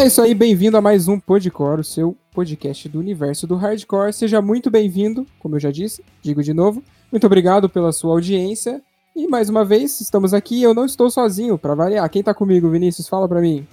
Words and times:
É 0.00 0.06
isso 0.06 0.22
aí, 0.22 0.32
bem-vindo 0.34 0.78
a 0.78 0.80
mais 0.80 1.08
um 1.08 1.20
Podcore, 1.20 1.82
o 1.82 1.84
seu 1.84 2.16
podcast 2.32 2.88
do 2.88 2.98
universo 2.98 3.46
do 3.46 3.54
hardcore. 3.54 4.14
Seja 4.14 4.40
muito 4.40 4.70
bem-vindo, 4.70 5.26
como 5.38 5.56
eu 5.56 5.60
já 5.60 5.70
disse, 5.70 6.02
digo 6.22 6.42
de 6.42 6.54
novo. 6.54 6.82
Muito 7.12 7.26
obrigado 7.26 7.68
pela 7.68 7.92
sua 7.92 8.12
audiência. 8.12 8.80
E 9.14 9.28
mais 9.28 9.50
uma 9.50 9.62
vez, 9.62 10.00
estamos 10.00 10.32
aqui. 10.32 10.62
Eu 10.62 10.72
não 10.72 10.86
estou 10.86 11.10
sozinho, 11.10 11.58
para 11.58 11.74
variar. 11.74 12.08
Quem 12.08 12.22
tá 12.22 12.32
comigo, 12.32 12.70
Vinícius? 12.70 13.10
Fala 13.10 13.28
pra 13.28 13.42
mim. 13.42 13.68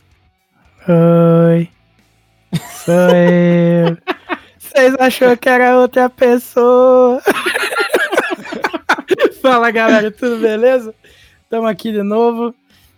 Oi. 0.90 1.70
Sou 2.84 2.94
eu. 2.94 3.98
Vocês 4.60 4.96
achou 5.00 5.38
que 5.38 5.48
era 5.48 5.80
outra 5.80 6.10
pessoa? 6.10 7.22
Fala 9.42 9.72
galera, 9.72 10.12
tudo 10.12 10.42
beleza? 10.42 10.94
Estamos 11.44 11.70
aqui 11.70 11.94
de 11.94 12.04
novo 12.04 12.54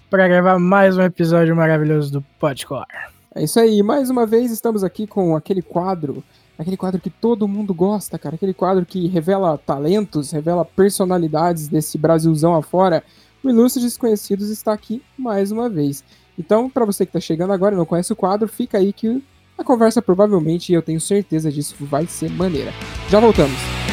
para 0.10 0.28
gravar 0.28 0.58
mais 0.58 0.98
um 0.98 1.04
episódio 1.04 1.56
maravilhoso 1.56 2.12
do 2.12 2.22
Podcore. 2.40 3.19
É 3.36 3.44
isso 3.44 3.60
aí, 3.60 3.84
mais 3.84 4.10
uma 4.10 4.26
vez 4.26 4.52
estamos 4.52 4.84
aqui 4.84 5.06
com 5.06 5.36
aquele 5.36 5.62
quadro, 5.62 6.24
aquele 6.58 6.76
quadro 6.76 7.00
que 7.00 7.12
todo 7.12 7.48
mundo 7.48 7.74
gosta, 7.76 8.18
cara, 8.18 8.36
aquele 8.36 8.56
quadro 8.56 8.86
que 8.86 9.08
revela 9.08 9.58
talentos, 9.58 10.32
revela 10.32 10.66
personalidades 10.66 11.68
desse 11.68 11.98
Brasilzão 11.98 12.56
afora. 12.56 13.04
O 13.44 13.50
Ilustre 13.50 13.84
Desconhecidos 13.84 14.50
está 14.50 14.74
aqui 14.74 15.04
mais 15.18 15.52
uma 15.52 15.70
vez. 15.70 16.04
Então, 16.38 16.70
para 16.70 16.86
você 16.86 17.06
que 17.06 17.10
está 17.10 17.20
chegando 17.20 17.54
agora 17.54 17.76
e 17.76 17.78
não 17.78 17.86
conhece 17.86 18.12
o 18.12 18.16
quadro, 18.16 18.48
fica 18.48 18.80
aí 18.80 18.92
que 18.92 19.24
a 19.58 19.64
conversa 19.64 20.02
provavelmente, 20.02 20.72
e 20.72 20.76
eu 20.76 20.82
tenho 20.82 21.00
certeza 21.00 21.52
disso, 21.52 21.76
vai 21.80 22.08
ser 22.08 22.32
maneira. 22.32 22.72
Já 23.10 23.20
voltamos. 23.20 23.89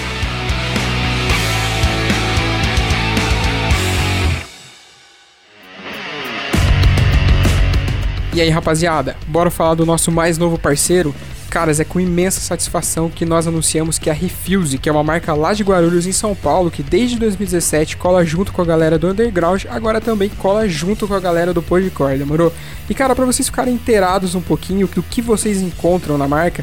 E 8.37 8.40
aí, 8.42 8.51
rapaziada, 8.51 9.16
bora 9.29 9.51
falar 9.51 9.76
do 9.76 9.87
nosso 9.87 10.12
mais 10.12 10.37
novo 10.37 10.59
parceiro? 10.59 11.15
Caras, 11.48 11.80
é 11.80 11.84
com 11.84 11.98
imensa 11.98 12.38
satisfação 12.38 13.09
que 13.09 13.24
nós 13.24 13.46
anunciamos 13.46 13.98
que 13.98 14.10
a 14.10 14.12
Refuse, 14.12 14.76
que 14.76 14.90
é 14.90 14.93
uma 14.93 15.02
marca 15.02 15.32
lá 15.32 15.54
de 15.54 15.62
Guarulhos, 15.62 16.06
em 16.06 16.12
São 16.12 16.34
Paulo, 16.34 16.70
que 16.70 16.82
desde 16.82 17.18
2017 17.18 17.96
cola 17.96 18.26
junto 18.26 18.52
com 18.52 18.60
a 18.60 18.65
galera 18.66 18.98
do 18.98 19.09
Underground, 19.09 19.65
agora 19.70 20.02
também 20.02 20.28
cola 20.28 20.68
junto 20.68 21.09
com 21.09 21.15
a 21.15 21.18
galera 21.18 21.54
do 21.54 21.62
Podcore, 21.62 22.18
demorou? 22.18 22.52
E 22.90 22.95
cara, 22.95 23.15
para 23.15 23.24
vocês 23.24 23.48
ficarem 23.48 23.73
inteirados 23.73 24.34
um 24.34 24.43
pouquinho 24.43 24.87
do 24.87 25.02
que 25.02 25.23
vocês 25.23 25.62
encontram 25.62 26.18
na 26.18 26.28
marca, 26.28 26.62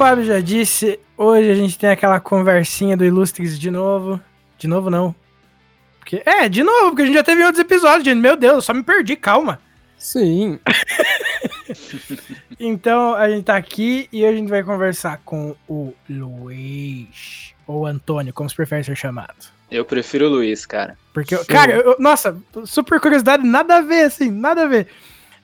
Fábio 0.03 0.25
já 0.25 0.41
disse, 0.41 0.99
hoje 1.17 1.49
a 1.49 1.55
gente 1.55 1.79
tem 1.79 1.89
aquela 1.91 2.19
conversinha 2.19 2.97
do 2.97 3.05
Ilustres 3.05 3.57
de 3.57 3.71
novo. 3.71 4.21
De 4.59 4.67
novo, 4.67 4.91
não. 4.91 5.15
Porque, 6.01 6.21
é, 6.27 6.49
de 6.49 6.65
novo, 6.65 6.89
porque 6.89 7.03
a 7.03 7.07
gente 7.07 7.15
já 7.15 7.23
teve 7.23 7.41
outros 7.45 7.61
episódios, 7.61 8.03
gente. 8.05 8.19
Meu 8.21 8.37
Deus, 8.37 8.55
eu 8.55 8.63
só 8.63 8.75
me 8.75 8.83
perdi, 8.83 9.15
calma. 9.15 9.61
Sim. 9.97 10.59
Então, 12.59 13.15
a 13.15 13.29
gente 13.29 13.45
tá 13.45 13.57
aqui 13.57 14.09
e 14.13 14.23
hoje 14.25 14.35
a 14.35 14.37
gente 14.37 14.49
vai 14.49 14.63
conversar 14.63 15.21
com 15.25 15.57
o 15.69 15.93
Luiz. 16.09 17.55
Ou 17.67 17.87
Antônio, 17.87 18.33
como 18.33 18.49
se 18.49 18.55
prefere 18.55 18.85
ser 18.85 18.97
chamado. 18.97 19.35
Eu 19.71 19.85
prefiro 19.85 20.27
o 20.27 20.29
Luiz, 20.29 20.65
cara. 20.65 20.97
Porque, 21.13 21.35
eu- 21.35 21.45
cara, 21.45 21.73
eu- 21.73 21.97
nossa, 21.99 22.37
super 22.65 23.01
curiosidade, 23.01 23.43
nada 23.45 23.79
a 23.79 23.81
ver, 23.81 24.03
assim, 24.05 24.31
nada 24.31 24.63
a 24.65 24.69
ver. 24.69 24.87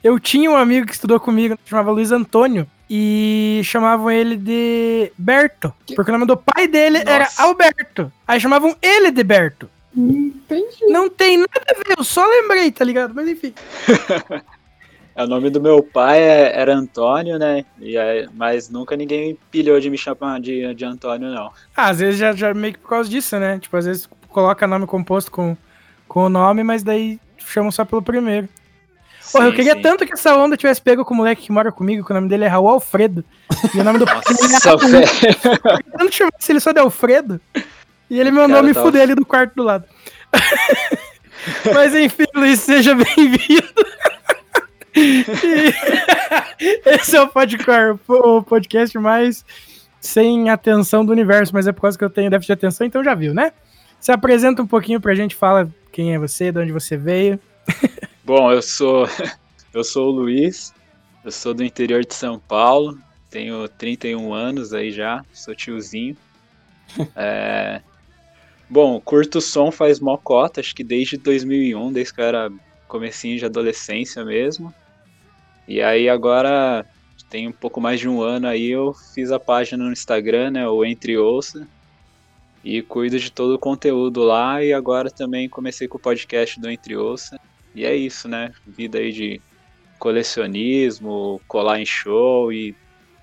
Eu 0.04 0.20
tinha 0.20 0.48
um 0.50 0.56
amigo 0.56 0.86
que 0.86 0.92
estudou 0.92 1.18
comigo, 1.18 1.58
chamava 1.64 1.90
Luiz 1.90 2.12
Antônio, 2.12 2.68
e 2.90 3.60
chamavam 3.64 4.10
ele 4.10 4.36
de 4.36 5.12
Berto. 5.18 5.72
Que- 5.86 5.94
Porque 5.94 6.10
o 6.10 6.14
nome 6.14 6.26
do 6.26 6.36
pai 6.36 6.66
dele 6.68 6.98
era 6.98 7.24
Nossa. 7.24 7.42
Alberto. 7.42 8.12
Aí 8.26 8.40
chamavam 8.40 8.76
ele 8.80 9.10
de 9.10 9.22
Berto. 9.22 9.68
Entendi. 9.96 10.86
Não 10.88 11.08
tem 11.10 11.36
nada 11.38 11.50
a 11.70 11.74
ver, 11.74 11.98
eu 11.98 12.04
só 12.04 12.24
lembrei, 12.26 12.70
tá 12.70 12.84
ligado? 12.84 13.14
Mas 13.14 13.28
enfim. 13.28 13.52
É, 15.16 15.24
O 15.24 15.26
nome 15.26 15.50
do 15.50 15.60
meu 15.60 15.82
pai 15.82 16.20
é- 16.20 16.60
era 16.60 16.72
Antônio, 16.76 17.40
né? 17.40 17.64
E 17.80 17.98
aí- 17.98 18.28
mas 18.34 18.70
nunca 18.70 18.94
ninguém 18.96 19.36
pilhou 19.50 19.80
de 19.80 19.90
me 19.90 19.98
chamar 19.98 20.38
de, 20.40 20.72
de 20.74 20.84
Antônio, 20.84 21.28
não. 21.28 21.50
Ah, 21.76 21.88
às 21.88 21.98
vezes 21.98 22.20
já, 22.20 22.30
já 22.32 22.54
meio 22.54 22.74
que 22.74 22.78
por 22.78 22.90
causa 22.90 23.10
disso, 23.10 23.36
né? 23.36 23.58
Tipo, 23.58 23.76
às 23.76 23.84
vezes 23.86 24.08
coloca 24.28 24.64
nome 24.68 24.86
composto 24.86 25.28
com, 25.32 25.56
com 26.06 26.26
o 26.26 26.28
nome, 26.28 26.62
mas 26.62 26.84
daí 26.84 27.18
chamam 27.36 27.72
só 27.72 27.84
pelo 27.84 28.00
primeiro. 28.00 28.48
Porra, 29.32 29.44
eu 29.46 29.50
Sim, 29.50 29.56
queria 29.56 29.74
sim. 29.74 29.82
tanto 29.82 30.06
que 30.06 30.12
essa 30.14 30.34
onda 30.36 30.56
tivesse 30.56 30.80
pego 30.80 31.04
com 31.04 31.12
o 31.14 31.16
moleque 31.16 31.42
que 31.42 31.52
mora 31.52 31.70
comigo, 31.70 32.04
que 32.04 32.10
o 32.10 32.14
nome 32.14 32.28
dele 32.28 32.44
é 32.44 32.48
Raul 32.48 32.68
Alfredo. 32.68 33.24
E 33.74 33.78
o 33.80 33.84
nome 33.84 33.98
do 33.98 34.08
é 34.08 34.14
Nossa, 34.14 34.70
Raul. 34.70 34.78
velho. 34.88 35.06
Eu 35.92 35.98
tanto 35.98 36.14
chamasse 36.14 36.52
ele 36.52 36.60
só 36.60 36.72
de 36.72 36.80
Alfredo. 36.80 37.40
E 38.10 38.18
ele 38.18 38.30
mandou 38.30 38.56
Cara, 38.56 38.62
me 38.66 38.72
tá- 38.74 38.82
fuder 38.82 39.02
ali 39.02 39.14
do 39.14 39.26
quarto 39.26 39.54
do 39.54 39.62
lado. 39.62 39.84
Mas 41.74 41.94
enfim, 41.94 42.24
Luiz, 42.34 42.60
seja 42.60 42.94
bem-vindo. 42.94 43.68
Esse 46.86 47.16
é 47.16 47.22
o 47.22 47.28
Podcore, 47.28 47.98
o 48.08 48.42
podcast 48.42 48.98
mais 48.98 49.44
sem 50.00 50.48
atenção 50.50 51.04
do 51.04 51.12
universo, 51.12 51.52
mas 51.52 51.66
é 51.66 51.72
por 51.72 51.82
causa 51.82 51.98
que 51.98 52.04
eu 52.04 52.10
tenho 52.10 52.30
déficit 52.30 52.48
de 52.48 52.52
atenção, 52.52 52.86
então 52.86 53.02
já 53.04 53.14
viu, 53.14 53.34
né? 53.34 53.52
Se 54.00 54.12
apresenta 54.12 54.62
um 54.62 54.66
pouquinho 54.66 55.00
pra 55.00 55.14
gente, 55.14 55.34
fala 55.34 55.68
quem 55.92 56.14
é 56.14 56.18
você, 56.18 56.50
de 56.52 56.58
onde 56.58 56.72
você 56.72 56.96
veio. 56.96 57.38
Bom, 58.28 58.52
eu 58.52 58.60
sou 58.60 59.06
eu 59.72 59.82
sou 59.82 60.08
o 60.08 60.10
Luiz, 60.10 60.74
eu 61.24 61.32
sou 61.32 61.54
do 61.54 61.64
interior 61.64 62.04
de 62.04 62.12
São 62.12 62.38
Paulo, 62.38 62.98
tenho 63.30 63.66
31 63.66 64.34
anos 64.34 64.74
aí 64.74 64.92
já, 64.92 65.24
sou 65.32 65.54
tiozinho. 65.54 66.14
É, 67.16 67.80
Bom, 68.68 69.00
curto 69.00 69.40
som 69.40 69.70
faz 69.70 69.98
mocota, 69.98 70.60
acho 70.60 70.74
que 70.74 70.84
desde 70.84 71.16
2001, 71.16 71.90
desde 71.90 72.12
que 72.12 72.20
eu 72.20 72.24
era 72.26 72.52
comecinho 72.86 73.38
de 73.38 73.46
adolescência 73.46 74.22
mesmo. 74.26 74.74
E 75.66 75.80
aí 75.80 76.06
agora 76.06 76.84
tem 77.30 77.48
um 77.48 77.52
pouco 77.52 77.80
mais 77.80 77.98
de 77.98 78.10
um 78.10 78.20
ano 78.20 78.46
aí 78.46 78.68
eu 78.68 78.92
fiz 79.14 79.32
a 79.32 79.40
página 79.40 79.84
no 79.84 79.92
Instagram, 79.92 80.50
né, 80.50 80.68
o 80.68 80.84
Entre 80.84 81.16
Ouça, 81.16 81.66
e 82.62 82.82
cuido 82.82 83.18
de 83.18 83.32
todo 83.32 83.54
o 83.54 83.58
conteúdo 83.58 84.22
lá 84.22 84.62
e 84.62 84.70
agora 84.70 85.10
também 85.10 85.48
comecei 85.48 85.88
com 85.88 85.96
o 85.96 86.00
podcast 86.00 86.60
do 86.60 86.70
Entre 86.70 86.94
Ouça. 86.94 87.40
E 87.78 87.84
é 87.84 87.94
isso, 87.94 88.26
né? 88.26 88.50
Vida 88.66 88.98
aí 88.98 89.12
de 89.12 89.40
colecionismo, 90.00 91.40
colar 91.46 91.80
em 91.80 91.86
show 91.86 92.52
e 92.52 92.74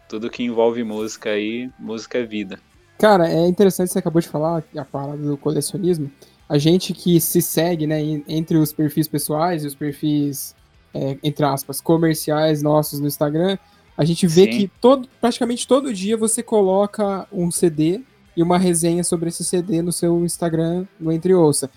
tudo 0.07 0.29
que 0.29 0.43
envolve 0.43 0.81
música 0.81 1.31
aí, 1.31 1.69
música 1.77 2.19
é 2.19 2.23
vida. 2.23 2.57
Cara, 2.97 3.29
é 3.29 3.45
interessante 3.47 3.91
você 3.91 3.99
acabou 3.99 4.21
de 4.21 4.29
falar 4.29 4.63
a 4.77 4.85
parada 4.85 5.17
do 5.17 5.35
colecionismo. 5.35 6.09
A 6.47 6.57
gente 6.57 6.93
que 6.93 7.19
se 7.19 7.41
segue, 7.41 7.85
né, 7.85 7.99
en- 8.01 8.23
entre 8.29 8.55
os 8.57 8.71
perfis 8.71 9.09
pessoais 9.09 9.65
e 9.65 9.67
os 9.67 9.75
perfis, 9.75 10.55
é, 10.93 11.17
entre 11.21 11.43
aspas, 11.43 11.81
comerciais 11.81 12.61
nossos 12.63 13.01
no 13.01 13.07
Instagram, 13.07 13.57
a 13.97 14.05
gente 14.05 14.25
vê 14.25 14.43
Sim. 14.43 14.49
que 14.51 14.71
todo, 14.79 15.09
praticamente 15.19 15.67
todo 15.67 15.93
dia 15.93 16.15
você 16.15 16.41
coloca 16.41 17.27
um 17.29 17.51
CD 17.51 18.01
e 18.37 18.41
uma 18.41 18.57
resenha 18.57 19.03
sobre 19.03 19.27
esse 19.27 19.43
CD 19.43 19.81
no 19.81 19.91
seu 19.91 20.23
Instagram, 20.23 20.85
no 20.97 21.11
Entre 21.11 21.33
Ouça. 21.33 21.69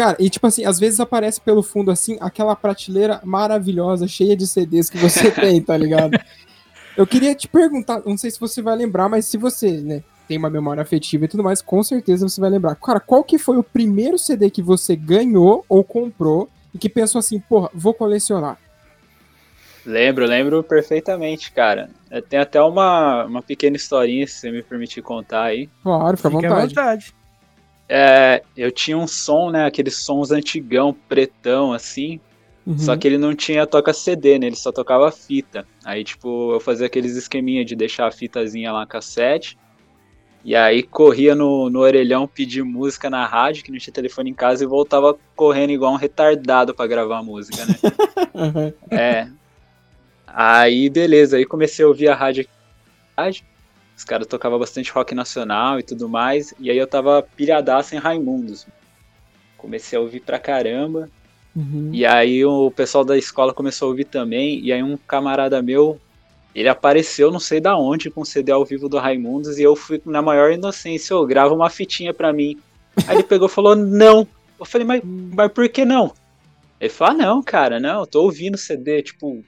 Cara, 0.00 0.16
e 0.18 0.30
tipo 0.30 0.46
assim, 0.46 0.64
às 0.64 0.80
vezes 0.80 0.98
aparece 0.98 1.38
pelo 1.42 1.62
fundo 1.62 1.90
assim, 1.90 2.16
aquela 2.22 2.56
prateleira 2.56 3.20
maravilhosa, 3.22 4.08
cheia 4.08 4.34
de 4.34 4.46
CDs 4.46 4.88
que 4.88 4.96
você 4.96 5.28
tem, 5.38 5.60
tá 5.60 5.76
ligado? 5.76 6.18
Eu 6.96 7.06
queria 7.06 7.34
te 7.34 7.46
perguntar, 7.46 8.00
não 8.06 8.16
sei 8.16 8.30
se 8.30 8.40
você 8.40 8.62
vai 8.62 8.74
lembrar, 8.74 9.10
mas 9.10 9.26
se 9.26 9.36
você, 9.36 9.72
né, 9.72 10.02
tem 10.26 10.38
uma 10.38 10.48
memória 10.48 10.80
afetiva 10.80 11.26
e 11.26 11.28
tudo 11.28 11.44
mais, 11.44 11.60
com 11.60 11.82
certeza 11.82 12.26
você 12.26 12.40
vai 12.40 12.48
lembrar. 12.48 12.76
Cara, 12.76 12.98
qual 12.98 13.22
que 13.22 13.36
foi 13.36 13.58
o 13.58 13.62
primeiro 13.62 14.18
CD 14.18 14.48
que 14.48 14.62
você 14.62 14.96
ganhou 14.96 15.66
ou 15.68 15.84
comprou 15.84 16.48
e 16.74 16.78
que 16.78 16.88
pensou 16.88 17.18
assim, 17.18 17.38
porra, 17.38 17.68
vou 17.74 17.92
colecionar? 17.92 18.56
Lembro, 19.84 20.24
lembro 20.24 20.62
perfeitamente, 20.62 21.52
cara. 21.52 21.90
Tem 22.26 22.38
até 22.38 22.62
uma, 22.62 23.26
uma 23.26 23.42
pequena 23.42 23.76
historinha, 23.76 24.26
se 24.26 24.32
você 24.32 24.50
me 24.50 24.62
permitir 24.62 25.02
contar 25.02 25.42
aí. 25.42 25.68
Claro, 25.82 26.16
fica 26.16 26.28
à 26.28 26.30
Fique 26.30 26.46
à 26.46 26.60
vontade. 26.60 27.19
É, 27.92 28.44
eu 28.56 28.70
tinha 28.70 28.96
um 28.96 29.08
som, 29.08 29.50
né? 29.50 29.66
Aqueles 29.66 29.96
sons 29.96 30.30
antigão, 30.30 30.94
pretão, 31.08 31.72
assim. 31.72 32.20
Uhum. 32.64 32.78
Só 32.78 32.96
que 32.96 33.08
ele 33.08 33.18
não 33.18 33.34
tinha 33.34 33.66
toca 33.66 33.92
CD, 33.92 34.38
né? 34.38 34.46
Ele 34.46 34.54
só 34.54 34.70
tocava 34.70 35.10
fita. 35.10 35.66
Aí, 35.84 36.04
tipo, 36.04 36.52
eu 36.52 36.60
fazia 36.60 36.86
aqueles 36.86 37.16
esqueminha 37.16 37.64
de 37.64 37.74
deixar 37.74 38.06
a 38.06 38.12
fitazinha 38.12 38.70
lá 38.70 38.86
cassete. 38.86 39.58
E 40.44 40.54
aí 40.54 40.84
corria 40.84 41.34
no, 41.34 41.68
no 41.68 41.80
orelhão 41.80 42.28
pedir 42.28 42.62
música 42.62 43.10
na 43.10 43.26
rádio, 43.26 43.64
que 43.64 43.72
não 43.72 43.78
tinha 43.78 43.92
telefone 43.92 44.30
em 44.30 44.34
casa, 44.34 44.62
e 44.62 44.68
voltava 44.68 45.18
correndo 45.34 45.70
igual 45.70 45.92
um 45.92 45.96
retardado 45.96 46.72
para 46.72 46.86
gravar 46.86 47.18
a 47.18 47.22
música, 47.24 47.66
né? 47.66 47.74
uhum. 48.32 48.72
É. 48.96 49.28
Aí, 50.28 50.88
beleza, 50.88 51.38
aí 51.38 51.44
comecei 51.44 51.84
a 51.84 51.88
ouvir 51.88 52.06
a 52.06 52.14
rádio. 52.14 52.46
Os 54.00 54.04
caras 54.04 54.26
tocavam 54.26 54.58
bastante 54.58 54.90
rock 54.90 55.14
nacional 55.14 55.78
e 55.78 55.82
tudo 55.82 56.08
mais. 56.08 56.54
E 56.58 56.70
aí 56.70 56.78
eu 56.78 56.86
tava 56.86 57.22
pilhadaço 57.36 57.94
em 57.94 57.98
Raimundos. 57.98 58.66
Comecei 59.58 59.98
a 59.98 60.00
ouvir 60.00 60.20
pra 60.20 60.38
caramba. 60.38 61.10
Uhum. 61.54 61.90
E 61.92 62.06
aí 62.06 62.42
o 62.42 62.70
pessoal 62.70 63.04
da 63.04 63.18
escola 63.18 63.52
começou 63.52 63.84
a 63.84 63.90
ouvir 63.90 64.06
também. 64.06 64.58
E 64.60 64.72
aí 64.72 64.82
um 64.82 64.96
camarada 64.96 65.60
meu, 65.60 66.00
ele 66.54 66.66
apareceu 66.66 67.30
não 67.30 67.38
sei 67.38 67.60
da 67.60 67.76
onde 67.76 68.10
com 68.10 68.22
o 68.22 68.26
CD 68.26 68.50
ao 68.50 68.64
vivo 68.64 68.88
do 68.88 68.96
Raimundos. 68.96 69.58
E 69.58 69.62
eu 69.62 69.76
fui 69.76 70.00
na 70.06 70.22
maior 70.22 70.50
inocência, 70.50 71.12
eu 71.12 71.26
gravo 71.26 71.54
uma 71.54 71.68
fitinha 71.68 72.14
pra 72.14 72.32
mim. 72.32 72.58
Aí 73.06 73.16
ele 73.16 73.22
pegou 73.22 73.48
e 73.48 73.50
falou, 73.50 73.76
não. 73.76 74.26
Eu 74.58 74.64
falei, 74.64 74.86
mas, 74.86 75.02
mas 75.04 75.52
por 75.52 75.68
que 75.68 75.84
não? 75.84 76.10
Ele 76.80 76.88
falou, 76.88 77.12
ah, 77.12 77.18
não, 77.18 77.42
cara, 77.42 77.78
não, 77.78 78.00
eu 78.00 78.06
tô 78.06 78.22
ouvindo 78.22 78.56
CD, 78.56 79.02
tipo... 79.02 79.44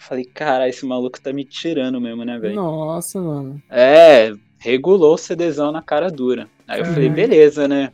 Falei, 0.00 0.24
cara, 0.24 0.66
esse 0.66 0.86
maluco 0.86 1.20
tá 1.20 1.30
me 1.30 1.44
tirando 1.44 2.00
mesmo, 2.00 2.24
né, 2.24 2.38
velho? 2.38 2.54
Nossa, 2.54 3.20
mano. 3.20 3.62
É, 3.68 4.32
regulou 4.58 5.12
o 5.12 5.18
CDzão 5.18 5.70
na 5.70 5.82
cara 5.82 6.10
dura. 6.10 6.48
Aí 6.66 6.80
eu 6.80 6.86
uhum. 6.86 6.94
falei, 6.94 7.10
beleza, 7.10 7.68
né? 7.68 7.92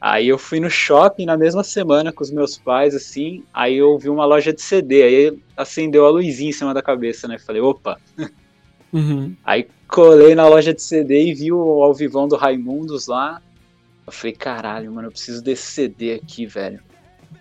Aí 0.00 0.26
eu 0.26 0.38
fui 0.38 0.58
no 0.58 0.70
shopping 0.70 1.26
na 1.26 1.36
mesma 1.36 1.62
semana 1.62 2.10
com 2.12 2.24
os 2.24 2.30
meus 2.30 2.56
pais, 2.56 2.94
assim, 2.94 3.44
aí 3.52 3.76
eu 3.76 3.98
vi 3.98 4.08
uma 4.08 4.24
loja 4.24 4.54
de 4.54 4.62
CD, 4.62 5.02
aí 5.02 5.38
acendeu 5.54 6.06
a 6.06 6.10
luzinha 6.10 6.48
em 6.48 6.52
cima 6.52 6.72
da 6.72 6.80
cabeça, 6.80 7.28
né? 7.28 7.38
Falei, 7.38 7.60
opa. 7.60 8.00
Uhum. 8.90 9.36
Aí 9.44 9.68
colei 9.86 10.34
na 10.34 10.48
loja 10.48 10.72
de 10.72 10.80
CD 10.80 11.26
e 11.26 11.34
vi 11.34 11.52
o 11.52 11.82
ao 11.82 11.92
vivão 11.92 12.26
do 12.26 12.36
Raimundos 12.36 13.06
lá. 13.06 13.42
Eu 14.06 14.12
falei, 14.12 14.32
caralho, 14.32 14.90
mano, 14.90 15.08
eu 15.08 15.12
preciso 15.12 15.44
desse 15.44 15.72
CD 15.72 16.14
aqui, 16.14 16.46
velho. 16.46 16.80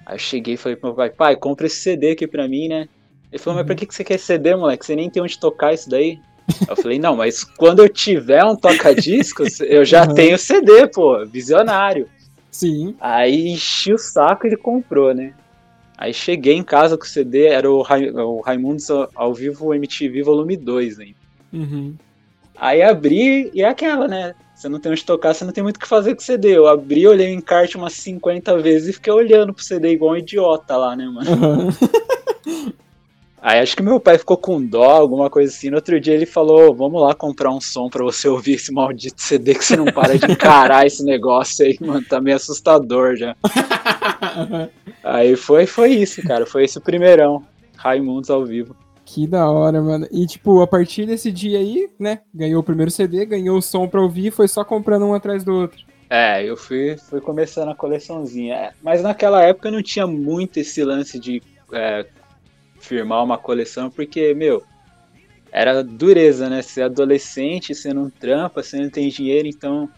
Aí 0.06 0.16
eu 0.16 0.20
cheguei 0.20 0.56
e 0.56 0.58
falei 0.58 0.76
pro 0.76 0.90
meu 0.90 0.96
pai, 0.96 1.10
pai, 1.10 1.36
compra 1.38 1.68
esse 1.68 1.78
CD 1.78 2.12
aqui 2.12 2.28
pra 2.28 2.50
mim, 2.50 2.68
né? 2.68 2.90
Ele 3.32 3.42
falou, 3.42 3.60
uhum. 3.60 3.66
mas 3.68 3.76
pra 3.76 3.88
que 3.88 3.94
você 3.94 4.04
quer 4.04 4.18
CD, 4.18 4.56
moleque? 4.56 4.86
Você 4.86 4.96
nem 4.96 5.10
tem 5.10 5.22
onde 5.22 5.40
tocar 5.40 5.74
isso 5.74 5.90
daí? 5.90 6.20
Eu 6.68 6.76
falei, 6.78 6.98
não, 6.98 7.16
mas 7.16 7.44
quando 7.44 7.84
eu 7.84 7.90
tiver 7.90 8.44
um 8.44 8.56
toca-discos, 8.56 9.60
eu 9.62 9.84
já 9.84 10.08
uhum. 10.08 10.14
tenho 10.14 10.38
CD, 10.38 10.88
pô, 10.88 11.26
visionário. 11.26 12.08
Sim. 12.50 12.96
Aí 13.00 13.50
enchi 13.50 13.94
o 13.94 13.98
saco 13.98 14.46
e 14.46 14.50
ele 14.50 14.58
comprou, 14.58 15.14
né? 15.14 15.34
Aí 15.98 16.14
cheguei 16.14 16.54
em 16.54 16.64
casa 16.64 16.98
com 16.98 17.04
o 17.04 17.08
CD, 17.08 17.48
era 17.48 17.70
o, 17.70 17.82
Ra 17.82 17.98
o 17.98 18.40
Raimundos 18.40 18.88
ao 19.16 19.34
vivo 19.34 19.74
MTV 19.74 20.24
Volume 20.24 20.56
2 20.56 21.00
ainda. 21.00 21.18
Uhum. 21.52 21.96
Aí 22.56 22.82
abri 22.82 23.52
e 23.54 23.62
é 23.62 23.68
aquela, 23.68 24.08
né? 24.08 24.34
Você 24.56 24.70
não 24.70 24.80
tem 24.80 24.92
onde 24.92 25.06
tocar, 25.06 25.34
você 25.34 25.46
não 25.46 25.52
tem 25.52 25.64
muito 25.64 25.78
o 25.78 25.80
que 25.80 25.88
fazer 25.88 26.16
com 26.16 26.22
o 26.22 26.24
CD. 26.24 26.56
Eu 26.58 26.68
abri, 26.68 27.06
olhei 27.08 27.28
o 27.28 27.34
encarte 27.34 27.78
umas 27.78 27.94
50 27.94 28.58
vezes 28.60 28.90
e 28.90 28.94
fiquei 28.94 29.14
olhando 29.14 29.54
pro 29.54 29.64
CD 29.64 29.92
igual 29.92 30.14
um 30.14 30.18
idiota 30.18 30.78
lá, 30.78 30.96
né, 30.96 31.06
mano? 31.06 31.30
Uhum. 31.30 31.70
Aí 33.42 33.60
acho 33.60 33.76
que 33.76 33.84
meu 33.84 34.00
pai 34.00 34.18
ficou 34.18 34.36
com 34.36 34.62
dó, 34.62 34.90
alguma 34.90 35.30
coisa 35.30 35.54
assim. 35.54 35.70
No 35.70 35.76
outro 35.76 36.00
dia 36.00 36.14
ele 36.14 36.26
falou: 36.26 36.74
Vamos 36.76 37.02
lá 37.02 37.14
comprar 37.14 37.52
um 37.52 37.62
som 37.62 37.88
pra 37.88 38.04
você 38.04 38.28
ouvir 38.28 38.54
esse 38.54 38.74
maldito 38.74 39.22
CD 39.22 39.54
que 39.54 39.64
você 39.64 39.76
não 39.76 39.86
para 39.86 40.18
de 40.18 40.32
encarar 40.32 40.86
esse 40.86 41.04
negócio 41.04 41.66
aí, 41.66 41.78
mano. 41.80 42.04
Tá 42.04 42.20
meio 42.20 42.36
assustador 42.36 43.16
já. 43.16 43.36
aí 45.04 45.36
foi, 45.36 45.66
foi 45.66 45.92
isso, 45.92 46.22
cara. 46.24 46.46
Foi 46.46 46.66
esse 46.66 46.78
o 46.78 46.82
primeirão. 46.82 47.44
Raimundos 47.76 48.32
ao 48.32 48.44
vivo. 48.44 48.76
Que 49.06 49.26
da 49.28 49.50
hora, 49.50 49.82
mano. 49.82 50.08
E, 50.12 50.26
tipo, 50.26 50.62
a 50.62 50.68
partir 50.68 51.06
desse 51.06 51.32
dia 51.32 51.60
aí, 51.60 51.90
né? 51.98 52.20
Ganhou 52.34 52.60
o 52.60 52.64
primeiro 52.64 52.92
CD, 52.92 53.26
ganhou 53.26 53.58
o 53.58 53.62
som 53.62 53.88
pra 53.88 54.02
ouvir, 54.02 54.32
foi 54.32 54.48
só 54.48 54.66
comprando 54.66 55.06
um 55.06 55.14
atrás 55.14 55.44
do 55.44 55.54
outro. 55.54 55.80
É, 56.10 56.44
eu 56.44 56.58
fui, 56.58 56.98
fui 56.98 57.22
começando 57.22 57.70
a 57.70 57.76
coleçãozinha. 57.76 58.56
É, 58.56 58.72
mas 58.82 59.02
naquela 59.02 59.42
época 59.44 59.72
não 59.72 59.82
tinha 59.82 60.08
muito 60.08 60.58
esse 60.58 60.84
lance 60.84 61.20
de 61.20 61.42
é, 61.72 62.06
firmar 62.80 63.24
uma 63.24 63.38
coleção, 63.38 63.90
porque, 63.90 64.34
meu, 64.34 64.64
era 65.52 65.84
dureza, 65.84 66.50
né? 66.50 66.62
Ser 66.62 66.84
adolescente, 66.84 67.74
você 67.74 67.94
não 67.94 68.10
trampa, 68.10 68.62
você 68.62 68.78
não 68.80 68.90
tem 68.90 69.10
dinheiro, 69.10 69.48
então 69.48 69.90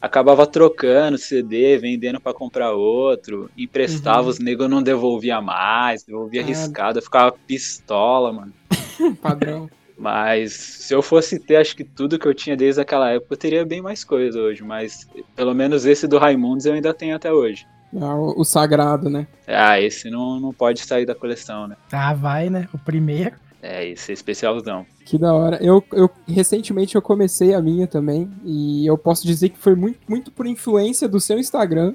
acabava 0.00 0.46
trocando 0.46 1.18
CD, 1.18 1.78
vendendo 1.78 2.20
para 2.20 2.34
comprar 2.34 2.72
outro, 2.72 3.50
emprestava, 3.56 4.22
uhum. 4.22 4.28
os 4.28 4.38
negros 4.38 4.68
não 4.68 4.82
devolvia 4.82 5.40
mais, 5.40 6.02
devolvia 6.04 6.42
ah. 6.42 6.44
arriscado, 6.44 6.98
eu 6.98 7.02
ficava 7.02 7.32
pistola, 7.46 8.32
mano. 8.32 8.52
Padrão. 9.20 9.68
Mas 9.98 10.52
se 10.52 10.94
eu 10.94 11.00
fosse 11.00 11.38
ter, 11.38 11.56
acho 11.56 11.74
que 11.74 11.82
tudo 11.82 12.18
que 12.18 12.26
eu 12.26 12.34
tinha 12.34 12.54
desde 12.54 12.80
aquela 12.80 13.10
época, 13.10 13.32
eu 13.32 13.38
teria 13.38 13.64
bem 13.64 13.80
mais 13.80 14.04
coisa 14.04 14.38
hoje. 14.38 14.62
Mas 14.62 15.08
pelo 15.34 15.54
menos 15.54 15.86
esse 15.86 16.06
do 16.06 16.18
Raimundos 16.18 16.66
eu 16.66 16.74
ainda 16.74 16.92
tenho 16.92 17.16
até 17.16 17.32
hoje. 17.32 17.66
O, 18.04 18.40
o, 18.40 18.44
sagrado, 18.44 19.08
né? 19.08 19.26
Ah, 19.46 19.80
esse 19.80 20.10
não, 20.10 20.38
não 20.38 20.52
pode 20.52 20.80
sair 20.80 21.06
da 21.06 21.14
coleção, 21.14 21.66
né? 21.66 21.76
Ah, 21.90 22.12
vai, 22.12 22.50
né? 22.50 22.68
O 22.72 22.78
primeiro. 22.78 23.32
É, 23.62 23.88
esse 23.88 24.12
é 24.12 24.14
especialzão. 24.14 24.86
Que 25.04 25.18
da 25.18 25.32
hora. 25.32 25.58
Eu, 25.62 25.82
eu 25.92 26.10
recentemente 26.28 26.94
eu 26.94 27.02
comecei 27.02 27.54
a 27.54 27.60
minha 27.60 27.86
também 27.86 28.30
e 28.44 28.86
eu 28.86 28.96
posso 28.96 29.26
dizer 29.26 29.48
que 29.48 29.58
foi 29.58 29.74
muito, 29.74 29.98
muito 30.08 30.30
por 30.30 30.46
influência 30.46 31.08
do 31.08 31.20
seu 31.20 31.38
Instagram, 31.38 31.94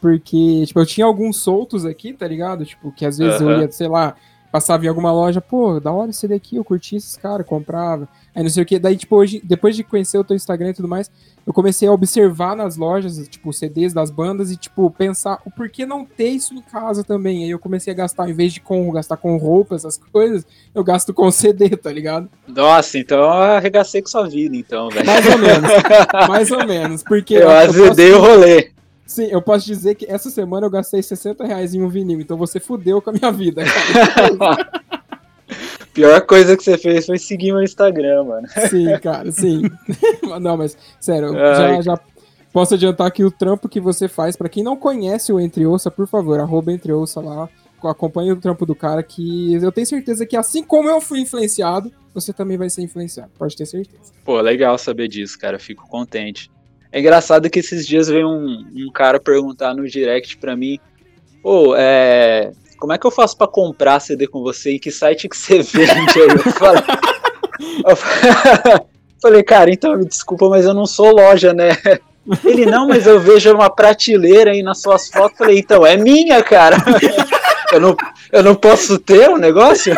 porque 0.00 0.64
tipo, 0.66 0.80
eu 0.80 0.86
tinha 0.86 1.06
alguns 1.06 1.36
soltos 1.36 1.84
aqui, 1.84 2.12
tá 2.12 2.26
ligado? 2.26 2.64
Tipo, 2.64 2.92
que 2.92 3.04
às 3.04 3.18
vezes 3.18 3.40
uh 3.40 3.44
-huh. 3.44 3.50
eu 3.50 3.60
ia, 3.60 3.70
sei 3.70 3.88
lá, 3.88 4.14
passava 4.52 4.84
em 4.84 4.88
alguma 4.88 5.10
loja, 5.10 5.40
pô, 5.40 5.80
da 5.80 5.90
hora 5.90 6.10
esse 6.10 6.28
daqui, 6.28 6.56
eu 6.56 6.64
curti 6.64 6.96
esses 6.96 7.16
caras, 7.16 7.46
comprava. 7.46 8.06
Aí 8.34 8.42
não 8.42 8.50
sei 8.50 8.62
o 8.62 8.66
que. 8.66 8.78
Daí, 8.78 8.96
tipo, 8.96 9.16
hoje, 9.16 9.40
depois 9.42 9.74
de 9.74 9.82
conhecer 9.82 10.18
o 10.18 10.24
teu 10.24 10.36
Instagram 10.36 10.70
e 10.70 10.74
tudo 10.74 10.86
mais, 10.86 11.10
eu 11.46 11.54
comecei 11.54 11.88
a 11.88 11.92
observar 11.92 12.54
nas 12.54 12.76
lojas, 12.76 13.26
tipo, 13.28 13.50
CDs 13.50 13.94
das 13.94 14.10
bandas 14.10 14.50
e, 14.50 14.56
tipo, 14.56 14.90
pensar 14.90 15.40
o 15.46 15.50
porquê 15.50 15.86
não 15.86 16.04
ter 16.04 16.28
isso 16.28 16.54
em 16.54 16.60
casa 16.60 17.02
também. 17.02 17.44
Aí 17.44 17.50
eu 17.50 17.58
comecei 17.58 17.92
a 17.94 17.96
gastar, 17.96 18.28
em 18.28 18.34
vez 18.34 18.52
de 18.52 18.60
com, 18.60 18.92
gastar 18.92 19.16
com 19.16 19.38
roupa, 19.38 19.74
essas 19.74 19.96
coisas, 19.96 20.46
eu 20.74 20.84
gasto 20.84 21.14
com 21.14 21.30
CD, 21.30 21.70
tá 21.70 21.90
ligado? 21.90 22.28
Nossa, 22.46 22.98
então 22.98 23.18
eu 23.18 23.30
arregacei 23.30 24.02
com 24.02 24.08
sua 24.08 24.28
vida, 24.28 24.54
então, 24.54 24.90
velho. 24.90 25.06
Mais 25.06 25.26
ou 25.26 25.38
menos. 25.38 25.70
mais 26.28 26.50
ou 26.50 26.66
menos. 26.66 27.02
Porque. 27.02 27.34
Eu, 27.36 27.40
eu 27.40 27.50
azedei 27.50 28.12
posso... 28.12 28.22
o 28.22 28.26
rolê. 28.26 28.70
Sim, 29.12 29.26
eu 29.26 29.42
posso 29.42 29.66
dizer 29.66 29.94
que 29.94 30.06
essa 30.06 30.30
semana 30.30 30.64
eu 30.64 30.70
gastei 30.70 31.02
60 31.02 31.44
reais 31.44 31.74
em 31.74 31.82
um 31.82 31.88
vinil, 31.90 32.18
então 32.18 32.34
você 32.34 32.58
fudeu 32.58 33.02
com 33.02 33.10
a 33.10 33.12
minha 33.12 33.30
vida, 33.30 33.62
cara. 33.62 34.82
Pior 35.92 36.22
coisa 36.22 36.56
que 36.56 36.64
você 36.64 36.78
fez 36.78 37.04
foi 37.04 37.18
seguir 37.18 37.52
meu 37.52 37.62
Instagram, 37.62 38.24
mano. 38.24 38.48
Sim, 38.70 38.86
cara, 39.02 39.30
sim. 39.30 39.64
não, 40.40 40.56
mas, 40.56 40.78
sério, 40.98 41.34
já, 41.34 41.82
já 41.82 42.00
posso 42.50 42.72
adiantar 42.72 43.10
que 43.10 43.22
o 43.22 43.30
trampo 43.30 43.68
que 43.68 43.80
você 43.80 44.08
faz, 44.08 44.34
para 44.34 44.48
quem 44.48 44.64
não 44.64 44.78
conhece 44.78 45.30
o 45.30 45.38
Entre 45.38 45.66
Ouça, 45.66 45.90
por 45.90 46.06
favor, 46.08 46.40
arroba 46.40 46.72
Entre 46.72 46.90
Ouça 46.90 47.20
lá, 47.20 47.50
acompanhe 47.82 48.32
o 48.32 48.40
trampo 48.40 48.64
do 48.64 48.74
cara, 48.74 49.02
que 49.02 49.52
eu 49.52 49.70
tenho 49.70 49.86
certeza 49.86 50.24
que 50.24 50.38
assim 50.38 50.64
como 50.64 50.88
eu 50.88 51.02
fui 51.02 51.20
influenciado, 51.20 51.92
você 52.14 52.32
também 52.32 52.56
vai 52.56 52.70
ser 52.70 52.80
influenciado, 52.80 53.30
pode 53.38 53.54
ter 53.54 53.66
certeza. 53.66 54.10
Pô, 54.24 54.40
legal 54.40 54.78
saber 54.78 55.06
disso, 55.08 55.38
cara, 55.38 55.58
fico 55.58 55.86
contente. 55.86 56.50
É 56.92 57.00
engraçado 57.00 57.48
que 57.48 57.58
esses 57.58 57.86
dias 57.86 58.08
veio 58.08 58.28
um, 58.28 58.66
um 58.76 58.92
cara 58.92 59.18
perguntar 59.18 59.74
no 59.74 59.88
direct 59.88 60.36
pra 60.36 60.54
mim, 60.54 60.78
pô, 61.42 61.70
oh, 61.70 61.74
é, 61.76 62.52
como 62.78 62.92
é 62.92 62.98
que 62.98 63.06
eu 63.06 63.10
faço 63.10 63.36
para 63.36 63.46
comprar 63.46 63.98
CD 64.00 64.26
com 64.26 64.42
você? 64.42 64.72
Em 64.72 64.78
que 64.78 64.90
site 64.90 65.28
que 65.28 65.36
você 65.36 65.62
vende? 65.62 66.20
Aí 66.20 66.28
eu 66.28 66.52
falei, 66.52 66.82
eu 67.86 67.96
falei, 69.22 69.42
cara, 69.42 69.70
então 69.70 69.96
me 69.96 70.04
desculpa, 70.04 70.48
mas 70.48 70.66
eu 70.66 70.74
não 70.74 70.84
sou 70.84 71.14
loja, 71.14 71.54
né? 71.54 71.70
Ele, 72.44 72.66
não, 72.66 72.86
mas 72.86 73.06
eu 73.06 73.18
vejo 73.18 73.52
uma 73.52 73.70
prateleira 73.70 74.52
aí 74.52 74.62
nas 74.62 74.80
suas 74.80 75.08
fotos. 75.08 75.38
Falei, 75.38 75.58
então, 75.58 75.84
é 75.84 75.96
minha, 75.96 76.42
cara. 76.42 76.76
Eu 77.72 77.80
não, 77.80 77.96
eu 78.30 78.42
não 78.42 78.54
posso 78.54 78.98
ter 78.98 79.30
um 79.30 79.38
negócio? 79.38 79.96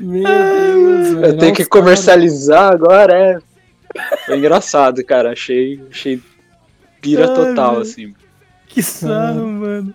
Meu 0.00 0.24
Deus, 0.24 1.22
Eu 1.22 1.36
tenho 1.36 1.54
que 1.54 1.66
comercializar 1.66 2.72
agora, 2.72 3.14
é. 3.14 3.38
Foi 4.26 4.36
engraçado, 4.36 5.04
cara. 5.04 5.32
Achei, 5.32 5.80
achei 5.90 6.20
pira 7.00 7.28
total, 7.28 7.80
assim. 7.80 8.14
Que 8.66 8.82
sarro, 8.82 9.46
mano. 9.46 9.94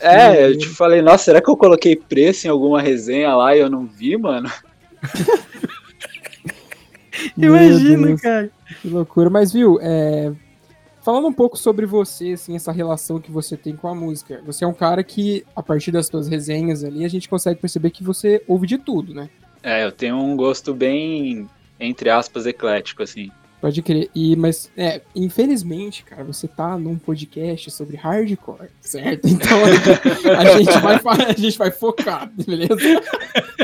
É, 0.00 0.46
eu 0.46 0.58
te 0.58 0.68
falei, 0.68 1.00
nossa, 1.00 1.24
será 1.24 1.40
que 1.40 1.48
eu 1.48 1.56
coloquei 1.56 1.96
preço 1.96 2.46
em 2.46 2.50
alguma 2.50 2.80
resenha 2.80 3.34
lá 3.34 3.56
e 3.56 3.60
eu 3.60 3.70
não 3.70 3.86
vi, 3.86 4.16
mano? 4.16 4.50
Imagina, 7.36 8.16
cara. 8.18 8.50
Que 8.82 8.88
loucura. 8.88 9.30
Mas, 9.30 9.52
viu, 9.52 9.78
é... 9.80 10.32
falando 11.02 11.28
um 11.28 11.32
pouco 11.32 11.56
sobre 11.56 11.86
você, 11.86 12.32
assim, 12.32 12.54
essa 12.54 12.72
relação 12.72 13.20
que 13.20 13.30
você 13.30 13.56
tem 13.56 13.74
com 13.74 13.88
a 13.88 13.94
música. 13.94 14.42
Você 14.44 14.64
é 14.64 14.68
um 14.68 14.74
cara 14.74 15.02
que, 15.02 15.44
a 15.56 15.62
partir 15.62 15.90
das 15.90 16.06
suas 16.06 16.28
resenhas 16.28 16.84
ali, 16.84 17.04
a 17.04 17.08
gente 17.08 17.28
consegue 17.28 17.60
perceber 17.60 17.90
que 17.90 18.04
você 18.04 18.42
ouve 18.46 18.66
de 18.66 18.78
tudo, 18.78 19.14
né? 19.14 19.30
É, 19.62 19.84
eu 19.84 19.92
tenho 19.92 20.16
um 20.16 20.36
gosto 20.36 20.74
bem, 20.74 21.48
entre 21.78 22.10
aspas, 22.10 22.46
eclético, 22.46 23.02
assim. 23.02 23.30
Pode 23.60 23.80
crer. 23.80 24.10
E, 24.14 24.36
mas, 24.36 24.70
é, 24.76 25.00
infelizmente, 25.16 26.04
cara, 26.04 26.22
você 26.22 26.46
tá 26.46 26.76
num 26.76 26.98
podcast 26.98 27.70
sobre 27.70 27.96
hardcore, 27.96 28.68
certo? 28.80 29.26
Então 29.26 29.58
a 29.64 30.58
gente 30.58 30.78
vai, 30.80 31.00
a 31.30 31.32
gente 31.32 31.56
vai 31.56 31.70
focar, 31.70 32.30
beleza? 32.30 32.76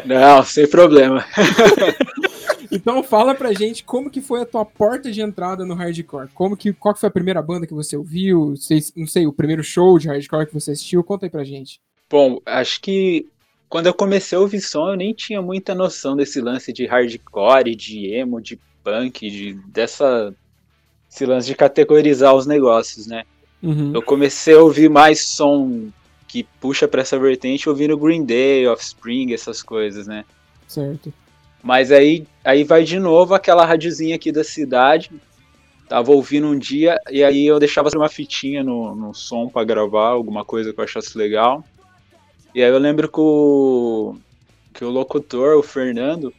Não, 0.07 0.43
sem 0.43 0.67
problema. 0.67 1.25
Então 2.73 3.03
fala 3.03 3.35
pra 3.35 3.53
gente 3.53 3.83
como 3.83 4.09
que 4.09 4.21
foi 4.21 4.43
a 4.43 4.47
tua 4.47 4.65
porta 4.65 5.11
de 5.11 5.21
entrada 5.21 5.65
no 5.65 5.75
hardcore. 5.75 6.29
Como 6.33 6.57
que, 6.57 6.73
qual 6.73 6.95
que 6.95 7.01
foi 7.01 7.09
a 7.09 7.13
primeira 7.13 7.43
banda 7.43 7.67
que 7.67 7.75
você 7.75 7.97
ouviu? 7.97 8.55
Sei, 8.57 8.81
não 8.97 9.09
sei, 9.09 9.27
o 9.27 9.33
primeiro 9.33 9.65
show 9.65 9.99
de 9.99 10.07
hardcore 10.07 10.47
que 10.47 10.55
você 10.55 10.71
assistiu? 10.71 11.03
Conta 11.03 11.27
aí 11.27 11.31
pra 11.31 11.43
gente. 11.43 11.81
Bom, 12.09 12.41
acho 12.47 12.81
que 12.81 13.27
quando 13.71 13.87
eu 13.87 13.95
comecei 13.95 14.37
a 14.37 14.41
ouvir 14.41 14.61
som, 14.61 14.89
eu 14.89 14.97
nem 14.97 15.15
tinha 15.15 15.41
muita 15.41 15.77
noção 15.77 16.17
desse 16.17 16.41
lance 16.41 16.73
de 16.73 16.87
hardcore, 16.87 17.77
de 17.77 18.13
emo, 18.13 18.41
de 18.41 18.59
punk, 18.83 19.31
de, 19.31 19.55
dessa 19.69 20.35
esse 21.09 21.25
lance 21.25 21.47
de 21.47 21.55
categorizar 21.55 22.35
os 22.35 22.47
negócios, 22.47 23.07
né? 23.07 23.25
Uhum. 23.63 23.93
Eu 23.95 24.03
comecei 24.03 24.55
a 24.55 24.61
ouvir 24.61 24.89
mais 24.91 25.25
som 25.25 25.89
que 26.27 26.45
puxa 26.61 26.89
pra 26.89 27.03
essa 27.03 27.19
vertente 27.19 27.69
ouvindo 27.69 27.97
Green 27.97 28.25
Day, 28.25 28.67
Offspring, 28.67 29.33
essas 29.33 29.63
coisas, 29.63 30.07
né? 30.07 30.25
Certo. 30.67 31.13
Mas 31.63 31.93
aí, 31.93 32.27
aí 32.45 32.65
vai 32.65 32.83
de 32.83 32.99
novo 32.99 33.35
aquela 33.35 33.65
radiozinha 33.65 34.17
aqui 34.17 34.33
da 34.33 34.43
cidade. 34.43 35.11
Tava 35.89 36.11
ouvindo 36.13 36.47
um 36.47 36.59
dia 36.59 36.99
e 37.11 37.23
aí 37.23 37.47
eu 37.47 37.59
deixava 37.59 37.89
uma 37.95 38.09
fitinha 38.09 38.65
no, 38.65 38.95
no 38.95 39.15
som 39.15 39.49
pra 39.49 39.65
gravar, 39.65 40.09
alguma 40.09 40.45
coisa 40.45 40.73
que 40.73 40.81
eu 40.81 40.85
achasse 40.85 41.17
legal. 41.17 41.65
E 42.55 42.63
aí 42.63 42.71
eu 42.71 42.79
lembro 42.79 43.09
que 43.09 43.21
o, 43.21 44.17
que 44.75 44.85
o 44.85 44.91
locutor, 44.91 45.57
o 45.57 45.63
Fernando, 45.63 46.33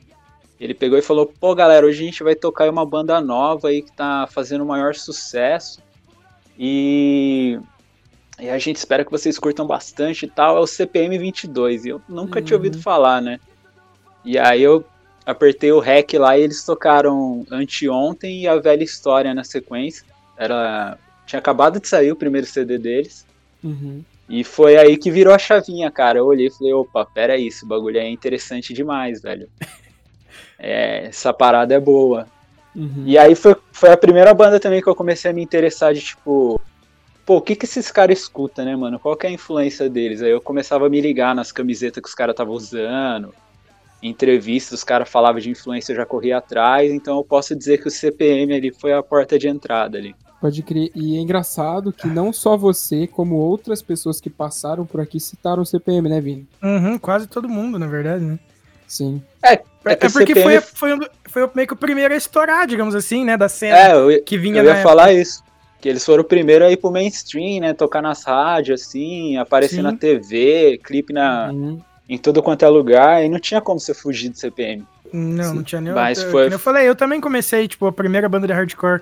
ele 0.59 0.73
pegou 0.73 0.97
e 0.97 1.01
falou: 1.01 1.25
pô, 1.39 1.55
galera, 1.55 1.85
hoje 1.85 2.01
a 2.01 2.05
gente 2.05 2.23
vai 2.23 2.35
tocar 2.35 2.67
em 2.67 2.69
uma 2.69 2.85
banda 2.85 3.19
nova 3.21 3.69
aí 3.69 3.81
que 3.81 3.91
tá 3.91 4.27
fazendo 4.31 4.63
o 4.63 4.67
maior 4.67 4.93
sucesso. 4.93 5.81
E, 6.57 7.57
e 8.39 8.49
a 8.49 8.59
gente 8.59 8.75
espera 8.75 9.03
que 9.05 9.11
vocês 9.11 9.39
curtam 9.39 9.65
bastante 9.65 10.25
e 10.25 10.29
tal. 10.29 10.57
É 10.57 10.59
o 10.59 10.67
CPM 10.67 11.17
22. 11.17 11.85
E 11.85 11.89
eu 11.89 12.01
nunca 12.07 12.41
tinha 12.41 12.57
Uhum. 12.57 12.63
ouvido 12.63 12.81
falar, 12.81 13.21
né? 13.21 13.39
E 14.23 14.37
aí 14.37 14.61
eu 14.61 14.85
apertei 15.25 15.71
o 15.71 15.79
REC 15.79 16.13
lá 16.13 16.37
e 16.37 16.41
eles 16.43 16.63
tocaram 16.63 17.45
Anteontem 17.49 18.41
e 18.41 18.47
A 18.47 18.57
Velha 18.57 18.83
História 18.83 19.33
na 19.33 19.43
sequência. 19.43 20.05
Era, 20.37 20.97
tinha 21.25 21.39
acabado 21.39 21.79
de 21.79 21.87
sair 21.87 22.11
o 22.11 22.15
primeiro 22.15 22.45
CD 22.45 22.77
deles. 22.77 23.25
Uhum. 23.63 24.03
E 24.31 24.45
foi 24.45 24.77
aí 24.77 24.95
que 24.95 25.11
virou 25.11 25.33
a 25.33 25.37
chavinha, 25.37 25.91
cara. 25.91 26.19
Eu 26.19 26.25
olhei 26.25 26.47
e 26.47 26.51
falei, 26.51 26.71
opa, 26.71 27.05
pera 27.05 27.33
aí, 27.33 27.47
esse 27.47 27.65
bagulho 27.65 27.97
é 27.97 28.09
interessante 28.09 28.73
demais, 28.73 29.21
velho. 29.21 29.49
É, 30.63 31.07
essa 31.07 31.33
parada 31.33 31.73
é 31.73 31.79
boa. 31.79 32.27
Uhum. 32.75 33.03
E 33.03 33.17
aí 33.17 33.33
foi, 33.33 33.55
foi 33.71 33.89
a 33.89 33.97
primeira 33.97 34.31
banda 34.31 34.59
também 34.59 34.79
que 34.79 34.87
eu 34.87 34.93
comecei 34.93 35.31
a 35.31 35.33
me 35.33 35.41
interessar 35.41 35.91
de 35.91 36.01
tipo, 36.01 36.61
pô, 37.25 37.37
o 37.37 37.41
que 37.41 37.55
que 37.55 37.65
esses 37.65 37.89
caras 37.89 38.19
escutam, 38.19 38.63
né, 38.63 38.75
mano? 38.75 38.99
Qual 38.99 39.15
que 39.15 39.25
é 39.25 39.29
a 39.31 39.33
influência 39.33 39.89
deles? 39.89 40.21
Aí 40.21 40.29
eu 40.29 40.39
começava 40.39 40.85
a 40.85 40.89
me 40.89 41.01
ligar 41.01 41.33
nas 41.33 41.51
camisetas 41.51 41.99
que 42.03 42.07
os 42.07 42.13
caras 42.13 42.33
estavam 42.33 42.53
usando, 42.53 43.33
entrevistas, 44.03 44.73
os 44.73 44.83
caras 44.83 45.09
falavam 45.09 45.41
de 45.41 45.49
influência, 45.49 45.93
eu 45.93 45.97
já 45.97 46.05
corria 46.05 46.37
atrás, 46.37 46.91
então 46.91 47.17
eu 47.17 47.23
posso 47.23 47.55
dizer 47.55 47.79
que 47.79 47.87
o 47.87 47.91
CPM 47.91 48.53
ali 48.53 48.71
foi 48.71 48.93
a 48.93 49.01
porta 49.01 49.39
de 49.39 49.47
entrada 49.47 49.97
ali. 49.97 50.15
Pode 50.41 50.63
crer. 50.63 50.89
E 50.95 51.17
é 51.17 51.21
engraçado 51.21 51.93
que 51.93 52.07
não 52.07 52.33
só 52.33 52.57
você, 52.57 53.05
como 53.05 53.35
outras 53.35 53.79
pessoas 53.81 54.19
que 54.19 54.29
passaram 54.29 54.85
por 54.87 54.99
aqui 54.99 55.19
citaram 55.19 55.61
o 55.61 55.65
CPM, 55.65 56.09
né, 56.09 56.19
Vini? 56.19 56.47
Uhum, 56.63 56.97
quase 56.97 57.27
todo 57.27 57.47
mundo, 57.47 57.77
na 57.77 57.85
verdade, 57.85 58.23
né? 58.25 58.39
Sim. 58.87 59.21
É, 59.43 59.61
É, 59.85 59.95
que 59.95 60.07
o 60.07 60.11
porque 60.11 60.33
CPM 60.33 60.61
foi, 60.73 60.97
foi, 60.97 61.09
foi 61.29 61.49
meio 61.55 61.67
que 61.67 61.73
o 61.73 61.77
primeiro 61.77 62.13
a 62.13 62.17
estourar, 62.17 62.65
digamos 62.67 62.95
assim, 62.95 63.23
né? 63.23 63.37
Da 63.37 63.47
cena 63.47 63.77
É, 63.77 63.93
eu, 63.93 64.23
que 64.23 64.35
vinha 64.37 64.61
eu 64.61 64.63
na 64.63 64.71
ia 64.77 64.83
falar 64.83 65.13
isso. 65.13 65.43
Que 65.79 65.87
eles 65.89 66.03
foram 66.03 66.21
o 66.21 66.25
primeiro 66.25 66.65
a 66.65 66.71
ir 66.71 66.77
pro 66.77 66.91
mainstream, 66.91 67.61
né? 67.61 67.73
Tocar 67.73 68.01
nas 68.01 68.23
rádios, 68.23 68.81
assim, 68.81 69.37
aparecer 69.37 69.75
Sim. 69.77 69.81
na 69.83 69.95
TV, 69.95 70.79
clipe 70.83 71.13
na, 71.13 71.49
Uhum. 71.51 71.79
em 72.09 72.17
tudo 72.17 72.41
quanto 72.43 72.65
é 72.65 72.67
lugar, 72.67 73.23
e 73.23 73.29
não 73.29 73.39
tinha 73.39 73.61
como 73.61 73.79
você 73.79 73.93
fugir 73.93 74.29
do 74.29 74.37
CPM. 74.37 74.85
Não, 75.13 75.43
Sim. 75.45 75.55
não 75.55 75.63
tinha 75.63 75.81
nem. 75.81 75.93
Mas 75.93 76.19
eu, 76.21 76.31
foi- 76.31 76.51
eu 76.53 76.59
falei, 76.59 76.87
eu 76.87 76.95
também 76.95 77.19
comecei, 77.21 77.67
tipo, 77.67 77.85
a 77.85 77.91
primeira 77.91 78.27
banda 78.29 78.45
de 78.47 78.53
hardcore 78.53 79.01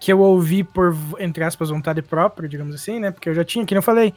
que 0.00 0.12
eu 0.12 0.20
ouvi 0.20 0.62
por, 0.62 0.96
entre 1.18 1.42
aspas, 1.44 1.70
vontade 1.70 2.02
própria, 2.02 2.48
digamos 2.48 2.74
assim, 2.74 3.00
né? 3.00 3.10
Porque 3.10 3.28
eu 3.28 3.34
já 3.34 3.44
tinha, 3.44 3.66
que 3.66 3.76
eu 3.76 3.82
falei, 3.82 4.14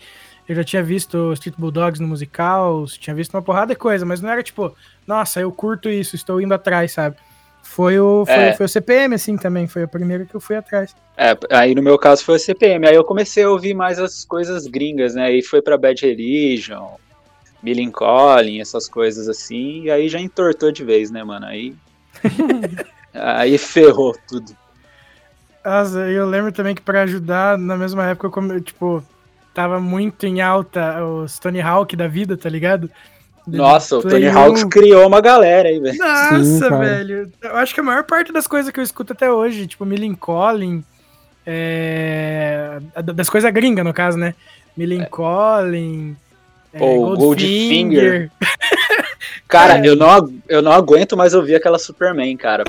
eu 0.47 0.55
já 0.55 0.63
tinha 0.63 0.83
visto 0.83 1.33
Street 1.33 1.55
Bulldogs 1.57 1.99
no 1.99 2.07
musical, 2.07 2.85
tinha 2.87 3.15
visto 3.15 3.33
uma 3.33 3.41
porrada 3.41 3.73
de 3.73 3.79
coisa, 3.79 4.05
mas 4.05 4.21
não 4.21 4.29
era 4.29 4.43
tipo, 4.43 4.75
nossa, 5.07 5.39
eu 5.39 5.51
curto 5.51 5.89
isso, 5.89 6.15
estou 6.15 6.41
indo 6.41 6.53
atrás, 6.53 6.91
sabe? 6.91 7.15
Foi 7.63 7.99
o, 7.99 8.25
foi, 8.25 8.35
É. 8.35 8.53
foi 8.53 8.65
o 8.65 8.69
CPM, 8.69 9.15
assim, 9.15 9.37
também, 9.37 9.67
foi 9.67 9.83
a 9.83 9.87
primeira 9.87 10.25
que 10.25 10.35
eu 10.35 10.41
fui 10.41 10.55
atrás. 10.55 10.95
É, 11.15 11.37
aí 11.51 11.73
no 11.73 11.81
meu 11.81 11.97
caso 11.97 12.23
foi 12.23 12.35
o 12.35 12.39
CPM. 12.39 12.87
Aí 12.87 12.95
eu 12.95 13.03
comecei 13.03 13.43
a 13.43 13.49
ouvir 13.49 13.73
mais 13.73 13.97
as 13.99 14.25
coisas 14.25 14.67
gringas, 14.67 15.15
né? 15.15 15.25
Aí 15.25 15.41
foi 15.41 15.61
pra 15.61 15.77
Bad 15.77 16.05
Religion, 16.05 16.95
Millen 17.63 17.91
Collin, 17.91 18.59
essas 18.59 18.89
coisas 18.89 19.29
assim, 19.29 19.83
e 19.83 19.91
aí 19.91 20.09
já 20.09 20.19
entortou 20.19 20.71
de 20.71 20.83
vez, 20.83 21.11
né, 21.11 21.23
mano? 21.23 21.45
Aí. 21.45 21.75
aí 23.13 23.57
ferrou 23.57 24.15
tudo. 24.27 24.55
Nossa, 25.63 25.99
eu 26.09 26.25
lembro 26.25 26.51
também 26.51 26.73
que 26.73 26.81
pra 26.81 27.03
ajudar, 27.03 27.57
na 27.57 27.77
mesma 27.77 28.07
época, 28.07 28.39
eu, 28.53 28.61
tipo, 28.61 29.03
tava 29.53 29.79
muito 29.79 30.25
em 30.25 30.41
alta 30.41 31.03
os 31.03 31.37
Tony 31.37 31.61
Hawk 31.61 31.95
da 31.95 32.07
vida, 32.07 32.35
tá 32.35 32.49
ligado? 32.49 32.89
Nossa, 33.45 33.97
o 33.97 34.01
Tony 34.01 34.27
Hawks 34.27 34.63
1. 34.63 34.69
criou 34.69 35.07
uma 35.07 35.21
galera 35.21 35.69
aí, 35.69 35.79
velho. 35.79 35.97
Nossa, 35.97 36.43
Sim, 36.43 36.77
velho. 36.79 37.31
Eu 37.41 37.55
acho 37.57 37.73
que 37.73 37.79
a 37.79 37.83
maior 37.83 38.03
parte 38.03 38.31
das 38.31 38.47
coisas 38.47 38.71
que 38.71 38.79
eu 38.79 38.83
escuto 38.83 39.13
até 39.13 39.31
hoje, 39.31 39.67
tipo, 39.67 39.85
Millen 39.85 40.15
Collin, 40.15 40.83
é... 41.45 42.79
das 43.13 43.29
coisas 43.29 43.51
gringas, 43.51 43.83
no 43.83 43.93
caso, 43.93 44.17
né? 44.17 44.35
Millen 44.77 45.05
Collin, 45.05 46.15
é, 46.73 46.79
Goldfinger. 46.79 47.19
Goldfinger. 47.19 48.31
Cara, 49.47 49.77
É. 49.83 49.87
eu, 49.87 49.95
não, 49.95 50.33
eu 50.47 50.61
não 50.61 50.71
aguento 50.71 51.17
mais 51.17 51.33
ouvir 51.33 51.55
aquela 51.55 51.77
Superman, 51.77 52.35
cara. 52.37 52.63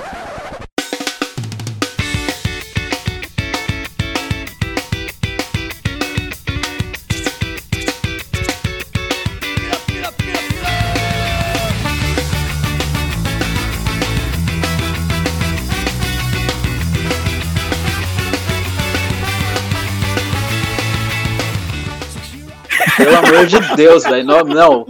Pelo 23.03 23.17
amor 23.17 23.45
de 23.45 23.75
Deus, 23.75 24.03
velho. 24.03 24.25
Não, 24.25 24.43
não. 24.43 24.87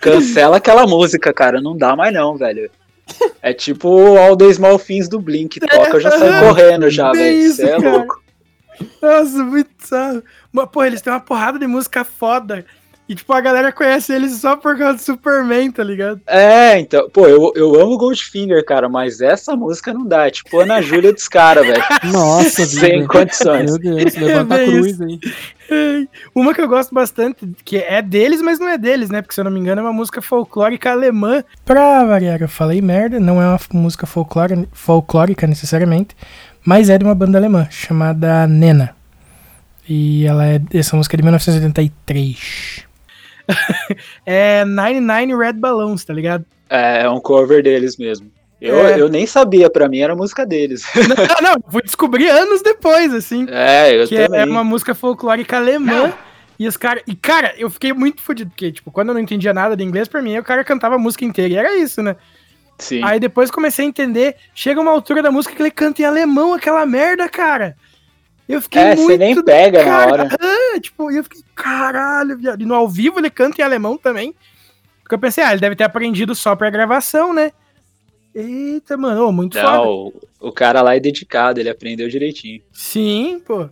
Cancela 0.00 0.58
aquela 0.58 0.86
música, 0.86 1.32
cara. 1.32 1.60
Não 1.60 1.76
dá 1.76 1.96
mais 1.96 2.12
não, 2.12 2.36
velho. 2.36 2.70
É 3.42 3.52
tipo 3.52 4.16
All 4.16 4.36
the 4.36 4.52
Small 4.52 4.78
Things 4.78 5.08
do 5.08 5.18
Blink. 5.18 5.60
Toca, 5.60 5.96
eu 5.96 6.00
já 6.00 6.10
saio 6.10 6.40
correndo 6.40 6.90
já, 6.90 7.10
velho. 7.12 7.52
Você 7.52 7.68
é 7.68 7.76
louco. 7.76 8.22
Nossa, 9.02 9.42
muito 9.44 9.70
sarro. 9.80 10.22
Mas, 10.52 10.68
porra, 10.70 10.86
eles 10.86 11.00
têm 11.00 11.12
uma 11.12 11.20
porrada 11.20 11.58
de 11.58 11.66
música 11.66 12.04
foda. 12.04 12.64
E, 13.08 13.14
tipo, 13.14 13.32
a 13.32 13.40
galera 13.40 13.72
conhece 13.72 14.12
eles 14.12 14.32
só 14.34 14.54
por 14.54 14.76
causa 14.76 14.98
do 14.98 15.00
Superman, 15.00 15.70
tá 15.70 15.82
ligado? 15.82 16.20
É, 16.26 16.78
então, 16.78 17.08
pô, 17.08 17.26
eu, 17.26 17.52
eu 17.56 17.80
amo 17.80 17.96
Goldfinger, 17.96 18.62
cara, 18.66 18.86
mas 18.86 19.22
essa 19.22 19.56
música 19.56 19.94
não 19.94 20.04
dá. 20.06 20.26
É 20.26 20.30
tipo 20.30 20.60
Ana 20.60 20.80
Júlia 20.82 21.12
dos 21.12 21.26
caras, 21.26 21.66
velho. 21.66 21.82
Nossa, 22.12 22.66
Sem 22.66 23.00
vida. 23.00 23.08
condições. 23.08 23.70
Meu 23.70 23.78
Deus, 23.78 24.14
levanta 24.14 24.54
a 24.54 24.58
bem 24.58 24.66
cruz 24.66 25.00
aí. 25.00 25.18
Uma 26.34 26.52
que 26.54 26.60
eu 26.60 26.68
gosto 26.68 26.94
bastante, 26.94 27.46
que 27.64 27.78
é 27.78 28.02
deles, 28.02 28.42
mas 28.42 28.58
não 28.58 28.68
é 28.68 28.76
deles, 28.76 29.08
né? 29.08 29.22
Porque, 29.22 29.34
se 29.34 29.40
eu 29.40 29.44
não 29.44 29.50
me 29.50 29.60
engano, 29.60 29.80
é 29.80 29.84
uma 29.84 29.92
música 29.92 30.20
folclórica 30.20 30.90
alemã. 30.92 31.42
Pra 31.64 32.04
variar, 32.04 32.42
eu 32.42 32.48
falei 32.48 32.82
merda, 32.82 33.18
não 33.18 33.40
é 33.40 33.46
uma 33.46 33.60
música 33.72 34.06
folclórica, 34.06 34.68
folclórica 34.72 35.46
necessariamente, 35.46 36.14
mas 36.64 36.90
é 36.90 36.98
de 36.98 37.04
uma 37.04 37.14
banda 37.14 37.38
alemã, 37.38 37.66
chamada 37.70 38.46
Nena. 38.46 38.94
E 39.88 40.26
ela 40.26 40.46
é. 40.46 40.60
Essa 40.74 40.94
música 40.96 41.16
é 41.16 41.18
de 41.18 41.22
1983. 41.22 42.87
é 44.26 44.64
99 44.64 45.36
Red 45.36 45.52
Balloons, 45.54 46.04
tá 46.04 46.12
ligado? 46.12 46.44
É, 46.68 47.02
é 47.02 47.10
um 47.10 47.20
cover 47.20 47.62
deles 47.62 47.96
mesmo. 47.96 48.30
Eu, 48.60 48.86
É. 48.86 49.00
eu 49.00 49.08
nem 49.08 49.24
sabia, 49.26 49.70
pra 49.70 49.88
mim 49.88 50.00
era 50.00 50.16
música 50.16 50.44
deles. 50.44 50.82
não, 51.42 51.52
não, 51.52 51.70
fui 51.70 51.82
descobrir 51.82 52.28
anos 52.28 52.60
depois, 52.60 53.14
assim. 53.14 53.46
É, 53.48 53.94
eu 53.94 54.06
que 54.06 54.16
é 54.16 54.26
também. 54.26 54.48
uma 54.50 54.64
música 54.64 54.94
folclórica 54.94 55.56
alemã. 55.56 56.12
E 56.58 56.66
os 56.66 56.76
caras. 56.76 57.04
E, 57.06 57.14
cara, 57.14 57.54
eu 57.56 57.70
fiquei 57.70 57.92
muito 57.92 58.20
fodido, 58.20 58.50
porque, 58.50 58.72
tipo, 58.72 58.90
quando 58.90 59.08
eu 59.08 59.14
não 59.14 59.20
entendia 59.20 59.54
nada 59.54 59.76
de 59.76 59.84
inglês, 59.84 60.08
pra 60.08 60.20
mim, 60.20 60.36
o 60.36 60.42
cara 60.42 60.64
cantava 60.64 60.96
a 60.96 60.98
música 60.98 61.24
inteira. 61.24 61.54
E 61.54 61.56
era 61.56 61.76
isso, 61.76 62.02
né? 62.02 62.16
Sim. 62.78 63.00
Aí 63.04 63.20
depois 63.20 63.48
comecei 63.48 63.84
a 63.84 63.88
entender. 63.88 64.34
Chega 64.52 64.80
uma 64.80 64.90
altura 64.90 65.22
da 65.22 65.30
música 65.30 65.54
que 65.54 65.62
ele 65.62 65.70
canta 65.70 66.02
em 66.02 66.04
alemão, 66.04 66.52
aquela 66.54 66.84
merda, 66.84 67.28
cara. 67.28 67.76
Eu 68.48 68.62
fiquei 68.62 68.80
É, 68.80 68.96
muito. 68.96 69.08
você 69.12 69.18
nem 69.18 69.42
pega 69.44 69.78
na 69.78 69.84
cara, 69.84 70.12
hora. 70.12 70.28
ah, 70.40 70.80
tipo, 70.80 71.10
e 71.10 71.16
eu 71.18 71.24
fiquei, 71.24 71.42
caralho, 71.54 72.38
viado. 72.38 72.62
E 72.62 72.64
no 72.66 72.74
ao 72.74 72.88
vivo 72.88 73.18
ele 73.18 73.28
canta 73.30 73.60
em 73.60 73.64
alemão 73.64 73.98
também. 73.98 74.34
Porque 75.02 75.14
eu 75.14 75.18
pensei, 75.18 75.44
ah, 75.44 75.52
ele 75.52 75.60
deve 75.60 75.76
ter 75.76 75.84
aprendido 75.84 76.34
só 76.34 76.56
pra 76.56 76.70
gravação, 76.70 77.32
né? 77.34 77.52
Eita, 78.34 78.96
mano, 78.96 79.26
ô, 79.26 79.32
muito 79.32 79.58
foda. 79.58 79.72
Não, 79.72 79.88
o, 79.88 80.14
o 80.40 80.52
cara 80.52 80.80
lá 80.82 80.94
é 80.96 81.00
dedicado, 81.00 81.58
ele 81.60 81.68
aprendeu 81.68 82.08
direitinho. 82.08 82.62
Sim, 82.72 83.40
pô. 83.44 83.68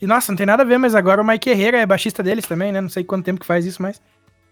E 0.00 0.06
nossa, 0.06 0.32
não 0.32 0.36
tem 0.36 0.46
nada 0.46 0.62
a 0.62 0.66
ver, 0.66 0.78
mas 0.78 0.94
agora 0.94 1.20
o 1.22 1.24
Mike 1.26 1.50
Herrera 1.50 1.78
é 1.78 1.86
baixista 1.86 2.22
deles 2.22 2.46
também, 2.46 2.72
né? 2.72 2.80
Não 2.80 2.88
sei 2.88 3.04
quanto 3.04 3.24
tempo 3.24 3.40
que 3.40 3.46
faz 3.46 3.64
isso, 3.66 3.80
mas. 3.82 4.00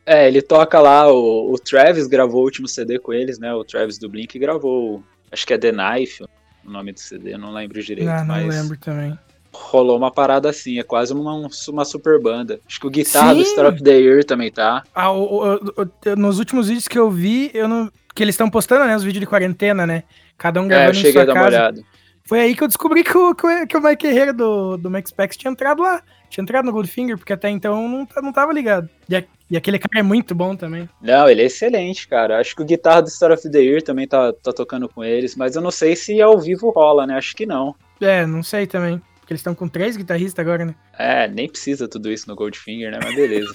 É, 0.05 0.27
ele 0.29 0.41
toca 0.41 0.79
lá, 0.81 1.11
o, 1.13 1.53
o 1.53 1.59
Travis 1.59 2.07
gravou 2.07 2.41
o 2.41 2.45
último 2.45 2.69
CD 2.69 2.99
com 2.99 3.13
eles, 3.13 3.39
né? 3.39 3.53
O 3.55 3.65
Travis 3.65 3.99
do 3.99 4.09
Blink 4.09 4.39
gravou, 4.39 5.03
acho 5.33 5.47
que 5.47 5.53
é 5.55 5.59
The 5.59 5.73
Knife, 5.73 6.23
o 6.65 6.71
nome 6.71 6.93
do 6.93 7.01
CD, 7.01 7.37
não 7.37 7.53
lembro 7.53 7.83
direito, 7.83 8.09
Ah, 8.09 8.21
não 8.25 8.27
mas 8.37 8.47
lembro 8.47 8.79
também. 8.79 9.19
Rolou 9.61 9.97
uma 9.97 10.11
parada 10.11 10.49
assim, 10.49 10.79
é 10.79 10.83
quase 10.83 11.13
uma, 11.13 11.49
uma 11.69 11.85
super 11.85 12.21
banda. 12.21 12.61
Acho 12.67 12.81
que 12.81 12.87
o 12.87 12.91
guitarra 12.91 13.35
do. 13.35 13.45
Star 13.45 13.67
of 13.67 13.83
the 13.83 13.99
Year 13.99 14.25
também 14.25 14.51
tá. 14.51 14.83
Ah, 14.95 15.11
o- 15.13 15.55
o- 15.55 15.55
o- 15.83 16.17
nos 16.17 16.39
últimos 16.39 16.69
vídeos 16.69 16.89
que 16.89 16.99
eu 16.99 17.11
vi, 17.11 17.51
eu 17.55 17.67
não. 17.69 17.91
Que 18.15 18.23
eles 18.25 18.35
estão 18.35 18.51
postando, 18.51 18.85
né? 18.85 18.97
Os 18.97 19.05
vídeos 19.05 19.21
de 19.21 19.27
quarentena, 19.27 19.87
né? 19.87 20.03
Cada 20.37 20.61
um 20.61 20.65
É, 20.65 20.67
eu 20.67 20.69
gravando 20.71 20.93
em 20.93 21.01
cheguei 21.01 21.13
sua 21.13 21.23
a 21.23 21.27
dar 21.27 21.33
uma 21.35 21.43
casa. 21.45 21.57
olhada. 21.57 21.83
Foi 22.25 22.41
aí 22.41 22.55
que 22.55 22.63
eu 22.63 22.69
descobri 22.69 23.03
que 23.05 23.17
o, 23.17 23.35
que 23.35 23.47
o, 23.47 23.67
que 23.67 23.77
o 23.77 23.83
Mike 23.83 24.07
Herrera 24.07 24.33
do, 24.33 24.77
do 24.77 24.91
Max 24.91 25.11
Pax 25.11 25.37
tinha 25.37 25.51
entrado 25.51 25.83
lá. 25.83 26.03
Tinha 26.29 26.43
entrado 26.43 26.67
no 26.67 26.73
Goldfinger, 26.73 27.17
porque 27.17 27.33
até 27.33 27.49
então 27.49 27.83
eu 27.83 27.89
não, 27.89 28.05
ta- 28.05 28.21
não 28.21 28.33
tava 28.33 28.53
ligado. 28.53 28.87
E, 29.09 29.17
a- 29.17 29.25
e 29.51 29.57
aquele 29.57 29.79
cara 29.79 30.01
é 30.01 30.03
muito 30.03 30.35
bom 30.35 30.55
também. 30.55 30.87
Não, 31.01 31.27
ele 31.29 31.41
é 31.41 31.47
excelente, 31.47 32.07
cara. 32.07 32.39
Acho 32.39 32.55
que 32.55 32.61
o 32.61 32.67
guitarra 32.67 33.01
do 33.03 33.09
Star 33.09 33.33
of 33.33 33.49
the 33.51 33.59
Year 33.61 33.83
também 33.83 34.07
tá, 34.07 34.31
tá 34.33 34.53
tocando 34.53 34.89
com 34.91 35.03
eles, 35.03 35.35
mas 35.37 35.57
eu 35.57 35.63
não 35.63 35.71
sei 35.71 35.97
se 35.97 36.21
ao 36.21 36.39
vivo 36.39 36.69
rola, 36.71 37.07
né? 37.07 37.15
Acho 37.17 37.35
que 37.35 37.47
não. 37.47 37.75
É, 38.01 38.27
não 38.27 38.43
sei 38.43 38.67
também. 38.67 39.01
Porque 39.29 39.35
eles 39.35 39.41
estão 39.41 39.55
com 39.55 39.69
três 39.69 39.95
guitarristas 39.95 40.43
agora, 40.43 40.65
né? 40.65 40.75
É, 40.99 41.29
nem 41.29 41.47
precisa 41.51 41.87
tudo 41.87 42.11
isso 42.11 42.27
no 42.27 42.35
Goldfinger, 42.35 42.91
né? 42.91 42.99
Mas 43.05 43.15
beleza. 43.15 43.53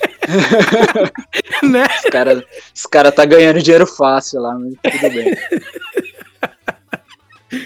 né? 1.68 1.88
Os 1.98 2.12
caras 2.12 2.44
os 2.75 2.86
cara 2.86 3.12
tá 3.12 3.25
ganhando 3.25 3.60
dinheiro 3.60 3.88
fácil 3.88 4.39
lá, 4.39 4.53
mas 4.53 4.75
tudo 4.75 5.12
bem. 5.12 5.36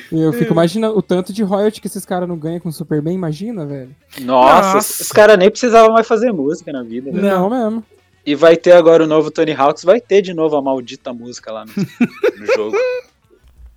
Eu 0.10 0.32
fico 0.32 0.54
imaginando 0.54 0.98
o 0.98 1.02
tanto 1.02 1.34
de 1.34 1.44
royalty 1.44 1.82
que 1.82 1.88
esses 1.88 2.06
caras 2.06 2.30
não 2.30 2.38
ganham 2.38 2.62
com 2.62 2.70
o 2.70 2.72
Superman, 2.72 3.14
imagina, 3.14 3.66
velho. 3.66 3.94
Nossa, 4.22 4.76
Nossa. 4.76 5.04
os 5.04 5.12
caras 5.12 5.38
nem 5.38 5.52
precisavam 5.52 5.92
mais 5.92 6.08
fazer 6.08 6.32
música 6.32 6.72
na 6.72 6.84
vida, 6.84 7.12
velho. 7.12 7.22
Não. 7.28 7.50
mesmo. 7.50 7.86
E 8.26 8.36
vai 8.36 8.56
ter 8.56 8.72
agora 8.72 9.04
o 9.04 9.08
novo 9.08 9.30
Tony 9.30 9.52
Hawks, 9.52 9.84
vai 9.84 10.00
ter 10.00 10.22
de 10.22 10.34
novo 10.34 10.56
a 10.56 10.62
maldita 10.62 11.12
música 11.12 11.52
lá 11.52 11.66
no, 11.66 11.74
no 12.40 12.46
jogo. 12.56 12.78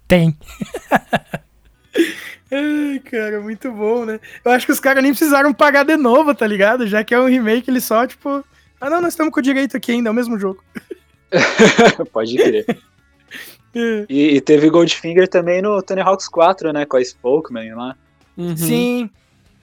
Tem. 0.07 0.39
Ai, 2.53 3.01
cara, 3.01 3.41
muito 3.41 3.71
bom, 3.71 4.05
né? 4.05 4.19
Eu 4.45 4.53
acho 4.53 4.67
que 4.67 4.73
os 4.73 4.81
caras 4.81 5.03
nem 5.03 5.13
precisaram 5.13 5.53
pagar 5.55 5.85
de 5.85 5.97
novo, 5.97 6.35
tá 6.35 6.47
ligado? 6.47 6.87
Já 6.87 7.05
que 7.05 7.15
é 7.15 7.21
um 7.21 7.29
remake, 7.29 7.71
eles 7.71 7.85
só, 7.85 8.07
tipo. 8.07 8.45
Ah, 8.81 8.91
não, 8.91 9.01
nós 9.01 9.13
estamos 9.13 9.33
com 9.33 9.41
o 9.41 9.43
direito 9.43 9.77
aqui 9.77 9.93
ainda, 9.93 10.09
é 10.09 10.13
o 10.13 10.15
mesmo 10.15 10.39
jogo. 10.39 10.65
Pode 12.13 12.37
crer. 12.37 12.65
É. 13.75 14.07
E, 14.09 14.37
e 14.37 14.41
teve 14.41 14.69
Goldfinger 14.69 15.29
também 15.29 15.63
no 15.63 15.81
Tony 15.83 16.01
Hawks 16.01 16.29
4, 16.29 16.73
né? 16.73 16.85
Com 16.85 16.97
a 16.97 17.01
Spokeman 17.01 17.75
lá. 17.75 17.97
Uhum. 18.37 18.57
Sim. 18.57 19.11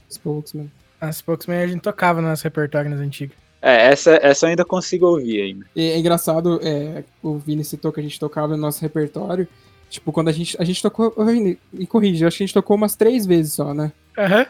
Spokesman. 0.09 0.71
As 0.99 1.17
Spokesman 1.17 1.63
a 1.63 1.67
gente 1.67 1.81
tocava 1.81 2.21
no 2.21 2.27
nosso 2.27 2.43
repertório 2.43 2.89
nas 2.89 2.99
antigas. 2.99 3.35
É, 3.61 3.91
essa, 3.91 4.19
essa 4.21 4.45
eu 4.45 4.51
ainda 4.51 4.63
consigo 4.63 5.07
ouvir 5.07 5.41
ainda. 5.41 5.65
E 5.75 5.91
é 5.91 5.97
engraçado, 5.97 6.59
é, 6.63 7.03
o 7.21 7.37
Vini 7.37 7.63
citou 7.63 7.91
que 7.91 7.99
a 7.99 8.03
gente 8.03 8.19
tocava 8.19 8.55
no 8.55 8.57
nosso 8.57 8.81
repertório. 8.81 9.47
Tipo, 9.89 10.11
quando 10.11 10.27
a 10.27 10.31
gente. 10.31 10.55
A 10.59 10.63
gente 10.63 10.81
tocou. 10.81 11.13
Me 11.71 11.87
corrige, 11.87 12.23
eu 12.23 12.27
acho 12.27 12.37
que 12.37 12.43
a 12.43 12.47
gente 12.47 12.53
tocou 12.53 12.75
umas 12.75 12.95
três 12.95 13.25
vezes 13.25 13.53
só, 13.53 13.73
né? 13.73 13.91
Aham. 14.17 14.45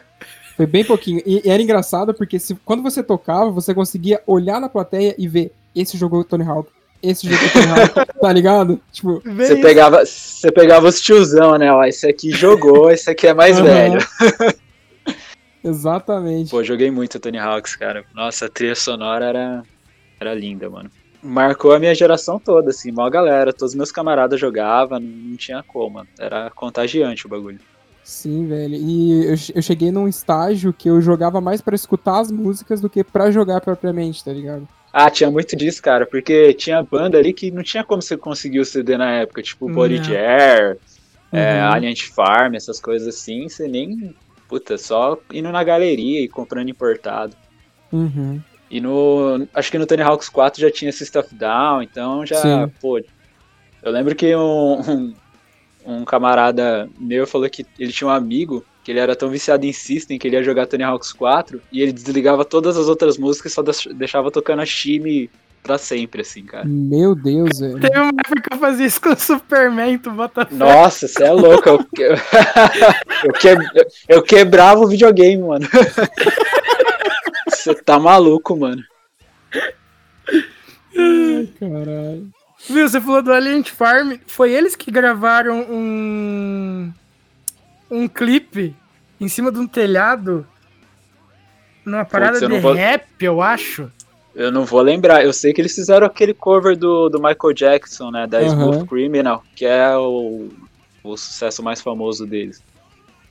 Foi 0.56 0.66
bem 0.66 0.84
pouquinho. 0.84 1.22
E, 1.24 1.42
e 1.46 1.50
era 1.50 1.62
engraçado 1.62 2.12
porque 2.12 2.38
se, 2.38 2.56
quando 2.64 2.82
você 2.82 3.00
tocava, 3.00 3.48
você 3.50 3.72
conseguia 3.72 4.20
olhar 4.26 4.60
na 4.60 4.68
plateia 4.68 5.14
e 5.16 5.28
ver 5.28 5.52
esse 5.72 5.96
jogou 5.96 6.24
Tony 6.24 6.42
Hawk. 6.42 6.68
Esse 7.00 7.28
jogou 7.28 7.48
Tony 7.50 7.66
Hawk, 7.66 8.12
tá 8.20 8.32
ligado? 8.32 8.80
Tipo, 8.90 9.22
Você 9.24 9.52
isso. 9.52 9.62
pegava, 9.62 10.04
você 10.04 10.50
pegava 10.50 10.88
os 10.88 11.00
tiozão, 11.00 11.56
né? 11.56 11.72
Ó, 11.72 11.84
esse 11.84 12.08
aqui 12.08 12.32
jogou, 12.32 12.90
esse 12.90 13.08
aqui 13.08 13.28
é 13.28 13.34
mais 13.34 13.56
Aham. 13.56 13.64
velho. 13.66 13.98
exatamente. 15.62 16.50
Pô, 16.50 16.64
joguei 16.64 16.90
muito 16.90 17.20
Tony 17.20 17.38
Hawks, 17.38 17.76
cara. 17.76 18.04
Nossa, 18.12 18.46
a 18.46 18.48
trilha 18.48 18.74
sonora 18.74 19.26
era, 19.26 19.62
era 20.18 20.34
linda, 20.34 20.68
mano. 20.68 20.90
Marcou 21.22 21.72
a 21.72 21.78
minha 21.78 21.94
geração 21.94 22.38
toda, 22.38 22.70
assim, 22.70 22.92
mó 22.92 23.08
galera. 23.10 23.52
Todos 23.52 23.74
meus 23.74 23.90
camaradas 23.90 24.38
jogavam, 24.38 25.00
não, 25.00 25.36
tinha 25.36 25.62
como. 25.62 26.06
Era 26.18 26.50
contagiante 26.50 27.26
o 27.26 27.28
bagulho. 27.28 27.58
Sim, 28.04 28.46
velho. 28.46 28.74
E 28.74 29.26
eu, 29.26 29.34
eu 29.56 29.62
cheguei 29.62 29.90
num 29.90 30.08
estágio 30.08 30.72
que 30.72 30.88
eu 30.88 31.00
jogava 31.00 31.40
mais 31.40 31.60
pra 31.60 31.74
escutar 31.74 32.20
as 32.20 32.30
músicas 32.30 32.80
do 32.80 32.88
que 32.88 33.04
pra 33.04 33.30
jogar 33.30 33.60
propriamente, 33.60 34.24
tá 34.24 34.32
ligado? 34.32 34.66
Ah, 34.92 35.10
tinha 35.10 35.30
muito 35.30 35.54
disso, 35.54 35.82
cara, 35.82 36.06
porque 36.06 36.54
tinha 36.54 36.82
banda 36.82 37.18
ali 37.18 37.34
que 37.34 37.50
não 37.50 37.62
tinha 37.62 37.84
como 37.84 38.00
você 38.00 38.16
conseguir 38.16 38.60
o 38.60 38.64
CD 38.64 38.96
na 38.96 39.10
época, 39.10 39.42
tipo 39.42 39.68
Body. 39.68 40.02
Jar, 40.02 40.76
é, 41.30 41.60
Uhum. 41.62 41.72
Alien 41.72 41.96
Farm, 41.96 42.54
essas 42.54 42.80
coisas 42.80 43.08
assim, 43.08 43.48
você 43.48 43.68
nem. 43.68 44.14
Puta, 44.48 44.78
só 44.78 45.18
indo 45.30 45.52
na 45.52 45.62
galeria 45.62 46.22
e 46.22 46.28
comprando 46.28 46.70
importado. 46.70 47.36
Uhum. 47.92 48.40
E 48.70 48.80
no. 48.80 49.46
Acho 49.54 49.70
que 49.70 49.78
no 49.78 49.86
Tony 49.86 50.02
Hawks 50.02 50.28
4 50.28 50.60
já 50.60 50.70
tinha 50.70 50.92
System 50.92 51.22
of 51.22 51.34
Down, 51.34 51.82
então 51.82 52.24
já. 52.26 52.36
Sim. 52.36 52.72
Pô. 52.80 52.98
Eu 53.82 53.92
lembro 53.92 54.14
que 54.14 54.34
um, 54.34 54.80
um, 54.80 55.14
um 55.86 56.04
camarada 56.04 56.88
meu 56.98 57.26
falou 57.26 57.48
que 57.48 57.64
ele 57.78 57.92
tinha 57.92 58.08
um 58.08 58.12
amigo 58.12 58.64
que 58.84 58.90
ele 58.90 58.98
era 59.00 59.14
tão 59.14 59.28
viciado 59.28 59.64
em 59.66 59.72
System 59.72 60.18
que 60.18 60.26
ele 60.26 60.36
ia 60.36 60.42
jogar 60.42 60.66
Tony 60.66 60.82
Hawks 60.82 61.12
4 61.12 61.60
e 61.70 61.80
ele 61.80 61.92
desligava 61.92 62.44
todas 62.44 62.76
as 62.76 62.88
outras 62.88 63.16
músicas 63.18 63.52
e 63.52 63.54
só 63.54 63.62
deix- 63.62 63.86
deixava 63.94 64.30
tocando 64.30 64.60
a 64.62 64.66
Shime 64.66 65.30
pra 65.62 65.76
sempre, 65.78 66.22
assim, 66.22 66.42
cara. 66.44 66.64
Meu 66.66 67.14
Deus, 67.14 67.58
velho. 67.60 67.78
Teve 67.80 67.98
uma 67.98 68.08
época 68.08 68.40
que 68.42 68.54
eu 68.54 68.58
fazia 68.58 68.86
isso 68.86 69.00
com 69.00 69.10
o 69.10 69.16
Superman, 69.18 69.98
tu 69.98 70.10
bota. 70.10 70.46
Nossa, 70.50 71.06
você 71.06 71.24
é 71.24 71.32
louco. 71.32 71.68
Eu, 71.68 71.78
que- 71.84 72.02
eu, 73.24 73.32
que- 73.34 73.86
eu 74.08 74.22
quebrava 74.22 74.80
o 74.80 74.88
videogame, 74.88 75.42
mano. 75.42 75.66
Você 77.50 77.74
tá 77.74 77.98
maluco, 77.98 78.56
mano. 78.56 78.82
Ai, 80.96 81.48
caralho. 81.58 82.28
Viu, 82.68 82.88
você 82.88 83.00
falou 83.00 83.22
do 83.22 83.32
Alien 83.32 83.62
Farm. 83.64 84.14
Foi 84.26 84.52
eles 84.52 84.74
que 84.76 84.90
gravaram 84.90 85.60
um. 85.70 86.92
Um 87.90 88.06
clipe 88.08 88.76
em 89.20 89.28
cima 89.28 89.50
de 89.50 89.58
um 89.58 89.66
telhado. 89.66 90.46
Numa 91.84 92.04
parada 92.04 92.38
eu 92.38 92.48
de 92.48 92.58
vou- 92.58 92.74
rap, 92.74 93.06
eu 93.20 93.40
acho. 93.40 93.90
Eu 94.34 94.52
não 94.52 94.64
vou 94.64 94.82
lembrar. 94.82 95.24
Eu 95.24 95.32
sei 95.32 95.52
que 95.52 95.60
eles 95.60 95.74
fizeram 95.74 96.06
aquele 96.06 96.34
cover 96.34 96.76
do, 96.76 97.08
do 97.08 97.18
Michael 97.18 97.54
Jackson, 97.54 98.10
né? 98.10 98.26
Da 98.26 98.38
Aham. 98.38 98.48
Smooth 98.48 98.86
Criminal, 98.86 99.42
que 99.56 99.64
é 99.64 99.96
o, 99.96 100.48
o 101.02 101.16
sucesso 101.16 101.62
mais 101.62 101.80
famoso 101.80 102.26
deles. 102.26 102.62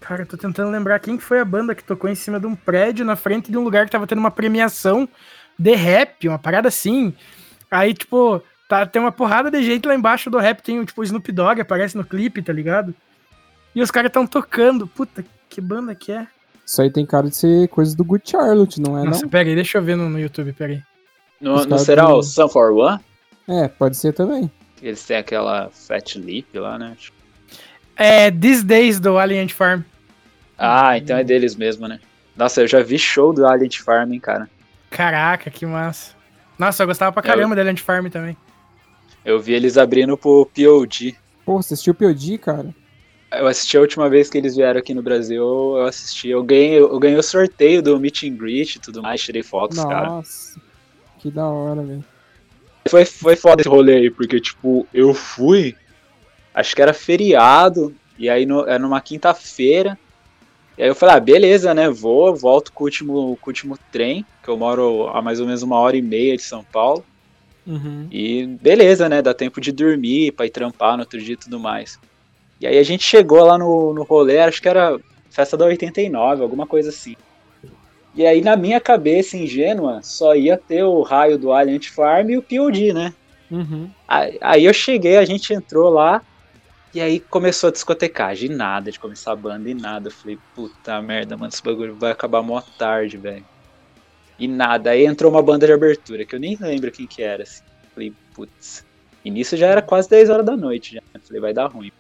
Cara, 0.08 0.22
eu 0.22 0.26
tô 0.26 0.38
tentando 0.38 0.72
lembrar 0.72 1.00
quem 1.00 1.17
que 1.17 1.24
foi 1.24 1.39
a 1.39 1.43
banda 1.46 1.76
que 1.76 1.84
tocou 1.84 2.10
em 2.10 2.15
cima 2.15 2.39
de 2.39 2.48
um 2.48 2.56
prédio 2.56 3.04
na 3.04 3.17
frente 3.17 3.52
de 3.52 3.58
um 3.58 3.63
lugar 3.63 3.86
que 3.86 3.91
tava 3.91 4.08
tendo 4.08 4.20
uma 4.20 4.32
premiação 4.32 5.08
de 5.60 5.76
rap, 5.76 6.30
uma 6.30 6.39
parada 6.39 6.70
assim. 6.70 7.13
Aí, 7.70 7.93
tipo, 7.93 8.41
tá, 8.70 8.86
tem 8.86 9.02
uma 9.02 9.12
porrada 9.12 9.52
de 9.52 9.62
gente 9.62 9.86
lá 9.86 9.93
embaixo 9.93 10.30
do 10.30 10.38
rap, 10.38 10.62
tem 10.62 10.80
o 10.80 10.86
tipo 10.86 11.02
o 11.02 11.04
Snoop 11.04 11.30
Dogg, 11.34 11.60
aparece 11.60 11.98
no 11.98 12.06
clipe, 12.06 12.41
tá 12.41 12.54
ligado? 12.54 12.96
E 13.76 13.82
os 13.82 13.91
caras 13.91 14.10
tão 14.10 14.26
tocando. 14.26 14.88
Puta, 14.88 15.26
que 15.50 15.60
banda 15.60 15.93
que 15.93 16.13
é? 16.13 16.26
Isso 16.65 16.82
aí 16.82 16.89
tem 16.89 17.06
cara 17.06 17.28
de 17.30 17.36
ser 17.36 17.67
coisa 17.67 17.93
do 17.96 18.06
Good 18.06 18.30
Charlotte, 18.32 18.80
não 18.80 18.98
é 18.98 19.04
Nossa, 19.04 19.24
não? 19.24 19.30
pera 19.30 19.50
aí, 19.50 19.56
deixa 19.56 19.78
eu 19.78 19.82
ver 19.84 19.98
no, 19.98 20.08
no 20.08 20.20
YouTube, 20.20 20.54
pera 20.54 20.72
aí. 20.72 20.82
Não, 21.41 21.56
Os 21.56 21.65
não 21.65 21.78
será 21.78 22.06
do- 22.06 22.13
o 22.15 22.24
Sun 22.24 22.48
for 22.48 22.72
One? 22.72 23.00
É, 23.46 23.67
pode 23.67 23.98
ser 23.98 24.13
também. 24.13 24.50
Eles 24.82 25.04
têm 25.06 25.17
aquela 25.17 25.70
Fat 25.70 26.15
Lip 26.15 26.58
lá, 26.58 26.80
né? 26.80 26.96
É 27.98 28.32
These 28.32 28.63
Days 28.63 29.00
do 29.02 29.17
Alien 29.17 29.50
Farm. 29.50 29.82
Ah, 30.58 30.98
então 30.98 31.17
é 31.17 31.24
deles 31.24 31.56
mesmo, 31.56 31.88
né? 31.88 32.00
Nossa, 32.36 32.62
eu 32.62 32.67
já 32.67 32.82
vi 32.82 32.98
show 32.98 33.34
do 33.34 33.46
Alien 33.48 33.70
Farm, 33.72 34.13
hein, 34.13 34.20
cara. 34.20 34.50
Caraca, 34.89 35.50
que 35.50 35.65
massa. 35.65 36.15
Nossa, 36.58 36.84
eu 36.84 36.88
gostava 36.88 37.12
pra 37.12 37.22
É, 37.22 37.34
eu- 37.34 37.36
caramba 37.38 37.56
do 37.56 37.62
Alien 37.62 37.78
Farm 37.78 38.08
também. 38.08 38.36
Eu 39.24 39.39
vi 39.39 39.54
eles 39.54 39.78
abrindo 39.78 40.17
pro 40.17 40.46
POD. 40.56 41.15
Pô, 41.46 41.62
você 41.62 41.74
assistiu 41.74 41.91
o 41.91 41.96
POD, 41.96 42.38
cara? 42.38 42.74
Eu 43.32 43.46
assisti 43.46 43.76
a 43.78 43.82
última 43.82 44.10
vez 44.10 44.30
que 44.30 44.38
eles 44.38 44.56
vieram 44.56 44.80
aqui 44.80 44.93
no 44.93 45.02
Brasil, 45.04 45.43
eu 45.43 45.86
assisti. 45.86 46.30
Eu 46.30 46.43
ganhei, 46.43 46.80
eu 46.80 46.98
ganhei 46.98 47.17
o 47.17 47.24
sorteio 47.24 47.82
do 47.82 48.00
Meet 48.00 48.24
and 48.24 48.36
Greet 48.36 48.76
e 48.76 48.80
tudo 48.80 49.04
mais, 49.04 49.22
tirei 49.22 49.43
fotos, 49.43 49.84
cara. 49.84 50.08
Nossa, 50.08 50.60
que 51.20 51.30
da 51.30 51.46
hora, 51.46 51.82
velho. 51.84 52.06
Foi, 52.88 53.04
foi 53.04 53.36
foda 53.36 53.62
esse 53.62 53.70
rolê 53.70 53.96
aí, 53.98 54.10
porque, 54.10 54.39
tipo, 54.39 54.88
eu 54.93 55.13
fui, 55.13 55.76
acho 56.54 56.74
que 56.74 56.82
era 56.82 56.93
feriado, 56.93 57.93
e 58.17 58.30
aí 58.30 58.46
no, 58.46 58.62
era 58.65 58.80
numa 58.80 59.02
quinta-feira, 59.02 60.00
e 60.78 60.84
aí 60.84 60.90
eu 60.90 60.96
falei, 60.96 61.16
ah, 61.16 61.20
beleza, 61.20 61.74
né, 61.74 61.90
vou, 61.90 62.36
volto 62.36 62.72
com 62.72 62.84
o, 62.84 62.86
último, 62.86 63.38
com 63.42 63.50
o 63.50 63.52
último 63.52 63.78
trem, 63.92 64.26
que 64.44 64.50
eu 64.50 64.58
moro 64.58 65.08
a 65.08 65.22
mais 65.22 65.40
ou 65.40 65.46
menos 65.46 65.63
uma 65.63 65.78
hora 65.80 65.98
e 65.98 66.02
meia 66.02 66.36
de 66.36 66.44
São 66.44 66.63
Paulo, 66.63 67.04
Uhum. 67.66 68.08
e 68.10 68.46
beleza, 68.62 69.10
né, 69.10 69.22
dá 69.22 69.34
tempo 69.34 69.60
de 69.60 69.74
dormir, 69.74 70.32
pra 70.32 70.46
ir 70.46 70.52
trampar 70.52 70.96
no 70.96 71.04
outro 71.04 71.20
dia 71.20 71.34
e 71.34 71.38
tudo 71.38 71.60
mais. 71.60 72.00
E 72.62 72.66
aí 72.66 72.78
a 72.78 72.84
gente 72.84 73.04
chegou 73.04 73.44
lá 73.44 73.58
no, 73.58 73.94
no 73.94 74.04
rolê, 74.04 74.40
acho 74.40 74.62
que 74.62 74.70
era 74.70 74.98
festa 75.30 75.58
da 75.58 75.66
89, 75.66 76.42
alguma 76.42 76.66
coisa 76.66 76.90
assim. 76.90 77.16
E 78.16 78.26
aí 78.26 78.42
na 78.42 78.56
minha 78.56 78.80
cabeça 78.80 79.38
ingênua, 79.38 80.00
só 80.02 80.36
ia 80.36 80.58
ter 80.58 80.84
o 80.84 81.02
raio 81.02 81.38
do 81.38 81.52
Alien 81.52 81.82
Farm 81.82 82.30
e 82.30 82.38
o 82.38 82.42
POD, 82.42 82.94
né? 82.94 83.13
Uhum. 83.52 83.90
Aí 84.08 84.38
aí 84.42 84.66
eu 84.66 84.74
cheguei, 84.74 85.18
a 85.18 85.26
gente 85.26 85.54
entrou 85.54 85.90
lá, 85.90 86.22
E 86.97 87.01
aí 87.01 87.19
começou 87.19 87.67
a 87.67 87.71
discotecagem, 87.71 88.49
e 88.49 88.55
nada 88.55 88.91
de 88.91 88.99
começar 88.99 89.31
a 89.31 89.36
banda, 89.36 89.69
e 89.69 89.73
nada. 89.75 90.07
Eu 90.07 90.12
falei, 90.12 90.39
puta 90.55 90.99
merda, 90.99 91.38
mano, 91.38 91.49
esse 91.49 91.62
bagulho 91.62 91.93
vai 91.93 92.12
acabar 92.12 92.41
mó 92.41 92.60
tarde, 92.60 93.17
velho. 93.17 93.45
E 94.39 94.47
nada. 94.47 94.89
Aí 94.89 95.05
entrou 95.05 95.31
uma 95.31 95.43
banda 95.43 95.67
de 95.67 95.73
abertura, 95.73 96.25
que 96.25 96.33
eu 96.33 96.39
nem 96.39 96.57
lembro 96.60 96.91
quem 96.91 97.05
que 97.05 97.21
era, 97.21 97.43
assim. 97.43 97.62
Falei, 97.93 98.12
putz. 98.33 98.83
E 99.23 99.29
nisso 99.29 99.55
já 99.55 99.67
era 99.67 99.79
quase 99.79 100.10
10 100.10 100.31
horas 100.31 100.45
da 100.47 100.57
noite, 100.57 100.95
já. 100.95 101.01
Falei, 101.21 101.39
vai 101.39 101.53
dar 101.53 101.67
ruim. 101.67 101.91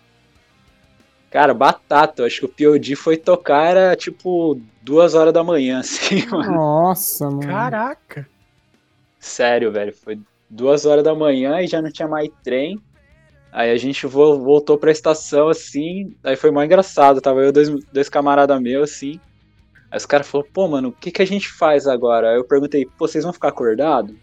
Cara, 1.29 1.53
batata. 1.53 2.23
Eu 2.23 2.25
acho 2.25 2.39
que 2.47 2.65
o 2.65 2.71
POD 2.71 2.95
foi 2.95 3.17
tocar, 3.17 3.67
era 3.67 3.95
tipo 3.95 4.59
duas 4.81 5.13
horas 5.13 5.31
da 5.31 5.43
manhã, 5.43 5.77
assim, 5.81 6.25
mano. 6.25 6.53
Nossa, 6.53 7.29
mano. 7.29 7.45
Caraca. 7.45 8.27
Sério, 9.19 9.71
velho. 9.71 9.93
Foi 9.95 10.19
duas 10.49 10.87
horas 10.87 11.03
da 11.03 11.13
manhã 11.13 11.61
e 11.61 11.67
já 11.67 11.83
não 11.83 11.91
tinha 11.91 12.07
mais 12.07 12.31
trem. 12.43 12.81
Aí 13.51 13.71
a 13.71 13.77
gente 13.77 14.05
vo- 14.05 14.37
voltou 14.39 14.77
pra 14.77 14.91
estação, 14.91 15.47
assim. 15.49 16.13
Aí 16.23 16.35
foi 16.35 16.51
mó 16.51 16.61
engraçado. 16.63 17.21
Tava 17.21 17.41
eu 17.41 17.49
e 17.49 17.51
dois, 17.51 17.69
dois 17.91 18.09
camaradas 18.09 18.61
meus, 18.61 18.91
assim. 18.91 19.19
Aí 19.89 19.97
os 19.97 20.05
caras 20.05 20.27
falaram, 20.27 20.49
pô, 20.53 20.67
mano, 20.67 20.89
o 20.89 20.91
que, 20.91 21.11
que 21.11 21.21
a 21.21 21.25
gente 21.27 21.49
faz 21.49 21.87
agora? 21.87 22.29
Aí 22.31 22.35
eu 22.37 22.43
perguntei, 22.43 22.85
pô, 22.85 23.07
vocês 23.07 23.23
vão 23.23 23.33
ficar 23.33 23.47
acordados? 23.49 24.13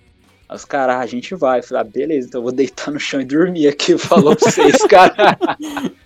Aí 0.48 0.54
os 0.56 0.64
caras, 0.64 0.96
ah, 0.96 1.00
a 1.00 1.06
gente 1.06 1.34
vai. 1.34 1.60
Eu 1.60 1.62
falei, 1.64 1.80
ah, 1.80 1.84
beleza, 1.84 2.28
então 2.28 2.40
eu 2.40 2.42
vou 2.44 2.52
deitar 2.52 2.90
no 2.92 3.00
chão 3.00 3.20
e 3.20 3.24
dormir 3.24 3.66
aqui. 3.66 3.96
Falou 3.98 4.37
pra 4.37 4.50
vocês, 4.50 4.76
cara. 4.87 5.37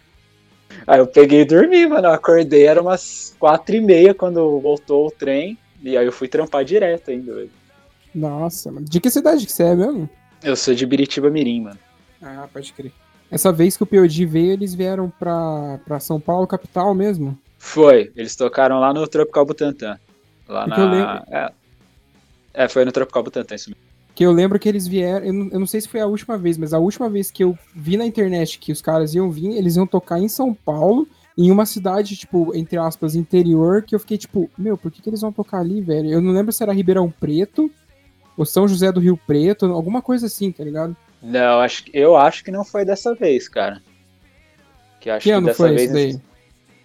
Aí 0.87 1.01
eu 1.01 1.07
peguei 1.07 1.41
e 1.43 1.45
dormi, 1.45 1.87
mano. 1.87 2.07
Eu 2.09 2.13
acordei, 2.13 2.65
era 2.67 2.81
umas 2.81 3.37
quatro 3.39 3.75
e 3.77 3.81
meia 3.81 4.15
quando 4.15 4.59
voltou 4.61 5.07
o 5.09 5.11
trem. 5.11 5.59
E 5.83 5.97
aí 5.97 6.07
eu 6.07 6.13
fui 6.13 6.27
trampar 6.29 6.65
direto 6.65 7.11
ainda, 7.11 7.35
velho. 7.35 7.51
Nossa, 8.15 8.73
mano. 8.73 8.87
De 8.89 8.99
que 9.01 9.11
cidade 9.11 9.45
que 9.45 9.53
você 9.53 9.65
é 9.65 9.75
mesmo? 9.75 10.09
Eu 10.43 10.57
sou 10.57 10.75
de 10.75 10.87
Biritiba 10.87 11.31
Mirim, 11.31 11.63
mano. 11.63 11.79
Ah, 12.23 12.49
pode 12.53 12.73
crer. 12.73 12.93
Essa 13.31 13.53
vez 13.53 13.77
que 13.77 13.83
o 13.83 13.87
POD 13.87 14.25
veio, 14.25 14.53
eles 14.53 14.75
vieram 14.75 15.11
pra, 15.11 15.79
pra 15.85 16.01
São 16.01 16.19
Paulo, 16.19 16.47
capital 16.47 16.95
mesmo? 16.95 17.39
Foi, 17.59 18.11
eles 18.17 18.35
tocaram 18.35 18.81
lá 18.81 18.93
no 18.95 19.07
Tropical 19.07 19.45
Butantã. 19.45 19.99
Lá 20.49 20.65
Porque 20.65 20.81
na. 20.81 21.25
É, 21.29 21.53
é, 22.55 22.69
foi 22.69 22.85
no 22.85 22.93
Tropical 22.93 23.23
Butantã, 23.23 23.55
isso 23.55 23.71
mesmo. 23.71 23.83
Que 24.15 24.25
eu 24.25 24.33
lembro 24.33 24.59
que 24.59 24.69
eles 24.69 24.87
vieram. 24.87 25.27
Eu 25.27 25.33
não, 25.33 25.51
eu 25.53 25.61
não 25.61 25.67
sei 25.67 25.81
se 25.81 25.89
foi 25.89 26.01
a 26.01 26.07
última 26.07 26.39
vez, 26.39 26.57
mas 26.57 26.73
a 26.73 26.79
última 26.79 27.09
vez 27.09 27.31
que 27.31 27.45
eu 27.45 27.57
vi 27.75 27.97
na 27.97 28.07
internet 28.07 28.59
que 28.59 28.73
os 28.73 28.81
caras 28.81 29.15
iam 29.15 29.31
vir, 29.31 29.57
eles 29.57 29.77
iam 29.77 29.87
tocar 29.87 30.19
em 30.19 30.29
São 30.29 30.55
Paulo, 30.55 31.07
em 31.37 31.51
uma 31.51 31.67
cidade, 31.67 32.17
tipo, 32.17 32.55
entre 32.57 32.79
aspas, 32.79 33.15
interior, 33.15 33.83
que 33.83 33.95
eu 33.95 34.01
fiquei 34.01 34.17
tipo, 34.17 34.51
meu, 34.57 34.77
por 34.79 34.91
que, 34.91 35.03
que 35.03 35.11
eles 35.11 35.21
vão 35.21 35.33
tocar 35.33 35.61
ali, 35.61 35.81
velho? 35.81 36.11
Eu 36.11 36.21
não 36.21 36.33
lembro 36.33 36.53
se 36.53 36.63
era 36.63 36.73
Ribeirão 36.73 37.11
Preto 37.11 37.71
ou 38.37 38.47
São 38.47 38.67
José 38.67 38.91
do 38.91 39.01
Rio 39.01 39.19
Preto, 39.27 39.67
alguma 39.67 40.01
coisa 40.01 40.27
assim, 40.27 40.51
tá 40.51 40.65
ligado? 40.65 40.97
Não, 41.23 41.61
acho, 41.61 41.85
que- 41.85 41.91
eu 41.95 42.17
acho 42.17 42.45
que 42.45 42.51
não 42.51 42.65
foi 42.65 42.85
dessa 42.85 43.15
vez, 43.15 43.49
cara. 43.49 43.83
Que 45.01 45.11
acho 45.11 45.25
Que 45.25 45.31
que, 45.31 45.33
ano 45.37 45.47
dessa 45.47 45.57
foi 45.57 45.71
vez 45.75 45.83
isso 45.83 45.93
daí? 45.93 46.21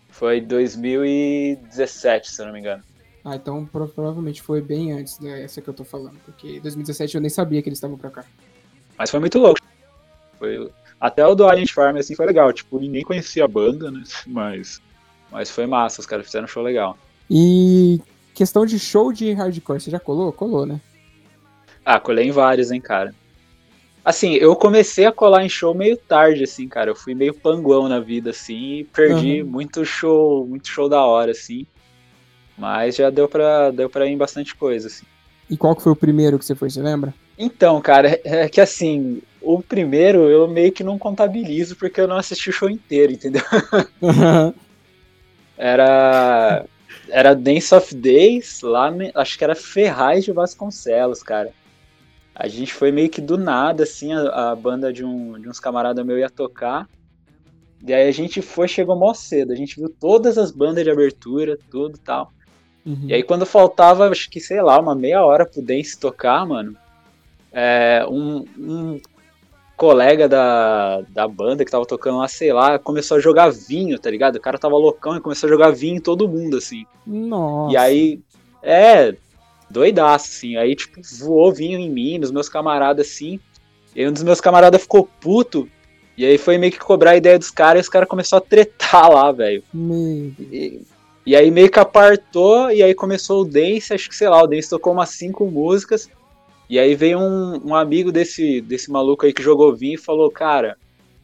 foi 0.09 0.41
2017, 0.41 2.31
se 2.31 2.41
eu 2.41 2.45
não 2.47 2.53
me 2.53 2.59
engano. 2.59 2.83
Ah, 3.25 3.35
então 3.35 3.65
pro- 3.65 3.87
provavelmente 3.87 4.41
foi 4.41 4.61
bem 4.61 4.91
antes 4.91 5.17
dessa 5.17 5.61
que 5.61 5.67
eu 5.69 5.73
tô 5.73 5.83
falando, 5.83 6.17
porque 6.25 6.59
2017 6.59 7.15
eu 7.15 7.21
nem 7.21 7.29
sabia 7.29 7.61
que 7.61 7.69
eles 7.69 7.77
estavam 7.77 7.97
pra 7.97 8.09
cá. 8.09 8.25
Mas 8.97 9.09
foi 9.09 9.19
muito 9.19 9.39
louco. 9.39 9.59
Foi, 10.37 10.69
até 10.99 11.25
o 11.25 11.33
do 11.35 11.47
Alien 11.47 11.67
Farm, 11.67 11.97
assim, 11.97 12.15
foi 12.15 12.25
legal. 12.25 12.51
Tipo, 12.51 12.79
ninguém 12.79 13.03
conhecia 13.03 13.45
a 13.45 13.47
banda, 13.47 13.89
né? 13.89 14.03
Mas, 14.27 14.81
mas 15.31 15.49
foi 15.49 15.65
massa, 15.65 15.99
os 16.01 16.05
caras 16.05 16.25
fizeram 16.25 16.45
um 16.45 16.47
show 16.47 16.61
legal. 16.61 16.97
E 17.29 17.99
questão 18.35 18.65
de 18.65 18.77
show 18.77 19.11
de 19.11 19.31
hardcore, 19.33 19.79
você 19.81 19.89
já 19.89 19.99
colou? 19.99 20.31
Colou, 20.31 20.65
né? 20.65 20.79
Ah, 21.83 21.99
colei 21.99 22.27
em 22.27 22.31
vários, 22.31 22.71
hein, 22.71 22.79
cara. 22.81 23.15
Assim, 24.05 24.33
eu 24.33 24.53
comecei 24.55 25.05
a 25.05 25.11
colar 25.11 25.45
em 25.45 25.49
show 25.49 25.73
meio 25.73 25.95
tarde, 25.95 26.43
assim, 26.43 26.67
cara. 26.67 26.91
Eu 26.91 26.95
fui 26.95 27.15
meio 27.15 27.33
panguão 27.33 27.87
na 27.87 27.99
vida, 27.99 28.31
assim, 28.31 28.79
e 28.79 28.83
perdi 28.83 29.41
Uhum. 29.41 29.49
muito 29.49 29.85
show, 29.85 30.45
muito 30.45 30.67
show 30.67 30.89
da 30.89 31.05
hora, 31.05 31.31
assim. 31.31 31.65
Mas 32.57 32.95
já 32.97 33.09
deu 33.09 33.29
pra, 33.29 33.71
deu 33.71 33.89
pra 33.89 34.05
ir 34.05 34.11
em 34.11 34.17
bastante 34.17 34.55
coisa, 34.55 34.87
assim. 34.87 35.05
E 35.49 35.55
qual 35.55 35.75
que 35.75 35.81
foi 35.83 35.91
o 35.91 35.95
primeiro 35.95 36.37
que 36.37 36.45
você 36.45 36.53
foi, 36.53 36.69
você 36.69 36.81
lembra? 36.81 37.13
Então, 37.37 37.79
cara, 37.81 38.19
é 38.25 38.49
que 38.49 38.59
assim, 38.59 39.21
o 39.41 39.61
primeiro 39.61 40.29
eu 40.29 40.47
meio 40.47 40.71
que 40.71 40.83
não 40.83 40.99
contabilizo 40.99 41.75
porque 41.77 42.01
eu 42.01 42.07
não 42.07 42.17
assisti 42.17 42.49
o 42.49 42.53
show 42.53 42.69
inteiro, 42.69 43.13
entendeu? 43.13 43.41
Era. 45.57 46.65
Era 47.09 47.33
Dance 47.35 47.73
of 47.75 47.93
Days, 47.95 48.61
lá, 48.61 48.91
acho 49.15 49.37
que 49.37 49.43
era 49.43 49.55
Ferraz 49.55 50.23
de 50.23 50.31
Vasconcelos, 50.31 51.21
cara. 51.21 51.51
A 52.35 52.47
gente 52.47 52.73
foi 52.73 52.91
meio 52.91 53.09
que 53.09 53.21
do 53.21 53.37
nada, 53.37 53.83
assim, 53.83 54.11
a, 54.11 54.51
a 54.51 54.55
banda 54.55 54.91
de, 54.91 55.05
um, 55.05 55.39
de 55.39 55.47
uns 55.47 55.59
camaradas 55.59 56.05
meus 56.05 56.19
ia 56.19 56.29
tocar. 56.29 56.89
E 57.85 57.93
aí 57.93 58.07
a 58.07 58.11
gente 58.11 58.41
foi, 58.41 58.67
chegou 58.67 58.95
mó 58.95 59.13
cedo. 59.13 59.51
A 59.51 59.55
gente 59.55 59.75
viu 59.75 59.89
todas 59.89 60.37
as 60.37 60.51
bandas 60.51 60.83
de 60.83 60.89
abertura, 60.89 61.57
tudo 61.69 61.97
e 61.97 61.99
tal. 61.99 62.31
Uhum. 62.85 63.05
E 63.07 63.13
aí 63.13 63.23
quando 63.23 63.45
faltava, 63.45 64.09
acho 64.09 64.29
que, 64.29 64.39
sei 64.39 64.61
lá, 64.61 64.79
uma 64.79 64.95
meia 64.95 65.23
hora 65.23 65.45
pro 65.45 65.61
Dance 65.61 65.97
tocar, 65.97 66.45
mano, 66.45 66.75
é, 67.51 68.05
um, 68.09 68.45
um 68.57 68.99
colega 69.75 70.27
da, 70.27 71.01
da 71.09 71.27
banda 71.27 71.63
que 71.63 71.71
tava 71.71 71.85
tocando 71.85 72.17
lá, 72.17 72.27
sei 72.27 72.51
lá, 72.53 72.79
começou 72.79 73.17
a 73.17 73.19
jogar 73.19 73.51
vinho, 73.51 73.99
tá 73.99 74.09
ligado? 74.09 74.37
O 74.37 74.41
cara 74.41 74.57
tava 74.57 74.77
loucão 74.77 75.15
e 75.15 75.21
começou 75.21 75.47
a 75.47 75.51
jogar 75.51 75.71
vinho 75.71 75.97
em 75.97 76.01
todo 76.01 76.27
mundo, 76.27 76.57
assim. 76.57 76.85
Nossa. 77.05 77.73
E 77.73 77.77
aí, 77.77 78.19
é, 78.61 79.15
doidaço, 79.73 80.29
assim. 80.29 80.55
Aí, 80.55 80.75
tipo, 80.75 81.01
voou 81.19 81.51
vinho 81.51 81.79
em 81.79 81.89
mim, 81.89 82.19
nos 82.19 82.31
meus 82.31 82.47
camaradas, 82.47 83.07
assim. 83.07 83.39
E 83.95 84.01
aí 84.01 84.07
um 84.07 84.13
dos 84.13 84.23
meus 84.23 84.39
camaradas 84.39 84.81
ficou 84.81 85.09
puto. 85.19 85.67
E 86.17 86.25
aí 86.25 86.37
foi 86.37 86.57
meio 86.57 86.71
que 86.71 86.79
cobrar 86.79 87.11
a 87.11 87.17
ideia 87.17 87.39
dos 87.39 87.49
caras 87.49 87.79
e 87.79 87.83
os 87.83 87.89
caras 87.89 88.07
começaram 88.07 88.43
a 88.43 88.47
tretar 88.47 89.11
lá, 89.11 89.31
velho. 89.31 89.63
E, 90.39 90.81
e 91.25 91.35
aí 91.35 91.49
meio 91.49 91.69
que 91.69 91.79
apartou, 91.79 92.69
e 92.71 92.83
aí 92.83 92.93
começou 92.93 93.41
o 93.41 93.45
dance, 93.45 93.93
acho 93.93 94.07
que 94.07 94.15
sei 94.15 94.29
lá, 94.29 94.41
o 94.43 94.47
dance 94.47 94.69
tocou 94.69 94.93
umas 94.93 95.09
cinco 95.09 95.45
músicas. 95.45 96.09
E 96.69 96.79
aí 96.79 96.95
veio 96.95 97.19
um, 97.19 97.69
um 97.69 97.75
amigo 97.75 98.11
desse, 98.11 98.61
desse 98.61 98.91
maluco 98.91 99.25
aí 99.25 99.33
que 99.33 99.43
jogou 99.43 99.75
vinho 99.75 99.95
e 99.95 99.97
falou, 99.97 100.29
cara, 100.31 100.77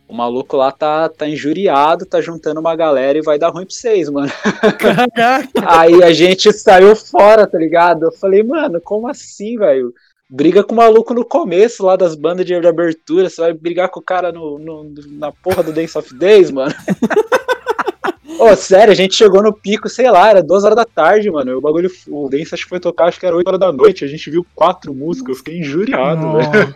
o 0.09 0.13
maluco 0.15 0.57
lá 0.57 0.71
tá, 0.71 1.07
tá 1.07 1.27
injuriado, 1.29 2.05
tá 2.05 2.19
juntando 2.19 2.59
uma 2.59 2.75
galera 2.75 3.17
e 3.17 3.21
vai 3.21 3.37
dar 3.37 3.49
ruim 3.49 3.65
pra 3.65 3.73
vocês, 3.75 4.09
mano. 4.09 4.29
Caraca. 4.77 5.47
Aí 5.65 6.03
a 6.03 6.11
gente 6.11 6.51
saiu 6.51 6.95
fora, 6.95 7.45
tá 7.45 7.57
ligado? 7.59 8.03
Eu 8.07 8.11
falei, 8.11 8.41
mano, 8.43 8.81
como 8.81 9.07
assim, 9.07 9.55
velho? 9.57 9.93
Briga 10.27 10.63
com 10.63 10.73
o 10.73 10.77
maluco 10.77 11.13
no 11.13 11.23
começo 11.23 11.85
lá 11.85 11.95
das 11.95 12.15
bandas 12.15 12.45
de 12.45 12.53
abertura, 12.55 13.29
você 13.29 13.41
vai 13.41 13.53
brigar 13.53 13.89
com 13.89 13.99
o 13.99 14.03
cara 14.03 14.31
no, 14.31 14.59
no- 14.59 14.93
na 15.11 15.31
porra 15.31 15.63
do 15.63 15.71
Dance 15.71 15.97
of 15.97 16.13
Days, 16.13 16.51
mano. 16.51 16.73
Ô, 18.39 18.55
sério, 18.55 18.91
a 18.91 18.95
gente 18.95 19.15
chegou 19.15 19.43
no 19.43 19.51
pico, 19.51 19.89
sei 19.89 20.09
lá, 20.09 20.29
era 20.29 20.41
duas 20.41 20.63
horas 20.63 20.75
da 20.77 20.85
tarde, 20.85 21.29
mano. 21.29 21.57
O 21.57 21.61
bagulho, 21.61 21.91
o 22.07 22.29
Dance 22.29 22.53
acho 22.53 22.63
que 22.63 22.69
foi 22.69 22.79
tocar, 22.79 23.05
acho 23.07 23.19
que 23.19 23.25
era 23.25 23.35
8 23.35 23.47
horas 23.47 23.59
da 23.59 23.71
noite. 23.71 24.05
A 24.05 24.07
gente 24.07 24.29
viu 24.29 24.45
quatro 24.55 24.93
músicas, 24.93 25.29
eu 25.29 25.35
fiquei 25.35 25.59
injuriado, 25.59 26.33
velho. 26.37 26.75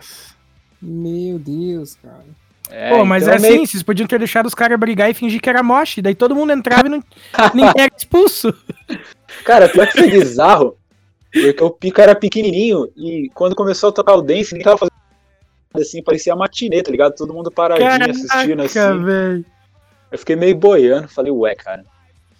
Meu 0.82 1.38
Deus, 1.38 1.96
cara. 2.02 2.24
É, 2.70 2.90
Pô, 2.90 3.04
mas 3.04 3.22
então 3.24 3.34
é 3.34 3.38
meio- 3.38 3.54
assim, 3.54 3.66
vocês 3.66 3.82
podiam 3.82 4.06
ter 4.06 4.18
deixado 4.18 4.46
os 4.46 4.54
caras 4.54 4.78
brigar 4.78 5.10
e 5.10 5.14
fingir 5.14 5.40
que 5.40 5.48
era 5.48 5.62
moche, 5.62 6.00
daí 6.02 6.14
todo 6.14 6.34
mundo 6.34 6.52
entrava 6.52 6.86
e 6.86 6.90
não, 6.90 7.02
ninguém 7.54 7.72
era 7.76 7.92
expulso. 7.96 8.52
Cara, 9.44 9.68
pior 9.68 9.86
que 9.86 9.98
foi 9.98 10.10
bizarro, 10.10 10.76
porque 11.32 11.62
o 11.62 11.70
pico 11.70 12.00
era 12.00 12.14
pequenininho 12.14 12.88
e 12.96 13.30
quando 13.34 13.54
começou 13.54 13.90
a 13.90 13.92
tocar 13.92 14.14
o 14.14 14.22
dance, 14.22 14.52
ninguém 14.52 14.64
tava 14.64 14.78
fazendo 14.78 14.94
nada 15.72 15.82
assim, 15.86 16.02
parecia 16.02 16.34
matinê, 16.34 16.82
tá 16.82 16.90
ligado? 16.90 17.14
Todo 17.14 17.34
mundo 17.34 17.50
paradinho 17.50 18.10
assistindo 18.10 18.62
assim. 18.62 18.74
Caraca, 18.74 18.98
velho. 19.04 19.44
Eu 20.10 20.18
fiquei 20.18 20.36
meio 20.36 20.56
boiando, 20.56 21.08
falei, 21.08 21.30
ué, 21.32 21.54
cara, 21.54 21.84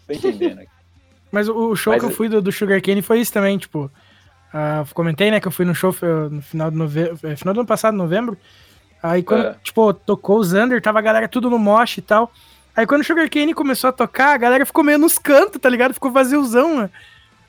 tô 0.06 0.12
entendendo 0.12 0.60
aqui. 0.60 0.68
Mas 1.30 1.48
o 1.48 1.74
show 1.74 1.92
Mas 1.92 2.00
que 2.00 2.06
eu 2.06 2.10
é- 2.10 2.14
fui 2.14 2.28
do, 2.28 2.40
do 2.40 2.52
Sugar 2.52 2.80
Cane 2.80 3.02
foi 3.02 3.20
isso 3.20 3.32
também, 3.32 3.58
tipo. 3.58 3.90
ah, 4.52 4.84
comentei, 4.94 5.30
né, 5.32 5.40
que 5.40 5.48
eu 5.48 5.52
fui 5.52 5.64
no 5.64 5.74
show 5.74 5.92
no 6.30 6.40
final 6.40 6.70
do, 6.70 6.76
nove... 6.78 7.10
eh, 7.24 7.34
final 7.36 7.52
do 7.52 7.60
ano 7.60 7.66
passado, 7.66 7.96
novembro. 7.96 8.38
Aí 9.06 9.22
quando, 9.22 9.48
É. 9.48 9.56
tipo, 9.62 9.92
tocou 9.92 10.38
o 10.38 10.44
Xander, 10.44 10.80
tava 10.80 10.98
a 10.98 11.02
galera 11.02 11.28
tudo 11.28 11.50
no 11.50 11.58
mosh 11.58 11.98
e 11.98 12.02
tal. 12.02 12.32
Aí 12.74 12.86
quando 12.86 13.02
o 13.02 13.04
Sugar 13.04 13.28
Cane 13.28 13.52
começou 13.52 13.90
a 13.90 13.92
tocar, 13.92 14.32
a 14.34 14.38
galera 14.38 14.64
ficou 14.64 14.82
meio 14.82 14.98
nos 14.98 15.18
cantos, 15.18 15.60
tá 15.60 15.68
ligado? 15.68 15.92
Ficou 15.92 16.10
vaziozão, 16.10 16.76
mano. 16.76 16.90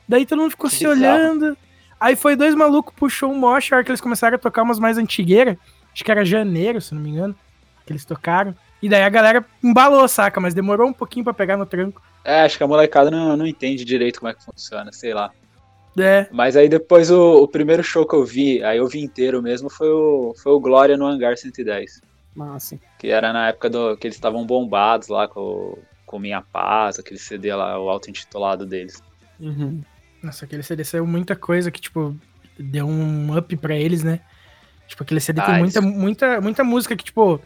Daí 0.08 0.26
todo 0.26 0.40
mundo 0.42 0.52
ficou 0.52 0.70
Que 0.70 0.76
se 0.76 0.86
bizarro. 0.86 1.00
olhando. 1.18 1.58
Aí 1.98 2.16
foi 2.18 2.36
dois 2.36 2.54
malucos, 2.54 2.94
puxou 2.94 3.32
um 3.32 3.36
mosh, 3.40 3.72
a 3.72 3.78
hora 3.78 3.86
que 3.86 3.90
eles 3.90 4.02
começaram 4.02 4.36
a 4.36 4.38
tocar 4.38 4.64
umas 4.64 4.80
mais 4.80 4.98
antigueiras. 4.98 5.56
Acho 5.94 6.04
que 6.04 6.12
era 6.12 6.26
janeiro, 6.26 6.82
se 6.82 6.94
não 6.94 7.02
me 7.02 7.10
engano, 7.12 7.34
que 7.86 7.94
eles 7.94 8.04
tocaram. 8.04 8.54
E 8.82 8.90
daí 8.90 9.04
a 9.04 9.10
galera 9.10 9.44
embalou, 9.64 10.06
saca? 10.10 10.42
Mas 10.42 10.54
demorou 10.54 10.90
um 10.90 10.94
pouquinho 10.94 11.24
pra 11.24 11.34
pegar 11.34 11.56
no 11.56 11.66
tranco. 11.66 12.02
É, 12.26 12.42
acho 12.42 12.58
que 12.58 12.64
a 12.64 12.68
molecada 12.68 13.10
não, 13.10 13.38
não 13.38 13.48
entende 13.48 13.86
direito 13.86 14.20
como 14.20 14.30
é 14.30 14.34
que 14.36 14.44
funciona, 14.44 14.92
sei 14.92 15.14
lá. 15.14 15.32
É. 15.98 16.28
Mas 16.32 16.56
aí 16.56 16.68
depois 16.68 17.10
o, 17.10 17.44
o 17.44 17.48
primeiro 17.48 17.84
show 17.84 18.06
que 18.06 18.16
eu 18.16 18.26
vi, 18.26 18.64
aí 18.64 18.78
eu 18.78 18.88
vi 18.88 19.02
inteiro 19.02 19.42
mesmo, 19.42 19.70
foi 19.70 19.90
o, 19.90 20.34
foi 20.42 20.52
o 20.52 20.60
Glória 20.60 20.98
no 20.98 21.06
Hangar 21.06 21.38
110. 21.38 22.02
Massa. 22.36 22.78
Que 23.00 23.08
era 23.08 23.32
na 23.32 23.50
época 23.50 23.70
do, 23.70 23.96
que 23.96 24.08
eles 24.08 24.18
estavam 24.18 24.46
bombados 24.46 25.08
lá 25.08 25.28
com, 25.28 25.78
com 26.06 26.20
Minha 26.20 26.42
Paz, 26.42 27.00
aquele 27.00 27.20
CD 27.20 27.54
lá, 27.56 27.80
o 27.80 27.90
auto-intitulado 27.90 28.66
deles. 28.66 29.02
Uhum. 29.40 29.82
Nossa, 30.22 30.46
aquele 30.46 30.64
CD 30.64 30.84
saiu 30.84 31.08
muita 31.08 31.36
coisa 31.36 31.72
que, 31.72 31.80
tipo, 31.80 32.16
deu 32.60 32.88
um 32.88 33.38
up 33.38 33.56
pra 33.58 33.76
eles, 33.76 34.04
né? 34.04 34.20
Tipo, 34.88 35.04
aquele 35.04 35.20
CD 35.20 35.40
Ah, 35.40 35.46
tem 35.46 35.60
muita, 35.60 35.82
muita, 35.82 36.42
muita 36.42 36.64
música 36.64 36.96
que, 36.96 37.06
tipo, 37.06 37.40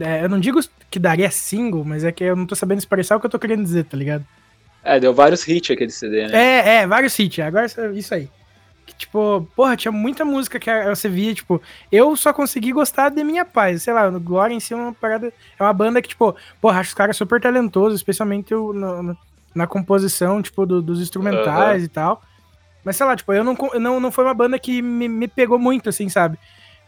é, 0.00 0.24
eu 0.24 0.28
não 0.28 0.38
digo 0.38 0.60
que 0.90 0.98
daria 0.98 1.30
single, 1.30 1.84
mas 1.84 2.04
é 2.04 2.12
que 2.12 2.24
eu 2.24 2.36
não 2.36 2.46
tô 2.46 2.54
sabendo 2.54 2.78
expressar 2.78 3.16
o 3.16 3.20
que 3.20 3.26
eu 3.26 3.30
tô 3.30 3.38
querendo 3.38 3.64
dizer, 3.64 3.84
tá 3.84 3.96
ligado? 3.96 4.24
É, 4.82 4.98
deu 4.98 5.12
vários 5.12 5.46
hits 5.46 5.70
aquele 5.70 5.90
CD, 5.90 6.26
né? 6.28 6.36
É, 6.36 6.76
é, 6.76 6.86
vários 6.86 7.18
hits. 7.18 7.38
Agora 7.40 7.66
isso 7.94 8.14
aí. 8.14 8.28
Que, 8.86 8.94
tipo, 8.94 9.46
porra, 9.54 9.76
tinha 9.76 9.92
muita 9.92 10.24
música 10.24 10.58
que 10.58 10.70
você 10.84 11.08
via, 11.08 11.34
tipo, 11.34 11.60
eu 11.92 12.16
só 12.16 12.32
consegui 12.32 12.72
gostar 12.72 13.10
de 13.10 13.22
Minha 13.22 13.44
Paz. 13.44 13.82
Sei 13.82 13.92
lá, 13.92 14.10
no 14.10 14.18
Glória 14.18 14.54
em 14.54 14.60
si 14.60 14.72
é 14.72 14.76
uma 14.76 14.92
parada. 14.92 15.32
É 15.58 15.62
uma 15.62 15.72
banda 15.72 16.00
que, 16.00 16.08
tipo, 16.08 16.34
porra, 16.60 16.80
acho 16.80 16.90
os 16.90 16.94
caras 16.94 17.16
super 17.16 17.40
talentosos, 17.40 18.00
especialmente 18.00 18.54
o, 18.54 18.72
no, 18.72 19.16
na 19.54 19.66
composição, 19.66 20.42
tipo, 20.42 20.64
do, 20.64 20.80
dos 20.80 21.00
instrumentais 21.00 21.80
uhum. 21.80 21.84
e 21.84 21.88
tal. 21.88 22.22
Mas 22.84 22.96
sei 22.96 23.06
lá, 23.06 23.14
tipo, 23.14 23.32
eu 23.32 23.44
não, 23.44 23.54
não, 23.78 24.00
não 24.00 24.10
foi 24.10 24.24
uma 24.24 24.34
banda 24.34 24.58
que 24.58 24.80
me, 24.80 25.08
me 25.08 25.28
pegou 25.28 25.58
muito, 25.58 25.88
assim, 25.88 26.08
sabe? 26.08 26.38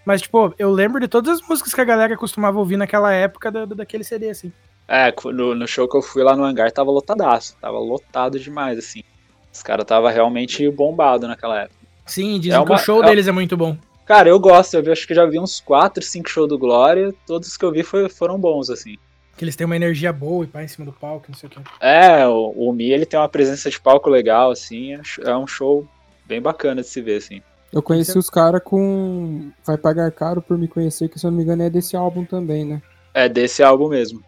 Mas, 0.05 0.23
tipo, 0.23 0.55
eu 0.59 0.71
lembro 0.71 1.01
de 1.01 1.07
todas 1.07 1.39
as 1.39 1.49
músicas 1.49 1.75
que 1.75 1.81
a 1.81 1.85
galera 1.85 2.17
costumava 2.17 2.59
ouvir 2.59 2.77
naquela 2.77 3.13
época 3.13 3.51
da, 3.51 3.65
daquele 3.67 4.03
CD, 4.03 4.31
assim. 4.31 4.53
É, 4.95 5.11
no, 5.33 5.55
no, 5.55 5.67
show 5.67 5.89
que 5.89 5.97
eu 5.97 6.03
fui 6.03 6.23
lá 6.23 6.37
no 6.37 6.45
hangar 6.45 6.71
tava 6.71 6.91
lotadaço, 6.91 7.57
tava 7.59 7.79
lotado 7.79 8.39
demais, 8.39 8.79
assim. 8.79 9.03
Os 9.51 9.63
caras 9.63 9.87
tava 9.87 10.11
realmente 10.11 10.69
bombado 10.71 11.27
naquela 11.27 11.63
época. 11.63 11.81
Sim, 12.05 12.39
dizem 12.39 12.59
é 12.59 12.59
uma, 12.59 12.67
que 12.67 12.73
o 12.75 12.77
show 12.77 13.03
é, 13.03 13.07
deles 13.07 13.27
é 13.27 13.33
muito 13.33 13.57
bom. 13.57 13.75
Cara, 14.05 14.29
eu 14.29 14.39
gosto, 14.39 14.75
eu 14.75 14.93
acho 14.93 15.07
que 15.07 15.15
já 15.15 15.25
vi 15.25 15.39
uns 15.39 15.61
4, 15.61 16.03
5 16.03 16.29
shows 16.29 16.47
do 16.47 16.59
Glória, 16.59 17.15
todos 17.27 17.57
que 17.57 17.65
eu 17.65 17.73
vi 17.73 17.83
foi, 17.83 18.07
foram 18.11 18.39
bons, 18.39 18.69
assim. 18.69 18.99
Que 19.35 19.47
eles 19.47 19.57
têm 19.57 19.65
uma 19.65 19.77
energia 19.77 20.13
boa 20.13 20.45
e 20.45 20.47
pá 20.47 20.63
em 20.63 20.69
cima 20.69 20.85
do 20.85 20.93
palco, 20.93 21.25
não 21.31 21.39
sei 21.39 21.49
o 21.49 21.51
que. 21.51 21.59
É, 21.81 22.29
o, 22.29 22.53
o 22.55 22.71
Mi, 22.75 22.91
ele 22.91 23.07
tem 23.07 23.19
uma 23.19 23.31
presença 23.31 23.71
de 23.71 23.81
palco 23.81 24.11
legal, 24.11 24.51
assim, 24.51 24.93
é, 24.93 25.01
é 25.25 25.35
um 25.35 25.47
show 25.47 25.89
bem 26.27 26.43
bacana 26.43 26.83
de 26.83 26.89
se 26.89 27.01
ver, 27.01 27.17
assim. 27.17 27.41
Eu 27.73 27.81
conheci 27.81 28.19
os 28.19 28.29
caras 28.29 28.61
com 28.63 29.51
Vai 29.65 29.79
Pagar 29.79 30.13
Caro 30.13 30.43
por 30.43 30.59
me 30.59 30.69
conhecer, 30.69 31.09
que 31.09 31.19
se 31.19 31.27
eu 31.27 31.31
não 31.31 31.39
me 31.39 31.45
engano 31.45 31.63
é 31.63 31.71
desse 31.71 31.97
álbum 31.97 32.27
também, 32.27 32.67
né? 32.67 32.83
É 33.15 33.27
desse 33.27 33.63
álbum 33.63 33.89
mesmo. 33.89 34.23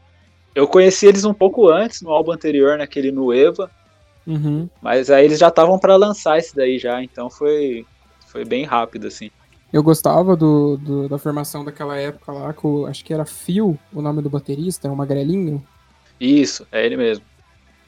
Eu 0.54 0.68
conheci 0.68 1.06
eles 1.06 1.24
um 1.24 1.34
pouco 1.34 1.68
antes, 1.68 2.00
no 2.02 2.10
álbum 2.10 2.32
anterior, 2.32 2.78
naquele 2.78 3.10
Nueva. 3.10 3.70
Uhum. 4.26 4.68
Mas 4.80 5.10
aí 5.10 5.24
eles 5.24 5.38
já 5.38 5.48
estavam 5.48 5.78
para 5.78 5.96
lançar 5.96 6.38
esse 6.38 6.54
daí 6.54 6.78
já, 6.78 7.02
então 7.02 7.28
foi, 7.28 7.84
foi 8.26 8.44
bem 8.44 8.64
rápido, 8.64 9.06
assim. 9.06 9.30
Eu 9.72 9.82
gostava 9.82 10.36
do, 10.36 10.76
do, 10.76 11.08
da 11.08 11.18
formação 11.18 11.64
daquela 11.64 11.96
época 11.96 12.32
lá, 12.32 12.52
com, 12.52 12.86
acho 12.86 13.04
que 13.04 13.12
era 13.12 13.24
Phil, 13.24 13.78
o 13.92 14.00
nome 14.00 14.22
do 14.22 14.30
baterista, 14.30 14.90
o 14.90 14.96
magrelinho. 14.96 15.62
Isso, 16.20 16.66
é 16.70 16.86
ele 16.86 16.96
mesmo 16.96 17.24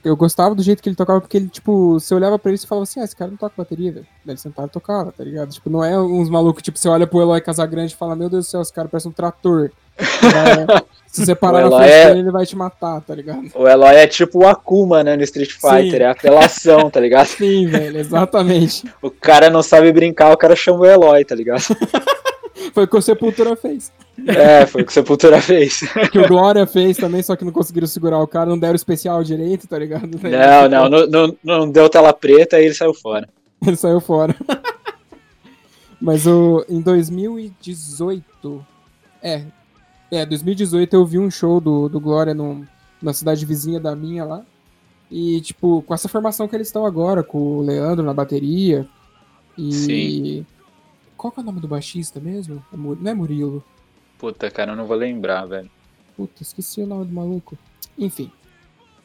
eu 0.07 0.17
gostava 0.17 0.55
do 0.55 0.63
jeito 0.63 0.81
que 0.81 0.89
ele 0.89 0.95
tocava, 0.95 1.21
porque 1.21 1.37
ele, 1.37 1.49
tipo, 1.49 1.95
você 1.95 2.15
olhava 2.15 2.39
pra 2.39 2.53
ele 2.53 2.61
e 2.63 2.67
falava 2.67 2.85
assim, 2.85 3.01
ah, 3.01 3.05
esse 3.05 3.17
cara 3.17 3.29
não 3.29 3.37
toca 3.37 3.55
bateria, 3.57 3.91
velho. 3.91 4.07
Daí 4.25 4.35
ele 4.35 4.41
sentava 4.41 4.69
e 4.69 4.71
tocava, 4.71 5.11
tá 5.11 5.25
ligado? 5.25 5.51
Tipo, 5.51 5.69
não 5.69 5.83
é 5.83 6.01
uns 6.01 6.31
malucos, 6.31 6.63
tipo, 6.63 6.79
você 6.79 6.89
olha 6.89 7.09
pro 7.09 7.21
Eloy 7.21 7.41
Casagrande 7.41 7.93
e 7.93 7.97
fala, 7.97 8.15
meu 8.15 8.31
Deus 8.31 8.47
do 8.47 8.49
céu, 8.49 8.63
esse 8.63 8.73
cara 8.73 8.89
parece 8.89 9.09
um 9.09 9.13
trator. 9.13 9.73
Se 11.07 11.25
você 11.25 11.35
parar 11.35 11.69
na 11.69 11.77
frente 11.79 11.91
é... 11.91 12.07
dele, 12.09 12.21
ele 12.21 12.31
vai 12.31 12.45
te 12.45 12.57
matar, 12.57 13.01
tá 13.01 13.15
ligado? 13.15 13.51
O 13.55 13.67
Eloy 13.67 13.95
é 13.95 14.07
tipo 14.07 14.41
o 14.41 14.47
Akuma, 14.47 15.03
né, 15.03 15.17
no 15.17 15.23
Street 15.23 15.53
Fighter, 15.53 15.99
Sim. 15.99 16.03
é 16.03 16.07
apelação, 16.07 16.91
tá 16.91 17.01
ligado? 17.01 17.27
Sim, 17.29 17.67
velho, 17.67 17.99
exatamente. 17.99 18.85
o 19.01 19.11
cara 19.11 19.49
não 19.49 19.63
sabe 19.63 19.93
brincar, 19.93 20.33
o 20.33 20.37
cara 20.37 20.55
chama 20.55 20.81
o 20.81 20.87
Eloy, 20.87 21.25
tá 21.25 21.35
ligado? 21.35 21.63
Foi 22.73 22.85
o 22.85 22.89
que 22.89 22.97
o 22.97 23.03
Sepultura 23.03 23.55
fez. 23.57 23.93
É, 24.27 24.67
foi 24.67 24.83
o 24.83 24.85
que 24.85 24.91
o 24.91 24.95
Sepultura 24.95 25.41
fez. 25.41 25.81
Que 26.11 26.19
o 26.19 26.27
Glória 26.27 26.67
fez 26.67 26.97
também, 26.97 27.23
só 27.23 27.37
que 27.37 27.45
não 27.45 27.53
conseguiram 27.53 27.87
segurar 27.87 28.19
o 28.19 28.27
cara, 28.27 28.49
não 28.49 28.59
deram 28.59 28.75
especial 28.75 29.23
direito, 29.23 29.67
tá 29.67 29.79
ligado? 29.79 30.19
Não, 30.23 30.69
não, 30.69 30.89
não, 30.89 31.07
não, 31.07 31.37
não 31.43 31.71
deu 31.71 31.89
tela 31.89 32.13
preta 32.13 32.59
e 32.59 32.65
ele 32.65 32.75
saiu 32.75 32.95
fora. 32.95 33.29
Ele 33.65 33.77
saiu 33.77 34.01
fora. 34.01 34.35
Mas 36.01 36.27
o, 36.27 36.65
em 36.69 36.81
2018. 36.81 38.67
É. 39.23 39.43
É, 40.11 40.25
2018 40.25 40.95
eu 40.95 41.05
vi 41.05 41.19
um 41.19 41.31
show 41.31 41.61
do, 41.61 41.89
do 41.89 42.01
Glória 42.01 42.35
no, 42.35 42.67
na 43.03 43.13
cidade 43.13 43.45
vizinha 43.45 43.81
da 43.81 43.95
minha 43.95 44.25
lá. 44.25 44.45
E, 45.11 45.41
tipo, 45.41 45.83
com 45.83 45.95
essa 45.95 46.09
formação 46.09 46.49
que 46.49 46.57
eles 46.57 46.69
estão 46.69 46.85
agora, 46.85 47.23
com 47.23 47.39
o 47.39 47.63
Leandro 47.63 48.05
na 48.05 48.15
bateria. 48.15 48.87
E. 49.57 49.73
Sim. 49.73 50.47
Qual 51.17 51.33
que 51.33 51.41
é 51.41 51.43
o 51.43 51.47
nome 51.47 51.61
do 51.61 51.69
baixista 51.69 52.21
mesmo? 52.21 52.63
É 52.73 52.77
não 52.77 53.11
é 53.11 53.15
Murilo? 53.15 53.65
Puta, 54.19 54.51
cara, 54.51 54.73
eu 54.73 54.77
não 54.77 54.87
vou 54.87 54.97
lembrar, 54.97 55.47
velho. 55.47 55.71
Puta, 56.17 56.43
esqueci 56.43 56.83
o 56.83 56.87
nome 56.87 57.07
do 57.07 57.13
maluco. 57.13 57.57
Enfim. 57.99 58.31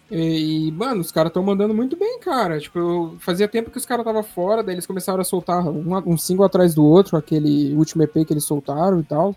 E, 0.10 0.72
mano, 0.74 1.00
os 1.00 1.12
caras 1.12 1.30
estão 1.30 1.42
mandando 1.42 1.74
muito 1.74 1.96
bem, 1.96 2.20
cara. 2.20 2.60
Tipo, 2.60 3.16
fazia 3.20 3.48
tempo 3.48 3.72
que 3.72 3.78
os 3.78 3.86
caras 3.86 4.06
estavam 4.06 4.24
fora, 4.24 4.62
daí 4.62 4.76
eles 4.76 4.86
começaram 4.86 5.22
a 5.22 5.24
soltar 5.24 5.66
um, 5.66 5.96
um 6.06 6.18
single 6.18 6.46
atrás 6.46 6.76
do 6.76 6.84
outro, 6.84 7.16
aquele 7.16 7.74
último 7.76 8.04
EP 8.04 8.26
que 8.26 8.34
eles 8.34 8.44
soltaram 8.44 9.00
e 9.00 9.04
tal. 9.04 9.36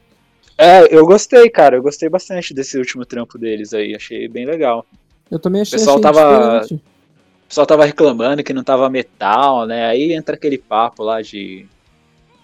É, 0.57 0.95
eu 0.95 1.05
gostei, 1.07 1.49
cara. 1.51 1.77
Eu 1.77 1.83
gostei 1.83 2.09
bastante 2.09 2.55
desse 2.55 2.79
último 2.79 3.05
trampo 3.05 3.39
deles 3.39 3.73
aí. 3.75 3.95
Achei 3.95 4.29
bem 4.29 4.47
legal. 4.47 4.87
Eu 5.31 5.39
também 5.39 5.63
achei. 5.63 5.77
O 5.77 5.81
pessoal 5.81 5.97
achei 5.97 6.03
tava. 6.03 6.61
Diferente. 6.61 6.75
O 6.75 7.49
pessoal 7.49 7.67
tava 7.67 7.85
reclamando 7.85 8.43
que 8.43 8.53
não 8.53 8.65
tava 8.65 8.89
metal, 8.89 9.67
né? 9.67 9.87
Aí 9.87 10.13
entra 10.13 10.35
aquele 10.35 10.59
papo 10.59 11.03
lá 11.03 11.21
de 11.23 11.67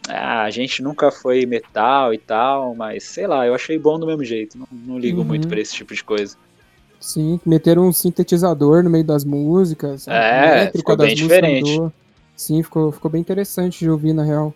ah, 0.08 0.42
a 0.42 0.50
gente 0.50 0.82
nunca 0.82 1.10
foi 1.10 1.46
metal 1.46 2.12
e 2.14 2.18
tal, 2.18 2.74
mas 2.74 3.04
sei 3.04 3.26
lá, 3.26 3.46
eu 3.46 3.54
achei 3.54 3.78
bom 3.78 3.98
do 3.98 4.06
mesmo 4.06 4.24
jeito. 4.24 4.58
Não, 4.58 4.66
não 4.70 4.98
ligo 4.98 5.20
uhum. 5.20 5.26
muito 5.26 5.48
pra 5.48 5.60
esse 5.60 5.74
tipo 5.74 5.94
de 5.94 6.02
coisa. 6.02 6.36
Sim, 7.00 7.40
meteram 7.46 7.88
um 7.88 7.92
sintetizador 7.92 8.82
no 8.82 8.90
meio 8.90 9.04
das 9.04 9.24
músicas. 9.24 10.06
É, 10.08 10.70
ficou 10.70 10.96
bem 10.96 11.14
diferente. 11.14 11.80
Sim, 12.36 12.62
ficou, 12.62 12.92
ficou 12.92 13.10
bem 13.10 13.20
interessante 13.20 13.78
de 13.80 13.90
ouvir, 13.90 14.12
na 14.12 14.22
real. 14.22 14.54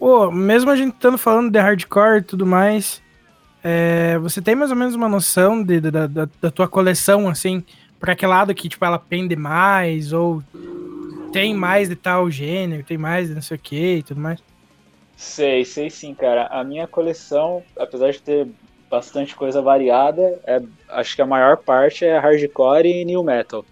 Pô, 0.00 0.30
mesmo 0.30 0.70
a 0.70 0.76
gente 0.76 0.94
estando 0.94 1.18
falando 1.18 1.50
de 1.50 1.58
hardcore 1.58 2.20
e 2.20 2.22
tudo 2.22 2.46
mais, 2.46 3.02
é, 3.62 4.16
você 4.16 4.40
tem 4.40 4.54
mais 4.54 4.70
ou 4.70 4.76
menos 4.76 4.94
uma 4.94 5.10
noção 5.10 5.62
de, 5.62 5.78
de 5.78 5.90
da, 5.90 6.06
da, 6.06 6.26
da, 6.40 6.50
tua 6.50 6.66
coleção, 6.66 7.28
assim, 7.28 7.62
pra 7.98 8.14
aquele 8.14 8.32
lado 8.32 8.54
que, 8.54 8.66
tipo, 8.66 8.82
ela 8.82 8.98
pende 8.98 9.36
mais, 9.36 10.14
ou 10.14 10.42
tem 11.34 11.52
mais 11.52 11.90
de 11.90 11.96
tal 11.96 12.30
gênero, 12.30 12.82
tem 12.82 12.96
mais 12.96 13.28
de 13.28 13.34
não 13.34 13.42
sei 13.42 13.58
o 13.58 13.60
que 13.60 13.96
e 13.96 14.02
tudo 14.02 14.22
mais? 14.22 14.42
Sei, 15.18 15.66
sei 15.66 15.90
sim, 15.90 16.14
cara. 16.14 16.46
A 16.46 16.64
minha 16.64 16.86
coleção, 16.86 17.62
apesar 17.76 18.10
de 18.10 18.22
ter 18.22 18.48
bastante 18.90 19.36
coisa 19.36 19.60
variada, 19.60 20.40
é, 20.46 20.62
acho 20.88 21.14
que 21.14 21.20
a 21.20 21.26
maior 21.26 21.58
parte 21.58 22.06
é 22.06 22.18
hardcore 22.18 22.88
e 22.88 23.04
new 23.04 23.22
metal. 23.22 23.66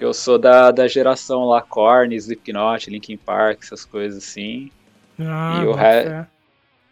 Eu 0.00 0.14
sou 0.14 0.38
da, 0.38 0.70
da 0.70 0.88
geração 0.88 1.44
lá, 1.44 1.60
Korn, 1.60 2.16
Slipknot, 2.16 2.88
Linkin 2.88 3.18
Park, 3.18 3.62
essas 3.62 3.84
coisas 3.84 4.24
assim. 4.24 4.70
Ah, 5.18 5.60
e, 5.62 5.66
o 5.66 5.72
re... 5.72 6.26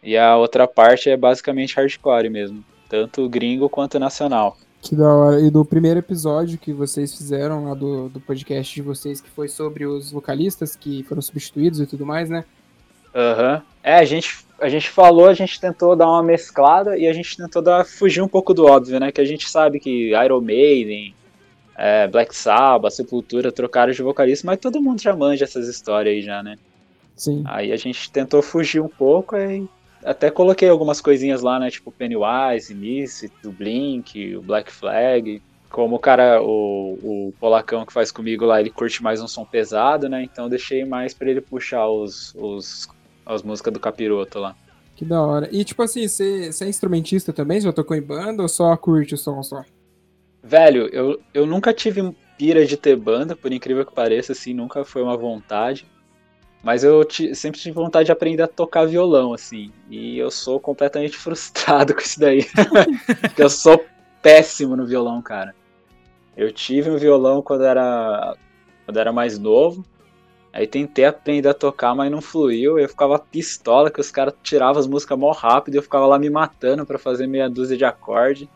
e 0.03 0.17
a 0.17 0.35
outra 0.35 0.67
parte 0.67 1.09
é 1.09 1.17
basicamente 1.17 1.75
hardcore 1.75 2.29
mesmo, 2.29 2.63
tanto 2.89 3.27
gringo 3.29 3.69
quanto 3.69 3.99
nacional. 3.99 4.57
Que 4.81 4.95
da 4.95 5.11
hora. 5.11 5.41
E 5.41 5.49
do 5.49 5.65
primeiro 5.65 5.99
episódio 5.99 6.59
que 6.59 6.71
vocês 6.71 7.15
fizeram 7.15 7.65
lá 7.65 7.73
do, 7.73 8.07
do 8.09 8.19
podcast 8.19 8.73
de 8.73 8.81
vocês, 8.83 9.19
que 9.19 9.29
foi 9.29 9.47
sobre 9.47 9.85
os 9.85 10.11
vocalistas 10.11 10.75
que 10.75 11.03
foram 11.03 11.21
substituídos 11.21 11.79
e 11.79 11.87
tudo 11.87 12.05
mais, 12.05 12.29
né? 12.29 12.45
Aham. 13.13 13.55
Uhum. 13.55 13.61
É, 13.81 13.95
a 13.95 14.03
gente, 14.03 14.45
a 14.59 14.69
gente 14.69 14.89
falou, 14.89 15.27
a 15.27 15.33
gente 15.33 15.59
tentou 15.59 15.95
dar 15.95 16.07
uma 16.07 16.21
mesclada 16.21 16.97
e 16.97 17.07
a 17.07 17.13
gente 17.13 17.37
tentou 17.37 17.61
dar, 17.61 17.85
fugir 17.85 18.21
um 18.21 18.27
pouco 18.27 18.53
do 18.53 18.65
óbvio, 18.65 18.99
né? 18.99 19.11
Que 19.11 19.21
a 19.21 19.25
gente 19.25 19.49
sabe 19.49 19.79
que 19.79 20.11
Iron 20.11 20.41
Maiden, 20.41 21.15
é, 21.75 22.07
Black 22.07 22.35
Sabbath, 22.35 22.93
Sepultura 22.93 23.51
trocaram 23.51 23.91
de 23.91 24.03
vocalista, 24.03 24.45
mas 24.45 24.59
todo 24.59 24.81
mundo 24.81 25.01
já 25.01 25.15
manja 25.15 25.45
essas 25.45 25.67
histórias 25.67 26.13
aí 26.13 26.21
já, 26.21 26.43
né? 26.43 26.57
Sim. 27.15 27.43
Aí 27.45 27.71
a 27.71 27.77
gente 27.77 28.11
tentou 28.11 28.41
fugir 28.41 28.81
um 28.81 28.89
pouco 28.89 29.35
e 29.37 29.67
até 30.03 30.29
coloquei 30.29 30.69
algumas 30.69 31.01
coisinhas 31.01 31.41
lá, 31.41 31.59
né? 31.59 31.69
Tipo 31.71 31.91
Pennywise, 31.91 32.73
Misfit, 32.73 33.33
o 33.45 33.51
Blink, 33.51 34.35
o 34.35 34.41
Black 34.41 34.71
Flag. 34.71 35.41
Como 35.69 35.95
o 35.95 35.99
cara, 35.99 36.41
o, 36.41 36.93
o 37.01 37.33
polacão 37.39 37.85
que 37.85 37.91
faz 37.91 38.11
comigo 38.11 38.45
lá, 38.45 38.59
ele 38.59 38.69
curte 38.69 39.03
mais 39.03 39.21
um 39.21 39.27
som 39.27 39.43
pesado, 39.43 40.07
né? 40.07 40.23
Então 40.23 40.47
deixei 40.47 40.85
mais 40.85 41.13
para 41.13 41.29
ele 41.29 41.41
puxar 41.41 41.87
os, 41.87 42.33
os 42.35 42.87
as 43.25 43.41
músicas 43.41 43.73
do 43.73 43.79
Capiroto 43.79 44.39
lá. 44.39 44.55
Que 44.95 45.03
da 45.03 45.21
hora. 45.21 45.49
E 45.51 45.63
tipo 45.65 45.81
assim, 45.81 46.07
você 46.07 46.49
é 46.61 46.69
instrumentista 46.69 47.33
também? 47.33 47.59
Já 47.59 47.73
tocou 47.73 47.97
em 47.97 48.01
banda 48.01 48.43
ou 48.43 48.47
só 48.47 48.75
curte 48.77 49.15
o 49.15 49.17
som 49.17 49.41
só? 49.43 49.63
Velho, 50.41 50.87
eu, 50.93 51.19
eu 51.33 51.45
nunca 51.45 51.73
tive 51.73 52.15
pira 52.37 52.65
de 52.65 52.77
ter 52.77 52.95
banda, 52.95 53.35
por 53.35 53.51
incrível 53.51 53.85
que 53.85 53.93
pareça, 53.93 54.31
assim, 54.31 54.53
nunca 54.53 54.85
foi 54.85 55.01
uma 55.01 55.17
vontade. 55.17 55.87
Mas 56.65 56.83
eu 56.83 57.05
sempre 57.35 57.59
tive 57.59 57.75
vontade 57.75 58.07
de 58.07 58.11
aprender 58.11 58.41
a 58.41 58.47
tocar 58.47 58.87
violão, 58.87 59.33
assim. 59.33 59.71
E 59.87 60.17
eu 60.17 60.31
sou 60.31 60.59
completamente 60.59 61.15
frustrado 61.15 61.93
com 61.93 62.01
isso 62.01 62.19
daí. 62.19 62.43
Porque 63.21 63.43
eu 63.43 63.51
sou 63.51 63.85
péssimo 64.19 64.75
no 64.75 64.83
violão, 64.83 65.21
cara. 65.21 65.53
Eu 66.35 66.51
tive 66.51 66.89
um 66.89 66.97
violão 66.97 67.39
quando 67.43 67.65
era, 67.65 68.35
quando 68.83 68.97
era 68.97 69.13
mais 69.13 69.37
novo. 69.37 69.85
Aí 70.51 70.65
tentei 70.65 71.05
aprender 71.05 71.49
a 71.49 71.53
tocar, 71.53 71.93
mas 71.93 72.11
não 72.11 72.19
fluiu. 72.19 72.79
Eu 72.79 72.89
ficava 72.89 73.19
pistola 73.19 73.91
que 73.91 74.01
os 74.01 74.09
caras 74.09 74.33
tiravam 74.41 74.79
as 74.79 74.87
músicas 74.87 75.19
mó 75.19 75.33
rápido 75.33 75.75
e 75.75 75.77
eu 75.77 75.83
ficava 75.83 76.07
lá 76.07 76.17
me 76.17 76.31
matando 76.31 76.83
para 76.83 76.97
fazer 76.97 77.27
meia 77.27 77.47
dúzia 77.47 77.77
de 77.77 77.85
acorde. 77.85 78.49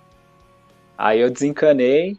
Aí 0.98 1.20
eu 1.20 1.30
desencanei, 1.30 2.18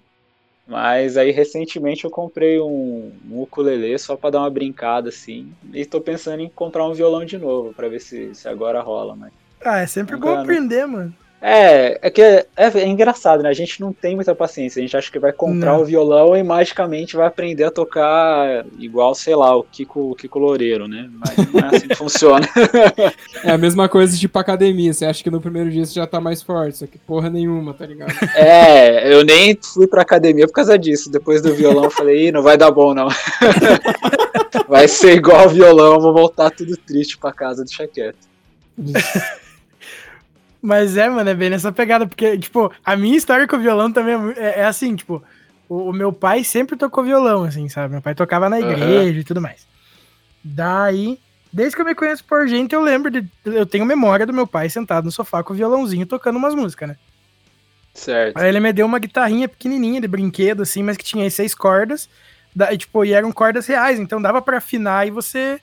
mas 0.71 1.17
aí 1.17 1.33
recentemente 1.33 2.05
eu 2.05 2.11
comprei 2.11 2.61
um, 2.61 3.13
um 3.29 3.41
ukulele 3.43 3.99
só 3.99 4.17
para 4.17 4.31
dar 4.31 4.39
uma 4.41 4.51
brincada 4.51 5.09
assim. 5.09 5.53
E 5.75 5.85
tô 5.85 6.01
pensando 6.01 6.41
em 6.43 6.49
comprar 6.49 6.87
um 6.87 6.95
violão 6.95 7.25
de 7.25 7.37
novo 7.37 7.75
para 7.75 7.89
ver 7.89 8.01
se, 8.01 8.35
se 8.35 8.49
agora 8.49 8.81
rola, 8.81 9.17
mas 9.17 9.33
Ah, 9.61 9.81
é 9.81 9.87
sempre 9.87 10.17
bom 10.17 10.31
aprender, 10.31 10.87
mano. 10.87 11.15
É, 11.43 11.99
é 12.03 12.11
que 12.11 12.21
é, 12.21 12.47
é 12.57 12.87
engraçado, 12.87 13.43
né? 13.43 13.49
A 13.49 13.55
gente 13.55 13.81
não 13.81 13.95
tem 13.95 14.15
muita 14.15 14.35
paciência. 14.35 14.79
A 14.79 14.83
gente 14.83 14.97
acha 14.97 15.11
que 15.11 15.19
vai 15.19 15.33
comprar 15.33 15.73
Não. 15.73 15.81
o 15.81 15.85
violão 15.85 16.37
e 16.37 16.43
magicamente 16.43 17.17
vai 17.17 17.27
aprender 17.27 17.65
a 17.65 17.71
tocar 17.71 18.67
igual, 18.79 19.15
sei 19.15 19.35
lá, 19.35 19.57
o 19.57 19.63
Kiko, 19.63 20.11
o 20.11 20.15
Kiko 20.15 20.39
Loureiro, 20.39 20.87
né? 20.87 21.09
Mas 21.13 21.37
não 21.51 21.61
é 21.61 21.77
assim 21.77 21.89
que 21.89 21.95
funciona. 21.97 22.47
É 23.43 23.53
a 23.53 23.59
mesma 23.59 23.89
coisa 23.89 24.15
de 24.17 24.27
ir 24.27 24.29
pra 24.29 24.43
academia. 24.43 24.93
Você 24.93 25.07
acha 25.07 25.25
que 25.25 25.31
no 25.31 25.41
primeiro 25.41 25.71
dia 25.71 25.87
você 25.87 25.95
já 25.95 26.07
tá 26.07 26.21
mais 26.21 26.43
forte, 26.43 26.77
só 26.77 26.87
que 26.87 26.99
porra 26.99 27.31
nenhuma, 27.31 27.73
tá 27.73 27.87
ligado? 27.87 28.13
É, 28.37 29.13
eu 29.13 29.25
nem 29.25 29.59
fui 29.63 29.87
pra 29.87 30.03
academia 30.03 30.47
por 30.47 30.53
causa 30.53 30.79
disso. 30.79 31.11
Depois 31.11 31.41
do 31.43 31.55
violão 31.55 31.85
eu 31.85 31.91
falei, 31.91 32.29
Ih, 32.29 32.33
não 32.33 32.43
vai 32.43 32.57
dar 32.57 32.71
bom, 32.71 32.95
não. 32.95 33.09
Vai 34.69 34.89
ser 34.89 35.15
igual 35.17 35.41
ao 35.41 35.49
violão, 35.49 35.95
eu 35.95 36.01
vou 36.01 36.13
voltar 36.13 36.51
tudo 36.51 36.77
triste 36.77 37.19
pra 37.19 37.33
casa, 37.33 37.65
deixa 37.65 37.87
quieto. 37.87 38.19
Mas 40.63 40.97
é, 40.97 41.09
mano, 41.09 41.31
é 41.31 41.35
bem 41.35 41.51
nessa 41.51 41.73
pegada, 41.73 42.07
porque, 42.07 42.37
tipo, 42.39 42.71
a 42.85 42.97
minha 42.97 43.17
história 43.17 43.47
com 43.47 43.57
o 43.57 43.61
violão 43.61 43.91
também 43.91 44.15
é 44.15 44.41
é, 44.41 44.61
é 44.61 44.65
assim, 44.65 44.95
tipo, 44.95 45.23
o, 45.69 45.91
o 45.91 45.93
meu 45.93 46.13
pai 46.13 46.45
sempre 46.45 46.77
tocou 46.77 47.03
violão, 47.03 47.45
assim, 47.45 47.69
sabe? 47.69 47.93
Meu 47.93 48.03
pai 48.03 48.15
tocava 48.15 48.51
na 48.51 48.61
igreja 48.61 49.19
e 49.19 49.25
tudo 49.25 49.41
mais. 49.41 49.67
Daí, 50.45 51.19
desde 51.53 51.77
que 51.77 51.83
eu 51.83 51.87
me 51.87 51.95
conheço 51.95 52.25
por 52.25 52.47
gente, 52.47 52.75
eu 52.75 52.83
lembro 52.83 53.11
de. 53.11 53.27
Eu 53.45 53.65
tenho 53.65 53.87
memória 53.87 54.27
do 54.27 54.33
meu 54.33 54.47
pai 54.47 54.69
sentado 54.69 55.05
no 55.05 55.13
sofá 55.13 55.43
com 55.43 55.53
o 55.53 55.57
violãozinho 55.57 56.07
tocando 56.07 56.37
umas 56.37 56.55
músicas, 56.55 56.91
né? 56.91 56.97
Certo. 57.95 58.37
Aí 58.37 58.49
ele 58.49 58.61
me 58.61 58.73
deu 58.73 58.87
uma 58.87 58.99
guitarrinha 58.99 59.49
pequenininha 59.49 60.01
de 60.01 60.09
brinquedo, 60.09 60.63
assim, 60.63 60.83
mas 60.83 60.97
que 60.97 61.05
tinha 61.05 61.25
aí 61.25 61.31
seis 61.31 61.55
cordas. 61.55 62.09
Da, 62.55 62.73
e, 62.73 62.79
tipo, 62.79 63.05
e 63.05 63.13
eram 63.13 63.31
cordas 63.31 63.67
reais, 63.67 63.99
então 64.01 64.21
dava 64.21 64.43
pra 64.43 64.59
afinar 64.59 65.07
e 65.07 65.11
você 65.11 65.61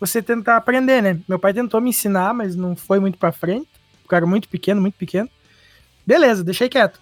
você 0.00 0.22
tentar 0.22 0.56
aprender, 0.56 1.02
né? 1.02 1.18
Meu 1.28 1.38
pai 1.38 1.54
tentou 1.54 1.80
me 1.80 1.90
ensinar, 1.90 2.34
mas 2.34 2.56
não 2.56 2.74
foi 2.76 2.98
muito 2.98 3.16
pra 3.16 3.32
frente. 3.32 3.68
O 4.04 4.08
cara 4.08 4.26
muito 4.26 4.48
pequeno, 4.48 4.80
muito 4.80 4.94
pequeno. 4.94 5.28
Beleza, 6.06 6.44
deixei 6.44 6.68
quieto. 6.68 7.00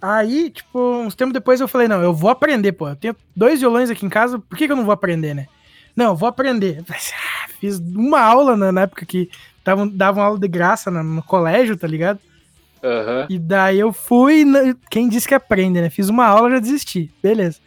Aí, 0.00 0.50
tipo, 0.50 0.78
uns 1.00 1.14
tempos 1.14 1.32
depois 1.32 1.60
eu 1.60 1.66
falei, 1.66 1.88
não, 1.88 2.00
eu 2.00 2.14
vou 2.14 2.30
aprender, 2.30 2.72
pô. 2.72 2.88
Eu 2.88 2.96
tenho 2.96 3.16
dois 3.34 3.58
violões 3.60 3.90
aqui 3.90 4.06
em 4.06 4.08
casa, 4.08 4.38
por 4.38 4.56
que, 4.56 4.66
que 4.66 4.72
eu 4.72 4.76
não 4.76 4.84
vou 4.84 4.92
aprender, 4.92 5.34
né? 5.34 5.48
Não, 5.96 6.06
eu 6.06 6.16
vou 6.16 6.28
aprender. 6.28 6.84
Ah, 6.88 7.48
Fiz 7.60 7.78
uma 7.80 8.20
aula 8.20 8.56
na, 8.56 8.70
na 8.70 8.82
época 8.82 9.04
que 9.04 9.28
davam, 9.64 9.88
davam 9.88 10.22
aula 10.22 10.38
de 10.38 10.46
graça 10.46 10.90
na- 10.92 11.02
no 11.02 11.20
colégio, 11.22 11.76
tá 11.76 11.88
ligado? 11.88 12.20
Aham. 12.84 13.26
E 13.28 13.36
daí 13.36 13.80
eu 13.80 13.92
fui. 13.92 14.44
na- 14.44 14.76
Quem 14.88 15.08
disse 15.08 15.26
que 15.26 15.34
aprende, 15.34 15.80
né? 15.80 15.90
Fiz 15.90 16.08
uma 16.08 16.26
aula 16.26 16.50
já 16.50 16.58
desisti. 16.60 17.10
Beleza. 17.20 17.58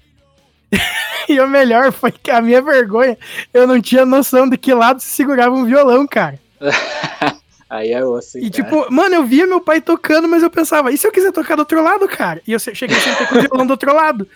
e 1.28 1.38
o 1.42 1.48
melhor 1.50 1.92
foi 1.92 2.14
que 2.14 2.32
a 2.32 2.42
minha 2.42 2.62
vergonha, 2.62 3.18
eu 3.54 3.68
não 3.68 3.82
tinha 3.82 4.06
noção 4.06 4.48
de 4.50 4.58
que 4.58 4.74
lado 4.74 5.02
se 5.02 5.08
segurava 5.10 5.54
um 5.54 5.66
violão, 5.66 6.08
cara. 6.08 6.40
Aí 7.72 7.94
é 7.94 8.04
osso, 8.04 8.38
hein, 8.38 8.44
E 8.46 8.52
cara. 8.52 8.64
tipo, 8.64 8.94
mano, 8.94 9.16
eu 9.16 9.24
via 9.24 9.48
meu 9.48 9.62
pai 9.62 9.80
tocando, 9.80 10.28
mas 10.28 10.44
eu 10.44 10.50
pensava, 10.50 10.92
e 10.92 10.98
se 10.98 11.08
eu 11.08 11.12
quiser 11.12 11.32
tocar 11.32 11.56
do 11.56 11.60
outro 11.60 11.82
lado, 11.82 12.06
cara? 12.06 12.42
E 12.46 12.52
eu 12.52 12.60
cheguei 12.60 13.00
sempre 13.00 13.26
com 13.28 13.38
o 13.38 13.42
violão 13.42 13.66
do 13.66 13.72
outro 13.72 13.96
lado. 13.96 14.28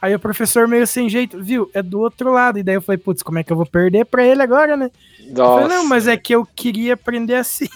Aí 0.00 0.14
o 0.14 0.18
professor 0.18 0.66
meio 0.66 0.86
sem 0.86 1.06
jeito, 1.06 1.38
viu? 1.42 1.70
É 1.74 1.82
do 1.82 2.00
outro 2.00 2.32
lado. 2.32 2.58
E 2.58 2.62
daí 2.62 2.76
eu 2.76 2.80
falei, 2.80 2.96
putz, 2.96 3.22
como 3.22 3.38
é 3.38 3.44
que 3.44 3.52
eu 3.52 3.56
vou 3.56 3.66
perder 3.66 4.06
pra 4.06 4.24
ele 4.24 4.40
agora, 4.40 4.78
né? 4.78 4.90
Eu 5.28 5.36
falei, 5.36 5.68
não, 5.68 5.84
mas 5.84 6.08
é 6.08 6.16
que 6.16 6.34
eu 6.34 6.46
queria 6.56 6.94
aprender 6.94 7.34
assim. 7.34 7.68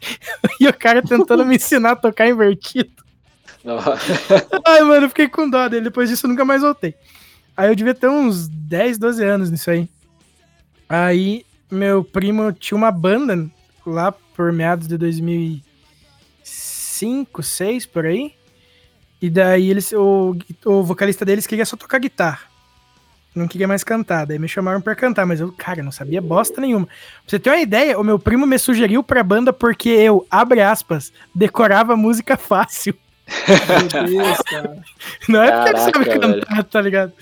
e 0.58 0.66
o 0.66 0.72
cara 0.72 1.02
tentando 1.02 1.44
me 1.44 1.56
ensinar 1.56 1.90
a 1.90 1.96
tocar 1.96 2.26
invertido. 2.26 2.90
Nossa. 3.62 3.98
Ai, 4.64 4.80
mano, 4.84 5.04
eu 5.04 5.08
fiquei 5.10 5.28
com 5.28 5.50
dó 5.50 5.68
dele. 5.68 5.84
Depois 5.84 6.08
disso, 6.08 6.24
eu 6.24 6.30
nunca 6.30 6.46
mais 6.46 6.62
voltei. 6.62 6.94
Aí 7.54 7.68
eu 7.68 7.74
devia 7.74 7.94
ter 7.94 8.08
uns 8.08 8.48
10, 8.48 8.96
12 8.96 9.22
anos 9.22 9.50
nisso 9.50 9.70
aí. 9.70 9.86
Aí, 10.88 11.44
meu 11.70 12.02
primo 12.02 12.50
tinha 12.54 12.78
uma 12.78 12.90
banda 12.90 13.50
lá 13.84 14.14
por 14.36 14.52
meados 14.52 14.86
de 14.86 14.98
2005, 14.98 17.32
2006, 17.32 17.86
por 17.86 18.04
aí. 18.04 18.34
E 19.20 19.30
daí 19.30 19.70
eles, 19.70 19.92
o, 19.92 20.36
o 20.64 20.82
vocalista 20.82 21.24
deles 21.24 21.46
queria 21.46 21.64
só 21.64 21.76
tocar 21.76 21.98
guitarra. 21.98 22.40
Não 23.34 23.48
queria 23.48 23.66
mais 23.66 23.82
cantar. 23.82 24.26
Daí 24.26 24.38
me 24.38 24.48
chamaram 24.48 24.80
pra 24.80 24.94
cantar, 24.94 25.26
mas 25.26 25.40
eu, 25.40 25.52
cara, 25.52 25.82
não 25.82 25.92
sabia 25.92 26.20
bosta 26.20 26.60
nenhuma. 26.60 26.86
Pra 26.86 26.94
você 27.26 27.38
ter 27.38 27.50
uma 27.50 27.60
ideia, 27.60 27.98
o 27.98 28.04
meu 28.04 28.18
primo 28.18 28.46
me 28.46 28.58
sugeriu 28.58 29.02
pra 29.02 29.22
banda 29.22 29.52
porque 29.52 29.88
eu, 29.88 30.26
abre 30.30 30.60
aspas, 30.60 31.12
decorava 31.34 31.96
música 31.96 32.36
fácil. 32.36 32.94
Meu 33.48 34.06
Deus, 34.06 34.38
cara. 34.42 34.76
Não 35.28 35.42
é 35.42 35.50
porque 35.50 35.70
ele 35.70 35.80
sabe 35.80 36.18
cantar, 36.18 36.64
tá 36.64 36.80
ligado? 36.80 37.12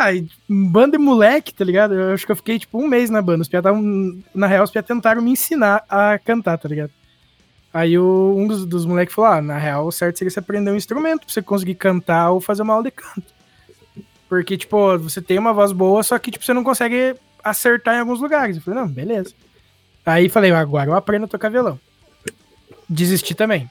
Ai, 0.00 0.26
banda 0.48 0.96
de 0.96 1.02
moleque, 1.04 1.52
tá 1.52 1.64
ligado? 1.64 1.94
Eu 1.94 2.14
acho 2.14 2.24
que 2.24 2.32
eu 2.32 2.36
fiquei 2.36 2.58
tipo 2.58 2.78
um 2.82 2.88
mês 2.88 3.10
na 3.10 3.20
banda. 3.20 3.42
Os 3.42 3.48
piá 3.48 3.60
tavam, 3.60 3.82
na 4.34 4.46
real, 4.46 4.64
os 4.64 4.70
piá 4.70 4.82
tentaram 4.82 5.20
me 5.20 5.30
ensinar 5.32 5.84
a 5.88 6.18
cantar, 6.18 6.56
tá 6.58 6.68
ligado? 6.68 6.90
Aí 7.72 7.98
o- 7.98 8.34
um 8.36 8.46
dos, 8.48 8.64
dos 8.64 8.86
moleques 8.86 9.14
falou: 9.14 9.30
ah, 9.30 9.42
na 9.42 9.58
real, 9.58 9.86
o 9.86 9.92
certo 9.92 10.18
seria 10.18 10.30
você 10.30 10.38
aprender 10.40 10.70
um 10.70 10.76
instrumento 10.76 11.20
pra 11.26 11.32
você 11.32 11.42
conseguir 11.42 11.74
cantar 11.74 12.30
ou 12.30 12.40
fazer 12.40 12.62
uma 12.62 12.72
aula 12.72 12.84
de 12.84 12.90
canto. 12.92 13.22
Porque, 14.28 14.56
tipo, 14.56 14.98
você 14.98 15.20
tem 15.20 15.38
uma 15.38 15.52
voz 15.52 15.70
boa, 15.72 16.02
só 16.02 16.18
que, 16.18 16.30
tipo, 16.30 16.44
você 16.44 16.54
não 16.54 16.64
consegue 16.64 17.14
acertar 17.44 17.96
em 17.96 18.00
alguns 18.00 18.20
lugares. 18.20 18.56
Eu 18.56 18.62
falei, 18.62 18.80
não, 18.80 18.88
beleza. 18.88 19.34
Aí 20.06 20.28
falei, 20.28 20.50
agora 20.52 20.88
eu 20.90 20.94
aprendo 20.96 21.24
a 21.24 21.28
tocar 21.28 21.50
violão. 21.50 21.78
Desisti 22.88 23.34
também. 23.34 23.68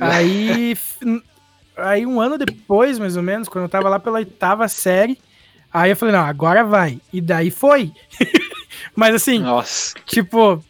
Aí, 0.00 0.76
aí 1.76 2.06
um 2.06 2.20
ano 2.20 2.38
depois, 2.38 2.98
mais 2.98 3.16
ou 3.16 3.22
menos, 3.22 3.48
quando 3.48 3.64
eu 3.64 3.68
tava 3.68 3.88
lá 3.88 3.98
pela 3.98 4.18
oitava 4.18 4.66
série, 4.68 5.18
aí 5.72 5.90
eu 5.90 5.96
falei, 5.96 6.14
não, 6.14 6.24
agora 6.24 6.64
vai. 6.64 7.00
E 7.12 7.20
daí 7.20 7.50
foi. 7.50 7.92
Mas 8.94 9.14
assim, 9.14 9.40
Nossa. 9.40 9.94
tipo, 10.06 10.62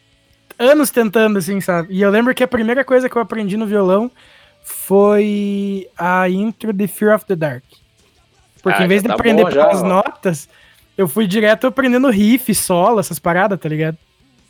anos 0.59 0.91
tentando, 0.91 1.39
assim, 1.39 1.61
sabe? 1.61 1.95
E 1.95 2.03
eu 2.03 2.11
lembro 2.11 2.35
que 2.35 2.43
a 2.43 2.49
primeira 2.49 2.85
coisa 2.85 3.09
que 3.09 3.17
eu 3.17 3.23
aprendi 3.23 3.57
no 3.57 3.67
violão 3.67 4.11
foi 4.63 5.89
a 5.97 6.29
intro 6.29 6.73
de 6.73 6.87
Fear 6.87 7.15
of 7.15 7.25
the 7.25 7.37
Dark. 7.37 7.65
Porque 8.63 8.83
Ah, 8.83 8.85
em 8.85 8.89
vez 8.89 9.03
de 9.03 9.09
tá 9.09 9.15
aprender 9.15 9.51
já, 9.51 9.67
pelas 9.67 9.83
notas, 9.83 10.49
eu 10.97 11.07
fui 11.09 11.27
direto 11.27 11.67
aprendendo 11.67 12.11
riff, 12.11 12.55
solo, 12.55 13.01
essas 13.01 13.19
paradas, 13.19 13.59
tá 13.59 13.69
ligado? 13.69 13.97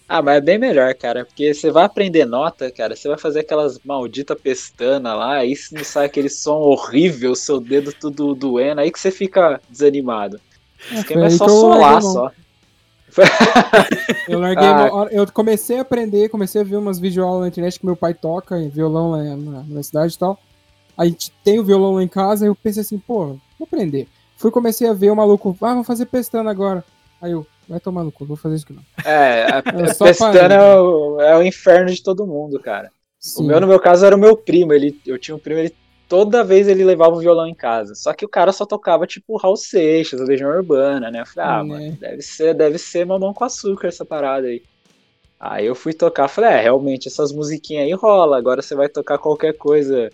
Ah, 0.09 0.23
mas 0.23 0.39
é 0.39 0.41
bem 0.41 0.59
melhor, 0.59 0.95
cara, 0.95 1.27
porque 1.27 1.53
você 1.53 1.71
vai 1.71 1.85
aprender 1.85 2.25
nota, 2.25 2.71
cara, 2.71 2.97
você 2.97 3.07
vai 3.09 3.19
fazer 3.19 3.41
aquelas 3.41 3.79
maldita 3.85 4.35
pestana 4.35 5.15
lá, 5.15 5.35
aí 5.35 5.55
se 5.55 5.75
não 5.75 5.85
sai 5.85 6.07
aquele 6.07 6.31
som 6.31 6.57
horrível, 6.61 7.35
seu 7.35 7.61
dedo 7.61 7.93
tudo 7.93 8.35
doendo, 8.35 8.81
aí 8.81 8.91
que 8.91 8.99
você 8.99 9.11
fica 9.11 9.61
desanimado. 9.69 10.41
Esquema 10.91 11.27
é 11.27 11.31
só 11.31 11.47
solar 11.47 12.01
só. 12.01 12.33
Eu 14.29 14.39
larguei. 14.39 14.67
Ah. 14.67 15.09
Eu 15.11 15.31
comecei 15.33 15.79
a 15.79 15.83
aprender, 15.83 16.29
comecei 16.29 16.61
a 16.61 16.65
ver 16.65 16.77
umas 16.77 16.99
videoaulas 16.99 17.43
na 17.43 17.49
internet 17.49 17.79
que 17.79 17.87
meu 17.87 17.97
pai 17.97 18.15
toca 18.15 18.59
em 18.59 18.69
violão 18.69 19.11
lá 19.11 19.23
na, 19.23 19.63
na 19.63 19.83
cidade 19.83 20.15
e 20.15 20.19
tal. 20.19 20.39
Aí 20.97 21.13
t- 21.13 21.33
tem 21.45 21.59
o 21.59 21.65
violão 21.65 21.95
lá 21.95 22.03
em 22.03 22.09
casa, 22.09 22.47
eu 22.47 22.55
pensei 22.55 22.83
assim, 22.83 22.99
pô, 22.99 23.37
vou 23.59 23.67
aprender. 23.67 24.09
Fui 24.37 24.51
comecei 24.51 24.89
a 24.89 24.93
ver 24.93 25.11
o 25.11 25.17
maluco, 25.17 25.57
ah, 25.61 25.75
vou 25.75 25.85
fazer 25.85 26.07
pestana 26.07 26.51
agora. 26.51 26.85
Aí 27.21 27.33
eu, 27.33 27.47
vai 27.69 27.79
tomar 27.81 28.05
no 28.05 28.11
cu, 28.11 28.25
vou 28.25 28.37
fazer 28.37 28.57
isso 28.57 28.65
aqui 28.65 28.75
não. 28.75 28.83
É, 29.05 29.45
a, 29.45 29.59
É 29.85 29.95
pestana 29.95 30.55
é 30.55 30.81
o, 30.81 31.21
é 31.21 31.37
o 31.37 31.43
inferno 31.43 31.91
de 31.91 32.03
todo 32.03 32.27
mundo, 32.27 32.59
cara. 32.59 32.89
O 32.89 32.93
Sim. 33.19 33.47
meu, 33.47 33.61
no 33.61 33.67
meu 33.67 33.81
caso, 33.81 34.07
era 34.07 34.17
o 34.17 34.19
meu 34.19 34.37
primo. 34.37 34.73
Ele, 34.73 34.99
eu 35.07 35.19
tinha 35.19 35.35
um 35.35 35.39
primo, 35.39 35.61
ele 35.61 35.75
toda 36.09 36.43
vez 36.43 36.67
ele 36.67 36.85
levava 36.85 37.15
o 37.15 37.21
violão 37.21 37.47
em 37.47 37.55
casa. 37.55 37.95
Só 37.95 38.13
que 38.13 38.25
o 38.25 38.29
cara 38.29 38.53
só 38.53 38.65
tocava, 38.65 39.07
tipo, 39.07 39.37
Raul 39.37 39.57
Seixas, 39.57 40.21
a 40.21 40.25
Legião 40.25 40.51
Urbana, 40.51 41.11
né? 41.11 41.21
Eu 41.21 41.27
falei, 41.27 41.51
ah, 41.51 41.63
Né. 41.63 41.69
mano, 41.69 41.97
deve 42.01 42.23
ser, 42.23 42.55
deve 42.55 42.79
ser 42.79 43.05
mamão 43.05 43.35
com 43.35 43.45
açúcar 43.45 43.89
essa 43.89 44.05
parada 44.05 44.47
aí. 44.47 44.63
Aí 45.39 45.67
eu 45.67 45.75
fui 45.75 45.93
tocar, 45.93 46.27
falei, 46.27 46.51
é, 46.51 46.61
realmente, 46.63 47.07
essas 47.07 47.31
musiquinhas 47.33 47.85
aí 47.85 47.93
rola. 47.93 48.39
Agora 48.39 48.63
você 48.63 48.75
vai 48.75 48.89
tocar 48.89 49.19
qualquer 49.19 49.57
coisa 49.57 50.11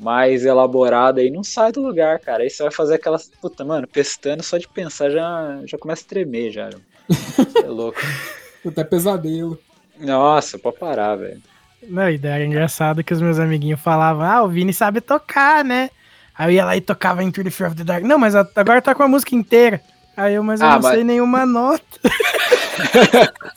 mais 0.00 0.44
elaborada 0.44 1.20
aí, 1.20 1.30
não 1.30 1.44
sai 1.44 1.70
do 1.72 1.80
lugar, 1.82 2.18
cara. 2.18 2.42
Aí 2.42 2.50
você 2.50 2.62
vai 2.62 2.72
fazer 2.72 2.94
aquelas. 2.94 3.30
Puta, 3.40 3.64
mano, 3.64 3.86
pestana 3.86 4.42
só 4.42 4.56
de 4.58 4.66
pensar 4.68 5.10
já, 5.10 5.60
já 5.66 5.76
começa 5.78 6.04
a 6.04 6.08
tremer 6.08 6.50
já. 6.50 6.70
Você 7.08 7.58
é 7.58 7.68
louco. 7.68 7.98
Até 8.66 8.84
pesadelo. 8.84 9.58
Nossa, 9.98 10.58
pode 10.58 10.78
parar, 10.78 11.16
velho. 11.16 11.40
Não, 11.82 12.08
e 12.10 12.18
daí 12.18 12.32
era 12.32 12.44
engraçado 12.44 13.02
que 13.04 13.12
os 13.14 13.20
meus 13.20 13.38
amiguinhos 13.38 13.80
falavam, 13.80 14.22
ah, 14.24 14.42
o 14.42 14.48
Vini 14.48 14.72
sabe 14.72 15.00
tocar, 15.00 15.64
né? 15.64 15.90
Aí 16.36 16.48
eu 16.52 16.56
ia 16.56 16.64
lá 16.64 16.76
e 16.76 16.80
tocava 16.80 17.22
Into 17.22 17.42
the 17.44 17.50
Fear 17.50 17.70
of 17.70 17.76
the 17.76 17.84
Dark. 17.84 18.02
Não, 18.04 18.18
mas 18.18 18.34
agora 18.34 18.80
tá 18.82 18.94
com 18.94 19.02
a 19.02 19.08
música 19.08 19.34
inteira. 19.34 19.80
Aí 20.16 20.34
eu, 20.34 20.42
mas 20.42 20.60
eu 20.60 20.66
Ah, 20.66 20.74
não 20.74 20.82
mas- 20.82 20.94
sei 20.94 21.04
nenhuma 21.04 21.44
nota. 21.46 21.82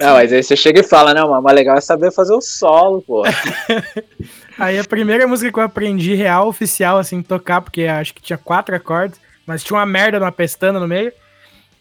Não, 0.00 0.14
mas 0.14 0.32
aí 0.32 0.42
você 0.42 0.56
chega 0.56 0.80
e 0.80 0.82
fala, 0.82 1.14
não, 1.14 1.30
mas 1.30 1.38
o 1.38 1.42
mais 1.42 1.54
legal 1.54 1.76
é 1.76 1.80
saber 1.80 2.10
fazer 2.12 2.32
o 2.32 2.40
solo, 2.40 3.02
pô. 3.02 3.22
Aí 4.60 4.78
a 4.78 4.84
primeira 4.84 5.26
música 5.26 5.50
que 5.52 5.58
eu 5.58 5.62
aprendi 5.62 6.14
real, 6.14 6.46
oficial, 6.48 6.98
assim, 6.98 7.22
tocar, 7.22 7.60
porque 7.60 7.84
acho 7.84 8.14
que 8.14 8.22
tinha 8.22 8.36
quatro 8.38 8.74
acordes, 8.74 9.20
mas 9.46 9.64
tinha 9.64 9.78
uma 9.78 9.86
merda 9.86 10.18
numa 10.20 10.30
pestana 10.30 10.78
no 10.78 10.86
meio, 10.86 11.12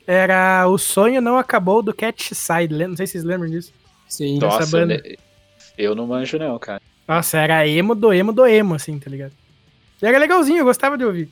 era 0.07 0.65
O 0.67 0.77
Sonho 0.77 1.21
Não 1.21 1.37
Acabou, 1.37 1.83
do 1.83 1.93
Cat 1.93 2.33
Side. 2.33 2.73
Não 2.73 2.95
sei 2.95 3.05
se 3.05 3.13
vocês 3.13 3.23
lembram 3.23 3.49
disso. 3.49 3.71
Sim. 4.07 4.39
Nossa, 4.39 4.65
banda. 4.65 4.95
né, 4.97 5.15
eu 5.77 5.93
não 5.93 6.07
manjo 6.07 6.37
não, 6.39 6.57
cara. 6.57 6.81
Nossa, 7.07 7.37
era 7.39 7.67
emo 7.67 7.93
do 7.93 8.13
emo 8.13 8.31
do 8.31 8.45
emo, 8.45 8.75
assim, 8.75 8.97
tá 8.97 9.09
ligado? 9.09 9.33
E 10.01 10.05
era 10.05 10.17
legalzinho, 10.17 10.59
eu 10.59 10.65
gostava 10.65 10.97
de 10.97 11.03
ouvir. 11.05 11.29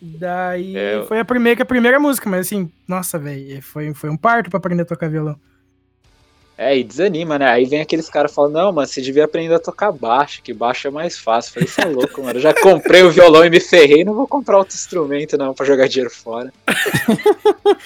Daí 0.00 0.76
É, 0.76 0.96
eu- 0.96 1.06
foi 1.06 1.18
a 1.20 1.24
primeira, 1.24 1.62
a 1.62 1.66
primeira 1.66 1.98
música, 1.98 2.28
mas 2.28 2.46
assim, 2.46 2.70
nossa, 2.86 3.18
velho, 3.18 3.62
foi, 3.62 3.92
foi 3.94 4.10
um 4.10 4.16
parto 4.16 4.50
pra 4.50 4.58
aprender 4.58 4.82
a 4.82 4.86
tocar 4.86 5.08
violão. 5.08 5.38
É, 6.58 6.76
e 6.76 6.82
desanima, 6.82 7.38
né? 7.38 7.50
Aí 7.50 7.66
vem 7.66 7.82
aqueles 7.82 8.08
caras 8.08 8.34
falando, 8.34 8.54
não, 8.54 8.72
mano, 8.72 8.86
você 8.86 9.02
devia 9.02 9.26
aprender 9.26 9.54
a 9.54 9.58
tocar 9.58 9.92
baixo, 9.92 10.40
que 10.42 10.54
baixo 10.54 10.88
é 10.88 10.90
mais 10.90 11.18
fácil. 11.18 11.50
Eu 11.50 11.52
falei, 11.52 11.68
isso 11.68 11.80
é 11.82 11.84
louco, 11.84 12.22
mano. 12.22 12.38
Eu 12.38 12.42
já 12.42 12.54
comprei 12.54 13.02
o 13.02 13.10
violão 13.10 13.44
e 13.44 13.50
me 13.50 13.60
ferrei, 13.60 14.04
não 14.04 14.14
vou 14.14 14.26
comprar 14.26 14.56
outro 14.56 14.74
instrumento, 14.74 15.36
não, 15.36 15.52
pra 15.52 15.66
jogar 15.66 15.86
dinheiro 15.86 16.10
fora. 16.10 16.50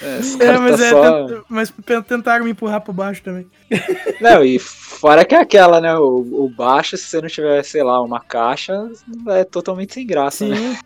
é, 0.01 0.45
é 0.45 0.57
mas, 0.57 0.79
tá 0.79 0.85
é 0.85 0.89
só... 0.89 1.43
mas 1.49 1.73
tentaram 2.07 2.45
me 2.45 2.51
empurrar 2.51 2.79
pro 2.79 2.93
baixo 2.93 3.21
também. 3.21 3.45
Não, 4.19 4.43
e 4.43 4.59
fora 4.59 5.23
que 5.23 5.33
é 5.33 5.39
aquela, 5.39 5.79
né? 5.79 5.95
O, 5.95 6.45
o 6.45 6.49
baixo, 6.49 6.97
se 6.97 7.05
você 7.05 7.21
não 7.21 7.29
tiver, 7.29 7.63
sei 7.63 7.81
lá, 7.83 8.01
uma 8.01 8.19
caixa, 8.19 8.89
é 9.29 9.45
totalmente 9.45 9.93
sem 9.93 10.05
graça, 10.05 10.45
né? 10.45 10.55
Sim. 10.55 10.69
né? 10.69 10.79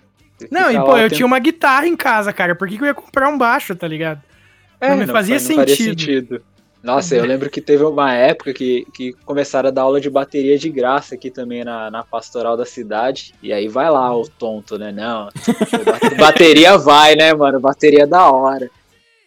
Não, 0.52 0.72
e 0.72 0.76
pô, 0.76 0.98
eu 0.98 1.10
tinha 1.10 1.26
uma 1.26 1.40
guitarra 1.40 1.88
em 1.88 1.96
casa, 1.96 2.32
cara. 2.32 2.56
Por 2.56 2.68
que, 2.68 2.78
que 2.78 2.84
eu 2.84 2.88
ia 2.88 2.94
comprar 2.94 3.28
um 3.30 3.38
baixo, 3.38 3.76
tá 3.76 3.88
ligado? 3.88 4.22
É, 4.80 4.90
não 4.90 4.98
me 4.98 5.08
fazia, 5.08 5.36
não, 5.36 5.40
sentido. 5.40 5.60
Faria 5.60 5.76
sentido. 5.76 6.44
Nossa, 6.86 7.16
eu 7.16 7.26
lembro 7.26 7.50
que 7.50 7.60
teve 7.60 7.84
uma 7.84 8.14
época 8.14 8.54
que, 8.54 8.86
que 8.94 9.12
começaram 9.26 9.70
a 9.70 9.72
dar 9.72 9.82
aula 9.82 10.00
de 10.00 10.08
bateria 10.08 10.56
de 10.56 10.70
graça 10.70 11.16
aqui 11.16 11.32
também 11.32 11.64
na, 11.64 11.90
na 11.90 12.04
pastoral 12.04 12.56
da 12.56 12.64
cidade. 12.64 13.34
E 13.42 13.52
aí 13.52 13.68
vai 13.68 13.90
lá 13.90 14.16
o 14.16 14.28
tonto, 14.30 14.78
né? 14.78 14.92
Não, 14.92 15.28
bateria 16.20 16.78
vai, 16.78 17.16
né, 17.16 17.34
mano? 17.34 17.60
Bateria 17.60 18.04
é 18.04 18.06
da 18.06 18.30
hora. 18.30 18.70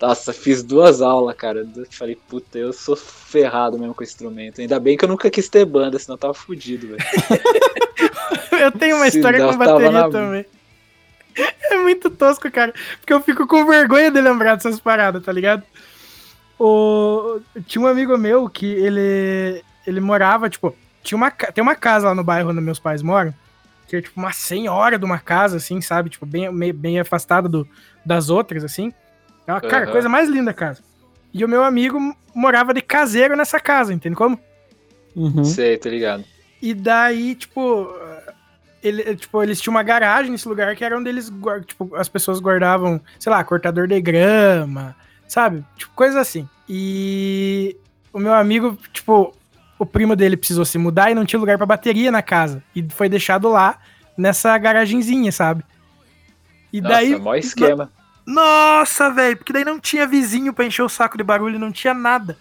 Nossa, 0.00 0.32
fiz 0.32 0.62
duas 0.62 1.02
aulas, 1.02 1.34
cara. 1.34 1.66
Falei, 1.90 2.16
puta, 2.28 2.56
eu 2.56 2.72
sou 2.72 2.94
ferrado 2.94 3.76
mesmo 3.76 3.92
com 3.92 4.02
o 4.02 4.04
instrumento. 4.04 4.60
Ainda 4.60 4.78
bem 4.78 4.96
que 4.96 5.04
eu 5.04 5.08
nunca 5.08 5.28
quis 5.28 5.48
ter 5.48 5.64
banda, 5.64 5.98
senão 5.98 6.14
eu 6.14 6.20
tava 6.20 6.34
fudido, 6.34 6.86
velho. 6.86 7.00
eu 8.62 8.70
tenho 8.70 8.94
uma 8.94 9.08
história 9.08 9.44
com 9.44 9.58
bateria 9.58 9.90
na... 9.90 10.08
também. 10.08 10.46
É 11.72 11.76
muito 11.76 12.08
tosco, 12.08 12.48
cara. 12.52 12.72
Porque 13.00 13.12
eu 13.12 13.20
fico 13.20 13.48
com 13.48 13.66
vergonha 13.66 14.12
de 14.12 14.20
lembrar 14.20 14.54
dessas 14.54 14.78
paradas, 14.78 15.24
tá 15.24 15.32
ligado? 15.32 15.64
O... 16.58 17.40
Tinha 17.66 17.84
um 17.84 17.86
amigo 17.86 18.16
meu 18.18 18.48
que 18.48 18.66
ele, 18.66 19.62
ele 19.86 20.00
morava, 20.00 20.50
tipo, 20.50 20.74
tinha 21.02 21.16
uma, 21.16 21.30
tem 21.30 21.62
uma 21.62 21.74
casa 21.74 22.08
lá 22.08 22.14
no 22.14 22.24
bairro 22.24 22.50
onde 22.50 22.60
meus 22.60 22.78
pais 22.78 23.02
moram, 23.02 23.32
que 23.86 23.96
é 23.96 24.02
tipo 24.02 24.18
uma 24.20 24.32
senhora 24.32 24.98
de 24.98 25.04
uma 25.04 25.18
casa, 25.18 25.56
assim, 25.56 25.80
sabe? 25.80 26.10
Tipo, 26.10 26.26
bem, 26.26 26.52
bem 26.72 26.98
afastada 26.98 27.48
do, 27.48 27.66
das 28.04 28.28
outras, 28.28 28.64
assim. 28.64 28.92
É 29.46 29.52
uma, 29.52 29.62
uhum. 29.62 29.68
cara, 29.68 29.86
coisa 29.86 30.08
mais 30.08 30.28
linda 30.28 30.50
a 30.50 30.54
casa. 30.54 30.82
E 31.32 31.44
o 31.44 31.48
meu 31.48 31.62
amigo 31.62 31.98
morava 32.34 32.74
de 32.74 32.82
caseiro 32.82 33.36
nessa 33.36 33.60
casa, 33.60 33.92
entende 33.92 34.16
como? 34.16 34.38
Uhum. 35.14 35.44
Sei, 35.44 35.76
tô 35.78 35.88
ligado. 35.88 36.24
E 36.60 36.74
daí, 36.74 37.34
tipo, 37.34 37.88
ele, 38.82 39.16
tipo, 39.16 39.42
eles 39.42 39.60
tinham 39.60 39.74
uma 39.74 39.82
garagem 39.82 40.30
nesse 40.30 40.48
lugar 40.48 40.74
que 40.76 40.84
era 40.84 40.98
onde 40.98 41.08
eles, 41.08 41.32
tipo, 41.66 41.94
as 41.96 42.08
pessoas 42.08 42.40
guardavam, 42.40 43.00
sei 43.18 43.30
lá, 43.30 43.42
cortador 43.44 43.86
de 43.86 44.00
grama, 44.00 44.94
sabe? 45.28 45.64
Tipo, 45.76 45.92
coisas 45.94 46.16
assim. 46.16 46.48
E 46.68 47.76
o 48.12 48.18
meu 48.18 48.34
amigo, 48.34 48.76
tipo, 48.92 49.34
o 49.78 49.86
primo 49.86 50.16
dele 50.16 50.36
precisou 50.36 50.64
se 50.64 50.78
mudar 50.78 51.10
e 51.10 51.14
não 51.14 51.24
tinha 51.24 51.38
lugar 51.38 51.56
para 51.56 51.66
bateria 51.66 52.10
na 52.10 52.22
casa. 52.22 52.62
E 52.74 52.84
foi 52.90 53.08
deixado 53.08 53.48
lá 53.48 53.78
nessa 54.16 54.56
garagenzinha, 54.58 55.30
sabe? 55.30 55.62
E 56.72 56.80
Nossa, 56.80 56.94
daí. 56.94 57.16
Mó 57.16 57.34
esquema. 57.34 57.90
Nossa, 58.26 59.08
velho, 59.08 59.36
porque 59.38 59.52
daí 59.52 59.64
não 59.64 59.80
tinha 59.80 60.06
vizinho 60.06 60.52
pra 60.52 60.66
encher 60.66 60.82
o 60.82 60.88
saco 60.88 61.16
de 61.16 61.24
barulho, 61.24 61.58
não 61.58 61.72
tinha 61.72 61.94
nada. 61.94 62.36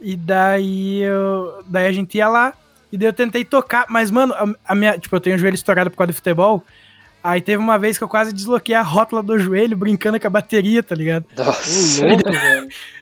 E 0.00 0.16
daí 0.16 1.02
eu, 1.02 1.62
daí 1.66 1.86
a 1.86 1.92
gente 1.92 2.16
ia 2.16 2.26
lá, 2.28 2.54
e 2.90 2.96
daí 2.96 3.06
eu 3.06 3.12
tentei 3.12 3.44
tocar, 3.44 3.84
mas 3.90 4.10
mano, 4.10 4.32
a, 4.32 4.72
a 4.72 4.74
minha, 4.74 4.98
tipo, 4.98 5.14
eu 5.14 5.20
tenho 5.20 5.36
o 5.36 5.38
joelho 5.38 5.54
estourado 5.54 5.90
por 5.90 5.98
causa 5.98 6.12
do 6.12 6.16
futebol, 6.16 6.64
Aí 7.22 7.40
teve 7.40 7.62
uma 7.62 7.78
vez 7.78 7.98
que 7.98 8.04
eu 8.04 8.08
quase 8.08 8.32
desloquei 8.32 8.74
a 8.74 8.82
rótula 8.82 9.22
do 9.22 9.38
joelho 9.38 9.76
brincando 9.76 10.18
com 10.18 10.26
a 10.26 10.30
bateria, 10.30 10.82
tá 10.82 10.94
ligado? 10.94 11.26
Nossa, 11.36 12.06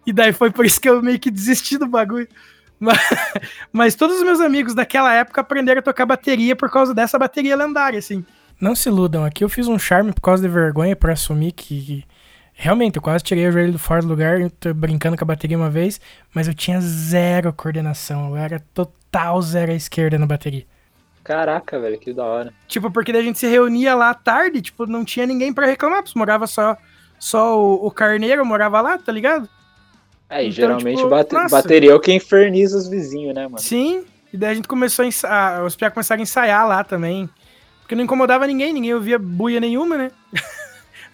e 0.07 0.12
daí 0.12 0.33
foi 0.33 0.51
por 0.51 0.66
isso 0.66 0.81
que 0.81 0.89
eu 0.89 1.01
meio 1.03 1.19
que 1.19 1.31
desisti 1.31 1.79
do 1.79 1.87
bagulho. 1.87 2.29
Mas, 2.81 2.99
mas, 3.73 3.95
todos 3.95 4.16
os 4.16 4.23
meus 4.23 4.41
amigos 4.41 4.75
daquela 4.75 5.14
época 5.14 5.41
aprenderam 5.41 5.81
a 5.81 5.83
tocar 5.83 6.07
bateria 6.07 6.57
por 6.57 6.71
causa 6.71 6.95
dessa 6.95 7.19
bateria 7.19 7.57
lendária, 7.57 7.99
assim. 7.99 8.25
Não 8.61 8.75
se 8.75 8.89
iludam, 8.89 9.25
aqui 9.25 9.45
eu 9.45 9.49
fiz 9.49 9.69
um 9.69 9.79
charme 9.79 10.12
por 10.12 10.21
causa 10.21 10.43
de 10.43 10.49
vergonha 10.49 10.97
para 10.97 11.12
assumir 11.12 11.53
que, 11.53 12.05
Realmente, 12.61 12.97
eu 12.97 13.03
quase 13.03 13.23
tirei 13.23 13.47
o 13.47 13.53
joelho 13.53 13.71
do 13.71 13.79
fora 13.79 14.03
do 14.03 14.09
lugar, 14.09 14.41
brincando 14.75 15.16
com 15.16 15.23
a 15.23 15.27
bateria 15.27 15.57
uma 15.57 15.71
vez, 15.71 16.01
mas 16.35 16.49
eu 16.49 16.55
tinha 16.55 16.81
zero 16.81 17.53
coordenação, 17.53 18.31
eu 18.31 18.37
era 18.37 18.59
total 18.75 19.41
zero 19.41 19.71
à 19.71 19.77
esquerda 19.77 20.19
na 20.19 20.27
bateria. 20.27 20.66
Caraca, 21.29 21.79
velho, 21.79 21.99
que 21.99 22.11
da 22.11 22.24
hora. 22.24 22.55
Tipo, 22.66 22.91
porque 22.91 23.12
daí 23.12 23.20
a 23.20 23.24
gente 23.24 23.39
se 23.39 23.47
reunia 23.47 23.95
lá 23.95 24.09
à 24.09 24.14
tarde, 24.14 24.62
tipo, 24.62 24.87
não 24.87 25.05
tinha 25.05 25.26
ninguém 25.26 25.53
para 25.53 25.66
reclamar, 25.66 26.03
porque 26.03 26.18
morava 26.18 26.47
só, 26.47 26.74
só 27.18 27.61
o, 27.61 27.87
o, 27.87 27.91
carneiro, 27.91 28.47
morava 28.47 28.81
lá, 28.81 28.97
tá 28.97 29.12
ligado? 29.12 29.47
É, 30.31 30.43
e 30.43 30.47
então, 30.47 30.53
geralmente 30.53 30.97
tipo, 30.97 31.11
bate, 31.11 31.35
bateria 31.51 31.91
é 31.91 31.95
o 31.95 32.01
que 32.01 32.14
inferniza 32.14 32.79
os 32.79 32.89
vizinhos, 32.89 33.35
né, 33.35 33.43
mano? 33.43 33.59
Sim, 33.59 34.07
e 34.33 34.39
daí 34.39 34.53
a 34.53 34.55
gente 34.55 34.66
começou 34.66 35.03
a 35.03 35.09
ensaiar, 35.09 35.64
os 35.66 35.76
piá 35.76 35.91
começaram 35.91 36.20
a 36.20 36.22
ensaiar 36.22 36.66
lá 36.66 36.83
também. 36.83 37.29
Porque 37.83 37.95
não 37.95 38.05
incomodava 38.05 38.47
ninguém, 38.47 38.72
ninguém 38.72 38.95
ouvia 38.95 39.18
buia 39.18 39.61
nenhuma, 39.61 39.99
né? 39.99 40.11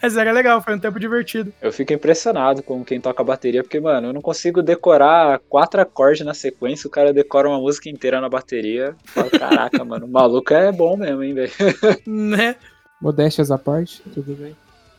Mas 0.04 0.18
era 0.18 0.32
legal, 0.32 0.60
foi 0.60 0.74
um 0.74 0.78
tempo 0.78 1.00
divertido. 1.00 1.50
Eu 1.62 1.72
fico 1.72 1.94
impressionado 1.94 2.62
com 2.62 2.84
quem 2.84 3.00
toca 3.00 3.24
bateria, 3.24 3.62
porque, 3.62 3.80
mano, 3.80 4.08
eu 4.08 4.12
não 4.12 4.20
consigo 4.20 4.62
decorar 4.62 5.40
quatro 5.48 5.80
acordes 5.80 6.26
na 6.26 6.34
sequência, 6.34 6.86
o 6.86 6.90
cara 6.90 7.10
decora 7.10 7.48
uma 7.48 7.58
música 7.58 7.88
inteira 7.88 8.20
na 8.20 8.28
bateria. 8.28 8.94
Falo, 9.06 9.30
caraca, 9.30 9.82
mano, 9.82 10.04
o 10.04 10.08
maluco 10.08 10.52
é 10.52 10.70
bom 10.70 10.94
mesmo, 10.94 11.22
hein, 11.22 11.32
velho. 11.32 11.50
Né? 12.06 12.56
Modéstias 13.00 13.50
à 13.50 13.56
parte, 13.56 14.02
tudo 14.12 14.34
bem. 14.34 14.54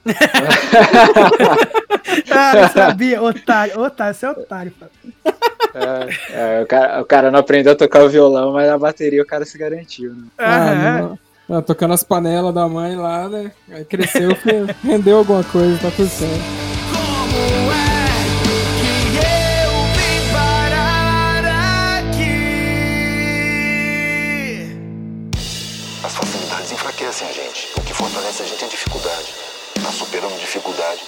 ah, 2.32 2.58
eu 2.58 2.70
sabia, 2.70 3.22
otário, 3.22 3.80
otário, 3.80 4.16
você 4.16 4.26
é 4.26 4.30
otário, 4.32 4.74
é, 5.76 6.08
é, 6.32 6.64
o, 6.64 6.66
cara, 6.66 7.02
o 7.02 7.06
cara 7.06 7.30
não 7.30 7.40
aprendeu 7.40 7.74
a 7.74 7.76
tocar 7.76 8.04
o 8.04 8.10
violão, 8.10 8.54
mas 8.54 8.68
a 8.70 8.78
bateria 8.78 9.22
o 9.22 9.26
cara 9.26 9.44
se 9.46 9.58
garantiu, 9.58 10.14
né? 10.14 10.28
Ah, 10.38 11.10
ah 11.12 11.18
ah, 11.50 11.62
tocando 11.62 11.94
as 11.94 12.04
panelas 12.04 12.54
da 12.54 12.68
mãe 12.68 12.96
lá, 12.96 13.30
né? 13.30 13.52
Aí 13.70 13.86
cresceu, 13.86 14.32
rendeu 14.84 15.20
alguma 15.20 15.44
coisa, 15.44 15.78
tá 15.78 15.92
tudo 15.96 16.10
certo. 16.10 16.42
Como 16.92 17.72
é 17.72 18.06
que 19.12 19.18
eu 19.64 19.72
vim 19.94 20.34
parar 20.34 22.00
aqui? 22.00 22.34
As 26.04 26.16
facilidades 26.16 26.72
enfraquecem 26.72 27.28
a 27.28 27.32
gente. 27.32 27.68
O 27.78 27.82
que 27.82 27.94
fortalece 27.94 28.42
a 28.42 28.46
gente 28.46 28.66
é 28.66 28.68
dificuldade. 28.68 29.34
Nós 29.84 29.94
superamos 29.94 30.40
dificuldade. 30.40 31.04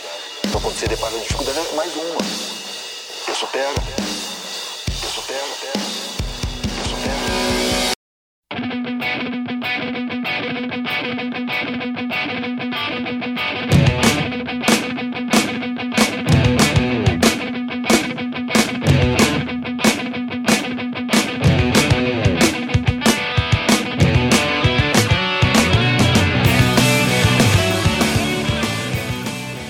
Então 0.45 0.61
quando 0.61 0.75
você 0.75 0.87
depara 0.87 1.13
com 1.13 1.19
dificuldade, 1.19 1.57
é 1.57 1.75
mais 1.75 1.95
uma. 1.95 2.21
Você 2.21 3.33
supera. 3.33 3.73
Você 4.85 5.07
supera. 5.07 5.45
Você 6.63 6.89
supera. 6.89 7.87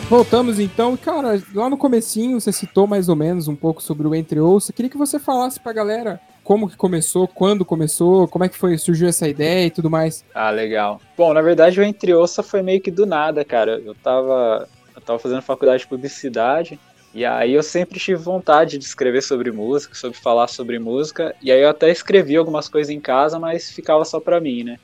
Voltamos 0.09 0.57
então, 0.57 0.95
cara, 0.95 1.41
lá 1.53 1.69
no 1.69 1.77
comecinho 1.77 2.39
você 2.39 2.49
citou 2.53 2.87
mais 2.87 3.09
ou 3.09 3.15
menos 3.15 3.49
um 3.49 3.55
pouco 3.55 3.83
sobre 3.83 4.07
o 4.07 4.15
Entre 4.15 4.39
Ouça. 4.39 4.71
Queria 4.71 4.89
que 4.89 4.97
você 4.97 5.19
falasse 5.19 5.59
pra 5.59 5.73
galera 5.73 6.17
como 6.45 6.69
que 6.69 6.77
começou, 6.77 7.27
quando 7.27 7.65
começou, 7.65 8.25
como 8.25 8.45
é 8.45 8.49
que 8.49 8.57
foi, 8.57 8.77
surgiu 8.77 9.09
essa 9.09 9.27
ideia 9.27 9.65
e 9.65 9.69
tudo 9.69 9.89
mais. 9.89 10.23
Ah, 10.33 10.49
legal. 10.49 11.01
Bom, 11.17 11.33
na 11.33 11.41
verdade 11.41 11.81
o 11.81 11.83
Entre 11.83 12.13
Ouça 12.13 12.41
foi 12.41 12.61
meio 12.61 12.79
que 12.79 12.89
do 12.89 13.05
nada, 13.05 13.43
cara. 13.43 13.81
Eu 13.83 13.93
tava, 13.95 14.69
eu 14.95 15.01
tava 15.01 15.19
fazendo 15.19 15.41
faculdade 15.41 15.81
de 15.81 15.89
publicidade 15.89 16.79
e 17.13 17.25
aí 17.25 17.53
eu 17.53 17.63
sempre 17.63 17.99
tive 17.99 18.21
vontade 18.21 18.77
de 18.77 18.85
escrever 18.85 19.21
sobre 19.21 19.51
música, 19.51 19.93
sobre 19.93 20.17
falar 20.17 20.47
sobre 20.47 20.79
música, 20.79 21.35
e 21.41 21.51
aí 21.51 21.61
eu 21.61 21.69
até 21.69 21.91
escrevi 21.91 22.37
algumas 22.37 22.69
coisas 22.69 22.89
em 22.89 23.01
casa, 23.01 23.39
mas 23.39 23.71
ficava 23.71 24.05
só 24.05 24.21
pra 24.21 24.39
mim, 24.39 24.63
né? 24.63 24.77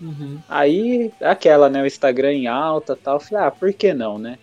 Uhum. 0.00 0.38
Aí, 0.48 1.10
aquela, 1.20 1.68
né, 1.68 1.82
o 1.82 1.86
Instagram 1.86 2.32
em 2.32 2.46
alta 2.46 2.94
tal, 2.94 3.16
eu 3.16 3.20
falei, 3.20 3.44
ah, 3.44 3.50
por 3.50 3.72
que 3.72 3.92
não, 3.92 4.18
né? 4.18 4.38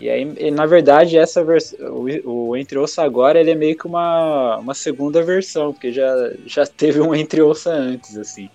E 0.00 0.10
aí, 0.10 0.50
na 0.50 0.66
verdade, 0.66 1.16
essa 1.16 1.44
versão, 1.44 1.78
o, 2.24 2.48
o 2.48 2.56
Entre 2.56 2.76
Ouça 2.76 3.02
agora, 3.02 3.38
ele 3.38 3.52
é 3.52 3.54
meio 3.54 3.76
que 3.76 3.86
uma, 3.86 4.58
uma 4.58 4.74
segunda 4.74 5.22
versão, 5.22 5.72
porque 5.72 5.92
já, 5.92 6.32
já 6.44 6.66
teve 6.66 7.00
um 7.00 7.14
Entre 7.14 7.40
Ouça 7.40 7.70
antes, 7.70 8.16
assim. 8.16 8.50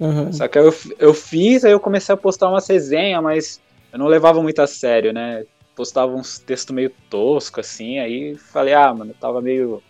Uhum. 0.00 0.32
Só 0.32 0.48
que 0.48 0.58
eu, 0.58 0.74
eu 0.98 1.14
fiz, 1.14 1.64
aí 1.64 1.70
eu 1.70 1.78
comecei 1.78 2.12
a 2.12 2.18
postar 2.18 2.48
uma 2.48 2.58
resenha, 2.58 3.22
mas 3.22 3.60
eu 3.92 3.98
não 3.98 4.06
levava 4.06 4.42
muito 4.42 4.60
a 4.60 4.66
sério, 4.66 5.12
né? 5.12 5.44
Postava 5.76 6.12
uns 6.12 6.40
textos 6.40 6.74
meio 6.74 6.90
tosco, 7.08 7.60
assim, 7.60 8.00
aí 8.00 8.34
falei, 8.36 8.74
ah, 8.74 8.92
mano, 8.92 9.14
tava 9.20 9.40
meio. 9.40 9.80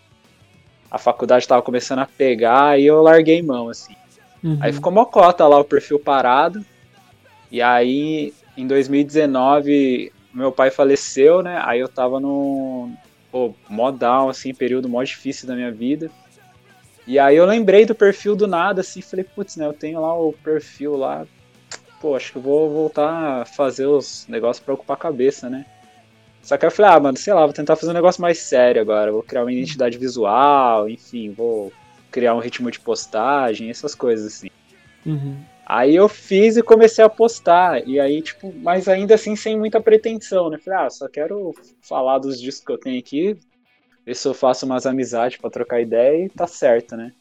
A 0.90 0.98
faculdade 0.98 1.48
tava 1.48 1.62
começando 1.62 2.00
a 2.00 2.06
pegar, 2.06 2.70
aí 2.70 2.84
eu 2.84 3.00
larguei 3.00 3.40
mão, 3.40 3.70
assim. 3.70 3.96
Uhum. 4.44 4.58
Aí 4.60 4.72
ficou 4.72 4.92
mocota 4.92 5.46
lá 5.46 5.58
o 5.58 5.64
perfil 5.64 5.98
parado. 5.98 6.64
E 7.50 7.62
aí, 7.62 8.34
em 8.56 8.66
2019, 8.66 10.12
meu 10.32 10.52
pai 10.52 10.70
faleceu, 10.70 11.42
né? 11.42 11.60
Aí 11.64 11.80
eu 11.80 11.88
tava 11.88 12.18
no, 12.18 12.90
pô, 13.30 13.54
mó 13.68 13.90
down, 13.90 14.28
assim, 14.28 14.54
período 14.54 14.88
mó 14.88 15.02
difícil 15.02 15.48
da 15.48 15.54
minha 15.54 15.72
vida. 15.72 16.10
E 17.06 17.18
aí 17.18 17.36
eu 17.36 17.46
lembrei 17.46 17.84
do 17.84 17.94
perfil 17.94 18.36
do 18.36 18.46
nada, 18.46 18.80
assim, 18.80 19.00
falei, 19.00 19.24
putz, 19.24 19.56
né, 19.56 19.66
eu 19.66 19.72
tenho 19.72 20.00
lá 20.00 20.16
o 20.16 20.32
perfil 20.32 20.96
lá, 20.96 21.26
pô, 22.00 22.14
acho 22.14 22.30
que 22.30 22.38
eu 22.38 22.42
vou 22.42 22.70
voltar 22.70 23.42
a 23.42 23.44
fazer 23.44 23.86
os 23.86 24.26
negócios 24.28 24.64
pra 24.64 24.74
ocupar 24.74 24.96
a 24.96 25.00
cabeça, 25.00 25.50
né? 25.50 25.66
Só 26.42 26.56
que 26.56 26.66
eu 26.66 26.70
falei, 26.70 26.92
ah, 26.92 27.00
mano, 27.00 27.16
sei 27.16 27.32
lá, 27.32 27.44
vou 27.44 27.52
tentar 27.52 27.76
fazer 27.76 27.90
um 27.90 27.94
negócio 27.94 28.22
mais 28.22 28.38
sério 28.38 28.80
agora, 28.80 29.10
vou 29.10 29.22
criar 29.22 29.42
uma 29.42 29.52
identidade 29.52 29.98
visual, 29.98 30.88
enfim, 30.88 31.32
vou 31.32 31.72
criar 32.10 32.34
um 32.34 32.40
ritmo 32.40 32.70
de 32.70 32.78
postagem, 32.78 33.70
essas 33.70 33.94
coisas 33.94 34.26
assim. 34.26 34.48
Uhum. 35.04 35.36
Aí 35.64 35.94
eu 35.94 36.08
fiz 36.08 36.56
e 36.56 36.62
comecei 36.62 37.04
a 37.04 37.08
postar, 37.08 37.86
e 37.86 37.98
aí, 38.00 38.20
tipo, 38.20 38.52
mas 38.62 38.88
ainda 38.88 39.14
assim 39.14 39.36
sem 39.36 39.56
muita 39.56 39.80
pretensão, 39.80 40.50
né? 40.50 40.58
Falei, 40.58 40.80
ah, 40.80 40.90
só 40.90 41.08
quero 41.08 41.54
falar 41.80 42.18
dos 42.18 42.40
discos 42.40 42.66
que 42.66 42.72
eu 42.72 42.78
tenho 42.78 42.98
aqui, 42.98 43.36
ver 44.04 44.16
se 44.16 44.26
eu 44.26 44.34
faço 44.34 44.66
umas 44.66 44.86
amizades 44.86 45.38
para 45.38 45.50
trocar 45.50 45.80
ideia 45.80 46.26
e 46.26 46.28
tá 46.28 46.46
certo, 46.46 46.96
né? 46.96 47.12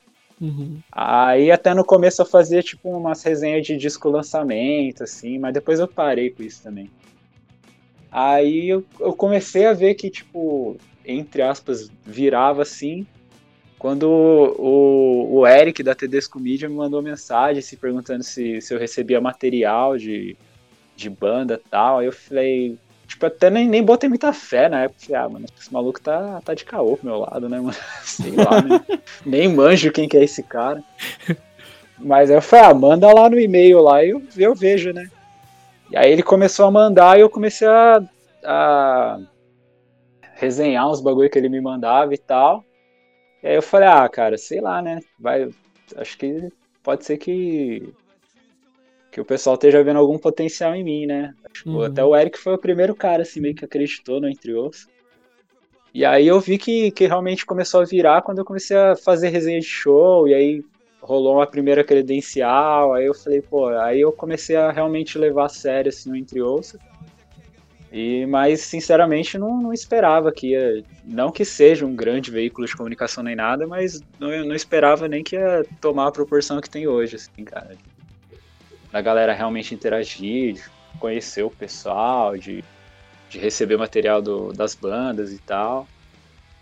Uhum. 0.42 0.80
Aí 0.92 1.52
até 1.52 1.74
no 1.76 1.86
começo 1.86 2.24
eu 2.24 2.26
fazia, 2.26 2.64
tipo, 2.64 2.90
umas 2.90 3.22
resenhas 3.22 3.66
de 3.66 3.78
disco 3.78 4.10
lançamento, 4.10 5.04
assim, 5.04 5.38
mas 5.38 5.54
depois 5.54 5.80
eu 5.80 5.88
parei 5.88 6.32
com 6.32 6.42
isso 6.42 6.64
também. 6.64 6.90
Aí 8.12 8.68
eu, 8.68 8.84
eu 9.00 9.14
comecei 9.14 9.68
a 9.68 9.74
ver 9.74 9.94
que, 9.94 10.10
tipo, 10.10 10.76
entre 11.06 11.44
aspas, 11.44 11.90
virava 12.04 12.64
assim, 12.64 13.06
quando 13.82 14.04
o, 14.04 15.40
o 15.40 15.48
Eric 15.48 15.82
da 15.82 15.96
Tedesco 15.96 16.40
Media 16.40 16.70
me 16.70 16.76
mandou 16.76 17.02
mensagem 17.02 17.64
se 17.64 17.76
perguntando 17.76 18.24
se, 18.24 18.62
se 18.62 18.72
eu 18.72 18.78
recebia 18.78 19.20
material 19.20 19.98
de, 19.98 20.38
de 20.96 21.10
banda 21.10 21.60
tal. 21.68 21.98
Aí 21.98 22.06
eu 22.06 22.12
falei, 22.12 22.78
tipo, 23.08 23.26
até 23.26 23.50
nem, 23.50 23.68
nem 23.68 23.82
botei 23.82 24.08
muita 24.08 24.32
fé 24.34 24.70
na 24.70 24.84
época. 24.84 25.00
Falei, 25.08 25.22
ah, 25.24 25.30
mano, 25.30 25.46
esse 25.60 25.74
maluco 25.74 26.00
tá, 26.00 26.40
tá 26.46 26.54
de 26.54 26.64
caô 26.64 26.96
pro 26.96 27.08
meu 27.08 27.22
lado, 27.22 27.50
né, 27.50 27.60
mano? 27.60 27.76
Sei 28.06 28.30
lá, 28.34 28.62
né? 28.62 29.00
nem 29.26 29.48
manjo 29.48 29.92
quem 29.92 30.08
que 30.08 30.16
é 30.16 30.26
esse 30.26 30.44
cara. 30.44 30.84
Mas 31.98 32.30
aí 32.30 32.38
eu 32.38 32.42
falei, 32.44 32.66
ah, 32.68 32.74
manda 32.76 33.12
lá 33.12 33.32
no 33.32 33.40
e-mail 33.40 33.82
lá 33.82 34.06
e 34.06 34.12
eu, 34.12 34.22
eu 34.38 34.54
vejo, 34.54 34.94
né? 34.94 35.10
E 35.90 35.98
aí 35.98 36.12
ele 36.12 36.22
começou 36.22 36.68
a 36.68 36.72
mandar 36.72 37.18
e 37.18 37.22
eu 37.22 37.30
comecei 37.32 37.68
a, 37.68 38.00
a 38.46 39.20
resenhar 40.36 40.88
uns 40.88 41.02
bagulho 41.02 41.32
que 41.32 41.40
ele 41.40 41.50
me 41.50 41.60
mandava 41.60 42.14
e 42.14 42.18
tal. 42.20 42.64
E 43.44 43.48
aí 43.48 43.56
eu 43.56 43.62
falei, 43.62 43.88
ah, 43.88 44.08
cara, 44.08 44.38
sei 44.38 44.62
lá, 44.62 44.82
né? 44.82 45.00
Vai, 45.20 45.50
acho 45.96 46.18
que 46.18 46.52
pode 46.84 47.06
ser 47.06 47.18
que 47.18 47.94
que 49.12 49.20
o 49.20 49.26
pessoal 49.26 49.56
esteja 49.56 49.84
vendo 49.84 50.00
algum 50.00 50.18
potencial 50.18 50.74
em 50.74 50.84
mim, 50.84 51.06
né? 51.06 51.36
Tipo, 51.52 51.72
Uhum. 51.72 51.82
Até 51.84 52.04
o 52.04 52.16
Eric 52.16 52.40
foi 52.40 52.54
o 52.54 52.58
primeiro 52.58 52.96
cara, 52.96 53.24
assim, 53.24 53.42
meio 53.42 53.54
que 53.54 53.66
acreditou 53.66 54.22
no 54.22 54.30
Entre 54.30 54.54
Os. 54.54 54.88
E 55.94 56.06
aí 56.06 56.26
eu 56.26 56.40
vi 56.40 56.58
que, 56.58 56.92
que 56.92 57.06
realmente 57.06 57.46
começou 57.46 57.82
a 57.82 57.86
virar 57.86 58.22
quando 58.22 58.38
eu 58.38 58.46
comecei 58.46 58.78
a 58.78 58.96
fazer 58.96 59.28
resenha 59.28 59.60
de 59.60 59.66
show, 59.66 60.26
e 60.30 60.34
aí 60.34 60.64
rolou 61.02 61.36
uma 61.36 61.48
primeira 61.48 61.84
credencial, 61.84 62.94
aí 62.94 63.06
eu 63.06 63.14
falei, 63.14 63.42
pô, 63.42 63.68
aí 63.68 64.00
eu 64.00 64.14
comecei 64.14 64.56
a 64.56 64.72
realmente 64.72 65.18
levar 65.18 65.46
a 65.46 65.50
sério, 65.50 65.90
assim, 65.90 66.10
o 66.10 66.16
Entre 66.16 66.42
Ouça. 66.42 66.80
E, 67.92 68.26
mas, 68.26 68.62
sinceramente, 68.62 69.38
não, 69.38 69.62
não 69.62 69.74
esperava 69.74 70.32
que 70.32 70.52
ia. 70.52 70.82
Não 71.04 71.30
que 71.30 71.44
seja 71.44 71.86
um 71.86 71.94
grande 71.94 72.32
veículo 72.32 72.66
de 72.66 72.76
comunicação 72.76 73.22
nem 73.22 73.36
nada, 73.36 73.68
mas 73.68 74.02
não, 74.18 74.30
não 74.46 74.56
esperava 74.56 75.10
nem 75.10 75.22
que 75.24 75.36
ia 75.36 75.66
tomar 75.82 76.08
a 76.08 76.12
proporção 76.12 76.62
que 76.62 76.70
tem 76.70 76.88
hoje, 76.88 77.18
assim, 77.18 77.44
cara. 77.44 77.76
Da 78.92 79.02
galera 79.02 79.34
realmente 79.34 79.76
interagir, 79.76 80.54
de 80.54 80.64
conhecer 81.00 81.44
o 81.44 81.50
pessoal, 81.50 82.38
de, 82.38 82.64
de 83.30 83.38
receber 83.40 83.78
material 83.78 84.22
do, 84.22 84.54
das 84.54 84.74
bandas 84.74 85.34
e 85.34 85.40
tal. 85.40 85.86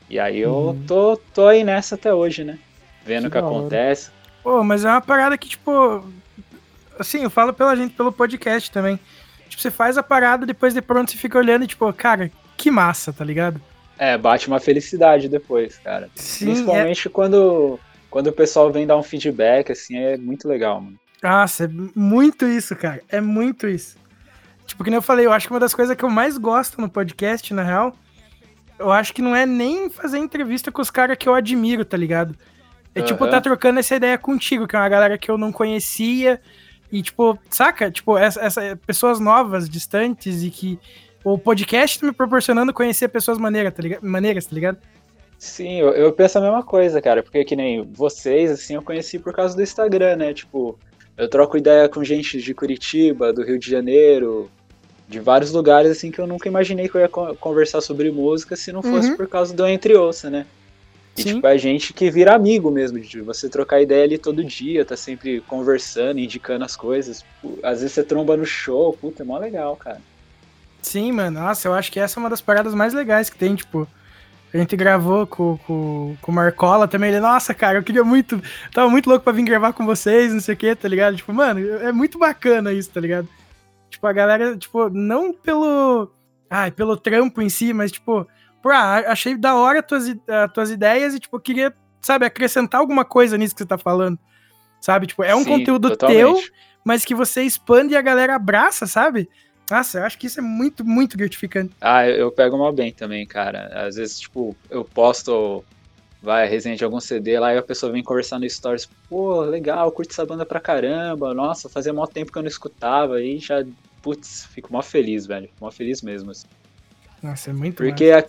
E 0.10 0.18
aí 0.20 0.40
eu 0.40 0.52
Uhum. 0.56 0.84
tô, 0.88 1.18
tô 1.34 1.46
aí 1.48 1.64
nessa 1.64 1.94
até 1.94 2.12
hoje, 2.12 2.44
né? 2.44 2.58
Vendo 3.06 3.24
Que 3.24 3.28
o 3.28 3.32
que 3.32 3.38
hora. 3.38 3.46
acontece. 3.48 4.10
Pô, 4.42 4.64
mas 4.64 4.84
é 4.84 4.88
uma 4.90 5.02
parada 5.02 5.38
que, 5.38 5.48
tipo. 5.48 6.04
Assim, 6.98 7.24
eu 7.24 7.30
falo 7.30 7.54
pela 7.54 7.76
gente, 7.76 7.94
pelo 7.94 8.12
podcast 8.12 8.72
também. 8.72 9.00
Tipo, 9.50 9.62
você 9.62 9.72
faz 9.72 9.98
a 9.98 10.04
parada, 10.04 10.46
depois 10.46 10.74
de 10.74 10.82
pronto 10.82 11.12
você 11.12 11.18
fica 11.18 11.38
olhando 11.38 11.64
e, 11.64 11.68
tipo, 11.68 11.92
cara, 11.94 12.32
que 12.56 12.70
massa, 12.70 13.12
tá 13.12 13.26
ligado? 13.26 13.60
É, 13.98 14.18
bate 14.18 14.48
uma 14.48 14.60
felicidade 14.60 15.28
depois, 15.28 15.78
cara. 15.78 16.10
Sim, 16.16 16.46
Principalmente 16.46 17.10
quando, 17.10 17.80
quando 18.10 18.28
o 18.28 18.34
pessoal 18.34 18.72
vem 18.72 18.88
dar 18.88 18.98
um 18.98 19.04
feedback, 19.04 19.72
assim, 19.72 19.98
é 19.98 20.18
muito 20.18 20.48
legal, 20.48 20.80
mano. 20.80 20.98
Nossa, 21.22 21.66
é 21.66 21.70
muito 21.94 22.46
isso, 22.46 22.76
cara. 22.76 23.02
É 23.10 23.20
muito 23.20 23.68
isso. 23.68 23.98
Tipo, 24.66 24.84
que 24.84 24.90
nem 24.90 24.98
eu 24.98 25.02
falei, 25.02 25.26
eu 25.26 25.34
acho 25.34 25.48
que 25.48 25.54
uma 25.54 25.60
das 25.60 25.74
coisas 25.74 25.98
que 25.98 26.06
eu 26.06 26.10
mais 26.10 26.38
gosto 26.38 26.80
no 26.80 26.90
podcast, 26.90 27.54
na 27.54 27.64
real, 27.64 27.96
eu 28.78 28.92
acho 28.92 29.14
que 29.14 29.22
não 29.22 29.36
é 29.36 29.46
nem 29.46 29.90
fazer 29.90 30.18
entrevista 30.18 30.72
com 30.72 30.82
os 30.82 30.90
caras 30.90 31.18
que 31.18 31.28
eu 31.28 31.34
admiro, 31.34 31.84
tá 31.84 31.98
ligado? 31.98 32.36
É 32.96 33.02
tipo, 33.02 33.24
Aham. 33.24 33.32
tá 33.32 33.42
trocando 33.42 33.80
essa 33.80 33.96
ideia 33.96 34.18
contigo, 34.18 34.68
que 34.68 34.76
é 34.76 34.80
uma 34.80 34.88
galera 34.90 35.18
que 35.18 35.30
eu 35.30 35.38
não 35.38 35.52
conhecia. 35.52 36.42
E, 36.92 37.02
tipo, 37.02 37.38
saca? 37.50 37.90
Tipo, 37.92 38.18
essa, 38.18 38.42
essa- 38.42 38.80
pessoas 38.86 39.20
novas, 39.20 39.70
distantes, 39.70 40.44
e 40.44 40.50
que 40.50 40.80
o 41.24 41.38
podcast 41.38 42.00
tá 42.00 42.08
me 42.08 42.14
proporcionando 42.14 42.74
conhecer 42.74 43.08
pessoas 43.10 43.38
maneiras, 43.38 43.74
tá 43.74 43.82
ligado? 43.84 44.02
Maneiras, 44.04 44.46
tá 44.46 44.56
ligado? 44.56 44.78
Sim, 45.38 45.80
eu, 45.80 45.90
eu 45.92 46.12
penso 46.12 46.38
a 46.38 46.42
mesma 46.42 46.64
coisa, 46.64 47.02
cara, 47.02 47.24
porque 47.24 47.46
que 47.46 47.56
nem 47.56 47.84
vocês, 47.94 48.52
assim, 48.52 48.76
eu 48.76 48.82
conheci 48.82 49.18
por 49.20 49.34
causa 49.34 49.56
do 49.56 49.62
Instagram, 49.62 50.16
né? 50.18 50.34
Tipo, 50.34 50.78
eu 51.18 51.30
troco 51.30 51.58
ideia 51.58 51.88
com 51.88 52.04
gente 52.04 52.42
de 52.42 52.54
Curitiba, 52.54 53.32
do 53.32 53.44
Rio 53.44 53.58
de 53.60 53.70
Janeiro, 53.70 54.50
de 55.08 55.20
vários 55.20 55.52
lugares, 55.52 55.92
assim, 55.92 56.12
que 56.12 56.20
eu 56.20 56.28
nunca 56.28 56.48
imaginei 56.50 56.90
que 56.90 56.96
eu 56.96 57.02
ia 57.02 57.08
co- 57.10 57.36
conversar 57.36 57.82
sobre 57.82 58.12
música 58.12 58.56
se 58.56 58.72
não 58.72 58.82
fosse 58.82 59.12
Uhum. 59.12 59.16
por 59.18 59.28
causa 59.28 59.54
do 59.56 59.66
Entre 59.66 59.96
Ouça, 59.96 60.30
né? 60.30 60.46
E, 61.20 61.22
Sim. 61.22 61.36
tipo, 61.36 61.48
é 61.48 61.58
gente 61.58 61.92
que 61.92 62.10
vira 62.10 62.34
amigo 62.34 62.72
mesmo, 62.72 62.98
de 62.98 63.20
você 63.20 63.50
trocar 63.50 63.82
ideia 63.82 64.06
ali 64.06 64.18
todo 64.18 64.42
dia, 64.42 64.86
tá 64.86 64.96
sempre 64.96 65.42
conversando, 65.42 66.18
indicando 66.18 66.64
as 66.64 66.78
coisas. 66.78 67.26
Às 67.62 67.82
vezes 67.82 67.92
você 67.92 68.04
tromba 68.04 68.38
no 68.38 68.46
show, 68.46 68.94
puta, 68.94 69.24
é 69.24 69.26
mó 69.26 69.38
legal, 69.38 69.76
cara. 69.76 70.02
Sim, 70.82 71.12
mano. 71.12 71.42
Nossa, 71.42 71.68
eu 71.68 71.74
acho 71.74 71.92
que 71.92 72.00
essa 72.00 72.18
é 72.18 72.22
uma 72.22 72.30
das 72.30 72.40
paradas 72.40 72.74
mais 72.74 72.94
legais 72.94 73.30
que 73.30 73.38
tem, 73.38 73.54
tipo. 73.54 73.86
A 74.52 74.58
gente 74.58 74.76
gravou 74.76 75.28
com, 75.28 75.58
com, 75.68 76.16
com 76.22 76.32
o 76.32 76.34
Marcola 76.34 76.88
também. 76.88 77.12
Ele, 77.12 77.20
nossa, 77.20 77.54
cara, 77.54 77.78
eu 77.78 77.84
queria 77.84 78.04
muito. 78.04 78.42
Tava 78.74 78.90
muito 78.90 79.08
louco 79.10 79.24
pra 79.24 79.34
vir 79.34 79.44
gravar 79.44 79.74
com 79.74 79.86
vocês, 79.86 80.34
não 80.34 80.40
sei 80.40 80.56
o 80.56 80.58
que, 80.58 80.74
tá 80.74 80.88
ligado? 80.88 81.18
Tipo, 81.18 81.34
mano, 81.34 81.60
é 81.60 81.92
muito 81.92 82.18
bacana 82.18 82.72
isso, 82.72 82.90
tá 82.90 83.00
ligado? 83.00 83.28
Tipo, 83.90 84.08
a 84.08 84.14
galera, 84.14 84.58
tipo, 84.58 84.90
não 84.90 85.34
pelo. 85.34 86.10
Ai, 86.50 86.72
pelo 86.72 86.98
trampo 86.98 87.42
em 87.42 87.50
si, 87.50 87.74
mas, 87.74 87.92
tipo, 87.92 88.26
pô, 88.62 88.70
ah, 88.70 89.00
achei 89.12 89.36
da 89.38 89.56
hora 89.56 89.82
tuas, 89.84 90.08
i- 90.08 90.22
ah, 90.28 90.48
tuas 90.48 90.70
ideias 90.72 91.14
e, 91.14 91.20
tipo, 91.20 91.40
queria, 91.40 91.74
sabe, 92.02 92.26
acrescentar 92.26 92.80
alguma 92.82 93.06
coisa 93.06 93.38
nisso 93.38 93.54
que 93.56 93.62
você 93.62 93.68
tá 93.68 93.78
falando. 93.78 94.18
Sabe? 94.82 95.08
Tipo, 95.08 95.24
é 95.24 95.36
um 95.36 95.44
Sim, 95.44 95.60
conteúdo 95.60 95.90
teu, 95.90 95.98
totalmente. 95.98 96.52
mas 96.86 97.04
que 97.04 97.14
você 97.14 97.44
expande 97.44 97.94
e 97.94 97.98
a 97.98 98.02
galera 98.02 98.36
abraça, 98.36 98.88
sabe? 98.88 99.30
Nossa, 99.70 100.00
eu 100.00 100.04
acho 100.06 100.18
que 100.18 100.28
isso 100.28 100.40
é 100.40 100.44
muito, 100.44 100.84
muito 100.86 101.18
gratificante. 101.18 101.76
Ah, 101.82 102.08
eu, 102.08 102.16
eu 102.16 102.32
pego 102.32 102.58
mal 102.58 102.72
bem 102.74 102.92
também, 102.92 103.26
cara. 103.28 103.70
Às 103.86 103.96
vezes, 103.96 104.20
tipo, 104.20 104.56
eu 104.70 104.84
posto, 104.84 105.64
vai, 106.24 106.48
resenha 106.48 106.76
de 106.76 106.84
algum 106.84 107.00
CD 107.00 107.38
lá 107.40 107.54
e 107.54 107.58
a 107.58 107.62
pessoa 107.62 107.92
vem 107.92 108.02
conversar 108.04 108.40
no 108.40 108.50
Stories. 108.50 108.88
Pô, 109.10 109.42
legal, 109.42 109.92
curto 109.92 110.12
essa 110.12 110.26
banda 110.26 110.46
pra 110.46 110.60
caramba. 110.60 111.34
Nossa, 111.34 111.70
fazia 111.70 111.94
mó 111.94 112.08
tempo 112.08 112.32
que 112.32 112.38
eu 112.38 112.42
não 112.42 112.50
escutava. 112.50 113.16
Aí 113.18 113.38
já, 113.38 113.64
putz, 114.02 114.46
fico 114.46 114.72
mó 114.74 114.82
feliz, 114.82 115.28
velho. 115.28 115.50
Mó 115.62 115.70
feliz 115.70 116.02
mesmo. 116.02 116.32
assim. 116.32 116.48
Nossa, 117.22 117.50
é 117.50 117.54
muito 117.54 117.76
Porque 117.76 118.12
a- 118.12 118.26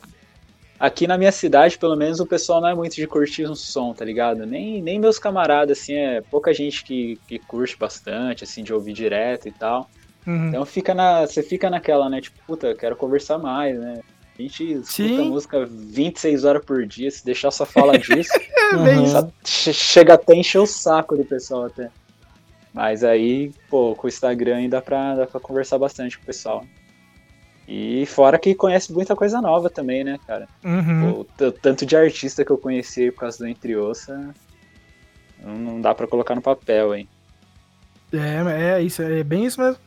aqui 0.81 1.07
na 1.07 1.19
minha 1.19 1.31
cidade, 1.31 1.79
pelo 1.79 1.95
menos, 1.95 2.19
o 2.19 2.27
pessoal 2.27 2.61
não 2.63 2.69
é 2.69 2.75
muito 2.75 2.97
de 2.97 3.07
curtir 3.07 3.47
um 3.47 3.55
som, 3.55 3.93
tá 3.93 4.03
ligado? 4.03 4.47
Nem, 4.47 4.83
nem 4.83 4.99
meus 4.99 5.19
camaradas, 5.19 5.79
assim, 5.79 5.95
é 5.95 6.23
pouca 6.23 6.55
gente 6.55 6.83
que, 6.83 7.19
que 7.29 7.39
curte 7.39 7.77
bastante, 7.79 8.43
assim, 8.45 8.65
de 8.65 8.73
ouvir 8.73 8.95
direto 8.95 9.47
e 9.47 9.53
tal. 9.53 9.91
Uhum. 10.27 10.49
Então 10.49 10.65
fica 10.65 10.95
na, 10.95 11.27
você 11.27 11.43
fica 11.43 11.69
naquela, 11.69 12.09
né? 12.09 12.23
Tipo, 12.23 12.39
puta, 12.47 12.75
quero 12.75 12.97
conversar 12.97 13.37
mais, 13.37 13.79
né? 13.79 14.01
A 14.39 14.43
gente 14.43 14.73
escuta 14.73 14.91
Sim. 14.91 15.29
música 15.29 15.67
26 15.67 16.45
horas 16.45 16.65
por 16.65 16.87
dia, 16.87 17.11
se 17.11 17.23
deixar 17.23 17.51
só 17.51 17.67
falar 17.67 17.99
disso, 18.01 18.33
Uhum. 18.73 19.31
chega 19.45 20.15
até 20.15 20.33
a 20.33 20.37
encher 20.37 20.61
o 20.61 20.67
saco 20.67 21.17
do 21.17 21.25
pessoal 21.25 21.67
até. 21.67 21.91
Mas 22.73 23.03
aí, 23.03 23.51
pô, 23.69 23.95
com 23.97 24.07
o 24.07 24.09
Instagram 24.09 24.57
aí 24.57 24.69
dá 24.69 24.81
pra, 24.81 25.17
dá 25.17 25.27
pra 25.27 25.41
conversar 25.41 25.77
bastante 25.77 26.17
com 26.17 26.23
o 26.23 26.27
pessoal. 26.27 26.65
E 27.73 28.05
fora 28.05 28.37
que 28.37 28.53
conhece 28.53 28.93
muita 28.93 29.15
coisa 29.15 29.41
nova 29.41 29.71
também, 29.71 30.03
né, 30.03 30.19
cara? 30.27 30.49
Uhum. 30.65 31.21
O 31.21 31.25
tanto 31.53 31.87
de 31.87 31.97
artista 31.97 32.45
que 32.45 32.51
eu 32.51 32.59
conheci 32.59 33.13
por 33.13 33.21
causa 33.21 33.39
do 33.39 33.47
Entre 33.47 33.77
Ossa, 33.77 34.35
não- 35.41 35.81
dá 35.81 35.95
pra 35.95 36.09
colocar 36.09 36.35
no 36.35 36.43
papel, 36.43 36.93
hein? 36.97 37.09
É, 38.13 38.79
é 38.79 38.83
isso, 38.83 39.01
é 39.01 39.23
bem 39.23 39.45
isso 39.47 39.61
mesmo. 39.61 39.79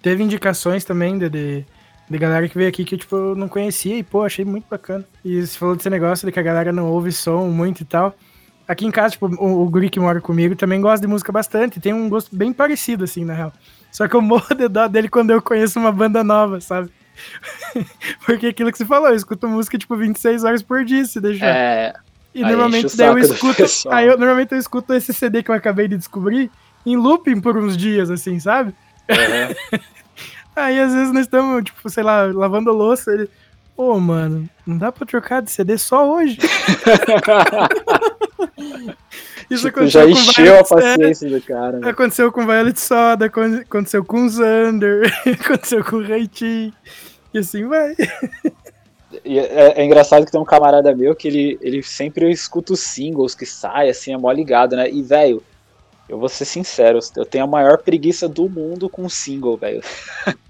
Teve 0.00 0.22
indicações 0.22 0.84
também 0.84 1.18
de, 1.18 1.28
de, 1.28 1.66
de 2.08 2.18
galera 2.18 2.48
que 2.48 2.56
veio 2.56 2.68
aqui 2.68 2.84
que 2.84 2.96
tipo, 2.96 3.16
eu 3.16 3.34
não 3.34 3.48
conhecia 3.48 3.98
e, 3.98 4.04
pô, 4.04 4.22
achei 4.22 4.44
muito 4.44 4.68
bacana. 4.70 5.04
E 5.24 5.44
você 5.44 5.58
falou 5.58 5.74
desse 5.74 5.90
negócio 5.90 6.24
de 6.24 6.30
que 6.30 6.38
a 6.38 6.44
galera 6.44 6.70
não 6.72 6.88
ouve 6.92 7.10
som 7.10 7.48
muito 7.48 7.80
e 7.80 7.84
tal. 7.84 8.14
Aqui 8.68 8.86
em 8.86 8.92
casa, 8.92 9.14
tipo, 9.14 9.26
o, 9.26 9.62
o 9.64 9.68
guri 9.68 9.90
que 9.90 9.98
mora 9.98 10.20
comigo 10.20 10.54
também 10.54 10.80
gosta 10.80 11.04
de 11.04 11.12
música 11.12 11.32
bastante. 11.32 11.80
Tem 11.80 11.92
um 11.92 12.08
gosto 12.08 12.36
bem 12.36 12.52
parecido, 12.52 13.02
assim, 13.02 13.24
na 13.24 13.34
real. 13.34 13.52
Só 13.90 14.06
que 14.06 14.14
eu 14.14 14.22
morro 14.22 14.54
de 14.54 14.68
dó 14.68 14.86
dele 14.86 15.08
quando 15.08 15.30
eu 15.32 15.42
conheço 15.42 15.80
uma 15.80 15.90
banda 15.90 16.22
nova, 16.22 16.60
sabe? 16.60 16.88
Porque 18.26 18.46
aquilo 18.48 18.70
que 18.72 18.78
você 18.78 18.84
falou, 18.84 19.08
eu 19.08 19.16
escuto 19.16 19.48
música 19.48 19.76
tipo 19.78 19.96
26 19.96 20.44
horas 20.44 20.62
por 20.62 20.84
dia, 20.84 21.04
se 21.04 21.20
deixar. 21.20 21.46
É, 21.46 21.92
e 22.34 22.42
aí 22.44 22.50
normalmente 22.50 22.96
daí 22.96 23.08
eu 23.08 23.18
escuto. 23.18 23.64
Aí 23.90 24.06
eu 24.06 24.16
normalmente 24.18 24.52
eu 24.52 24.58
escuto 24.58 24.94
esse 24.94 25.12
CD 25.12 25.42
que 25.42 25.50
eu 25.50 25.54
acabei 25.54 25.86
de 25.88 25.96
descobrir 25.96 26.50
em 26.86 26.96
looping 26.96 27.40
por 27.40 27.56
uns 27.56 27.76
dias, 27.76 28.10
assim, 28.10 28.38
sabe? 28.40 28.74
aham. 29.10 29.80
Aí 30.54 30.78
às 30.78 30.92
vezes 30.92 31.12
nós 31.14 31.22
estamos, 31.22 31.64
tipo, 31.64 31.88
sei 31.88 32.02
lá, 32.02 32.24
lavando 32.26 32.70
louça, 32.72 33.10
ele. 33.12 33.30
Pô, 33.74 33.98
mano, 33.98 34.46
não 34.66 34.76
dá 34.76 34.92
pra 34.92 35.06
trocar 35.06 35.40
de 35.40 35.50
CD 35.50 35.78
só 35.78 36.06
hoje. 36.14 36.36
Isso 39.50 39.66
Tipo, 39.68 39.86
já 39.86 40.02
com 40.04 40.10
encheu 40.10 40.54
a 40.54 40.58
é, 40.58 40.64
paciência 40.64 41.28
do 41.30 41.40
cara. 41.42 41.78
né? 41.78 41.90
Aconteceu 41.90 42.30
com 42.32 42.46
Violet 42.46 42.78
Soda, 42.78 43.26
acon- 43.26 43.60
aconteceu 43.62 44.04
com 44.04 44.28
Xander, 44.28 45.10
aconteceu 45.40 45.84
com 45.84 45.98
Reitin. 46.02 46.72
E 47.34 47.38
assim 47.38 47.66
vai. 47.66 47.94
E 49.24 49.38
é, 49.38 49.80
é 49.80 49.84
engraçado 49.84 50.24
que 50.24 50.32
tem 50.32 50.40
um 50.40 50.44
camarada 50.44 50.94
meu 50.94 51.14
que 51.14 51.28
ele, 51.28 51.58
ele 51.60 51.82
sempre 51.82 52.30
escuta 52.30 52.72
os 52.72 52.80
singles 52.80 53.34
que 53.34 53.44
saem, 53.44 53.90
assim, 53.90 54.12
é 54.12 54.16
mó 54.16 54.30
ligado, 54.32 54.74
né? 54.74 54.90
E, 54.90 55.02
velho, 55.02 55.42
eu 56.08 56.18
vou 56.18 56.28
ser 56.28 56.44
sincero, 56.46 56.98
eu 57.16 57.24
tenho 57.26 57.44
a 57.44 57.46
maior 57.48 57.78
preguiça 57.78 58.28
do 58.28 58.48
mundo 58.48 58.88
com 58.88 59.08
single, 59.08 59.56
velho. 59.56 59.80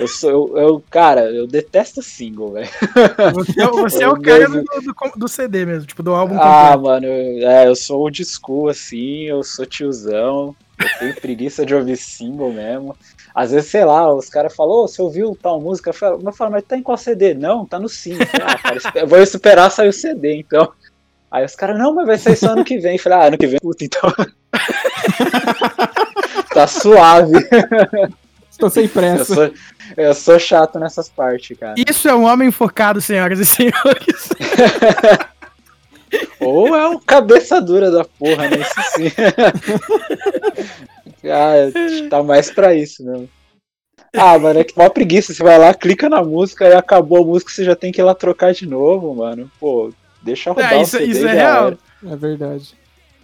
Eu 0.00 0.08
sou, 0.08 0.30
eu, 0.30 0.58
eu- 0.58 0.84
cara, 0.90 1.30
eu 1.30 1.46
detesto 1.46 2.02
single, 2.02 2.54
velho. 2.54 2.68
Você, 3.32 3.62
é 3.62 3.68
o- 3.68 3.76
você 3.76 4.02
é 4.02 4.08
o 4.08 4.20
cara 4.20 4.48
do, 4.48 4.62
do, 4.64 4.94
do 5.16 5.28
CD 5.28 5.64
mesmo, 5.64 5.86
tipo, 5.86 6.02
do 6.02 6.12
álbum 6.12 6.34
Ah, 6.36 6.72
completo. 6.72 6.82
mano, 6.82 7.06
eu- 7.06 7.48
é, 7.48 7.68
eu 7.68 7.76
sou 7.76 8.00
old 8.00 8.24
school, 8.24 8.68
assim, 8.68 9.26
eu 9.26 9.44
sou 9.44 9.64
tiozão, 9.64 10.56
eu 10.80 10.98
tenho 10.98 11.20
preguiça 11.20 11.64
de 11.64 11.74
ouvir 11.74 11.96
single 11.96 12.52
mesmo. 12.52 12.96
Às 13.34 13.52
vezes, 13.52 13.70
sei 13.70 13.84
lá, 13.84 14.12
os 14.12 14.28
caras 14.28 14.54
falam, 14.54 14.84
ô, 14.84 14.88
você 14.88 15.00
ouviu 15.00 15.36
tal 15.40 15.60
música? 15.60 15.90
Eu 15.90 15.94
falo, 15.94 16.20
eu 16.24 16.32
falo, 16.32 16.52
mas 16.52 16.64
tá 16.64 16.76
em 16.76 16.82
qual 16.82 16.96
CD? 16.96 17.34
Não, 17.34 17.64
tá 17.64 17.78
no 17.78 17.88
single. 17.88 18.26
Ah, 18.42 18.58
cara, 18.58 18.78
eu 18.96 19.06
vou 19.06 19.20
esperar 19.20 19.70
sair 19.70 19.88
o 19.88 19.92
CD, 19.92 20.36
então. 20.36 20.72
Aí 21.30 21.44
os 21.44 21.54
caras, 21.54 21.78
não, 21.78 21.94
mas 21.94 22.06
vai 22.06 22.18
sair 22.18 22.36
só 22.36 22.52
ano 22.52 22.64
que 22.64 22.78
vem. 22.78 22.96
Eu 22.96 23.02
falei, 23.02 23.18
ah, 23.18 23.26
ano 23.26 23.38
que 23.38 23.46
vem, 23.46 23.60
puta, 23.60 23.84
então. 23.84 24.10
tá 26.52 26.66
suave. 26.66 27.34
Estou 28.50 28.68
sem 28.68 28.84
Eu 28.84 28.90
pressa. 28.90 29.34
sou, 29.34 29.50
eu 29.96 30.14
sou 30.14 30.38
chato 30.38 30.78
nessas 30.78 31.08
partes, 31.08 31.56
cara. 31.56 31.76
Isso 31.88 32.08
é 32.08 32.14
um 32.14 32.24
homem 32.24 32.50
focado, 32.50 33.00
senhoras 33.00 33.38
e 33.38 33.46
senhores. 33.46 34.28
Ou 36.40 36.74
é 36.74 36.88
o 36.88 36.98
cabeça 36.98 37.60
dura 37.60 37.90
da 37.90 38.04
porra, 38.04 38.48
né? 38.48 38.58
Isso 38.58 38.82
sim. 38.94 39.12
ah, 41.30 42.08
tá 42.08 42.22
mais 42.22 42.50
pra 42.50 42.74
isso 42.74 43.04
mesmo. 43.04 43.28
Ah, 44.16 44.38
mano, 44.38 44.58
é 44.60 44.64
que 44.64 44.76
mó 44.76 44.88
preguiça. 44.88 45.32
Você 45.32 45.42
vai 45.42 45.58
lá, 45.58 45.72
clica 45.72 46.08
na 46.08 46.22
música 46.22 46.66
e 46.68 46.72
acabou 46.74 47.18
a 47.18 47.24
música, 47.26 47.52
você 47.52 47.64
já 47.64 47.76
tem 47.76 47.92
que 47.92 48.00
ir 48.00 48.04
lá 48.04 48.14
trocar 48.14 48.52
de 48.52 48.66
novo, 48.66 49.14
mano. 49.14 49.50
Pô, 49.60 49.92
deixa 50.22 50.50
rodar 50.50 50.72
É, 50.72 50.78
o 50.78 50.82
isso, 50.82 50.98
CD, 50.98 51.04
isso 51.12 51.20
é 51.20 51.22
já 51.22 51.32
real. 51.32 51.66
era. 51.68 51.78
É 52.12 52.16
verdade. 52.16 52.74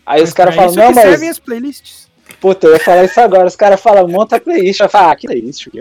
Aí 0.05 0.23
os 0.23 0.33
caras 0.33 0.55
falam, 0.55 0.71
isso 0.71 0.79
não, 0.79 0.93
mas. 0.93 1.05
servem 1.05 1.29
as 1.29 1.39
playlists. 1.39 2.07
Puta, 2.41 2.67
eu 2.69 2.75
ia 2.75 2.81
falar 2.81 3.05
isso 3.05 3.21
agora. 3.21 3.47
Os 3.47 3.57
caras 3.57 3.81
falam, 3.81 4.07
monta 4.07 4.37
a 4.37 4.41
playlist. 4.41 4.81
Eu 4.81 4.89
falo, 4.89 5.11
ah, 5.11 5.17
que 5.17 5.27
playlist? 5.27 5.67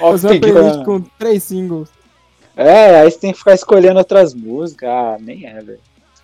Ó, 0.00 0.10
Fazer 0.12 0.28
uma 0.28 0.40
playlist 0.40 0.84
com 0.84 1.00
três 1.18 1.42
singles. 1.42 1.88
É, 2.56 3.00
aí 3.00 3.10
você 3.10 3.18
tem 3.18 3.32
que 3.32 3.38
ficar 3.38 3.54
escolhendo 3.54 3.98
outras 3.98 4.32
músicas. 4.34 4.88
Ah, 4.88 5.16
nem 5.20 5.46
é, 5.46 5.60
velho. 5.60 5.78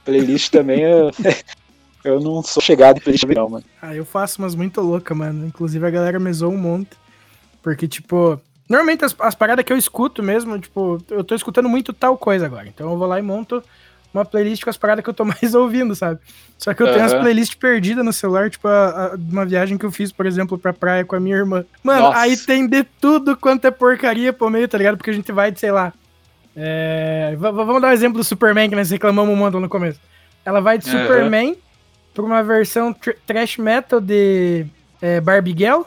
Playlist 0.04 0.50
também 0.50 0.80
eu, 0.80 1.10
eu 2.04 2.20
não 2.20 2.42
sou 2.42 2.62
chegado 2.62 2.96
em 2.96 3.00
playlist 3.00 3.24
não, 3.24 3.48
mano. 3.48 3.64
Ah, 3.80 3.94
eu 3.94 4.04
faço 4.04 4.40
umas 4.40 4.54
muito 4.54 4.80
loucas, 4.80 5.16
mano. 5.16 5.46
Inclusive 5.46 5.86
a 5.86 5.90
galera 5.90 6.18
me 6.18 6.32
zoa 6.32 6.48
um 6.50 6.56
monte. 6.56 6.90
Porque, 7.62 7.86
tipo, 7.86 8.40
normalmente 8.68 9.04
as, 9.04 9.14
as 9.20 9.34
paradas 9.34 9.64
que 9.64 9.72
eu 9.72 9.76
escuto 9.76 10.22
mesmo, 10.22 10.58
tipo, 10.58 10.98
eu 11.10 11.22
tô 11.22 11.34
escutando 11.34 11.68
muito 11.68 11.92
tal 11.92 12.16
coisa 12.16 12.46
agora. 12.46 12.66
Então 12.66 12.90
eu 12.90 12.96
vou 12.98 13.06
lá 13.06 13.18
e 13.18 13.22
monto 13.22 13.62
uma 14.12 14.24
playlist 14.24 14.62
com 14.64 14.70
as 14.70 14.76
paradas 14.76 15.04
que 15.04 15.08
eu 15.10 15.14
tô 15.14 15.24
mais 15.26 15.54
ouvindo, 15.54 15.94
sabe? 15.94 16.18
Só 16.58 16.72
que 16.74 16.82
eu 16.82 16.92
tenho 16.92 17.04
as 17.04 17.12
playlists 17.14 17.54
perdidas 17.56 18.04
no 18.04 18.12
celular, 18.12 18.48
tipo, 18.50 18.66
a, 18.68 18.88
a- 19.12 19.16
uma 19.16 19.44
viagem 19.44 19.76
que 19.76 19.84
eu 19.84 19.92
fiz, 19.92 20.10
por 20.12 20.26
exemplo, 20.26 20.56
pra 20.58 20.72
praia 20.72 21.04
com 21.04 21.14
a 21.16 21.20
minha 21.20 21.36
irmã. 21.36 21.64
Mano, 21.82 22.02
Nossa. 22.06 22.18
aí 22.18 22.36
tem 22.36 22.66
de 22.66 22.84
tudo 22.84 23.36
quanto 23.36 23.66
é 23.66 23.70
porcaria 23.70 24.32
pro 24.32 24.48
meio, 24.50 24.66
tá 24.68 24.78
ligado? 24.78 24.96
Porque 24.96 25.10
a 25.10 25.14
gente 25.14 25.30
vai, 25.32 25.50
de, 25.52 25.60
sei 25.60 25.70
lá. 25.72 25.92
É, 26.56 27.34
vamos 27.38 27.80
dar 27.80 27.88
um 27.88 27.92
exemplo 27.92 28.18
do 28.18 28.24
Superman 28.24 28.68
que 28.68 28.76
nós 28.76 28.90
reclamamos 28.90 29.34
um 29.54 29.60
no 29.60 29.68
começo. 29.68 29.98
Ela 30.44 30.60
vai 30.60 30.76
de 30.78 30.88
Aham. 30.90 31.02
Superman 31.02 31.56
pra 32.12 32.22
uma 32.24 32.42
versão 32.42 32.92
tr- 32.92 33.16
trash 33.26 33.56
metal 33.56 34.00
de 34.00 34.66
é, 35.00 35.20
Barbie 35.20 35.54
Girl. 35.56 35.82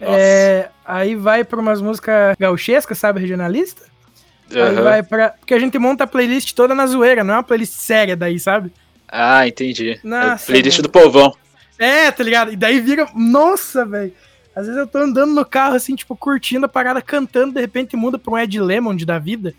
É, 0.00 0.68
aí 0.84 1.14
vai 1.14 1.44
pra 1.44 1.60
umas 1.60 1.80
músicas 1.82 2.36
gauchescas, 2.38 2.98
sabe, 2.98 3.20
regionalista. 3.20 3.82
Aí 4.50 4.60
Aham. 4.60 4.82
vai 4.82 5.02
pra. 5.02 5.30
Porque 5.30 5.54
a 5.54 5.58
gente 5.58 5.78
monta 5.78 6.04
a 6.04 6.06
playlist 6.06 6.54
toda 6.54 6.74
na 6.74 6.86
zoeira, 6.86 7.22
não 7.22 7.34
é 7.34 7.36
uma 7.38 7.42
playlist 7.42 7.74
séria 7.74 8.16
daí, 8.16 8.38
sabe? 8.38 8.72
Ah, 9.08 9.46
entendi. 9.46 9.98
Nossa, 10.02 10.44
É 10.44 10.46
playlist 10.46 10.78
mano. 10.78 10.82
do 10.88 10.90
povão. 10.90 11.34
É, 11.78 12.10
tá 12.10 12.22
ligado? 12.22 12.52
E 12.52 12.56
daí 12.56 12.80
vira. 12.80 13.08
Nossa, 13.14 13.84
velho. 13.84 14.12
Às 14.54 14.66
vezes 14.66 14.80
eu 14.80 14.86
tô 14.86 14.98
andando 14.98 15.32
no 15.32 15.44
carro, 15.44 15.76
assim, 15.76 15.94
tipo, 15.94 16.16
curtindo 16.16 16.66
a 16.66 16.68
parada, 16.68 17.00
cantando, 17.00 17.54
de 17.54 17.60
repente 17.60 17.96
muda 17.96 18.18
pra 18.18 18.32
um 18.32 18.38
Ed 18.38 18.60
Lemon 18.60 18.96
da 18.96 19.18
vida. 19.18 19.54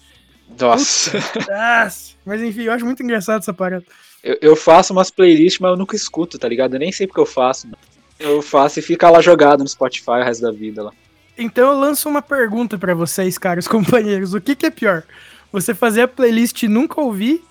Nossa. 0.60 1.18
Nossa. 1.18 2.14
Mas 2.26 2.42
enfim, 2.42 2.64
eu 2.64 2.74
acho 2.74 2.86
muito 2.86 3.02
engraçado 3.02 3.42
essa 3.42 3.54
parada. 3.54 3.86
Eu, 4.24 4.38
eu 4.42 4.56
faço 4.56 4.94
umas 4.94 5.10
playlists, 5.10 5.60
mas 5.60 5.72
eu 5.72 5.78
nunca 5.78 5.96
escuto, 5.96 6.38
tá 6.38 6.48
ligado? 6.48 6.76
Eu 6.76 6.80
nem 6.80 6.92
sei 6.92 7.08
porque 7.08 7.22
eu 7.22 7.26
faço. 7.26 7.68
mano. 7.68 7.78
Eu 8.20 8.42
faço 8.42 8.80
e 8.80 8.82
fica 8.82 9.10
lá 9.10 9.22
jogado 9.22 9.62
no 9.64 9.68
Spotify 9.68 10.12
o 10.12 10.24
resto 10.24 10.42
da 10.44 10.52
vida 10.52 10.84
lá. 10.84 10.92
Então 11.38 11.72
eu 11.72 11.80
lanço 11.80 12.08
uma 12.08 12.22
pergunta 12.22 12.78
pra 12.78 12.94
vocês, 12.94 13.38
caros 13.38 13.66
companheiros. 13.68 14.34
O 14.34 14.42
que, 14.42 14.56
que 14.56 14.66
é 14.66 14.70
pior? 14.70 15.04
Você 15.52 15.74
fazer 15.74 16.04
a 16.04 16.08
playlist 16.08 16.62
e 16.64 16.68
nunca 16.68 17.02
ouvir? 17.02 17.44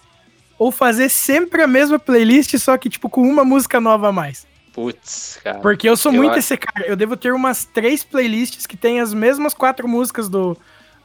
Ou 0.58 0.70
fazer 0.70 1.08
sempre 1.08 1.62
a 1.62 1.66
mesma 1.66 1.98
playlist, 1.98 2.56
só 2.58 2.76
que, 2.76 2.90
tipo, 2.90 3.08
com 3.08 3.22
uma 3.22 3.44
música 3.44 3.80
nova 3.80 4.08
a 4.08 4.12
mais? 4.12 4.46
Putz, 4.72 5.38
cara. 5.42 5.58
Porque 5.58 5.88
eu 5.88 5.96
sou 5.96 6.12
Eu 6.12 6.16
muito 6.18 6.30
acho- 6.30 6.38
esse 6.40 6.56
cara. 6.56 6.86
Eu 6.86 6.96
devo 6.96 7.16
ter 7.16 7.32
umas 7.32 7.64
três 7.64 8.04
playlists 8.04 8.66
que 8.66 8.76
tem 8.76 9.00
as 9.00 9.12
mesmas 9.12 9.52
quatro 9.54 9.88
músicas 9.88 10.28
do. 10.28 10.56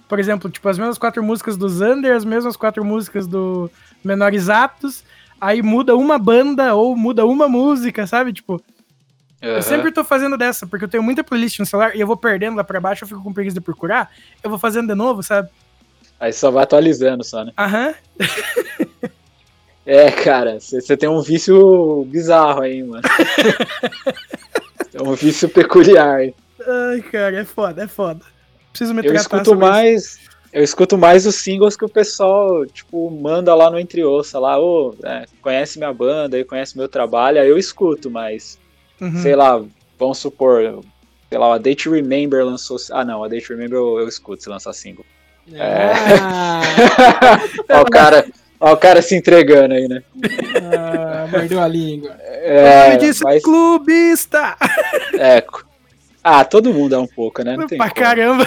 Por 0.08 0.20
exemplo, 0.20 0.50
tipo, 0.52 0.70
as 0.70 0.78
mesmas 0.78 0.98
quatro 1.00 1.24
músicas 1.24 1.58
do 1.58 1.68
Zander, 1.68 2.16
as 2.16 2.24
mesmas 2.24 2.56
quatro 2.56 2.86
músicas 2.86 3.26
do 3.26 3.70
Menores 4.04 4.50
Aptos. 4.50 5.04
Aí 5.42 5.62
muda 5.62 5.96
uma 5.98 6.18
banda 6.20 6.76
ou 6.76 6.96
muda 6.96 7.26
uma 7.26 7.48
música, 7.50 8.06
sabe? 8.06 8.32
Tipo, 8.32 8.62
Aham. 9.42 9.54
eu 9.56 9.62
sempre 9.64 9.92
tô 9.92 10.04
fazendo 10.04 10.38
dessa, 10.38 10.66
porque 10.68 10.86
eu 10.86 10.90
tenho 10.90 11.02
muita 11.04 11.24
playlist 11.24 11.60
no 11.60 11.66
celular 11.66 11.96
e 11.96 12.00
eu 12.00 12.08
vou 12.08 12.16
perdendo 12.16 12.56
lá 12.56 12.64
pra 12.64 12.80
baixo, 12.80 13.04
eu 13.04 13.08
fico 13.08 13.22
com 13.24 13.34
preguiça 13.34 13.56
de 13.56 13.62
procurar. 13.62 14.12
Eu 14.44 14.50
vou 14.50 14.60
fazendo 14.60 14.88
de 14.88 14.96
novo, 14.96 15.24
sabe? 15.24 15.50
Aí 16.20 16.32
só 16.32 16.50
vai 16.52 16.64
atualizando 16.64 17.24
só, 17.24 17.44
né? 17.44 17.52
Aham. 17.58 17.94
É, 19.86 20.10
cara, 20.12 20.60
você 20.60 20.98
tem 20.98 21.08
um 21.08 21.22
vício 21.22 22.04
bizarro 22.06 22.62
aí, 22.62 22.82
mano. 22.84 23.04
é 24.94 25.02
um 25.02 25.14
vício 25.14 25.48
peculiar. 25.50 26.22
Ai, 26.68 27.02
cara, 27.12 27.42
é 27.42 27.46
foda, 27.46 27.84
é 27.84 27.88
foda. 27.88 28.22
Preciso 28.72 28.94
me 28.94 29.06
Eu 29.06 29.14
escuto 29.14 29.46
sobre 29.46 29.66
isso. 29.66 29.72
mais. 29.72 30.20
Eu 30.52 30.64
escuto 30.64 30.98
mais 30.98 31.26
os 31.26 31.36
singles 31.36 31.76
que 31.76 31.84
o 31.84 31.90
pessoal, 31.90 32.66
tipo, 32.66 33.10
manda 33.12 33.54
lá 33.54 33.70
no 33.70 33.78
Entre 33.78 34.04
Ossa, 34.06 34.40
lá, 34.40 34.58
ô, 34.58 34.96
é, 35.04 35.26
conhece 35.42 35.78
minha 35.78 35.94
banda, 35.94 36.44
conhece 36.46 36.78
meu 36.78 36.88
trabalho, 36.88 37.42
aí 37.42 37.50
eu 37.50 37.58
escuto, 37.58 38.10
mas, 38.10 38.58
Uhum. 39.02 39.18
sei 39.22 39.36
lá, 39.36 39.62
vamos 40.00 40.18
supor, 40.18 40.82
sei 41.30 41.38
lá, 41.38 41.56
a 41.56 41.58
Date 41.58 41.90
Remember 41.90 42.46
lançou. 42.46 42.78
Ah, 42.92 43.04
não, 43.04 43.22
a 43.22 43.28
Date 43.28 43.50
Remember 43.50 43.78
eu, 43.78 44.00
eu 44.00 44.08
escuto 44.08 44.42
se 44.44 44.50
lançar 44.50 44.72
single. 44.72 45.06
É. 45.54 45.92
Ah, 46.22 46.62
ó, 47.70 47.82
o 47.82 47.86
cara, 47.86 48.26
ó, 48.60 48.74
o 48.74 48.78
cara 48.78 49.02
se 49.02 49.16
entregando 49.16 49.74
aí, 49.74 49.88
né? 49.88 50.04
ah, 50.64 51.28
mordeu 51.32 51.62
a 51.62 51.68
língua. 51.68 52.16
É, 52.22 52.88
nome 52.90 52.98
disso 53.00 53.24
é 53.28 53.34
mas, 53.34 53.44
clubista! 53.44 54.56
é, 55.20 55.44
ah, 56.24 56.44
todo 56.44 56.74
mundo 56.74 56.96
é 56.96 56.98
um 57.00 57.08
pouco, 57.08 57.44
né? 57.44 57.56
Não 57.56 57.68
tem 57.68 57.78
pra 57.78 57.90
como. 57.90 58.02
caramba. 58.02 58.46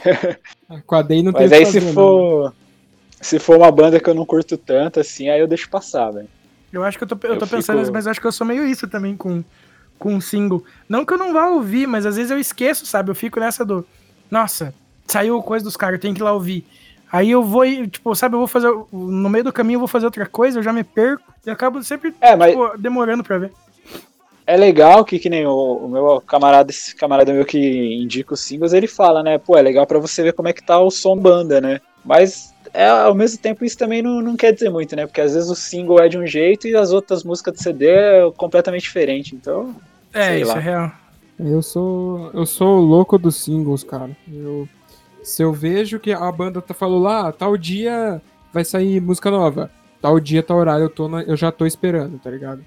Com 0.86 0.94
a 0.94 1.02
Day 1.02 1.22
não 1.22 1.32
tem 1.32 1.48
Mas 1.48 1.50
o 1.52 1.54
que 1.54 1.60
aí 1.60 1.66
se 1.66 1.92
for. 1.92 2.54
Se 3.20 3.38
for 3.38 3.56
uma 3.58 3.70
banda 3.70 4.00
que 4.00 4.08
eu 4.08 4.14
não 4.14 4.24
curto 4.24 4.56
tanto, 4.56 4.98
assim, 5.00 5.28
aí 5.28 5.40
eu 5.40 5.46
deixo 5.46 5.68
passar, 5.68 6.10
velho. 6.10 6.28
Eu 6.72 6.82
acho 6.84 6.96
que 6.96 7.04
eu 7.04 7.08
tô, 7.08 7.18
eu 7.26 7.34
Eu 7.34 7.38
tô 7.38 7.46
pensando 7.46 7.62
fico- 7.76 7.78
nisso, 7.80 7.92
mas 7.92 8.06
eu 8.06 8.10
acho 8.12 8.20
que 8.20 8.26
eu 8.26 8.32
sou 8.32 8.46
meio 8.46 8.64
isso 8.66 8.88
também 8.88 9.14
com, 9.16 9.44
com 9.98 10.14
um 10.14 10.20
single. 10.20 10.64
Não 10.88 11.04
que 11.04 11.12
eu 11.12 11.18
não 11.18 11.32
vá 11.32 11.48
ouvir, 11.48 11.86
mas 11.86 12.06
às 12.06 12.16
vezes 12.16 12.30
eu 12.30 12.38
esqueço, 12.38 12.86
sabe? 12.86 13.10
Eu 13.10 13.14
fico 13.14 13.38
nessa 13.38 13.62
do. 13.64 13.84
Nossa, 14.30 14.72
saiu 15.06 15.42
coisa 15.42 15.64
dos 15.64 15.76
caras, 15.76 15.94
eu 15.96 16.00
tenho 16.00 16.14
que 16.14 16.20
ir 16.20 16.24
lá 16.24 16.32
ouvir. 16.32 16.64
Aí 17.12 17.30
eu 17.30 17.42
vou, 17.42 17.64
tipo, 17.86 18.14
sabe, 18.14 18.34
eu 18.34 18.38
vou 18.38 18.46
fazer. 18.46 18.68
No 18.92 19.28
meio 19.28 19.44
do 19.44 19.52
caminho 19.52 19.76
eu 19.76 19.80
vou 19.80 19.88
fazer 19.88 20.06
outra 20.06 20.26
coisa, 20.26 20.58
eu 20.58 20.62
já 20.62 20.72
me 20.72 20.84
perco 20.84 21.22
e 21.44 21.50
acabo 21.50 21.82
sempre 21.82 22.14
É, 22.20 22.36
mas 22.36 22.52
tipo, 22.52 22.78
demorando 22.78 23.24
pra 23.24 23.38
ver. 23.38 23.52
é 24.46 24.56
legal 24.56 25.04
que, 25.04 25.18
que 25.18 25.28
nem 25.28 25.46
o, 25.46 25.52
o 25.52 25.88
meu 25.88 26.20
camarada, 26.20 26.70
esse 26.70 26.94
camarada 26.94 27.32
meu 27.32 27.44
que 27.44 27.94
indica 28.02 28.34
os 28.34 28.40
singles, 28.40 28.72
ele 28.72 28.86
fala, 28.86 29.22
né? 29.22 29.38
Pô, 29.38 29.56
é 29.56 29.62
legal 29.62 29.86
pra 29.86 29.98
você 29.98 30.22
ver 30.22 30.32
como 30.32 30.48
é 30.48 30.52
que 30.52 30.62
tá 30.62 30.78
o 30.80 30.90
som 30.90 31.16
banda, 31.16 31.60
né? 31.60 31.80
Mas 32.04 32.54
é, 32.72 32.88
ao 32.88 33.14
mesmo 33.14 33.38
tempo 33.40 33.64
isso 33.64 33.76
também 33.76 34.02
não, 34.02 34.20
não 34.22 34.36
quer 34.36 34.52
dizer 34.52 34.70
muito, 34.70 34.94
né? 34.96 35.06
Porque 35.06 35.20
às 35.20 35.34
vezes 35.34 35.50
o 35.50 35.54
single 35.56 36.00
é 36.00 36.08
de 36.08 36.16
um 36.18 36.26
jeito 36.26 36.66
e 36.68 36.76
as 36.76 36.92
outras 36.92 37.24
músicas 37.24 37.54
do 37.54 37.62
CD 37.62 37.86
é 37.88 38.30
completamente 38.36 38.82
diferente. 38.82 39.34
Então, 39.34 39.74
É, 40.12 40.28
Sei 40.28 40.42
isso 40.42 40.52
lá. 40.52 40.58
é 40.58 40.60
real. 40.60 40.92
Eu 41.38 41.62
sou. 41.62 42.30
Eu 42.34 42.44
sou 42.46 42.78
o 42.78 42.82
louco 42.82 43.18
dos 43.18 43.36
singles, 43.36 43.82
cara. 43.82 44.10
Eu, 44.32 44.68
se 45.30 45.42
eu 45.42 45.52
vejo 45.52 45.98
que 45.98 46.12
a 46.12 46.30
banda 46.32 46.60
tá 46.60 46.74
falando 46.74 47.02
lá, 47.02 47.30
tal 47.32 47.56
dia 47.56 48.20
vai 48.52 48.64
sair 48.64 49.00
música 49.00 49.30
nova. 49.30 49.70
Tal 50.02 50.18
dia, 50.18 50.42
tal 50.42 50.56
horário, 50.58 50.84
eu, 50.84 50.90
tô 50.90 51.08
na- 51.08 51.22
eu 51.22 51.36
já 51.36 51.52
tô 51.52 51.66
esperando, 51.66 52.18
tá 52.18 52.30
ligado? 52.30 52.64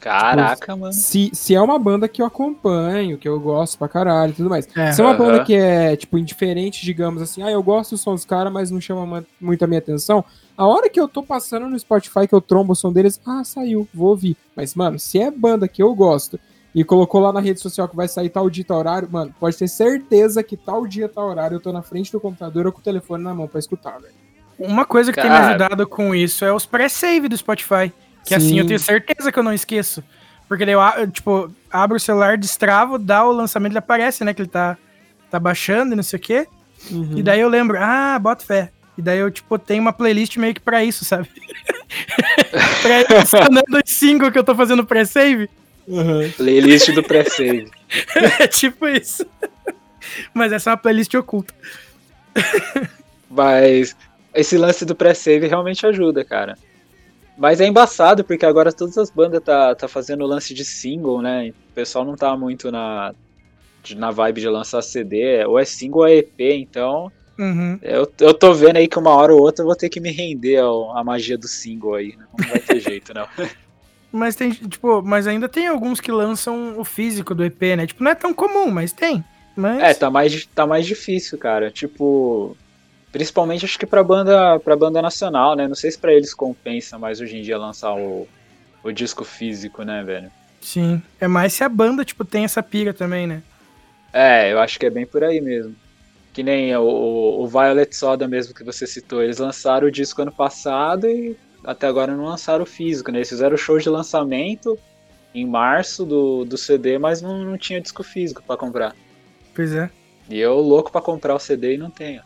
Caraca, 0.00 0.76
mano. 0.76 0.92
Se, 0.92 1.30
se 1.32 1.54
é 1.54 1.60
uma 1.60 1.78
banda 1.78 2.06
que 2.06 2.22
eu 2.22 2.26
acompanho, 2.26 3.18
que 3.18 3.28
eu 3.28 3.40
gosto 3.40 3.76
pra 3.78 3.88
caralho 3.88 4.30
e 4.30 4.34
tudo 4.34 4.48
mais. 4.48 4.68
É. 4.76 4.92
Se 4.92 5.00
é 5.00 5.04
uma 5.04 5.14
banda 5.14 5.42
que 5.42 5.54
é, 5.54 5.96
tipo, 5.96 6.16
indiferente, 6.16 6.84
digamos 6.84 7.20
assim, 7.22 7.42
ah, 7.42 7.50
eu 7.50 7.62
gosto 7.62 7.92
do 7.92 7.98
som 7.98 8.14
dos 8.14 8.24
caras, 8.24 8.52
mas 8.52 8.70
não 8.70 8.80
chama 8.80 9.04
ma- 9.04 9.24
muito 9.40 9.64
a 9.64 9.66
minha 9.66 9.78
atenção. 9.80 10.24
A 10.56 10.64
hora 10.66 10.88
que 10.88 11.00
eu 11.00 11.08
tô 11.08 11.22
passando 11.24 11.68
no 11.68 11.78
Spotify, 11.78 12.28
que 12.28 12.34
eu 12.34 12.40
trombo 12.40 12.72
o 12.72 12.76
som 12.76 12.92
deles, 12.92 13.20
ah, 13.26 13.42
saiu, 13.42 13.88
vou 13.92 14.10
ouvir. 14.10 14.36
Mas, 14.54 14.74
mano, 14.74 14.98
se 14.98 15.18
é 15.18 15.30
banda 15.30 15.66
que 15.66 15.82
eu 15.82 15.92
gosto 15.94 16.38
e 16.76 16.84
colocou 16.84 17.22
lá 17.22 17.32
na 17.32 17.40
rede 17.40 17.58
social 17.58 17.88
que 17.88 17.96
vai 17.96 18.06
sair 18.06 18.28
tal 18.28 18.50
dia, 18.50 18.62
tal 18.62 18.76
horário, 18.76 19.08
mano, 19.10 19.34
pode 19.40 19.56
ter 19.56 19.66
certeza 19.66 20.42
que 20.42 20.58
tal 20.58 20.86
dia, 20.86 21.08
tal 21.08 21.26
horário 21.26 21.54
eu 21.54 21.60
tô 21.60 21.72
na 21.72 21.80
frente 21.80 22.12
do 22.12 22.20
computador 22.20 22.66
ou 22.66 22.72
com 22.72 22.80
o 22.80 22.82
telefone 22.82 23.24
na 23.24 23.32
mão 23.32 23.48
pra 23.48 23.58
escutar, 23.58 23.98
velho. 23.98 24.12
Uma 24.58 24.84
coisa 24.84 25.10
que 25.10 25.18
tem 25.18 25.30
me 25.30 25.34
Cara. 25.34 25.48
ajudado 25.48 25.86
com 25.86 26.14
isso 26.14 26.44
é 26.44 26.52
os 26.52 26.66
pré-save 26.66 27.30
do 27.30 27.36
Spotify. 27.36 27.90
Que 28.26 28.34
assim 28.34 28.50
Sim. 28.50 28.58
eu 28.58 28.66
tenho 28.66 28.78
certeza 28.78 29.32
que 29.32 29.38
eu 29.38 29.42
não 29.42 29.54
esqueço. 29.54 30.04
Porque 30.46 30.66
daí 30.66 30.74
eu, 30.74 31.10
tipo, 31.10 31.50
abro 31.70 31.96
o 31.96 32.00
celular, 32.00 32.36
destravo, 32.36 32.98
dá 32.98 33.24
o 33.24 33.32
lançamento, 33.32 33.72
ele 33.72 33.78
aparece, 33.78 34.22
né? 34.22 34.34
Que 34.34 34.42
ele 34.42 34.48
tá, 34.48 34.76
tá 35.30 35.40
baixando 35.40 35.94
e 35.94 35.96
não 35.96 36.02
sei 36.02 36.18
o 36.18 36.22
quê. 36.22 36.46
Uhum. 36.90 37.16
E 37.16 37.22
daí 37.22 37.40
eu 37.40 37.48
lembro, 37.48 37.78
ah, 37.80 38.18
bota 38.18 38.44
fé. 38.44 38.70
E 38.98 39.02
daí 39.02 39.18
eu, 39.18 39.30
tipo, 39.30 39.58
tenho 39.58 39.80
uma 39.80 39.94
playlist 39.94 40.36
meio 40.36 40.52
que 40.52 40.60
pra 40.60 40.84
isso, 40.84 41.06
sabe? 41.06 41.28
pra 42.82 43.00
ir 43.00 43.06
adicionando 43.16 43.80
os 43.82 43.90
singles 43.90 44.30
que 44.30 44.38
eu 44.38 44.44
tô 44.44 44.54
fazendo 44.54 44.84
pré-save. 44.84 45.48
Uhum. 45.88 46.30
Playlist 46.36 46.90
do 46.92 47.02
pré-save. 47.02 47.70
é 48.40 48.46
tipo 48.48 48.86
isso. 48.88 49.24
Mas 50.34 50.52
essa 50.52 50.70
é 50.70 50.72
uma 50.72 50.76
playlist 50.76 51.14
oculta. 51.14 51.54
Mas 53.30 53.96
esse 54.34 54.56
lance 54.56 54.84
do 54.84 54.94
pré-save 54.94 55.46
realmente 55.46 55.86
ajuda, 55.86 56.24
cara. 56.24 56.56
Mas 57.38 57.60
é 57.60 57.66
embaçado, 57.66 58.24
porque 58.24 58.46
agora 58.46 58.72
todas 58.72 58.96
as 58.96 59.10
bandas 59.10 59.42
tá, 59.42 59.74
tá 59.74 59.86
fazendo 59.88 60.24
lance 60.26 60.54
de 60.54 60.64
single, 60.64 61.20
né? 61.20 61.50
O 61.70 61.74
pessoal 61.74 62.04
não 62.04 62.16
tá 62.16 62.34
muito 62.36 62.70
na, 62.70 63.14
de- 63.82 63.94
na 63.94 64.10
vibe 64.10 64.40
de 64.40 64.48
lançar 64.48 64.80
CD. 64.82 65.44
Ou 65.44 65.58
é 65.58 65.64
single 65.64 66.00
ou 66.02 66.08
é 66.08 66.16
EP, 66.16 66.40
então 66.40 67.12
Uhum. 67.38 67.78
eu, 67.82 68.10
eu 68.20 68.32
tô 68.32 68.54
vendo 68.54 68.78
aí 68.78 68.88
que 68.88 68.98
uma 68.98 69.10
hora 69.10 69.34
ou 69.34 69.42
outra 69.42 69.62
eu 69.62 69.66
vou 69.66 69.76
ter 69.76 69.90
que 69.90 70.00
me 70.00 70.10
render 70.10 70.56
ao- 70.56 70.96
à 70.96 71.04
magia 71.04 71.36
do 71.36 71.46
single 71.46 71.94
aí. 71.94 72.16
né? 72.16 72.24
Não 72.38 72.48
vai 72.48 72.58
ter 72.60 72.80
jeito, 72.80 73.12
não. 73.12 73.28
Mas 74.16 74.34
tem, 74.34 74.50
tipo, 74.50 75.02
mas 75.02 75.26
ainda 75.26 75.48
tem 75.48 75.66
alguns 75.66 76.00
que 76.00 76.10
lançam 76.10 76.78
o 76.78 76.84
físico 76.84 77.34
do 77.34 77.44
EP, 77.44 77.76
né? 77.76 77.86
Tipo, 77.86 78.02
não 78.02 78.10
é 78.10 78.14
tão 78.14 78.32
comum, 78.32 78.70
mas 78.70 78.92
tem. 78.92 79.24
Mas... 79.54 79.82
É, 79.82 79.94
tá 79.94 80.10
mais, 80.10 80.46
tá 80.46 80.66
mais 80.66 80.86
difícil, 80.86 81.38
cara. 81.38 81.70
Tipo, 81.70 82.56
principalmente 83.12 83.64
acho 83.64 83.78
que 83.78 83.86
pra 83.86 84.02
banda, 84.02 84.58
pra 84.60 84.76
banda 84.76 85.00
nacional, 85.00 85.54
né? 85.54 85.68
Não 85.68 85.74
sei 85.74 85.90
se 85.90 85.98
pra 85.98 86.12
eles 86.12 86.34
compensa 86.34 86.98
mais 86.98 87.20
hoje 87.20 87.36
em 87.36 87.42
dia 87.42 87.58
lançar 87.58 87.94
o, 87.94 88.26
o 88.82 88.92
disco 88.92 89.24
físico, 89.24 89.82
né, 89.82 90.02
velho? 90.02 90.30
Sim. 90.60 91.00
É 91.20 91.28
mais 91.28 91.52
se 91.52 91.62
a 91.62 91.68
banda, 91.68 92.04
tipo, 92.04 92.24
tem 92.24 92.44
essa 92.44 92.62
pira 92.62 92.92
também, 92.92 93.26
né? 93.26 93.42
É, 94.12 94.52
eu 94.52 94.58
acho 94.58 94.78
que 94.78 94.86
é 94.86 94.90
bem 94.90 95.06
por 95.06 95.22
aí 95.22 95.40
mesmo. 95.40 95.74
Que 96.32 96.42
nem 96.42 96.74
o, 96.76 96.82
o, 96.82 97.42
o 97.44 97.46
Violet 97.46 97.94
Soda 97.94 98.26
mesmo 98.26 98.54
que 98.54 98.64
você 98.64 98.86
citou. 98.86 99.22
Eles 99.22 99.38
lançaram 99.38 99.86
o 99.86 99.90
disco 99.90 100.22
ano 100.22 100.32
passado 100.32 101.06
e 101.06 101.36
até 101.66 101.86
agora 101.86 102.14
não 102.16 102.24
lançaram 102.24 102.62
o 102.62 102.66
físico, 102.66 103.10
né? 103.10 103.18
Eles 103.18 103.28
fizeram 103.28 103.54
o 103.56 103.58
show 103.58 103.76
de 103.78 103.88
lançamento 103.88 104.78
em 105.34 105.44
março 105.44 106.06
do, 106.06 106.44
do 106.44 106.56
CD, 106.56 106.96
mas 106.98 107.20
não, 107.20 107.44
não 107.44 107.58
tinha 107.58 107.80
disco 107.80 108.02
físico 108.02 108.42
pra 108.46 108.56
comprar. 108.56 108.94
Pois 109.54 109.74
é. 109.74 109.90
E 110.30 110.38
eu 110.38 110.54
louco 110.60 110.90
pra 110.90 111.00
comprar 111.00 111.34
o 111.34 111.38
CD 111.38 111.74
e 111.74 111.78
não 111.78 111.90
tenho. 111.90 112.22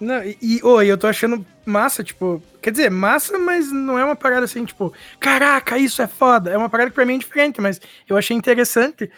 Não, 0.00 0.22
e, 0.22 0.38
e, 0.40 0.60
e 0.62 0.88
eu 0.88 0.96
tô 0.96 1.08
achando 1.08 1.44
massa, 1.66 2.04
tipo. 2.04 2.40
Quer 2.62 2.70
dizer, 2.70 2.90
massa, 2.90 3.36
mas 3.38 3.72
não 3.72 3.98
é 3.98 4.04
uma 4.04 4.14
parada 4.14 4.44
assim, 4.44 4.64
tipo, 4.64 4.92
caraca, 5.18 5.76
isso 5.76 6.00
é 6.00 6.06
foda. 6.06 6.50
É 6.50 6.56
uma 6.56 6.68
parada 6.68 6.90
que 6.90 6.94
pra 6.94 7.04
mim 7.04 7.16
é 7.16 7.18
diferente, 7.18 7.60
mas 7.60 7.80
eu 8.08 8.16
achei 8.16 8.36
interessante 8.36 9.10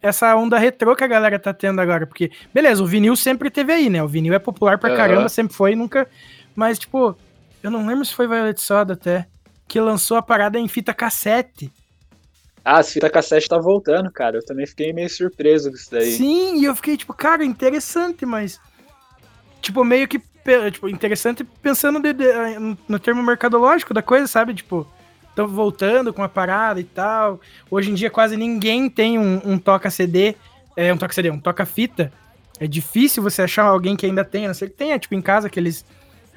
essa 0.00 0.34
onda 0.36 0.58
retrô 0.58 0.94
que 0.94 1.02
a 1.02 1.08
galera 1.08 1.38
tá 1.38 1.52
tendo 1.52 1.80
agora. 1.80 2.06
Porque, 2.06 2.30
beleza, 2.54 2.82
o 2.82 2.86
vinil 2.86 3.16
sempre 3.16 3.50
teve 3.50 3.72
aí, 3.72 3.90
né? 3.90 4.02
O 4.02 4.08
vinil 4.08 4.32
é 4.32 4.38
popular 4.38 4.78
pra 4.78 4.90
Aham. 4.90 4.96
caramba, 4.96 5.28
sempre 5.28 5.54
foi, 5.54 5.74
nunca. 5.74 6.08
Mas, 6.54 6.78
tipo, 6.78 7.16
eu 7.62 7.70
não 7.70 7.86
lembro 7.86 8.04
se 8.04 8.14
foi 8.14 8.26
Violet 8.26 8.60
Soda 8.60 8.94
até. 8.94 9.26
Que 9.66 9.80
lançou 9.80 10.16
a 10.16 10.22
parada 10.22 10.58
em 10.58 10.66
fita 10.68 10.94
cassete. 10.94 11.70
Ah, 12.64 12.78
as 12.78 12.92
fita 12.92 13.08
cassete 13.10 13.48
tá 13.48 13.58
voltando, 13.58 14.10
cara. 14.10 14.38
Eu 14.38 14.44
também 14.44 14.66
fiquei 14.66 14.92
meio 14.92 15.08
surpreso 15.10 15.70
com 15.70 15.76
isso 15.76 15.90
daí. 15.90 16.12
Sim, 16.12 16.58
e 16.60 16.64
eu 16.64 16.74
fiquei, 16.74 16.96
tipo, 16.96 17.12
cara, 17.14 17.44
interessante, 17.44 18.24
mas. 18.26 18.60
Tipo, 19.60 19.84
meio 19.84 20.06
que. 20.08 20.20
Tipo, 20.72 20.88
interessante 20.88 21.44
pensando 21.44 22.00
de- 22.00 22.14
de- 22.14 22.76
no 22.88 22.98
termo 22.98 23.22
mercadológico 23.22 23.92
da 23.92 24.00
coisa, 24.00 24.26
sabe? 24.26 24.54
Tipo, 24.54 24.86
estão 25.28 25.46
voltando 25.46 26.12
com 26.12 26.22
a 26.22 26.28
parada 26.28 26.80
e 26.80 26.84
tal. 26.84 27.38
Hoje 27.70 27.90
em 27.90 27.94
dia 27.94 28.08
quase 28.10 28.34
ninguém 28.36 28.88
tem 28.88 29.18
um, 29.18 29.40
um 29.44 29.58
toca-CD. 29.58 30.34
É, 30.74 30.92
um 30.92 30.96
toca-CD, 30.96 31.30
um 31.30 31.38
toca-fita. 31.40 32.10
É 32.58 32.66
difícil 32.66 33.22
você 33.22 33.42
achar 33.42 33.64
alguém 33.64 33.94
que 33.94 34.06
ainda 34.06 34.24
tenha, 34.24 34.48
não 34.48 34.54
ser 34.54 34.70
que 34.70 34.76
tenha, 34.76 34.98
tipo, 34.98 35.14
em 35.14 35.20
casa 35.22 35.48
aqueles. 35.48 35.84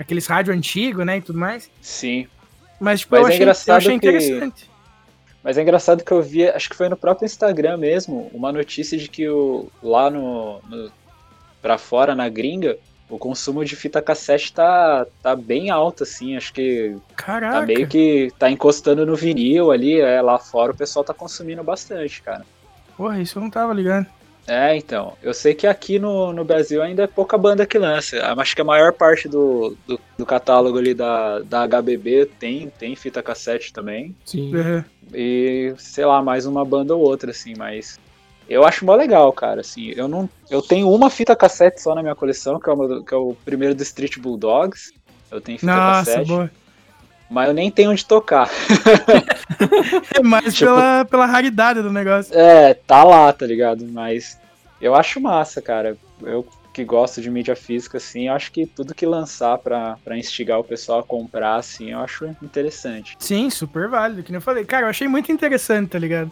Aqueles 0.02 0.26
rádio 0.28 0.54
antigo, 0.54 1.04
né? 1.06 1.18
E 1.18 1.22
tudo 1.22 1.40
mais. 1.40 1.70
Sim. 1.82 2.28
Mas, 2.80 3.02
tipo, 3.02 3.12
Mas 3.16 3.22
eu, 3.22 3.48
é 3.48 3.50
achei, 3.52 3.72
eu 3.74 3.78
achei 3.78 4.00
que- 4.00 4.08
interessante. 4.08 4.70
Mas 5.44 5.58
é 5.58 5.62
engraçado 5.62 6.04
que 6.04 6.12
eu 6.12 6.22
vi, 6.22 6.48
acho 6.48 6.70
que 6.70 6.76
foi 6.76 6.88
no 6.88 6.96
próprio 6.96 7.26
Instagram 7.26 7.78
mesmo, 7.78 8.30
uma 8.34 8.52
notícia 8.52 8.96
de 8.98 9.08
que 9.08 9.28
o, 9.28 9.72
lá 9.82 10.10
no, 10.10 10.60
no 10.70 10.92
pra 11.62 11.78
fora, 11.80 12.14
na 12.14 12.30
gringa, 12.30 12.78
o 13.10 13.18
consumo 13.18 13.66
de 13.66 13.76
fita 13.76 14.02
cassete 14.02 14.54
tá, 14.54 15.06
tá 15.22 15.36
bem 15.36 15.70
alto, 15.72 16.04
assim. 16.04 16.38
Acho 16.38 16.54
que 16.54 16.96
Caraca. 17.16 17.60
tá 17.60 17.66
meio 17.66 17.88
que 17.88 18.32
tá 18.38 18.50
encostando 18.52 19.06
no 19.06 19.16
vinil 19.16 19.72
ali, 19.72 20.00
é, 20.00 20.22
lá 20.22 20.38
fora 20.40 20.72
o 20.72 20.78
pessoal 20.78 21.04
tá 21.04 21.14
consumindo 21.14 21.64
bastante, 21.64 22.22
cara. 22.22 22.46
Porra, 22.96 23.20
isso 23.20 23.38
eu 23.40 23.44
não 23.44 23.50
tava 23.50 23.74
ligando. 23.74 24.06
É, 24.52 24.76
então. 24.76 25.14
Eu 25.24 25.34
sei 25.34 25.54
que 25.54 25.66
aqui 25.66 25.98
no, 25.98 26.34
no 26.34 26.44
Brasil 26.44 26.82
ainda 26.82 27.04
é 27.04 27.08
pouca 27.08 27.38
banda 27.38 27.66
que 27.66 27.80
lança. 27.80 28.18
Acho 28.38 28.54
que 28.54 28.62
a 28.62 28.66
maior 28.66 28.92
parte 28.92 29.30
do, 29.30 29.78
do, 29.88 29.98
do 30.18 30.26
catálogo 30.26 30.78
ali 30.78 30.94
da, 30.94 31.40
da 31.40 31.66
HBB 31.66 32.26
tem, 32.38 32.70
tem 32.78 32.94
fita 32.94 33.24
cassete 33.24 33.72
também. 33.72 34.14
Sim. 34.26 34.54
Uhum. 34.54 34.84
E, 35.14 35.74
sei 35.78 36.06
lá, 36.06 36.22
mais 36.22 36.46
uma 36.46 36.66
banda 36.66 36.94
ou 36.94 37.02
outra, 37.02 37.32
assim, 37.32 37.54
mas. 37.58 37.98
Eu 38.50 38.66
acho 38.66 38.86
mó 38.86 38.94
legal, 38.94 39.32
cara, 39.32 39.62
assim. 39.62 39.94
Eu 39.96 40.10
não. 40.10 40.30
Eu 40.50 40.62
tenho 40.62 40.92
uma 40.92 41.10
fita 41.10 41.34
cassete 41.34 41.82
só 41.82 41.96
na 41.96 42.02
minha 42.02 42.16
coleção, 42.16 42.60
que 42.60 42.70
é, 42.70 42.74
uma, 42.74 43.02
que 43.06 43.14
é 43.14 43.18
o 43.18 43.34
primeiro 43.46 43.74
do 43.74 43.84
Street 43.84 44.18
Bulldogs. 44.20 44.92
Eu 45.32 45.40
tenho 45.40 45.60
fita 45.60 45.74
Nossa, 45.74 46.12
cassete. 46.12 46.28
boa. 46.28 46.52
Mas 47.32 47.48
eu 47.48 47.54
nem 47.54 47.72
tenho 47.72 47.92
onde 47.92 48.06
tocar. 48.06 48.50
É 50.16 50.22
mais 50.24 50.54
Tipo- 50.54 50.66
pela, 50.72 51.06
pela 51.06 51.26
raridade 51.26 51.82
do 51.82 51.92
negócio. 51.92 52.38
É, 52.38 52.74
tá 52.74 53.04
lá, 53.04 53.32
tá 53.32 53.46
ligado? 53.46 53.88
Mas 53.88 54.38
eu 54.82 54.96
acho 54.96 55.20
massa, 55.22 55.62
cara. 55.62 55.96
Eu 56.22 56.46
que 56.74 56.84
gosto 56.86 57.22
de 57.22 57.30
mídia 57.30 57.56
física, 57.56 57.98
assim, 57.98 58.28
eu 58.28 58.34
acho 58.34 58.52
que 58.52 58.66
tudo 58.66 58.96
que 58.96 59.06
lançar 59.06 59.58
pra, 59.58 59.98
pra 60.04 60.18
instigar 60.18 60.58
o 60.60 60.64
pessoal 60.64 61.00
a 61.00 61.04
comprar, 61.04 61.56
assim, 61.58 61.92
eu 61.92 62.00
acho 62.00 62.26
interessante. 62.42 63.16
Sim, 63.20 63.50
super 63.50 63.88
válido. 63.90 64.24
Que 64.24 64.32
nem 64.32 64.38
eu 64.38 64.42
falei. 64.42 64.64
Cara, 64.66 64.86
eu 64.86 64.90
achei 64.90 65.08
muito 65.08 65.32
interessante, 65.32 65.90
tá 65.90 66.00
ligado? 66.00 66.32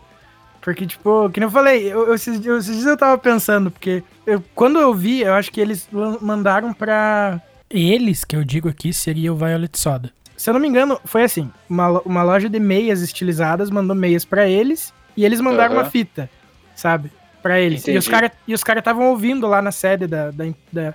Porque, 0.61 0.85
tipo, 0.87 1.29
que 1.29 1.39
nem 1.39 1.47
eu 1.47 1.51
falei, 1.51 1.91
eu, 1.91 2.07
eu, 2.07 2.15
esses, 2.15 2.43
eu- 2.45 2.57
esses 2.57 2.73
dias 2.75 2.87
eu 2.87 2.97
tava 2.97 3.17
pensando, 3.17 3.69
porque 3.69 4.01
eu- 4.25 4.43
quando 4.55 4.79
eu 4.79 4.93
vi, 4.93 5.21
eu 5.21 5.33
acho 5.33 5.51
que 5.51 5.59
eles 5.61 5.87
mandaram 6.21 6.73
pra. 6.73 7.39
Eles, 7.69 8.23
que 8.25 8.35
eu 8.35 8.43
digo 8.43 8.67
aqui, 8.69 8.91
seria 8.93 9.31
o 9.31 9.35
Violet 9.35 9.77
Soda. 9.77 10.11
Se 10.39 10.49
eu 10.49 10.53
não 10.53 10.61
me 10.61 10.67
engano, 10.67 10.99
foi 11.03 11.23
assim: 11.23 11.51
uma, 11.69 11.99
uma 12.01 12.23
loja 12.23 12.47
de 12.49 12.59
meias 12.59 13.01
estilizadas 13.01 13.69
mandou 13.69 13.95
meias 13.95 14.23
pra 14.23 14.47
eles 14.47 14.93
e 15.17 15.25
eles 15.25 15.41
mandaram 15.41 15.73
Aham. 15.75 15.83
uma 15.83 15.89
fita, 15.89 16.29
sabe? 16.75 17.11
Pra 17.43 17.59
eles. 17.59 17.81
E 17.87 17.91
os 17.97 18.05
Entendi. 18.05 18.09
caras 18.09 18.31
e 18.47 18.53
os 18.53 18.63
cara 18.63 18.79
estavam 18.79 19.09
ouvindo 19.09 19.45
lá 19.47 19.61
na 19.61 19.71
sede 19.71 20.07
da, 20.07 20.31
da, 20.31 20.45
da, 20.71 20.93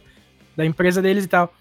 da 0.56 0.64
empresa 0.64 1.02
deles 1.02 1.24
e 1.24 1.28
tal. 1.28 1.52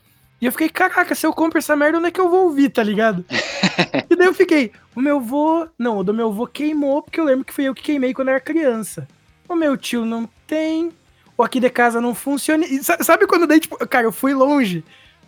E 0.41 0.45
eu 0.45 0.51
fiquei, 0.51 0.67
caraca, 0.69 1.13
se 1.15 1.25
eu 1.25 1.31
compro 1.33 1.59
essa 1.59 1.75
merda, 1.75 1.97
onde 1.97 2.07
é 2.07 2.11
que 2.11 2.19
eu 2.19 2.29
vou 2.29 2.45
ouvir, 2.45 2.69
tá 2.69 2.83
ligado? 2.83 3.23
e 4.09 4.15
daí 4.15 4.27
eu 4.27 4.33
fiquei, 4.33 4.71
o 4.95 5.01
meu 5.01 5.19
vô. 5.21 5.67
Não, 5.77 5.97
o 5.97 6.03
do 6.03 6.13
meu 6.13 6.31
vô 6.33 6.47
queimou, 6.47 7.01
porque 7.01 7.19
eu 7.19 7.23
lembro 7.25 7.45
que 7.45 7.53
fui 7.53 7.65
eu 7.65 7.73
que 7.75 7.81
queimei 7.83 8.13
quando 8.13 8.29
era 8.29 8.39
criança. 8.39 9.07
O 9.47 9.55
meu 9.55 9.75
tio 9.77 10.05
não 10.05 10.27
tem. 10.47 10.91
O 11.37 11.43
aqui 11.43 11.59
de 11.59 11.69
casa 11.69 11.99
não 12.01 12.13
funciona. 12.15 12.65
E 12.65 12.83
sa- 12.83 12.97
sabe 13.01 13.25
quando 13.27 13.45
daí, 13.47 13.59
tipo, 13.59 13.77
cara, 13.87 14.05
eu 14.05 14.11
fui 14.11 14.33
longe. 14.33 14.83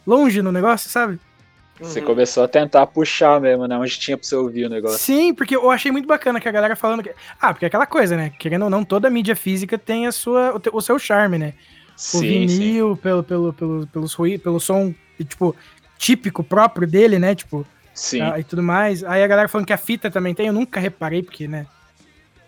Longe 0.08 0.42
no 0.42 0.52
negócio, 0.52 0.90
sabe? 0.90 1.20
Você 1.80 2.02
começou 2.02 2.44
a 2.44 2.48
tentar 2.48 2.88
puxar 2.88 3.40
mesmo, 3.42 3.68
né? 3.68 3.78
Onde 3.78 4.00
tinha 4.00 4.18
pra 4.18 4.26
você 4.26 4.36
ouvir 4.36 4.66
o 4.66 4.70
negócio. 4.70 4.98
Sim, 4.98 5.34
porque 5.34 5.56
eu 5.56 5.70
achei 5.70 5.92
muito 5.92 6.08
bacana 6.08 6.40
que 6.40 6.48
a 6.48 6.52
galera 6.52 6.76
falando 6.76 7.04
que. 7.04 7.14
Ah, 7.40 7.54
porque 7.54 7.66
é 7.66 7.68
aquela 7.68 7.86
coisa, 7.86 8.16
né? 8.16 8.32
Querendo 8.40 8.64
ou 8.64 8.70
não, 8.70 8.86
toda 8.86 9.10
mídia 9.10 9.36
física 9.36 9.78
tem 9.78 10.08
a 10.08 10.12
sua, 10.12 10.60
o, 10.72 10.82
seu 10.82 10.98
charme, 10.98 11.38
né? 11.38 11.54
o 12.14 12.20
Sim, 12.20 12.48
sim. 12.48 12.58
vinil, 12.58 12.98
pelo, 12.98 13.24
pelo, 13.24 13.54
pelo, 13.54 13.88
pelos 13.88 14.14
ruí- 14.14 14.38
pelo 14.38 14.60
som, 14.60 14.94
tipo, 15.18 15.56
típico 15.98 16.44
próprio 16.44 16.88
dele, 16.88 17.20
né? 17.20 17.36
Tipo, 17.36 17.66
Sim. 17.94 18.22
ah, 18.22 18.40
e 18.40 18.44
tudo 18.44 18.64
mais. 18.64 19.04
Aí 19.04 19.24
a 19.24 19.28
galera 19.28 19.48
falando 19.48 19.68
que 19.68 19.74
a 19.74 19.78
fita 19.78 20.10
também 20.12 20.34
tem, 20.34 20.48
eu 20.48 20.54
nunca 20.54 20.80
reparei, 20.80 21.24
porque, 21.24 21.48
né? 21.48 21.66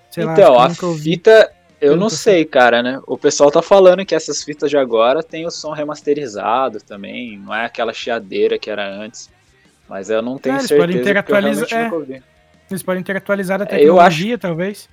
Sei 0.09 0.23
lá, 0.23 0.33
então, 0.33 0.53
eu 0.53 0.59
a 0.59 0.69
fita, 0.69 1.51
Eu 1.79 1.95
não 1.95 2.09
sei, 2.09 2.43
cara, 2.43 2.81
né? 2.81 2.99
O 3.05 3.17
pessoal 3.17 3.51
tá 3.51 3.61
falando 3.61 4.03
que 4.05 4.15
essas 4.15 4.43
fitas 4.43 4.69
de 4.69 4.77
agora 4.77 5.21
tem 5.21 5.45
o 5.45 5.51
som 5.51 5.71
remasterizado 5.73 6.79
também, 6.81 7.37
não 7.37 7.53
é 7.53 7.65
aquela 7.65 7.93
chiadeira 7.93 8.57
que 8.57 8.69
era 8.69 8.87
antes. 8.89 9.29
Mas 9.87 10.09
eu 10.09 10.21
não 10.21 10.37
tenho 10.37 10.55
É, 10.55 10.57
eles 10.59 10.67
certeza 10.67 10.87
podem 10.87 11.03
ter 11.03 11.13
porque 11.15 11.31
eu 11.31 11.37
atualiza- 11.37 11.65
realmente 11.69 12.13
é. 12.13 12.21
Eles 12.69 12.83
podem 12.83 13.03
ter 13.03 13.15
atualizado 13.17 13.63
a 13.63 13.65
É, 13.67 13.69
eu 13.69 13.99
acho- 13.99 14.17
tecnologia, 14.17 14.37
talvez. 14.37 14.89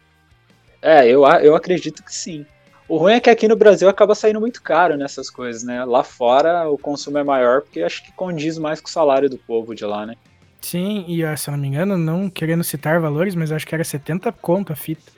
É, 0.82 1.06
eu, 1.08 1.24
eu 1.42 1.54
acredito 1.56 2.02
que 2.04 2.14
sim. 2.14 2.44
O 2.86 2.98
ruim 2.98 3.14
é 3.14 3.20
que 3.20 3.30
aqui 3.30 3.48
no 3.48 3.56
Brasil 3.56 3.88
acaba 3.88 4.14
saindo 4.14 4.38
muito 4.40 4.62
caro 4.62 4.96
nessas 4.96 5.30
coisas, 5.30 5.64
né? 5.64 5.82
Lá 5.86 6.04
fora 6.04 6.68
o 6.68 6.76
consumo 6.76 7.16
é 7.16 7.24
maior 7.24 7.62
porque 7.62 7.80
acho 7.82 8.04
que 8.04 8.12
condiz 8.12 8.58
mais 8.58 8.80
com 8.80 8.88
o 8.88 8.90
salário 8.90 9.28
do 9.30 9.38
povo 9.38 9.74
de 9.74 9.84
lá, 9.86 10.04
né? 10.04 10.14
Sim, 10.60 11.04
e 11.08 11.24
ó, 11.24 11.34
se 11.34 11.48
eu 11.48 11.52
não 11.52 11.58
me 11.58 11.68
engano, 11.68 11.96
não 11.96 12.28
querendo 12.28 12.62
citar 12.62 13.00
valores, 13.00 13.34
mas 13.34 13.50
acho 13.50 13.66
que 13.66 13.74
era 13.74 13.82
70 13.84 14.30
conto 14.30 14.72
a 14.72 14.76
fita. 14.76 15.10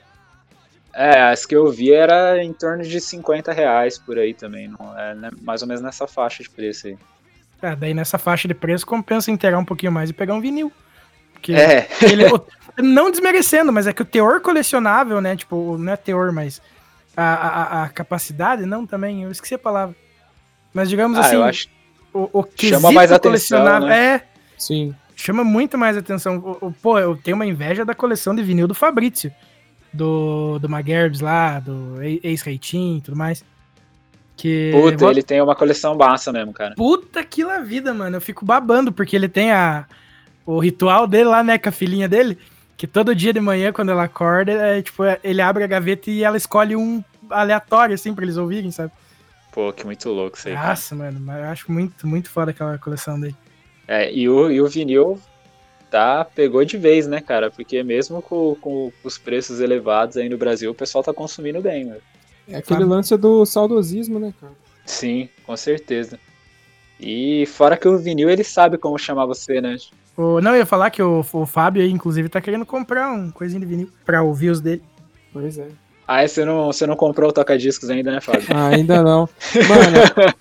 É, 0.99 1.21
as 1.21 1.45
que 1.45 1.55
eu 1.55 1.71
vi 1.71 1.91
era 1.93 2.43
em 2.43 2.51
torno 2.51 2.83
de 2.83 2.99
50 2.99 3.53
reais 3.53 3.99
por 3.99 4.17
aí 4.17 4.33
também, 4.33 4.67
não 4.67 4.97
é 4.97 5.13
né? 5.13 5.29
mais 5.43 5.61
ou 5.61 5.67
menos 5.67 5.83
nessa 5.83 6.07
faixa 6.07 6.41
de 6.41 6.49
preço 6.49 6.87
aí. 6.87 6.97
Ah, 7.61 7.75
daí 7.75 7.93
nessa 7.93 8.17
faixa 8.17 8.47
de 8.47 8.55
preço 8.55 8.85
compensa 8.85 9.29
inteirar 9.29 9.59
um 9.59 9.65
pouquinho 9.65 9.91
mais 9.91 10.09
e 10.09 10.13
pegar 10.13 10.33
um 10.33 10.41
vinil. 10.41 10.71
Porque 11.33 11.53
É, 11.53 11.87
ele, 12.01 12.25
o- 12.25 12.43
não 12.81 13.11
desmerecendo, 13.11 13.71
mas 13.71 13.85
é 13.85 13.93
que 13.93 14.01
o 14.01 14.05
teor 14.05 14.41
colecionável, 14.41 15.21
né? 15.21 15.35
Tipo, 15.35 15.77
não 15.77 15.93
é 15.93 15.95
teor, 15.97 16.31
mas 16.31 16.59
a, 17.15 17.23
a, 17.23 17.83
a 17.83 17.89
capacidade, 17.89 18.65
não, 18.65 18.85
também, 18.85 19.23
eu 19.23 19.29
esqueci 19.31 19.53
a 19.53 19.59
palavra. 19.59 19.95
Mas 20.73 20.89
digamos 20.89 21.17
ah, 21.17 21.21
assim, 21.21 21.35
eu 21.35 21.43
acho 21.43 21.67
o, 22.13 22.39
o 22.41 22.47
chama 22.57 22.91
mais 22.91 23.11
atenção, 23.11 23.29
colecionável 23.29 23.87
né? 23.89 24.15
é 24.15 24.23
Sim. 24.57 24.95
chama 25.15 25.43
muito 25.43 25.77
mais 25.77 25.95
atenção. 25.95 26.37
O, 26.37 26.67
o- 26.67 26.71
pô, 26.73 26.97
eu 26.97 27.15
tenho 27.15 27.35
uma 27.35 27.45
inveja 27.45 27.85
da 27.85 27.93
coleção 27.93 28.35
de 28.35 28.41
vinil 28.41 28.67
do 28.67 28.73
Fabrício, 28.73 29.31
do, 29.97 30.59
do 30.59 30.69
Maguerbs 30.69 31.19
lá, 31.19 31.59
do 31.59 32.01
ex-Reitinho 32.01 32.99
e 32.99 33.01
tudo 33.01 33.17
mais. 33.17 33.43
Que 34.37 34.71
Puta, 34.71 35.05
ele 35.07 35.23
tem 35.23 35.41
uma 35.41 35.55
coleção 35.55 35.95
massa 35.95 36.31
mesmo, 36.31 36.53
cara. 36.53 36.75
Puta 36.75 37.23
que 37.23 37.43
la 37.43 37.59
vida, 37.59 37.93
mano. 37.93 38.17
Eu 38.17 38.21
fico 38.21 38.45
babando, 38.45 38.91
porque 38.91 39.15
ele 39.15 39.27
tem 39.27 39.51
a, 39.51 39.85
o 40.45 40.59
ritual 40.59 41.07
dele 41.07 41.25
lá, 41.25 41.43
né, 41.43 41.57
com 41.57 41.69
a 41.69 41.71
filhinha 41.71 42.07
dele. 42.07 42.37
Que 42.77 42.85
todo 42.85 43.15
dia 43.15 43.33
de 43.33 43.39
manhã, 43.39 43.73
quando 43.73 43.89
ela 43.89 44.03
acorda, 44.03 44.51
é, 44.51 44.81
tipo, 44.83 45.03
é, 45.03 45.19
ele 45.23 45.41
abre 45.41 45.63
a 45.63 45.67
gaveta 45.67 46.11
e 46.11 46.23
ela 46.23 46.37
escolhe 46.37 46.75
um 46.75 47.03
aleatório, 47.31 47.95
assim, 47.95 48.13
pra 48.13 48.23
eles 48.23 48.37
ouvirem, 48.37 48.69
sabe? 48.69 48.91
Pô, 49.51 49.73
que 49.73 49.83
muito 49.83 50.07
louco 50.09 50.37
isso 50.37 50.47
aí. 50.47 50.53
cara. 50.53 50.69
Nossa, 50.69 50.95
mano, 50.95 51.19
mas 51.19 51.37
eu 51.39 51.45
acho 51.45 51.71
muito, 51.71 52.07
muito 52.07 52.29
foda 52.29 52.51
aquela 52.51 52.77
coleção 52.77 53.19
dele. 53.19 53.35
É, 53.87 54.13
e 54.13 54.29
o, 54.29 54.51
e 54.51 54.61
o 54.61 54.67
vinil 54.67 55.19
tá, 55.89 56.25
pegou 56.25 56.63
de 56.63 56.77
vez, 56.77 57.07
né, 57.07 57.21
cara? 57.21 57.49
Porque 57.49 57.81
mesmo 57.83 58.21
com, 58.21 58.55
com 58.59 58.91
os 59.03 59.17
preços 59.17 59.59
elevados 59.59 60.17
aí 60.17 60.29
no 60.29 60.37
Brasil, 60.37 60.71
o 60.71 60.75
pessoal 60.75 61.03
tá 61.03 61.13
consumindo 61.13 61.61
bem, 61.61 61.85
né? 61.85 61.97
É 62.47 62.57
aquele 62.57 62.83
lance 62.83 63.15
do 63.17 63.45
saudosismo, 63.45 64.19
né, 64.19 64.33
cara? 64.39 64.53
Sim, 64.85 65.29
com 65.45 65.55
certeza. 65.57 66.17
E 66.99 67.45
fora 67.47 67.77
que 67.77 67.87
o 67.87 67.97
vinil, 67.97 68.29
ele 68.29 68.43
sabe 68.43 68.77
como 68.77 68.97
chamar 68.97 69.25
você, 69.25 69.61
né? 69.61 69.77
O, 70.15 70.41
não, 70.41 70.51
eu 70.51 70.59
ia 70.59 70.65
falar 70.65 70.89
que 70.89 71.01
o, 71.01 71.23
o 71.31 71.45
Fábio 71.45 71.83
aí, 71.83 71.91
inclusive, 71.91 72.29
tá 72.29 72.41
querendo 72.41 72.65
comprar 72.65 73.11
um 73.11 73.29
coisinho 73.29 73.59
de 73.59 73.67
vinil 73.67 73.89
pra 74.05 74.23
ouvir 74.23 74.49
os 74.49 74.61
dele. 74.61 74.81
Pois 75.31 75.57
é. 75.57 75.67
Ah, 76.07 76.25
você 76.25 76.45
não, 76.45 76.67
você 76.67 76.87
não 76.87 76.95
comprou 76.95 77.29
o 77.29 77.33
toca-discos 77.33 77.89
ainda, 77.89 78.11
né, 78.11 78.21
Fábio? 78.21 78.47
Ah, 78.49 78.69
ainda 78.69 79.03
não. 79.03 79.29
Mano. 79.67 80.35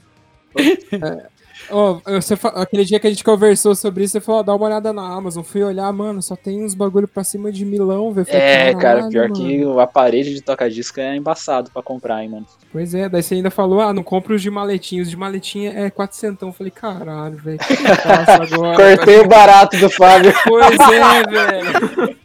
é, 0.93 1.27
ó, 1.71 2.01
você 2.05 2.35
aquele 2.55 2.85
dia 2.85 2.99
que 3.01 3.07
a 3.07 3.11
gente 3.11 3.25
conversou 3.25 3.75
sobre 3.75 4.05
isso, 4.05 4.13
você 4.13 4.21
falou, 4.21 4.43
dá 4.43 4.55
uma 4.55 4.67
olhada 4.67 4.93
na 4.93 5.03
Amazon. 5.03 5.43
Fui 5.43 5.63
olhar, 5.63 5.93
mano, 5.93 6.23
só 6.23 6.37
tem 6.37 6.65
uns 6.65 6.75
bagulho 6.75 7.09
pra 7.09 7.25
cima 7.25 7.51
de 7.51 7.65
milão, 7.65 8.13
velho. 8.13 8.27
É, 8.31 8.73
cara, 8.73 8.79
"Caralho, 8.81 9.09
pior 9.11 9.29
mano." 9.29 9.35
que 9.35 9.65
o 9.65 9.81
aparelho 9.81 10.33
de 10.33 10.41
toca-disco 10.41 11.01
é 11.01 11.17
embaçado 11.17 11.71
pra 11.71 11.83
comprar, 11.83 12.23
hein, 12.23 12.31
mano. 12.31 12.47
Pois 12.73 12.95
é, 12.95 13.09
daí 13.09 13.23
você 13.23 13.37
ainda 13.37 13.51
falou, 13.51 13.81
ah, 13.81 13.93
não 13.93 14.03
compra 14.03 14.35
os 14.35 14.43
de 14.43 14.51
maletinha. 14.51 15.03
Os 15.03 15.11
de 15.11 15.17
maletinha 15.17 15.73
é 15.73 15.91
400. 15.91 16.57
Falei, 16.57 16.71
caralho, 16.71 17.37
velho. 17.37 17.59
Que 17.59 17.73
eu 17.73 17.97
faço 17.97 18.43
agora? 18.55 18.77
Cortei 18.97 19.21
o 19.21 19.29
barato 19.29 19.77
do 19.79 19.89
Fábio. 19.91 20.33
Pois 20.45 20.79
é, 20.79 21.23
velho. 21.25 22.17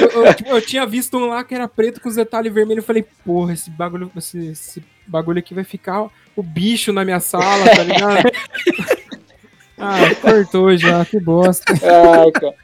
Eu, 0.00 0.24
eu, 0.24 0.34
eu 0.56 0.62
tinha 0.62 0.86
visto 0.86 1.16
um 1.16 1.26
lá 1.26 1.44
que 1.44 1.54
era 1.54 1.68
preto 1.68 2.00
com 2.00 2.08
os 2.08 2.14
detalhes 2.14 2.52
vermelhos. 2.52 2.82
Eu 2.82 2.86
falei, 2.86 3.04
porra, 3.24 3.52
esse 3.52 3.70
bagulho, 3.70 4.10
esse, 4.16 4.48
esse 4.48 4.82
bagulho 5.08 5.38
aqui 5.38 5.54
vai 5.54 5.64
ficar 5.64 6.06
o 6.36 6.42
bicho 6.42 6.92
na 6.92 7.04
minha 7.04 7.20
sala, 7.20 7.64
tá 7.64 7.82
ligado? 7.82 8.30
ah, 9.78 10.14
cortou 10.20 10.76
já, 10.76 11.04
que 11.04 11.18
bosta. 11.18 11.64
Ai, 11.72 12.30
cara. 12.32 12.54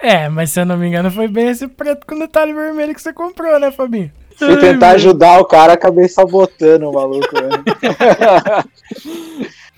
É, 0.00 0.28
mas 0.28 0.50
se 0.50 0.60
eu 0.60 0.66
não 0.66 0.76
me 0.76 0.86
engano, 0.86 1.10
foi 1.10 1.28
bem 1.28 1.48
esse 1.48 1.66
preto 1.66 2.06
com 2.06 2.18
detalhe 2.18 2.52
vermelho 2.52 2.94
que 2.94 3.02
você 3.02 3.12
comprou, 3.12 3.58
né, 3.58 3.70
Fabinho? 3.70 4.12
Fui 4.36 4.56
tentar 4.56 4.90
ajudar 4.90 5.40
o 5.40 5.44
cara, 5.44 5.72
acabei 5.72 6.08
sabotando 6.08 6.88
o 6.88 6.92
maluco, 6.92 7.28
velho. 7.34 7.64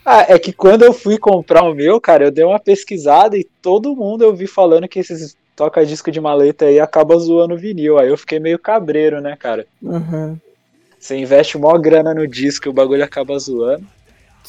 ah, 0.04 0.26
é 0.28 0.38
que 0.38 0.52
quando 0.52 0.82
eu 0.82 0.92
fui 0.92 1.16
comprar 1.16 1.62
o 1.62 1.74
meu, 1.74 1.98
cara, 1.98 2.24
eu 2.24 2.30
dei 2.30 2.44
uma 2.44 2.60
pesquisada 2.60 3.38
e 3.38 3.44
todo 3.62 3.96
mundo 3.96 4.22
eu 4.22 4.34
vi 4.34 4.46
falando 4.46 4.86
que 4.86 4.98
esses 4.98 5.34
toca-disco 5.60 6.10
de 6.10 6.20
maleta 6.20 6.64
aí 6.66 6.80
acaba 6.80 7.18
zoando 7.18 7.54
o 7.54 7.58
vinil. 7.58 7.98
Aí 7.98 8.08
eu 8.08 8.16
fiquei 8.16 8.38
meio 8.38 8.58
cabreiro, 8.58 9.20
né, 9.20 9.36
cara? 9.38 9.66
Aham. 9.84 10.38
Você 11.00 11.16
investe 11.16 11.56
mó 11.56 11.76
grana 11.78 12.12
no 12.12 12.26
disco 12.28 12.68
e 12.68 12.70
o 12.70 12.72
bagulho 12.74 13.02
acaba 13.02 13.38
zoando. 13.38 13.86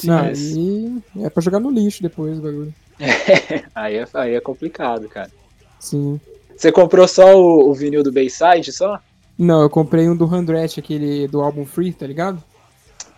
Não, 0.04 0.16
mas- 0.26 0.56
aí 0.56 1.02
é 1.22 1.30
pra 1.30 1.42
jogar 1.42 1.60
no 1.62 1.72
lixo 1.72 2.04
depois 2.04 2.38
o 2.38 2.42
bagulho. 2.42 2.74
Aí 3.74 3.96
é, 3.96 4.06
aí 4.14 4.36
é 4.36 4.40
complicado, 4.40 5.10
cara. 5.10 5.32
Sim. 5.80 6.20
Você 6.56 6.72
comprou 6.72 7.08
só 7.08 7.36
o, 7.36 7.72
o 7.72 7.74
vinil 7.74 8.04
do 8.04 8.12
Bayside 8.12 8.72
só? 8.72 9.00
Não, 9.36 9.64
eu 9.64 9.70
comprei 9.72 10.08
um 10.08 10.16
do 10.16 10.28
Handret, 10.28 10.78
aquele 10.80 11.28
do 11.28 11.42
álbum 11.42 11.66
Free, 11.66 11.92
tá 11.92 12.06
ligado? 12.06 12.44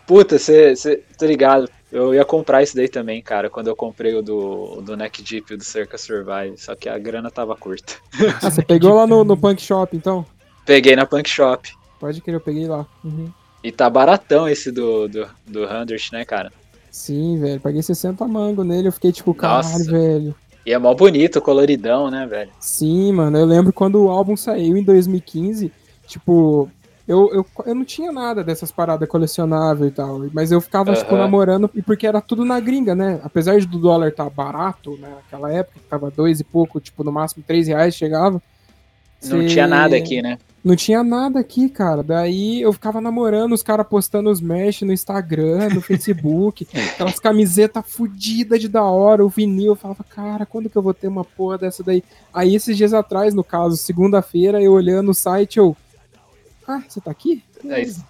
Puta, 0.08 0.40
você, 0.40 1.04
tô 1.18 1.26
ligado. 1.26 1.70
Eu 1.92 2.14
ia 2.14 2.24
comprar 2.24 2.64
isso 2.64 2.78
daí 2.78 2.88
também, 2.88 3.22
cara, 3.22 3.50
quando 3.50 3.68
eu 3.68 3.76
comprei 3.76 4.16
o 4.16 4.22
do, 4.22 4.82
do 4.82 4.96
Neck 4.96 5.22
Deep 5.22 5.52
e 5.52 5.56
o 5.56 5.58
do 5.58 5.64
Circa 5.66 5.98
Survive, 5.98 6.58
só 6.58 6.76
que 6.76 6.88
a 6.88 6.98
grana 6.98 7.30
tava 7.30 7.54
curta. 7.56 7.96
Ah, 8.42 8.50
você 8.50 8.62
pegou 8.62 8.94
lá 8.96 9.06
no, 9.06 9.26
no 9.26 9.36
Punk 9.36 9.62
Shop, 9.62 9.96
então? 9.96 10.26
Peguei 10.66 10.96
na 10.96 11.06
Punk 11.06 11.30
Shop. 11.30 11.70
Pode 12.04 12.20
crer, 12.20 12.36
eu 12.36 12.42
peguei 12.42 12.68
lá. 12.68 12.86
Uhum. 13.02 13.32
E 13.64 13.72
tá 13.72 13.90
baratão 13.90 14.46
esse 14.46 14.70
do, 14.74 15.08
do, 15.08 15.26
do 15.48 15.66
100, 15.66 16.12
né, 16.12 16.26
cara? 16.26 16.52
Sim, 16.92 17.40
velho. 17.40 17.62
Paguei 17.62 17.82
60 17.82 18.28
mango 18.28 18.62
nele. 18.62 18.90
Eu 18.90 18.92
fiquei 18.92 19.14
tipo, 19.14 19.34
caralho, 19.34 19.86
velho. 19.86 20.36
E 20.66 20.74
é 20.74 20.78
mó 20.78 20.94
bonito, 20.94 21.40
coloridão, 21.40 22.12
né, 22.12 22.28
velho? 22.28 22.52
Sim, 22.60 23.14
mano. 23.14 23.38
Eu 23.38 23.46
lembro 23.46 23.72
quando 23.72 24.04
o 24.04 24.10
álbum 24.10 24.36
saiu 24.36 24.76
em 24.76 24.84
2015. 24.84 25.72
Tipo, 26.06 26.70
eu, 27.08 27.34
eu, 27.34 27.46
eu 27.68 27.74
não 27.74 27.86
tinha 27.86 28.12
nada 28.12 28.44
dessas 28.44 28.70
paradas 28.70 29.08
colecionáveis 29.08 29.90
e 29.90 29.96
tal. 29.96 30.30
Mas 30.34 30.52
eu 30.52 30.60
ficava, 30.60 30.94
tipo, 30.94 31.16
Aham. 31.16 31.24
namorando. 31.24 31.72
E 31.74 31.82
porque 31.82 32.06
era 32.06 32.20
tudo 32.20 32.44
na 32.44 32.60
gringa, 32.60 32.94
né? 32.94 33.22
Apesar 33.24 33.58
de 33.58 33.66
do 33.66 33.80
dólar 33.80 34.10
estar 34.10 34.30
barato, 34.30 34.98
né? 34.98 35.08
Naquela 35.10 35.54
época, 35.54 35.80
tava 35.90 36.12
dois 36.12 36.42
e 36.42 36.44
pouco, 36.44 36.82
tipo, 36.82 37.02
no 37.02 37.14
máximo 37.14 37.46
três 37.48 37.66
reais 37.66 37.96
chegava. 37.96 38.42
Não 39.26 39.46
tinha 39.46 39.68
nada 39.68 39.96
aqui, 39.96 40.22
né? 40.22 40.38
Não 40.64 40.78
tinha 40.78 41.04
nada 41.04 41.40
aqui, 41.40 41.68
cara. 41.68 42.02
Daí 42.02 42.62
eu 42.62 42.72
ficava 42.72 43.02
namorando, 43.02 43.52
os 43.52 43.62
caras 43.62 43.86
postando 43.86 44.30
os 44.30 44.40
mesh 44.40 44.82
no 44.82 44.94
Instagram, 44.94 45.70
no 45.74 45.82
Facebook, 45.82 46.66
aquelas 46.94 47.20
camisetas 47.20 47.84
fodidas 47.86 48.62
de 48.62 48.70
da 48.70 48.84
hora, 48.84 49.26
o 49.26 49.30
vinil. 49.30 49.74
Eu 49.74 49.76
falava, 49.76 50.04
cara, 50.04 50.46
quando 50.46 50.70
que 50.70 50.78
eu 50.78 50.82
vou 50.82 50.94
ter 50.94 51.10
uma 51.10 51.26
porra 51.26 51.58
dessa 51.58 51.84
daí? 51.84 52.02
Aí 52.34 52.56
esses 52.56 52.78
dias 52.78 52.94
atrás, 52.94 53.34
no 53.34 53.44
caso, 53.44 53.76
segunda-feira, 53.76 54.62
eu 54.62 54.72
olhando 54.72 55.12
o 55.12 55.14
site, 55.14 55.58
eu. 55.58 55.76
Ah, 56.66 56.82
você 56.88 57.02
tá 57.02 57.12
aqui? 57.12 57.44
É 57.68 57.82
isso. 57.82 58.06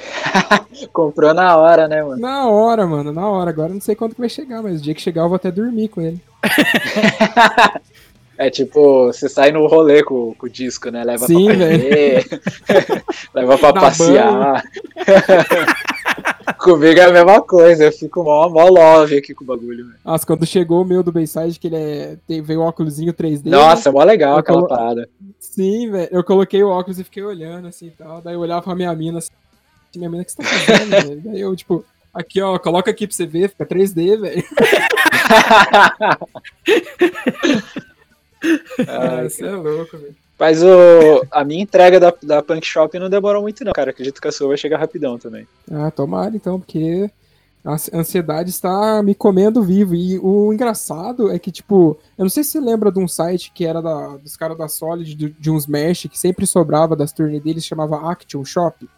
Comprou 0.94 1.34
na 1.34 1.56
hora, 1.56 1.86
né, 1.86 2.02
mano? 2.02 2.20
Na 2.20 2.48
hora, 2.48 2.86
mano, 2.86 3.12
na 3.12 3.28
hora. 3.28 3.50
Agora 3.50 3.68
eu 3.68 3.74
não 3.74 3.80
sei 3.82 3.94
quando 3.94 4.14
que 4.14 4.20
vai 4.20 4.30
chegar, 4.30 4.62
mas 4.62 4.80
o 4.80 4.82
dia 4.82 4.94
que 4.94 5.02
chegar 5.02 5.22
eu 5.22 5.28
vou 5.28 5.36
até 5.36 5.50
dormir 5.50 5.88
com 5.88 6.00
ele. 6.00 6.20
É 8.42 8.48
tipo, 8.48 9.08
você 9.08 9.28
sai 9.28 9.52
no 9.52 9.66
rolê 9.66 10.02
com, 10.02 10.34
com 10.34 10.46
o 10.46 10.48
disco, 10.48 10.90
né? 10.90 11.04
Leva 11.04 11.26
Sim, 11.26 11.44
pra 11.44 11.54
comer, 11.56 12.26
leva 13.34 13.58
pra 13.58 13.72
passear. 13.74 14.64
Comigo 16.58 16.98
é 17.00 17.04
a 17.04 17.12
mesma 17.12 17.42
coisa, 17.42 17.84
eu 17.84 17.92
fico 17.92 18.24
mó, 18.24 18.48
mó 18.48 18.64
love 18.66 19.18
aqui 19.18 19.34
com 19.34 19.44
o 19.44 19.46
bagulho. 19.46 19.84
velho. 19.88 19.98
Nossa, 20.02 20.24
quando 20.26 20.46
chegou 20.46 20.80
o 20.80 20.86
meu 20.86 21.02
do 21.02 21.12
Bayside, 21.12 21.58
que 21.60 21.66
ele 21.66 21.76
é. 21.76 22.16
Tem, 22.26 22.40
veio 22.40 22.60
o 22.60 22.64
óculosinho 22.64 23.12
3D. 23.12 23.44
né? 23.44 23.50
Nossa, 23.58 23.90
é 23.90 23.92
mó 23.92 24.02
legal 24.02 24.32
Eu 24.32 24.38
aquela 24.38 24.58
colo- 24.60 24.68
parada. 24.68 25.06
Sim, 25.38 25.90
velho. 25.90 26.08
Eu 26.10 26.24
coloquei 26.24 26.62
o 26.64 26.70
óculos 26.70 26.98
e 26.98 27.04
fiquei 27.04 27.22
olhando 27.22 27.68
assim 27.68 27.88
e 27.88 27.90
tal. 27.90 28.22
Daí 28.22 28.32
eu 28.34 28.40
olhava 28.40 28.62
pra 28.62 28.74
minha 28.74 28.94
mina 28.94 29.18
assim. 29.18 29.30
Minha 29.94 30.08
mina, 30.08 30.22
o 30.22 30.24
que 30.24 30.32
você 30.32 30.38
tá 30.38 30.44
fazendo, 30.48 30.88
velho? 31.08 31.20
Daí 31.26 31.40
eu, 31.42 31.54
tipo, 31.54 31.84
aqui, 32.14 32.40
ó, 32.40 32.58
coloca 32.58 32.90
aqui 32.90 33.06
pra 33.06 33.14
você 33.14 33.26
ver, 33.26 33.50
fica 33.50 33.66
3D, 33.66 34.18
velho. 34.18 34.44
Ah, 38.88 39.22
você 39.22 39.44
é 39.44 39.52
louco, 39.52 39.98
velho. 39.98 40.14
Mas 40.38 40.62
o, 40.62 41.26
a 41.30 41.44
minha 41.44 41.62
entrega 41.62 42.00
da, 42.00 42.14
da 42.22 42.42
Punk 42.42 42.64
Shop 42.64 42.98
não 42.98 43.10
demorou 43.10 43.42
muito, 43.42 43.62
não, 43.62 43.72
cara. 43.72 43.90
Acredito 43.90 44.20
que 44.20 44.28
a 44.28 44.32
sua 44.32 44.48
vai 44.48 44.56
chegar 44.56 44.78
rapidão 44.78 45.18
também. 45.18 45.46
Ah, 45.70 45.90
tomara 45.90 46.34
então, 46.34 46.58
porque 46.58 47.10
A 47.62 47.76
ansiedade 47.92 48.48
está 48.48 49.02
me 49.02 49.14
comendo 49.14 49.62
vivo. 49.62 49.94
E 49.94 50.18
o 50.18 50.52
engraçado 50.52 51.30
é 51.30 51.38
que, 51.38 51.52
tipo, 51.52 51.98
eu 52.16 52.24
não 52.24 52.30
sei 52.30 52.42
se 52.42 52.52
você 52.52 52.60
lembra 52.60 52.90
de 52.90 52.98
um 52.98 53.06
site 53.06 53.52
que 53.54 53.66
era 53.66 53.82
da, 53.82 54.16
dos 54.16 54.34
caras 54.34 54.56
da 54.56 54.66
Solid, 54.66 55.14
de, 55.14 55.30
de 55.30 55.50
uns 55.50 55.66
Mesh, 55.66 56.06
que 56.10 56.18
sempre 56.18 56.46
sobrava 56.46 56.96
das 56.96 57.12
turnês 57.12 57.42
deles, 57.42 57.64
chamava 57.64 58.10
Action 58.10 58.44
Shop. 58.44 58.88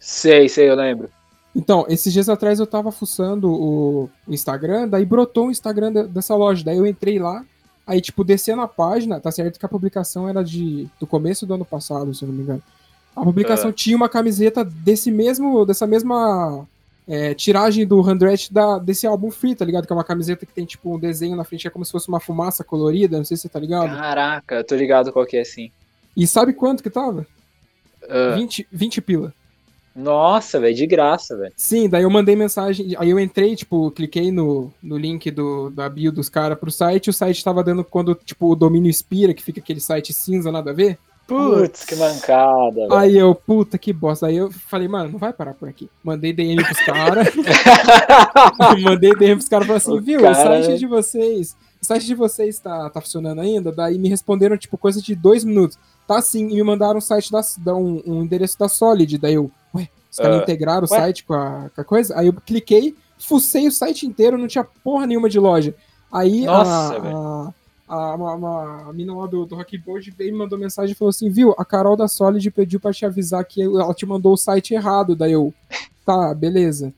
Sei, 0.00 0.48
sei, 0.48 0.68
eu 0.68 0.74
lembro. 0.74 1.08
Então, 1.54 1.84
esses 1.88 2.12
dias 2.12 2.28
atrás 2.28 2.58
eu 2.58 2.66
tava 2.66 2.90
fuçando 2.90 3.52
o 3.52 4.08
Instagram, 4.26 4.88
daí 4.88 5.04
brotou 5.04 5.46
o 5.46 5.50
Instagram 5.50 5.92
dessa 6.08 6.34
loja. 6.34 6.64
Daí 6.64 6.78
eu 6.78 6.86
entrei 6.86 7.20
lá, 7.20 7.44
aí, 7.86 8.00
tipo, 8.00 8.22
descendo 8.24 8.62
a 8.62 8.68
página, 8.68 9.20
tá 9.20 9.30
certo 9.30 9.58
que 9.58 9.66
a 9.66 9.68
publicação 9.68 10.28
era 10.28 10.42
de 10.44 10.88
do 11.00 11.06
começo 11.06 11.46
do 11.46 11.54
ano 11.54 11.64
passado, 11.64 12.14
se 12.14 12.24
eu 12.24 12.28
não 12.28 12.34
me 12.34 12.42
engano. 12.42 12.62
A 13.14 13.22
publicação 13.22 13.70
É. 13.70 13.72
tinha 13.72 13.96
uma 13.96 14.08
camiseta 14.08 14.64
desse 14.64 15.10
mesmo, 15.10 15.66
dessa 15.66 15.86
mesma 15.86 16.66
é, 17.06 17.34
tiragem 17.34 17.86
do 17.86 18.00
Handret 18.00 18.50
da, 18.52 18.78
desse 18.78 19.06
álbum 19.06 19.30
Free, 19.30 19.54
tá 19.54 19.64
ligado? 19.64 19.86
Que 19.86 19.92
é 19.92 19.96
uma 19.96 20.04
camiseta 20.04 20.46
que 20.46 20.52
tem, 20.52 20.64
tipo, 20.64 20.94
um 20.94 20.98
desenho 20.98 21.36
na 21.36 21.44
frente, 21.44 21.66
é 21.66 21.70
como 21.70 21.84
se 21.84 21.92
fosse 21.92 22.08
uma 22.08 22.20
fumaça 22.20 22.64
colorida, 22.64 23.18
não 23.18 23.24
sei 23.24 23.36
se 23.36 23.42
você 23.42 23.48
tá 23.48 23.58
ligado. 23.60 23.94
Caraca, 23.94 24.54
eu 24.54 24.64
tô 24.64 24.74
ligado 24.76 25.12
qual 25.12 25.26
que 25.26 25.36
é 25.36 25.40
assim. 25.42 25.70
E 26.16 26.26
sabe 26.26 26.52
quanto 26.52 26.82
que 26.82 26.88
tava? 26.90 27.26
Ah, 28.08 28.34
20, 28.36 28.66
20 28.72 29.00
pila. 29.00 29.34
Nossa, 29.94 30.58
velho, 30.60 30.74
de 30.74 30.86
graça, 30.86 31.36
velho. 31.36 31.52
Sim, 31.56 31.88
daí 31.88 32.02
eu 32.02 32.10
mandei 32.10 32.34
mensagem, 32.34 32.94
aí 32.98 33.10
eu 33.10 33.18
entrei, 33.20 33.54
tipo, 33.54 33.90
cliquei 33.90 34.30
no, 34.30 34.72
no 34.82 34.96
link 34.96 35.30
do, 35.30 35.70
da 35.70 35.88
bio 35.88 36.10
dos 36.12 36.28
caras 36.28 36.58
pro 36.58 36.70
site, 36.70 37.10
o 37.10 37.12
site 37.12 37.44
tava 37.44 37.62
dando 37.62 37.84
quando, 37.84 38.14
tipo, 38.14 38.50
o 38.50 38.56
domínio 38.56 38.90
expira, 38.90 39.34
que 39.34 39.42
fica 39.42 39.60
aquele 39.60 39.80
site 39.80 40.12
cinza, 40.12 40.50
nada 40.50 40.70
a 40.70 40.74
ver. 40.74 40.98
Putz, 41.26 41.84
que 41.84 41.94
mancada, 41.94 42.74
velho. 42.74 42.94
Aí 42.94 43.16
eu, 43.16 43.34
puta, 43.34 43.78
que 43.78 43.92
bosta. 43.92 44.26
Aí 44.26 44.36
eu 44.36 44.50
falei, 44.50 44.88
mano, 44.88 45.12
não 45.12 45.18
vai 45.18 45.32
parar 45.32 45.54
por 45.54 45.68
aqui. 45.68 45.88
Mandei 46.02 46.32
DM 46.32 46.62
pros 46.62 46.80
caras. 46.80 47.28
mandei 48.82 49.14
DM 49.14 49.36
pros 49.36 49.48
caras 49.48 49.64
e 49.64 49.68
falei 49.68 49.76
assim, 49.78 49.92
O 49.92 50.00
viu, 50.00 50.20
cara- 50.20 50.32
o 50.60 50.64
site 50.64 50.78
de 50.78 50.86
vocês, 50.86 51.56
o 51.80 51.86
site 51.86 52.06
de 52.06 52.14
vocês 52.14 52.58
tá, 52.58 52.90
tá 52.90 53.00
funcionando 53.00 53.40
ainda? 53.40 53.70
Daí 53.72 53.98
me 53.98 54.08
responderam, 54.08 54.56
tipo, 54.56 54.76
coisa 54.76 55.00
de 55.00 55.14
dois 55.14 55.44
minutos. 55.44 55.78
Tá 56.06 56.20
sim, 56.20 56.48
e 56.48 56.54
me 56.54 56.62
mandaram 56.62 56.98
um 56.98 57.00
site 57.00 57.30
da, 57.30 57.40
da- 57.58 57.74
um, 57.76 58.02
um 58.06 58.22
endereço 58.22 58.58
da 58.58 58.68
Solid. 58.68 59.16
Daí 59.18 59.34
eu, 59.34 59.50
os 60.12 60.18
caras 60.18 60.38
Ah. 60.38 60.42
integraram 60.42 60.86
o 60.86 60.92
Ué? 60.92 60.98
site 61.00 61.24
com 61.24 61.34
a, 61.34 61.70
com 61.74 61.80
a 61.80 61.84
coisa? 61.84 62.16
Aí 62.16 62.26
eu 62.28 62.32
cliquei, 62.34 62.94
fucei 63.18 63.66
o 63.66 63.72
site 63.72 64.06
inteiro, 64.06 64.38
não 64.38 64.46
tinha 64.46 64.62
porra 64.84 65.06
nenhuma 65.06 65.28
de 65.28 65.40
loja. 65.40 65.74
Aí 66.12 66.44
Nossa, 66.44 66.96
a, 66.96 67.52
a, 67.88 68.14
uma, 68.14 68.34
uma 68.34 68.92
mina 68.92 69.14
lá 69.14 69.26
do, 69.26 69.46
do 69.46 69.54
Rockboard 69.56 70.10
veio 70.10 70.28
e 70.28 70.32
me 70.32 70.38
mandou 70.38 70.58
mensagem 70.58 70.92
e 70.92 70.94
falou 70.94 71.08
assim: 71.10 71.30
Viu, 71.30 71.54
a 71.58 71.64
Carol 71.64 71.96
da 71.96 72.06
Solid 72.06 72.50
pediu 72.50 72.78
pra 72.78 72.92
te 72.92 73.06
avisar 73.06 73.44
que 73.44 73.62
ela 73.62 73.94
te 73.94 74.04
mandou 74.04 74.34
o 74.34 74.36
site 74.36 74.74
errado. 74.74 75.16
Daí 75.16 75.32
eu, 75.32 75.52
tá, 76.04 76.34
beleza. 76.34 76.92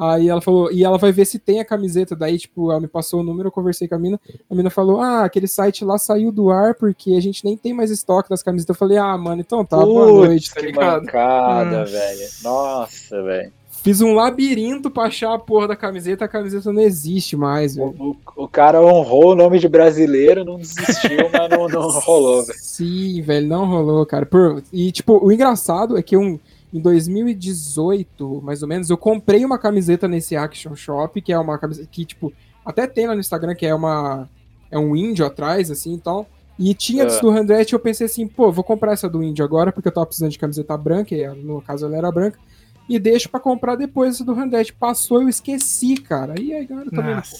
Aí 0.00 0.28
ela 0.28 0.40
falou, 0.40 0.70
e 0.70 0.84
ela 0.84 0.96
vai 0.96 1.10
ver 1.10 1.24
se 1.24 1.40
tem 1.40 1.58
a 1.58 1.64
camiseta. 1.64 2.14
Daí, 2.14 2.38
tipo, 2.38 2.70
ela 2.70 2.80
me 2.80 2.86
passou 2.86 3.18
o 3.20 3.22
número, 3.24 3.48
eu 3.48 3.52
conversei 3.52 3.88
com 3.88 3.96
a 3.96 3.98
mina. 3.98 4.20
A 4.48 4.54
mina 4.54 4.70
falou: 4.70 5.00
Ah, 5.00 5.24
aquele 5.24 5.48
site 5.48 5.84
lá 5.84 5.98
saiu 5.98 6.30
do 6.30 6.50
ar 6.50 6.74
porque 6.74 7.14
a 7.14 7.20
gente 7.20 7.44
nem 7.44 7.56
tem 7.56 7.74
mais 7.74 7.90
estoque 7.90 8.30
das 8.30 8.42
camisetas. 8.42 8.74
Eu 8.76 8.78
falei: 8.78 8.96
Ah, 8.96 9.18
mano, 9.18 9.40
então 9.40 9.64
tá, 9.64 9.76
boa 9.78 10.06
noite, 10.06 10.54
tá 10.54 10.60
que 10.60 10.66
ligado? 10.66 11.00
mancada, 11.04 11.82
Hum. 11.82 11.84
velho. 11.84 12.28
Nossa, 12.44 13.22
velho. 13.22 13.52
Fiz 13.80 14.00
um 14.00 14.12
labirinto 14.12 14.90
pra 14.90 15.04
achar 15.04 15.32
a 15.32 15.38
porra 15.38 15.68
da 15.68 15.76
camiseta, 15.76 16.24
a 16.24 16.28
camiseta 16.28 16.72
não 16.72 16.82
existe 16.82 17.36
mais, 17.36 17.76
O, 17.76 17.90
velho. 17.92 18.16
o, 18.36 18.44
o 18.44 18.48
cara 18.48 18.82
honrou 18.82 19.32
o 19.32 19.34
nome 19.36 19.58
de 19.60 19.68
brasileiro, 19.68 20.44
não 20.44 20.56
desistiu, 20.58 21.30
mas 21.32 21.48
não, 21.48 21.68
não 21.68 21.88
rolou, 22.00 22.44
velho. 22.44 22.58
Sim, 22.60 23.22
velho, 23.22 23.46
não 23.46 23.66
rolou, 23.66 24.04
cara. 24.04 24.26
Por- 24.26 24.62
E, 24.72 24.90
tipo, 24.90 25.24
o 25.24 25.30
engraçado 25.32 25.96
é 25.96 26.02
que 26.02 26.16
um, 26.16 26.38
em 26.72 26.80
2018, 26.80 28.42
mais 28.42 28.62
ou 28.62 28.68
menos, 28.68 28.90
eu 28.90 28.96
comprei 28.96 29.44
uma 29.44 29.58
camiseta 29.58 30.06
nesse 30.06 30.36
Action 30.36 30.74
Shop, 30.74 31.20
que 31.20 31.32
é 31.32 31.38
uma 31.38 31.58
camiseta 31.58 31.88
que, 31.90 32.04
tipo, 32.04 32.32
até 32.64 32.86
tem 32.86 33.06
lá 33.06 33.14
no 33.14 33.20
Instagram, 33.20 33.54
que 33.54 33.66
é 33.66 33.74
uma. 33.74 34.28
É 34.70 34.78
um 34.78 34.94
índio 34.94 35.24
atrás, 35.24 35.70
assim 35.70 35.94
e 35.94 35.98
tal. 35.98 36.28
E 36.58 36.74
tinha 36.74 37.06
disso 37.06 37.22
do 37.22 37.30
Handret, 37.30 37.72
eu 37.72 37.78
pensei 37.78 38.06
assim, 38.06 38.26
pô, 38.26 38.50
vou 38.50 38.64
comprar 38.64 38.92
essa 38.92 39.08
do 39.08 39.22
índio 39.22 39.44
agora, 39.44 39.72
porque 39.72 39.88
eu 39.88 39.92
tava 39.92 40.06
precisando 40.06 40.32
de 40.32 40.38
camiseta 40.38 40.76
branca, 40.76 41.14
e 41.14 41.26
no 41.28 41.62
caso 41.62 41.86
ela 41.86 41.96
era 41.96 42.10
branca. 42.10 42.38
E 42.88 42.98
deixo 42.98 43.28
pra 43.28 43.38
comprar 43.38 43.76
depois 43.76 44.14
essa 44.14 44.24
do 44.24 44.34
Handret. 44.34 44.72
Passou, 44.72 45.22
eu 45.22 45.28
esqueci, 45.28 45.96
cara. 45.96 46.34
E 46.40 46.52
aí, 46.52 46.64
agora 46.64 46.86
eu 46.86 46.90
também. 46.90 47.14
Nossa. 47.14 47.36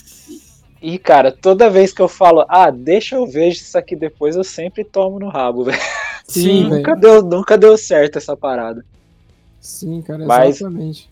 E, 0.80 0.98
cara, 0.98 1.32
toda 1.32 1.68
vez 1.68 1.92
que 1.92 2.00
eu 2.00 2.08
falo, 2.08 2.44
ah, 2.48 2.70
deixa 2.70 3.16
eu 3.16 3.26
ver 3.26 3.48
isso 3.48 3.76
aqui 3.76 3.96
depois, 3.96 4.36
eu 4.36 4.44
sempre 4.44 4.84
tomo 4.84 5.18
no 5.18 5.28
rabo, 5.28 5.64
velho. 5.64 5.78
Sim, 6.26 6.68
Nunca 6.68 6.94
deu, 6.94 7.22
nunca 7.22 7.58
deu 7.58 7.76
certo 7.76 8.18
essa 8.18 8.36
parada. 8.36 8.84
Sim, 9.68 10.00
cara, 10.00 10.24
Mas- 10.24 10.56
exatamente. 10.56 11.10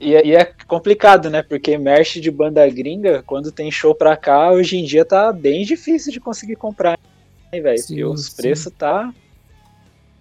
E, 0.00 0.12
é- 0.12 0.26
e 0.26 0.34
é 0.34 0.44
complicado, 0.66 1.30
né? 1.30 1.40
Porque 1.40 1.78
merch 1.78 2.16
de 2.16 2.30
banda 2.30 2.68
gringa, 2.68 3.22
quando 3.24 3.52
tem 3.52 3.70
show 3.70 3.94
pra 3.94 4.16
cá, 4.16 4.50
hoje 4.50 4.76
em 4.76 4.84
dia 4.84 5.04
tá 5.04 5.32
bem 5.32 5.64
difícil 5.64 6.12
de 6.12 6.18
conseguir 6.18 6.56
comprar, 6.56 6.98
hein, 7.52 7.62
velho? 7.62 8.10
Os 8.10 8.28
preços 8.28 8.72
tá. 8.76 9.14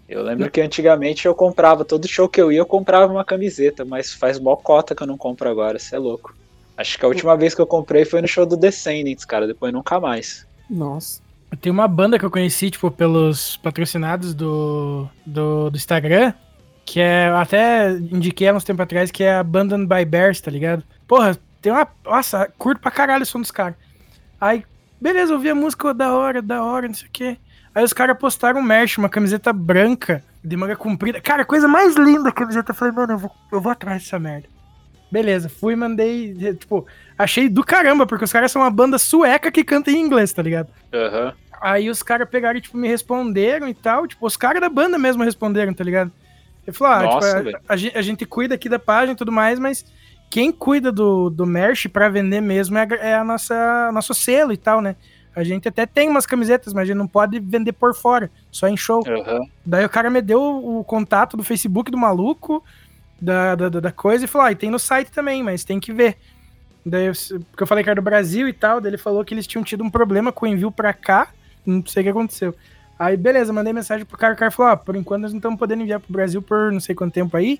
Eu 0.07 0.21
lembro 0.21 0.51
que 0.51 0.61
antigamente 0.61 1.25
eu 1.25 1.33
comprava, 1.33 1.83
todo 1.83 2.07
show 2.07 2.29
que 2.29 2.39
eu 2.39 2.51
ia, 2.51 2.59
eu 2.59 2.67
comprava 2.67 3.11
uma 3.11 3.25
camiseta, 3.25 3.83
mas 3.83 4.13
faz 4.13 4.39
mó 4.39 4.55
cota 4.55 4.93
que 4.93 5.01
eu 5.01 5.07
não 5.07 5.17
compro 5.17 5.49
agora, 5.49 5.79
você 5.79 5.95
é 5.95 5.99
louco. 5.99 6.35
Acho 6.77 6.99
que 6.99 7.03
a 7.03 7.07
última 7.07 7.35
vez 7.35 7.55
que 7.55 7.61
eu 7.61 7.67
comprei 7.67 8.05
foi 8.05 8.21
no 8.21 8.27
show 8.27 8.45
do 8.45 8.55
Descendants, 8.55 9.25
cara, 9.25 9.47
depois 9.47 9.73
nunca 9.73 9.99
mais. 9.99 10.45
Nossa. 10.69 11.19
Tem 11.59 11.71
uma 11.71 11.87
banda 11.87 12.19
que 12.19 12.25
eu 12.25 12.31
conheci, 12.31 12.69
tipo, 12.69 12.91
pelos 12.91 13.57
patrocinados 13.57 14.35
do, 14.35 15.07
do, 15.25 15.71
do 15.71 15.77
Instagram, 15.77 16.33
que 16.85 16.99
é. 16.99 17.27
Até 17.29 17.91
indiquei 17.91 18.47
há 18.47 18.53
uns 18.53 18.63
tempo 18.63 18.81
atrás, 18.81 19.11
que 19.11 19.23
é 19.23 19.35
a 19.35 19.39
Abandoned 19.39 19.87
by 19.87 20.05
Bears, 20.05 20.41
tá 20.41 20.51
ligado? 20.51 20.83
Porra, 21.07 21.37
tem 21.61 21.71
uma. 21.71 21.87
Nossa, 22.05 22.51
curto 22.57 22.81
pra 22.81 22.91
caralho 22.91 23.23
o 23.23 23.25
som 23.25 23.39
dos 23.41 23.51
caras. 23.51 23.75
Aí, 24.39 24.63
beleza, 24.99 25.33
ouvi 25.33 25.49
a 25.49 25.55
música 25.55 25.93
da 25.93 26.13
hora, 26.13 26.41
da 26.41 26.63
hora, 26.63 26.87
não 26.87 26.95
sei 26.95 27.07
o 27.07 27.11
quê. 27.11 27.37
Aí 27.73 27.83
os 27.83 27.93
caras 27.93 28.17
postaram 28.17 28.59
um 28.59 28.63
merch, 28.63 28.97
uma 28.97 29.09
camiseta 29.09 29.51
branca, 29.51 30.23
de 30.43 30.55
manga 30.55 30.75
comprida. 30.75 31.19
Cara, 31.19 31.43
coisa 31.45 31.67
mais 31.67 31.95
linda 31.95 32.29
a 32.29 32.31
camiseta. 32.31 32.71
Eu 32.71 32.75
falei, 32.75 32.93
mano, 32.93 33.13
eu 33.13 33.17
vou, 33.17 33.31
eu 33.51 33.61
vou 33.61 33.71
atrás 33.71 34.03
dessa 34.03 34.19
merda. 34.19 34.47
Beleza, 35.11 35.47
fui, 35.47 35.75
mandei. 35.75 36.33
Tipo, 36.55 36.85
achei 37.17 37.47
do 37.47 37.63
caramba, 37.63 38.05
porque 38.05 38.25
os 38.25 38.31
caras 38.31 38.51
são 38.51 38.61
uma 38.61 38.69
banda 38.69 38.97
sueca 38.97 39.51
que 39.51 39.63
canta 39.63 39.89
em 39.89 40.01
inglês, 40.01 40.33
tá 40.33 40.41
ligado? 40.41 40.69
Aham. 40.93 41.33
Aí 41.61 41.89
os 41.89 42.03
caras 42.03 42.27
pegaram 42.29 42.59
e, 42.59 42.61
tipo, 42.61 42.77
me 42.77 42.87
responderam 42.87 43.69
e 43.69 43.73
tal. 43.73 44.05
Tipo, 44.05 44.27
os 44.27 44.35
caras 44.35 44.59
da 44.59 44.69
banda 44.69 44.97
mesmo 44.97 45.23
responderam, 45.23 45.73
tá 45.73 45.83
ligado? 45.83 46.11
Ele 46.65 46.75
falou, 46.75 46.93
ah, 46.93 47.03
Nossa, 47.03 47.43
tipo, 47.43 47.57
a- 47.57 47.61
a, 47.73 47.75
gente, 47.77 47.97
a 47.97 48.01
gente 48.01 48.25
cuida 48.25 48.55
aqui 48.55 48.69
da 48.69 48.79
página 48.79 49.13
e 49.13 49.15
tudo 49.15 49.31
mais, 49.31 49.59
mas 49.59 49.85
quem 50.29 50.51
cuida 50.51 50.91
do, 50.91 51.29
do 51.29 51.45
merch 51.45 51.87
pra 51.87 52.09
vender 52.09 52.41
mesmo 52.41 52.77
é, 52.77 52.83
a, 52.89 52.95
é 52.95 53.15
a 53.15 53.23
nossa 53.23 53.91
nosso 53.91 54.13
selo 54.13 54.51
e 54.53 54.57
tal, 54.57 54.81
né? 54.81 54.95
A 55.35 55.43
gente 55.43 55.67
até 55.67 55.85
tem 55.85 56.07
umas 56.09 56.25
camisetas, 56.27 56.73
mas 56.73 56.83
a 56.83 56.85
gente 56.85 56.97
não 56.97 57.07
pode 57.07 57.39
vender 57.39 57.73
por 57.73 57.95
fora, 57.95 58.29
só 58.51 58.67
em 58.67 58.77
show. 58.77 59.03
Aham. 59.07 59.39
Daí 59.65 59.83
o 59.83 59.89
cara 59.89 60.09
me 60.09 60.21
deu 60.21 60.39
o 60.41 60.83
contato 60.83 61.35
do 61.35 61.43
Facebook 61.43 61.89
do 61.91 61.97
maluco, 61.97 62.63
da, 63.19 63.55
da, 63.55 63.69
da- 63.69 63.79
da 63.79 63.91
coisa, 63.91 64.25
e 64.25 64.27
falou: 64.27 64.47
ah, 64.47 64.51
e 64.51 64.55
tem 64.55 64.69
no 64.69 64.77
site 64.79 65.11
também, 65.11 65.41
mas 65.43 65.63
tem 65.63 65.79
que 65.79 65.91
ver. 65.91 66.17
Daí, 66.85 67.05
eu- 67.07 67.13
porque 67.49 67.63
eu 67.63 67.67
falei 67.67 67.83
que 67.83 67.89
era 67.89 67.99
do 67.99 68.03
Brasil 68.03 68.47
e 68.47 68.53
tal, 68.53 68.79
daí 68.79 68.91
ele 68.91 68.97
falou 68.97 69.23
que 69.25 69.33
eles 69.33 69.47
tinham 69.47 69.63
tido 69.63 69.83
um 69.83 69.89
problema 69.89 70.31
com 70.31 70.45
o 70.45 70.49
envio 70.49 70.71
pra 70.71 70.93
cá, 70.93 71.29
não 71.65 71.83
sei 71.85 72.01
o 72.01 72.03
que 72.03 72.09
aconteceu. 72.09 72.53
Aí, 73.03 73.17
beleza, 73.17 73.51
mandei 73.51 73.73
mensagem 73.73 74.05
pro 74.05 74.17
cara, 74.17 74.33
o 74.33 74.37
cara 74.37 74.51
falou: 74.51 74.71
ó, 74.71 74.75
por 74.75 74.95
enquanto 74.95 75.23
nós 75.23 75.31
não 75.33 75.39
estamos 75.39 75.59
podendo 75.59 75.83
enviar 75.83 75.99
pro 75.99 76.11
Brasil 76.13 76.41
por 76.41 76.71
não 76.71 76.79
sei 76.79 76.95
quanto 76.95 77.13
tempo 77.13 77.35
aí, 77.35 77.59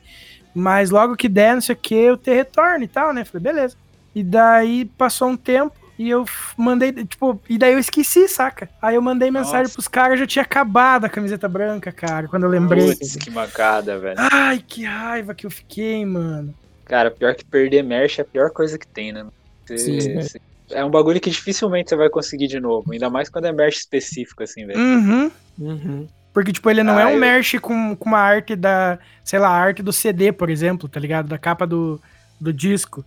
mas 0.55 0.89
logo 0.89 1.15
que 1.15 1.27
der, 1.27 1.53
não 1.55 1.61
sei 1.61 1.73
o 1.73 1.77
que, 1.77 1.95
eu 1.95 2.17
te 2.17 2.33
retorno 2.33 2.83
e 2.83 2.87
tal, 2.87 3.13
né? 3.13 3.25
Falei, 3.25 3.43
beleza. 3.43 3.75
E 4.15 4.23
daí 4.23 4.85
passou 4.85 5.29
um 5.29 5.37
tempo. 5.37 5.75
E 5.97 6.09
eu 6.09 6.25
mandei, 6.57 6.91
tipo, 6.91 7.39
e 7.47 7.55
daí 7.55 7.73
eu 7.73 7.79
esqueci, 7.79 8.27
saca? 8.27 8.67
Aí 8.81 8.95
eu 8.95 9.01
mandei 9.01 9.29
mensagem 9.29 9.63
Nossa. 9.63 9.73
pros 9.73 9.87
caras, 9.87 10.19
já 10.19 10.25
tinha 10.25 10.41
acabado 10.43 11.05
a 11.05 11.09
camiseta 11.09 11.47
branca, 11.47 11.91
cara, 11.91 12.27
quando 12.27 12.43
eu 12.43 12.49
lembrei. 12.49 12.95
Putz, 12.95 13.15
que 13.15 13.29
mancada, 13.29 13.99
velho. 13.99 14.15
Ai, 14.17 14.63
que 14.67 14.83
raiva 14.85 15.35
que 15.35 15.45
eu 15.45 15.51
fiquei, 15.51 16.03
mano. 16.03 16.53
Cara, 16.85 17.11
pior 17.11 17.35
que 17.35 17.45
perder 17.45 17.83
merch 17.83 18.17
é 18.17 18.23
a 18.23 18.25
pior 18.25 18.49
coisa 18.49 18.77
que 18.77 18.87
tem, 18.87 19.11
né? 19.11 19.25
Você- 19.65 19.77
Sim, 19.77 20.13
você- 20.15 20.41
é 20.73 20.83
um 20.85 20.89
bagulho 20.89 21.19
que 21.19 21.29
dificilmente 21.29 21.89
você 21.89 21.95
vai 21.95 22.09
conseguir 22.09 22.47
de 22.47 22.59
novo. 22.59 22.91
Ainda 22.91 23.09
mais 23.09 23.29
quando 23.29 23.45
é 23.45 23.51
merch 23.51 23.77
específico, 23.77 24.43
assim, 24.43 24.65
velho. 24.65 24.79
Uhum. 24.79 25.31
Uhum. 25.59 26.07
Porque, 26.33 26.51
tipo, 26.51 26.69
ele 26.69 26.81
não 26.83 26.97
Ah, 26.97 27.01
é 27.01 27.05
um 27.07 27.11
eu- 27.11 27.19
merch 27.19 27.59
com, 27.59 27.95
com 27.95 28.09
uma 28.09 28.19
arte 28.19 28.55
da, 28.55 28.97
sei 29.23 29.37
lá, 29.39 29.49
a 29.49 29.55
arte 29.57 29.83
do 29.83 29.93
CD, 29.93 30.31
por 30.31 30.49
exemplo, 30.49 30.89
tá 30.89 30.99
ligado? 30.99 31.27
Da 31.27 31.37
capa 31.37 31.65
do, 31.67 32.01
do 32.41 32.51
disco. 32.51 33.05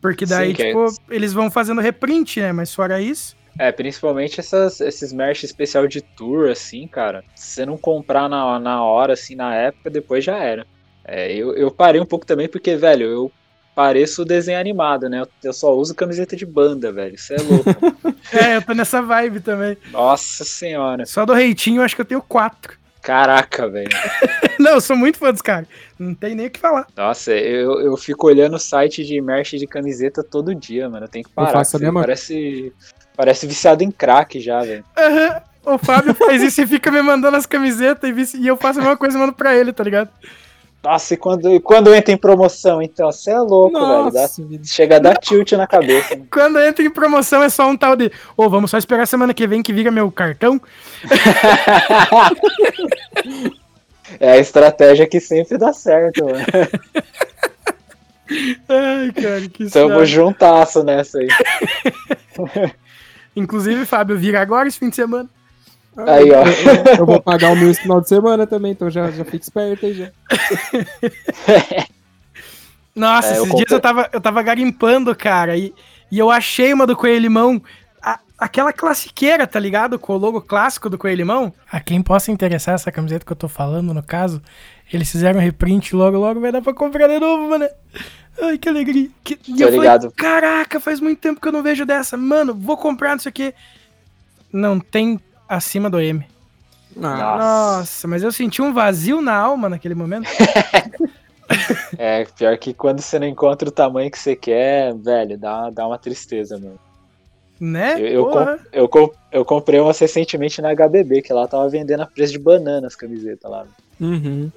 Porque 0.00 0.24
daí, 0.24 0.54
Sim, 0.54 0.62
é- 0.62 0.66
tipo, 0.68 0.86
eles 1.10 1.32
vão 1.32 1.50
fazendo 1.50 1.80
reprint, 1.80 2.40
né? 2.40 2.52
Mas 2.52 2.72
fora 2.74 3.00
isso. 3.00 3.36
É, 3.58 3.70
principalmente 3.72 4.40
essas, 4.40 4.80
esses 4.80 5.12
merch 5.12 5.44
especial 5.44 5.86
de 5.86 6.00
tour, 6.00 6.48
assim, 6.50 6.86
cara. 6.88 7.24
Se 7.34 7.54
você 7.54 7.66
não 7.66 7.76
comprar 7.76 8.28
na, 8.28 8.58
na 8.58 8.82
hora, 8.84 9.12
assim, 9.14 9.34
na 9.34 9.54
época, 9.54 9.88
depois 9.90 10.24
já 10.24 10.36
era. 10.38 10.66
É, 11.04 11.32
eu, 11.32 11.54
eu 11.54 11.70
parei 11.70 12.00
um 12.00 12.06
pouco 12.06 12.26
também 12.26 12.48
porque, 12.48 12.76
velho, 12.76 13.06
eu 13.06 13.32
pareço 13.74 14.24
desenho 14.24 14.58
animado, 14.58 15.08
né? 15.08 15.20
Eu, 15.20 15.28
eu 15.44 15.52
só 15.52 15.74
uso 15.74 15.94
camiseta 15.94 16.36
de 16.36 16.46
banda, 16.46 16.92
velho. 16.92 17.14
Isso 17.14 17.32
é 17.32 17.36
louco. 17.38 18.14
É, 18.32 18.56
eu 18.56 18.62
tô 18.62 18.72
nessa 18.72 19.02
vibe 19.02 19.40
também. 19.40 19.76
Nossa 19.92 20.44
senhora. 20.44 21.04
Só 21.04 21.26
do 21.26 21.34
reitinho, 21.34 21.80
eu 21.80 21.84
acho 21.84 21.94
que 21.94 22.00
eu 22.00 22.06
tenho 22.06 22.22
quatro. 22.22 22.76
Caraca, 23.02 23.68
velho. 23.68 23.90
Não, 24.58 24.72
eu 24.72 24.80
sou 24.80 24.96
muito 24.96 25.18
fã 25.18 25.30
dos 25.30 25.42
caras. 25.42 25.68
Não 25.98 26.14
tem 26.14 26.34
nem 26.34 26.46
o 26.46 26.50
que 26.50 26.58
falar. 26.58 26.86
Nossa, 26.96 27.32
eu, 27.32 27.80
eu 27.82 27.96
fico 27.98 28.26
olhando 28.26 28.54
o 28.56 28.58
site 28.58 29.04
de 29.04 29.20
merch 29.20 29.52
de 29.58 29.66
camiseta 29.66 30.24
todo 30.24 30.54
dia, 30.54 30.88
mano. 30.88 31.04
Eu 31.04 31.08
tenho 31.10 31.24
que 31.24 31.30
parar. 31.32 31.52
faço 31.52 31.76
a 31.76 31.80
mesma- 31.80 32.00
Parece, 32.00 32.72
parece 33.14 33.46
viciado 33.46 33.84
em 33.84 33.90
crack 33.90 34.40
já, 34.40 34.62
velho. 34.62 34.84
Aham. 34.96 35.42
O 35.66 35.78
Fábio 35.78 36.14
faz 36.14 36.42
isso 36.42 36.62
e 36.62 36.66
fica 36.66 36.90
me 36.90 37.02
mandando 37.02 37.36
as 37.36 37.46
camisetas 37.46 38.08
e, 38.08 38.12
vice- 38.12 38.38
e 38.38 38.46
eu 38.46 38.56
faço 38.56 38.78
a 38.78 38.82
mesma 38.82 38.96
coisa 38.96 39.16
e 39.16 39.20
mando 39.20 39.32
pra 39.34 39.54
ele, 39.54 39.72
tá 39.72 39.84
ligado? 39.84 40.08
Nossa, 40.84 41.14
e 41.14 41.16
quando, 41.16 41.54
e 41.54 41.60
quando 41.60 41.94
entra 41.94 42.12
em 42.12 42.16
promoção, 42.16 42.82
então? 42.82 43.10
Você 43.10 43.30
é 43.30 43.38
louco, 43.38 43.78
velho. 43.80 44.10
Dá- 44.12 44.20
Nossa, 44.20 44.42
chega 44.64 44.96
a 44.96 44.98
dar 44.98 45.16
tilt 45.16 45.52
na 45.52 45.66
cabeça. 45.66 46.14
né? 46.14 46.26
Quando 46.30 46.60
entra 46.60 46.84
em 46.84 46.90
promoção 46.90 47.42
é 47.42 47.48
só 47.48 47.66
um 47.68 47.76
tal 47.76 47.96
de. 47.96 48.12
Ô, 48.36 48.50
vamos 48.50 48.70
só 48.70 48.76
esperar 48.76 49.06
semana 49.06 49.32
que 49.32 49.46
vem 49.46 49.62
que 49.62 49.72
vira 49.72 49.90
meu 49.90 50.10
cartão. 50.12 50.60
É 54.20 54.32
a 54.32 54.36
estratégia 54.38 55.06
que 55.08 55.18
sempre 55.18 55.56
dá 55.56 55.72
certo, 55.72 56.26
mano. 56.26 56.38
Ai, 58.68 59.12
cara, 59.12 59.40
que 59.48 59.68
Tamo 59.70 59.88
saco. 59.94 60.06
juntasso 60.06 60.84
nessa 60.84 61.18
aí. 61.18 61.28
Inclusive, 63.34 63.84
Fábio, 63.86 64.16
vira 64.16 64.40
agora 64.40 64.68
esse 64.68 64.78
fim 64.78 64.90
de 64.90 64.96
semana. 64.96 65.28
Aí, 65.96 66.30
ó. 66.32 66.44
Eu 66.98 67.06
vou 67.06 67.20
pagar 67.22 67.52
o 67.52 67.56
meu 67.56 67.70
esse 67.70 67.80
final 67.82 68.00
de 68.00 68.08
semana 68.08 68.46
também, 68.46 68.72
então 68.72 68.90
já, 68.90 69.10
já 69.10 69.24
fica 69.24 69.36
esperto 69.44 69.86
aí 69.86 69.94
já. 69.94 70.10
Nossa, 72.94 73.28
É, 73.28 73.32
esses 73.32 73.40
comprei- 73.48 73.64
dias 73.64 73.72
eu 73.72 73.80
tava, 73.80 74.08
eu 74.12 74.20
tava 74.20 74.42
garimpando, 74.42 75.14
cara, 75.16 75.56
e, 75.56 75.74
e 76.10 76.18
eu 76.18 76.30
achei 76.30 76.72
uma 76.72 76.86
do 76.86 76.94
Coelho 76.96 77.20
Limão, 77.22 77.60
a- 78.00 78.20
aquela 78.38 78.72
classiqueira, 78.72 79.46
tá 79.46 79.58
ligado? 79.58 79.98
Com 79.98 80.12
o 80.14 80.18
logo 80.18 80.40
clássico 80.40 80.88
do 80.88 80.96
Coelho 80.98 81.16
Limão. 81.18 81.52
A 81.70 81.80
quem 81.80 82.00
possa 82.00 82.30
interessar 82.30 82.74
essa 82.76 82.92
camiseta 82.92 83.24
que 83.26 83.32
eu 83.32 83.36
tô 83.36 83.48
falando, 83.48 83.92
no 83.92 84.02
caso, 84.02 84.40
eles 84.92 85.10
fizeram 85.10 85.40
um 85.40 85.42
reprint 85.42 85.94
logo, 85.96 86.18
logo 86.18 86.40
vai 86.40 86.52
dar 86.52 86.62
pra 86.62 86.72
comprar 86.72 87.08
de 87.08 87.18
novo, 87.18 87.48
mano. 87.50 87.66
Ai, 88.40 88.58
que 88.58 88.68
alegria. 88.68 89.08
Que, 89.24 89.38
e 89.48 89.52
eu 89.60 89.68
falei, 89.68 89.80
ligado. 89.80 90.12
caraca, 90.12 90.78
faz 90.80 91.00
muito 91.00 91.18
tempo 91.20 91.40
que 91.40 91.48
eu 91.48 91.52
não 91.52 91.62
vejo 91.62 91.84
dessa. 91.84 92.16
Mano, 92.16 92.54
vou 92.54 92.76
comprar, 92.76 93.12
não 93.12 93.18
sei 93.20 93.30
o 93.30 93.32
quê. 93.32 93.54
Não 94.52 94.78
tem 94.78 95.20
acima 95.48 95.88
do 95.90 96.00
M. 96.00 96.24
Ah, 97.02 97.78
Nossa, 97.78 98.06
mas 98.06 98.22
eu 98.22 98.30
senti 98.30 98.62
um 98.62 98.72
vazio 98.72 99.20
na 99.20 99.34
alma 99.34 99.68
naquele 99.68 99.94
momento. 99.94 100.28
É, 101.98 102.24
pior 102.36 102.56
que 102.58 102.72
quando 102.72 103.00
você 103.00 103.18
não 103.18 103.26
encontra 103.26 103.68
o 103.68 103.72
tamanho 103.72 104.10
que 104.10 104.18
você 104.18 104.34
quer, 104.34 104.94
velho, 104.94 105.38
dá, 105.38 105.70
dá 105.70 105.86
uma 105.86 105.98
tristeza, 105.98 106.58
mano. 106.58 106.78
Né? 107.60 107.94
Eu, 108.00 108.06
eu, 108.06 108.26
Porra. 108.26 108.56
com- 108.58 108.64
eu, 108.72 108.88
com- 108.88 109.10
eu 109.30 109.44
comprei 109.44 109.78
umas 109.78 109.98
recentemente 109.98 110.60
na 110.60 110.70
HBB, 110.74 111.22
que 111.22 111.32
lá 111.32 111.46
tava 111.46 111.68
vendendo 111.68 112.00
a 112.02 112.06
preço 112.06 112.32
de 112.32 112.38
banana 112.38 112.86
as 112.86 112.96
camisetas 112.96 113.50
lá. 113.50 113.64
uhum. 114.00 114.50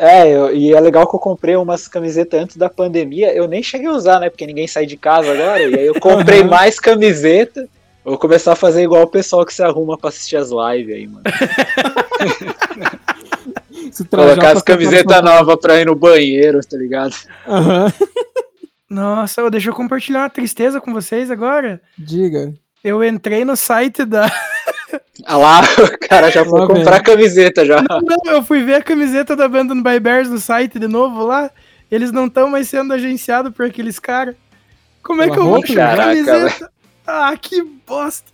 É, 0.00 0.28
eu- 0.30 0.54
e 0.54 0.72
é 0.72 0.80
legal 0.80 1.08
que 1.08 1.16
eu 1.16 1.20
comprei 1.20 1.56
umas 1.56 1.88
camisetas 1.88 2.40
antes 2.40 2.56
da 2.56 2.70
pandemia. 2.70 3.34
Eu 3.34 3.48
nem 3.48 3.60
cheguei 3.62 3.88
a 3.88 3.92
usar, 3.92 4.20
né? 4.20 4.30
Porque 4.30 4.46
ninguém 4.46 4.68
sai 4.68 4.86
de 4.86 4.96
casa 4.96 5.32
agora. 5.32 5.60
E 5.60 5.74
aí 5.74 5.86
eu 5.86 5.98
comprei 6.00 6.44
mais 6.44 6.78
camiseta. 6.78 7.68
Vou 8.08 8.16
começar 8.16 8.52
a 8.52 8.56
fazer 8.56 8.84
igual 8.84 9.02
o 9.02 9.06
pessoal 9.06 9.44
que 9.44 9.52
se 9.52 9.62
arruma 9.62 9.98
pra 9.98 10.08
assistir 10.08 10.38
as 10.38 10.48
lives 10.48 10.96
aí, 10.96 11.06
mano. 11.06 11.24
Colocar 14.10 14.52
as 14.52 14.62
camisetas 14.62 15.22
novas 15.22 15.56
pra 15.56 15.78
ir 15.78 15.84
no 15.84 15.94
banheiro, 15.94 16.58
tá 16.66 16.78
ligado? 16.78 17.14
Aham. 17.46 17.92
Nossa, 18.88 19.50
deixa 19.50 19.68
eu 19.68 19.74
compartilhar 19.74 20.20
uma 20.20 20.30
tristeza 20.30 20.80
com 20.80 20.90
vocês 20.90 21.30
agora. 21.30 21.82
Diga. 21.98 22.54
Eu 22.82 23.04
entrei 23.04 23.44
no 23.44 23.54
site 23.54 24.06
da. 24.06 24.32
Ah 25.26 25.36
lá, 25.36 25.60
o 25.84 25.98
cara 26.08 26.30
já 26.30 26.42
foi 26.46 26.66
comprar 26.66 26.94
vem. 26.94 27.02
camiseta 27.02 27.66
já. 27.66 27.82
Não, 27.82 28.00
eu 28.32 28.42
fui 28.42 28.64
ver 28.64 28.76
a 28.76 28.82
camiseta 28.82 29.36
da 29.36 29.44
Abandoned 29.44 29.82
by 29.82 30.00
Bears 30.00 30.30
no 30.30 30.38
site 30.38 30.78
de 30.78 30.88
novo 30.88 31.26
lá. 31.26 31.50
Eles 31.90 32.10
não 32.10 32.24
estão 32.24 32.48
mais 32.48 32.70
sendo 32.70 32.94
agenciados 32.94 33.52
por 33.52 33.66
aqueles 33.66 33.98
caras. 33.98 34.34
Como 35.02 35.20
é 35.20 35.28
que 35.28 35.38
eu 35.38 35.44
vou 35.44 35.56
comprar 35.56 35.96
Caraca, 35.96 36.24
camiseta? 36.24 36.70
Ah, 37.10 37.34
que 37.40 37.62
bosta. 37.86 38.30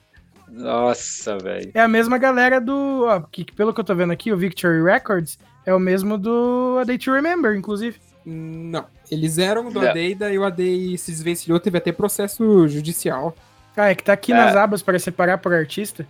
Nossa, 0.51 1.39
velho. 1.39 1.71
É 1.73 1.81
a 1.81 1.87
mesma 1.89 2.19
galera 2.19 2.61
do. 2.61 3.05
Ó, 3.07 3.21
que, 3.21 3.45
pelo 3.53 3.73
que 3.73 3.81
eu 3.81 3.85
tô 3.85 3.95
vendo 3.95 4.13
aqui, 4.13 4.33
o 4.33 4.37
Victory 4.37 4.83
Records 4.83 5.39
é 5.65 5.73
o 5.73 5.79
mesmo 5.79 6.19
do 6.19 6.79
A 6.81 6.85
Day 6.85 6.99
to 6.99 7.13
Remember, 7.13 7.55
inclusive. 7.57 7.99
Não. 8.27 8.85
Eles 9.11 9.39
eram 9.39 9.71
do. 9.71 9.79
ADEI, 9.81 10.15
daí 10.15 10.39
o 10.39 10.45
ADEI 10.45 10.97
se 10.99 11.11
desvencilhou, 11.13 11.61
teve 11.61 11.79
até 11.79 11.93
processo 11.93 12.67
judicial. 12.67 13.35
Ah, 13.77 13.91
é 13.91 13.95
que 13.95 14.03
tá 14.03 14.13
aqui 14.13 14.33
É. 14.33 14.37
nas 14.37 14.57
abas 14.57 14.83
para 14.83 14.99
separar 14.99 15.39
por 15.39 15.53
artista. 15.55 16.07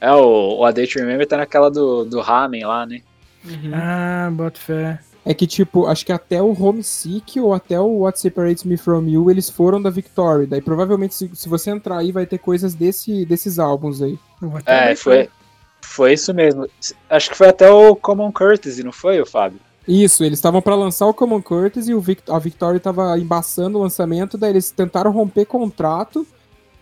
É, 0.00 0.10
o, 0.12 0.58
o 0.58 0.64
A 0.64 0.70
Day 0.70 0.86
to 0.86 0.98
Remember 1.00 1.26
tá 1.26 1.36
naquela 1.36 1.70
do, 1.70 2.04
do 2.04 2.20
Ramen 2.20 2.64
lá, 2.64 2.86
né? 2.86 3.02
Ah, 3.74 4.30
bota 4.32 4.58
fé. 4.58 5.00
É 5.30 5.34
que, 5.34 5.46
tipo, 5.46 5.84
acho 5.84 6.06
que 6.06 6.10
até 6.12 6.40
o 6.40 6.56
Homesick 6.58 7.38
ou 7.38 7.52
até 7.52 7.78
o 7.78 7.98
What 7.98 8.18
Separates 8.18 8.64
Me 8.64 8.78
From 8.78 9.04
You, 9.06 9.30
eles 9.30 9.50
foram 9.50 9.80
da 9.82 9.90
Victory. 9.90 10.46
Daí 10.46 10.62
provavelmente, 10.62 11.14
se, 11.14 11.30
se 11.34 11.50
você 11.50 11.70
entrar 11.70 11.98
aí, 11.98 12.10
vai 12.10 12.24
ter 12.24 12.38
coisas 12.38 12.72
desse, 12.72 13.26
desses 13.26 13.58
álbuns 13.58 14.00
aí. 14.00 14.18
É, 14.64 14.94
foi, 14.96 15.28
foi 15.82 16.14
isso 16.14 16.32
mesmo. 16.32 16.66
Acho 17.10 17.28
que 17.28 17.36
foi 17.36 17.48
até 17.48 17.70
o 17.70 17.94
Common 17.94 18.32
Courtesy, 18.32 18.82
não 18.82 18.90
foi, 18.90 19.20
o 19.20 19.26
Fábio? 19.26 19.60
Isso, 19.86 20.24
eles 20.24 20.38
estavam 20.38 20.62
pra 20.62 20.74
lançar 20.74 21.04
o 21.06 21.12
Common 21.12 21.42
Curtis 21.42 21.88
e 21.88 21.94
o 21.94 22.00
Vic- 22.00 22.22
a 22.30 22.38
Victory 22.38 22.80
tava 22.80 23.18
embaçando 23.18 23.76
o 23.78 23.82
lançamento, 23.82 24.38
daí 24.38 24.52
eles 24.52 24.70
tentaram 24.70 25.10
romper 25.10 25.44
contrato. 25.44 26.26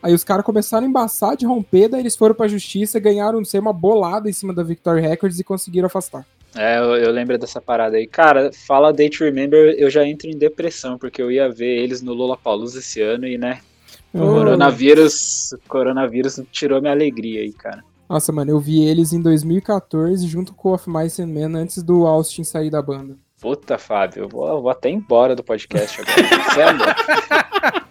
Aí 0.01 0.15
os 0.15 0.23
caras 0.23 0.45
começaram 0.45 0.87
a 0.87 0.89
embaçar 0.89 1.37
de 1.37 1.45
romper, 1.45 1.89
daí 1.89 1.99
eles 2.01 2.15
foram 2.15 2.35
pra 2.37 2.47
justiça, 2.47 3.01
ganharam, 3.01 3.39
não 3.39 3.45
sei, 3.45 3.59
uma 3.59 3.73
bolada 3.73 4.31
em 4.31 4.33
cima 4.33 4.55
da 4.55 4.63
Victory 4.63 5.01
Records 5.01 5.41
e 5.41 5.43
conseguiram 5.45 5.87
afastar. 5.87 6.25
É, 6.57 6.79
eu, 6.79 6.97
eu 6.97 7.11
lembro 7.13 7.37
dessa 7.39 7.61
parada 7.61 7.97
aí. 7.97 8.07
Cara, 8.07 8.51
fala 8.67 8.93
Day 8.93 9.11
to 9.11 9.25
Remember, 9.25 9.75
eu 9.79 9.91
já 9.91 10.07
entro 10.07 10.29
em 10.29 10.37
depressão, 10.37 10.97
porque 10.99 11.21
eu 11.21 11.31
ia 11.31 11.49
ver 11.51 11.83
eles 11.83 12.01
no 12.03 12.13
Lollapalooza 12.15 12.79
esse 12.79 13.01
ano 13.03 13.27
e, 13.27 13.37
né, 13.37 13.61
o 14.13 14.19
Uhum. 14.21 14.35
coronavírus, 14.35 15.53
o 15.53 15.69
coronavírus 15.69 16.41
tirou 16.51 16.81
minha 16.81 16.93
alegria 16.93 17.41
aí, 17.43 17.53
cara. 17.53 17.85
Nossa, 18.09 18.33
mano, 18.33 18.53
eu 18.53 18.61
vi 18.61 18.83
eles 18.87 19.13
em 19.13 19.21
2014 19.21 20.27
junto 20.27 20.55
com 20.55 20.71
o 20.71 20.75
Of 20.75 20.89
Mice 20.89 21.21
and 21.21 21.27
Men 21.27 21.55
antes 21.57 21.83
do 21.83 22.07
Austin 22.07 22.45
sair 22.45 22.71
da 22.71 22.81
banda. 22.81 23.17
Puta, 23.41 23.77
Fábio, 23.77 24.23
eu 24.25 24.29
vou, 24.29 24.49
eu 24.49 24.63
vou 24.63 24.71
até 24.71 24.89
embora 24.89 25.35
do 25.37 25.43
podcast 25.45 26.01
agora. 26.01 26.17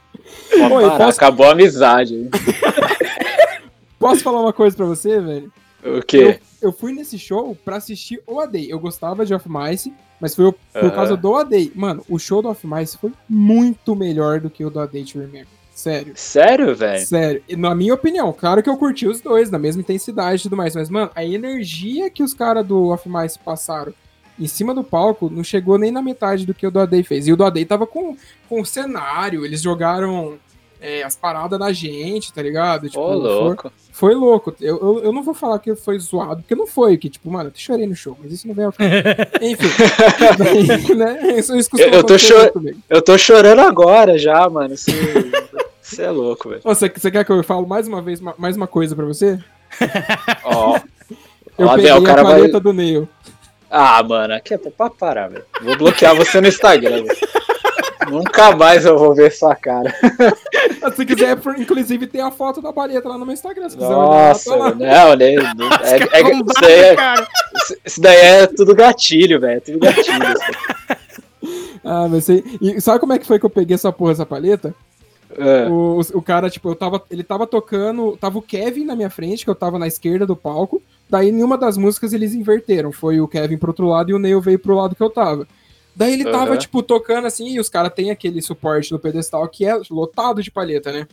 Você 0.49 0.55
é 0.55 0.69
parar, 0.69 0.97
posso- 0.97 1.17
Acabou 1.17 1.45
a 1.47 1.51
amizade. 1.51 2.29
Posso 3.99 4.21
falar 4.21 4.41
uma 4.41 4.53
coisa 4.53 4.75
pra 4.75 4.85
você, 4.85 5.19
velho? 5.19 5.51
O 5.83 6.01
quê? 6.01 6.17
Eu 6.17 6.39
fui 6.71 6.93
nesse 6.93 7.17
show 7.19 7.55
pra 7.65 7.77
assistir 7.77 8.21
o 8.27 8.39
AD. 8.39 8.69
Eu 8.69 8.79
gostava 8.79 9.25
de 9.25 9.33
Of 9.33 9.47
Mice, 9.49 9.93
mas 10.19 10.35
foi 10.35 10.45
o- 10.45 10.53
por 10.53 10.59
Aham. 10.85 10.91
causa 10.91 11.17
do 11.17 11.35
AD. 11.35 11.71
Mano, 11.75 12.03
o 12.09 12.17
show 12.19 12.41
do 12.41 12.49
Of 12.49 12.65
Mice 12.67 12.97
foi 12.97 13.11
muito 13.29 13.95
melhor 13.95 14.39
do 14.39 14.49
que 14.49 14.63
o 14.65 14.69
do 14.69 14.79
AD 14.79 15.03
to 15.05 15.19
Remember. 15.19 15.47
Sério. 15.73 16.13
Sério, 16.15 16.73
velho? 16.73 17.05
Sério, 17.05 17.43
na 17.57 17.75
minha 17.75 17.93
opinião, 17.93 18.31
claro 18.31 18.63
que 18.63 18.69
eu 18.69 18.77
curti 18.77 19.05
os 19.07 19.19
dois, 19.19 19.51
na 19.51 19.59
mesma 19.59 19.81
intensidade 19.81 20.39
e 20.39 20.43
tudo 20.43 20.55
mais, 20.55 20.73
mas, 20.73 20.89
mano, 20.89 21.11
a 21.13 21.25
energia 21.25 22.09
que 22.09 22.23
os 22.23 22.33
caras 22.33 22.65
do 22.65 22.87
Off 22.87 23.09
Mice 23.09 23.37
passaram 23.37 23.93
em 24.39 24.47
cima 24.47 24.73
do 24.73 24.83
palco 24.85 25.29
não 25.29 25.43
chegou 25.43 25.77
nem 25.77 25.91
na 25.91 26.01
metade 26.01 26.45
do 26.45 26.53
que 26.53 26.65
o 26.65 26.71
do 26.71 26.79
AD 26.79 27.03
fez. 27.03 27.27
E 27.27 27.33
o 27.33 27.35
do 27.37 27.43
AD 27.43 27.65
tava 27.65 27.85
com, 27.85 28.15
com 28.47 28.61
o 28.61 28.65
cenário, 28.65 29.45
eles 29.45 29.61
jogaram 29.61 30.37
é, 30.79 31.03
as 31.03 31.15
paradas 31.15 31.59
na 31.59 31.73
gente, 31.73 32.31
tá 32.31 32.41
ligado? 32.41 32.87
Tipo, 32.87 33.01
Ô, 33.01 33.13
louco. 33.13 33.69
Foi, 33.97 34.13
louco. 34.13 34.53
Eu, 34.59 34.75
eu, 34.77 35.03
eu 35.05 35.13
não 35.13 35.23
vou 35.23 35.33
falar 35.33 35.57
que 35.59 35.73
foi 35.73 35.97
zoado, 35.99 36.41
porque 36.41 36.53
não 36.53 36.67
foi, 36.67 36.97
que, 36.97 37.09
tipo, 37.09 37.31
mano, 37.31 37.49
eu 37.49 37.53
chorei 37.55 37.87
no 37.87 37.95
show, 37.95 38.17
mas 38.21 38.31
isso 38.33 38.45
não 38.45 38.53
vem 38.53 38.65
ao 38.65 38.73
caso. 38.73 38.89
Enfim. 39.41 39.67
Daí, 40.37 40.95
né? 40.95 41.37
Isso, 41.39 41.55
isso 41.55 41.69
Eu- 41.77 41.89
eu 41.89 42.03
tô 42.03 42.17
chor-. 42.17 42.51
Eu 42.89 43.01
tô 43.01 43.17
chorando 43.17 43.61
agora 43.61 44.17
já, 44.17 44.49
mano. 44.49 44.75
Você, 44.75 44.91
você 45.81 46.01
é 46.03 46.11
louco, 46.11 46.49
velho. 46.49 46.61
Você, 46.63 46.89
você 46.93 47.09
quer 47.09 47.23
que 47.23 47.31
eu 47.31 47.41
fale 47.43 47.65
mais 47.65 47.87
uma 47.87 48.01
vez, 48.01 48.19
ma- 48.19 48.35
mais 48.37 48.57
uma 48.57 48.67
coisa 48.67 48.95
pra 48.95 49.05
você? 49.05 49.39
Ó. 50.43 50.77
Eu 51.57 51.65
Lá 51.67 51.75
peguei 51.75 51.91
o 51.93 52.03
cara 52.03 52.19
a 52.19 52.23
vai. 52.25 52.33
paleta 52.35 52.59
do 52.59 52.73
Neil. 52.73 53.07
Ah, 53.71 54.03
mano, 54.03 54.33
aqui 54.33 54.53
é 54.53 54.57
pra 54.57 54.89
parar, 54.89 55.29
velho. 55.29 55.45
Vou 55.61 55.77
bloquear 55.77 56.13
você 56.15 56.41
no 56.41 56.47
Instagram, 56.47 57.03
velho. 57.03 57.17
Nunca 58.09 58.55
mais 58.55 58.85
eu 58.85 58.97
vou 58.97 59.13
ver 59.15 59.31
sua 59.31 59.55
cara. 59.55 59.93
Se 60.95 61.05
quiser, 61.05 61.37
inclusive, 61.57 62.07
tem 62.07 62.21
a 62.21 62.31
foto 62.31 62.61
da 62.61 62.71
paleta 62.73 63.09
lá 63.09 63.17
no 63.17 63.25
meu 63.25 63.33
Instagram. 63.33 63.69
Se 63.69 63.75
quiser 63.75 63.87
olhar 63.89 63.97
Nossa, 64.29 64.49
tá 64.51 64.57
não, 64.57 64.75
né? 64.75 65.35
não- 65.55 65.67
É, 65.81 66.19
é, 66.19 66.31
isso, 66.31 66.53
daí 66.61 66.73
é, 66.73 66.95
cara. 66.95 67.27
isso 67.85 68.01
daí 68.01 68.17
é 68.17 68.47
tudo 68.47 68.75
gatilho, 68.75 69.39
velho. 69.39 69.57
é 69.57 69.59
Tudo 69.59 69.79
gatilho. 69.79 70.27
assim. 70.27 70.95
Ah, 71.87 72.07
mas 72.09 72.23
sei. 72.25 72.43
E 72.59 72.81
sabe 72.81 72.99
como 72.99 73.13
é 73.13 73.19
que 73.19 73.27
foi 73.27 73.37
que 73.37 73.45
eu 73.45 73.49
peguei 73.49 73.75
essa 73.75 73.91
porra, 73.91 74.11
essa 74.13 74.25
paleta? 74.25 74.73
É. 75.37 75.67
O, 75.69 75.99
o 76.15 76.21
cara, 76.21 76.49
tipo, 76.49 76.67
eu 76.69 76.75
tava. 76.75 76.99
Ele 77.11 77.23
tava 77.23 77.45
tocando. 77.45 78.17
Tava 78.17 78.39
o 78.39 78.41
Kevin 78.41 78.85
na 78.85 78.95
minha 78.95 79.09
frente, 79.11 79.43
que 79.43 79.49
eu 79.51 79.55
tava 79.55 79.77
na 79.77 79.85
esquerda 79.85 80.25
do 80.25 80.35
palco. 80.35 80.81
Daí, 81.07 81.29
em 81.29 81.43
uma 81.43 81.55
das 81.59 81.77
músicas, 81.77 82.11
eles 82.13 82.33
inverteram. 82.33 82.91
Foi 82.91 83.19
o 83.21 83.27
Kevin 83.27 83.57
pro 83.57 83.69
outro 83.69 83.87
lado 83.87 84.09
e 84.09 84.15
o 84.15 84.19
Neil 84.19 84.41
veio 84.41 84.57
pro 84.57 84.73
lado 84.75 84.95
que 84.95 85.03
eu 85.03 85.11
tava. 85.11 85.47
Daí 85.95 86.13
ele 86.13 86.25
tava, 86.25 86.51
Aham. 86.51 86.57
tipo, 86.57 86.83
tocando 86.83 87.25
assim, 87.25 87.49
e 87.53 87.59
os 87.59 87.69
caras 87.69 87.93
têm 87.93 88.11
aquele 88.11 88.41
suporte 88.41 88.91
no 88.91 88.99
pedestal 88.99 89.47
que 89.47 89.65
é 89.65 89.79
lotado 89.89 90.43
de 90.43 90.51
palheta, 90.51 90.91
né? 90.91 91.07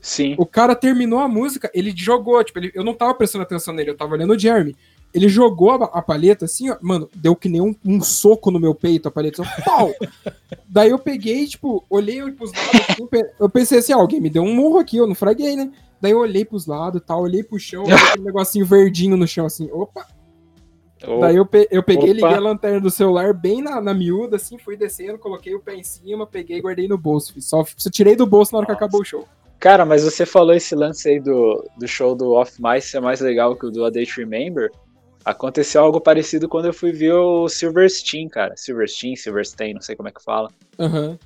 Sim. 0.00 0.34
O 0.38 0.46
cara 0.46 0.74
terminou 0.74 1.18
a 1.18 1.28
música, 1.28 1.70
ele 1.74 1.92
jogou, 1.94 2.42
tipo, 2.44 2.58
ele- 2.58 2.72
eu 2.74 2.84
não 2.84 2.94
tava 2.94 3.12
prestando 3.14 3.42
atenção 3.42 3.74
nele, 3.74 3.90
eu 3.90 3.96
tava 3.96 4.14
olhando 4.14 4.32
o 4.32 4.38
Jeremy. 4.38 4.74
Ele 5.12 5.28
jogou 5.28 5.72
a, 5.72 5.84
a 5.86 6.00
palheta 6.00 6.44
assim, 6.44 6.70
ó, 6.70 6.76
mano, 6.80 7.10
deu 7.14 7.34
que 7.34 7.48
nem 7.48 7.60
um, 7.60 7.74
um 7.84 8.00
soco 8.00 8.50
no 8.50 8.60
meu 8.60 8.74
peito 8.74 9.08
a 9.08 9.10
palheta. 9.10 9.42
Assim, 9.42 9.62
pau! 9.64 9.92
Daí 10.68 10.90
eu 10.90 10.98
peguei, 10.98 11.46
tipo, 11.48 11.84
olhei 11.90 12.22
pros 12.30 12.52
lados, 12.52 12.80
assim, 12.88 13.08
eu 13.40 13.50
pensei 13.50 13.78
assim, 13.80 13.92
ó, 13.92 13.98
alguém 13.98 14.20
me 14.20 14.30
deu 14.30 14.44
um 14.44 14.54
murro 14.54 14.78
aqui, 14.78 14.96
eu 14.96 15.06
não 15.08 15.16
fraguei, 15.16 15.56
né? 15.56 15.70
Daí 16.00 16.12
eu 16.12 16.18
olhei 16.18 16.44
pros 16.44 16.64
lados 16.66 17.02
e 17.02 17.04
tal, 17.04 17.22
olhei 17.22 17.42
pro 17.42 17.58
chão, 17.58 17.82
olhei 17.84 17.94
aquele 17.96 18.24
negocinho 18.24 18.64
verdinho 18.64 19.16
no 19.16 19.26
chão, 19.26 19.46
assim, 19.46 19.68
opa. 19.72 20.06
Daí 21.20 21.36
eu, 21.36 21.46
pe- 21.46 21.68
eu 21.70 21.82
peguei, 21.82 22.10
Opa. 22.10 22.14
liguei 22.14 22.34
a 22.34 22.40
lanterna 22.40 22.80
do 22.80 22.90
celular 22.90 23.32
bem 23.32 23.62
na, 23.62 23.80
na 23.80 23.94
miúda, 23.94 24.36
assim, 24.36 24.58
fui 24.58 24.76
descendo, 24.76 25.18
coloquei 25.18 25.54
o 25.54 25.60
pé 25.60 25.74
em 25.74 25.82
cima, 25.82 26.26
peguei 26.26 26.58
e 26.58 26.60
guardei 26.60 26.86
no 26.86 26.98
bolso. 26.98 27.34
Só, 27.40 27.64
só 27.76 27.88
tirei 27.90 28.14
do 28.14 28.26
bolso 28.26 28.52
na 28.52 28.58
hora 28.58 28.66
que 28.66 28.72
Nossa. 28.72 28.84
acabou 28.84 29.00
o 29.00 29.04
show. 29.04 29.26
Cara, 29.58 29.84
mas 29.84 30.04
você 30.04 30.24
falou 30.26 30.54
esse 30.54 30.74
lance 30.74 31.08
aí 31.08 31.18
do, 31.20 31.64
do 31.78 31.88
show 31.88 32.14
do 32.14 32.32
Off 32.32 32.52
Mice 32.62 32.88
ser 32.88 33.00
mais 33.00 33.20
legal 33.20 33.56
que 33.56 33.66
o 33.66 33.70
do 33.70 33.84
A 33.84 33.90
Day 33.90 34.06
to 34.06 34.14
Remember. 34.18 34.70
Aconteceu 35.24 35.82
algo 35.82 36.00
parecido 36.00 36.48
quando 36.48 36.64
eu 36.66 36.72
fui 36.72 36.92
ver 36.92 37.12
o 37.12 37.46
Silverstein, 37.48 38.26
cara. 38.28 38.54
Silverstein, 38.56 39.16
Silverstein, 39.16 39.74
não 39.74 39.82
sei 39.82 39.94
como 39.94 40.08
é 40.08 40.12
que 40.12 40.22
fala. 40.22 40.50
Aham. 40.78 41.18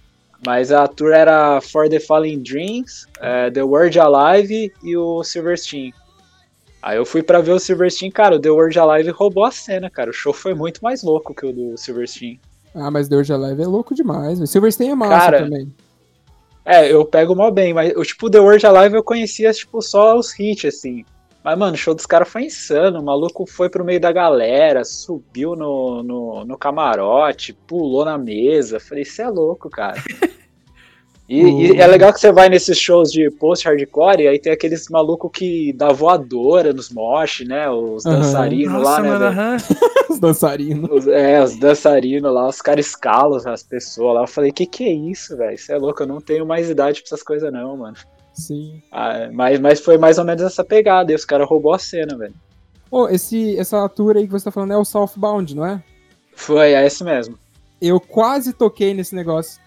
Mas 0.45 0.73
a 0.73 0.87
tour 0.89 1.13
era 1.13 1.61
For 1.61 1.89
the 1.89 2.01
Fallen 2.01 2.43
Dreams, 2.43 3.07
eh, 3.21 3.51
The 3.53 3.63
World 3.63 3.99
Alive 3.99 4.73
e 4.83 4.97
o 4.97 5.23
Silverstein. 5.23 5.93
Aí 6.85 6.99
eu 6.99 7.07
fui 7.07 7.23
pra 7.23 7.41
ver 7.41 7.53
o 7.53 7.59
Silverstein, 7.59 8.11
cara, 8.11 8.37
o 8.37 8.39
The 8.39 8.51
World 8.51 8.79
Alive 8.79 9.09
roubou 9.09 9.43
a 9.43 9.51
cena, 9.51 9.89
cara. 9.89 10.11
O 10.11 10.13
show 10.13 10.35
foi 10.35 10.53
muito 10.53 10.85
mais 10.85 11.03
louco 11.03 11.35
que 11.35 11.47
o 11.47 11.51
do 11.51 11.79
Silverstein. 11.79 12.39
Ah, 12.75 12.91
mas 12.91 13.09
The 13.09 13.17
Urge 13.17 13.33
Alive 13.33 13.63
é 13.63 13.67
louco 13.67 13.95
demais. 13.95 14.39
velho. 14.39 14.47
Silverstein 14.47 14.91
é 14.91 14.95
massa 14.95 15.19
Cara, 15.19 15.39
também. 15.45 15.73
É, 16.63 16.93
eu 16.93 17.03
pego 17.07 17.35
mal 17.35 17.51
bem, 17.51 17.73
mas 17.73 17.97
o 17.97 18.03
tipo, 18.03 18.29
The 18.29 18.39
World 18.39 18.67
Alive 18.67 18.97
eu 18.97 19.03
conhecia, 19.03 19.51
tipo, 19.55 19.81
só 19.81 20.15
os 20.19 20.39
hits, 20.39 20.67
assim. 20.67 21.07
Mas, 21.43 21.57
mano, 21.57 21.73
o 21.73 21.79
show 21.79 21.95
dos 21.95 22.05
caras 22.05 22.29
foi 22.29 22.45
insano. 22.45 23.01
O 23.01 23.05
maluco 23.05 23.47
foi 23.47 23.71
pro 23.71 23.83
meio 23.83 24.01
da 24.01 24.13
galera, 24.13 24.85
subiu 24.85 25.57
no, 25.57 26.03
no, 26.03 26.45
no 26.45 26.59
camarote, 26.59 27.55
pulou 27.67 28.05
na 28.05 28.19
mesa. 28.19 28.79
Falei, 28.79 29.05
isso 29.05 29.23
é 29.23 29.29
louco, 29.29 29.71
cara. 29.71 30.03
E, 31.27 31.73
e 31.73 31.81
é 31.81 31.87
legal 31.87 32.13
que 32.13 32.21
você 32.21 32.31
vai 32.31 32.51
nesses 32.51 32.79
shows 32.79 33.11
de 33.11 33.31
post-hardcore 33.31 34.23
e 34.23 34.29
aí 34.29 34.39
tem 34.39 34.53
aqueles 34.53 34.89
malucos 34.91 35.31
que 35.33 35.73
dá 35.73 35.91
voadora 35.91 36.73
nos 36.73 36.91
mosh, 36.91 37.41
né? 37.47 37.69
Os 37.71 38.05
dançarinos 38.05 38.83
lá, 38.83 39.03
Nossa, 39.03 39.31
né? 39.31 39.57
Os 40.11 40.21
dançarinos. 40.21 40.91
Os, 40.91 41.09
é, 41.09 41.43
os 41.43 41.57
dançarinos 41.57 42.33
lá, 42.33 42.47
os 42.47 42.61
caras 42.61 42.87
escalam 42.87 43.41
as 43.47 43.63
pessoas 43.63 44.15
lá. 44.17 44.23
Eu 44.23 44.29
falei, 44.29 44.53
que 44.53 44.67
que 44.67 44.85
é 44.85 44.93
isso, 44.93 45.35
velho? 45.37 45.55
Isso 45.55 45.73
é 45.73 45.79
louco, 45.79 46.03
eu 46.03 46.07
não 46.07 46.21
tenho 46.21 46.45
mais 46.45 46.69
idade 46.69 47.01
pra 47.01 47.09
essas 47.09 47.23
coisas 47.23 47.51
não, 47.51 47.79
mano. 47.79 47.97
Sim. 48.35 48.83
Ah, 48.93 49.31
mas, 49.33 49.59
mas 49.59 49.81
foi 49.81 49.97
mais 49.97 50.19
ou 50.19 50.25
menos 50.25 50.43
essa 50.43 50.63
pegada, 50.63 51.11
e 51.11 51.15
os 51.15 51.25
caras 51.25 51.49
roubou 51.49 51.73
a 51.73 51.79
cena, 51.79 52.19
velho. 52.19 52.35
Ô, 52.91 53.09
esse, 53.09 53.59
essa 53.59 53.89
tour 53.89 54.17
aí 54.17 54.27
que 54.27 54.33
você 54.33 54.45
tá 54.45 54.51
falando 54.51 54.73
é 54.73 54.77
o 54.77 54.85
Southbound, 54.85 55.57
não 55.57 55.65
é? 55.65 55.83
Foi, 56.35 56.75
é 56.75 56.87
esse 56.87 57.03
mesmo. 57.03 57.39
Eu 57.81 57.99
quase 57.99 58.53
toquei 58.53 58.93
nesse 58.93 59.15
negócio. 59.15 59.61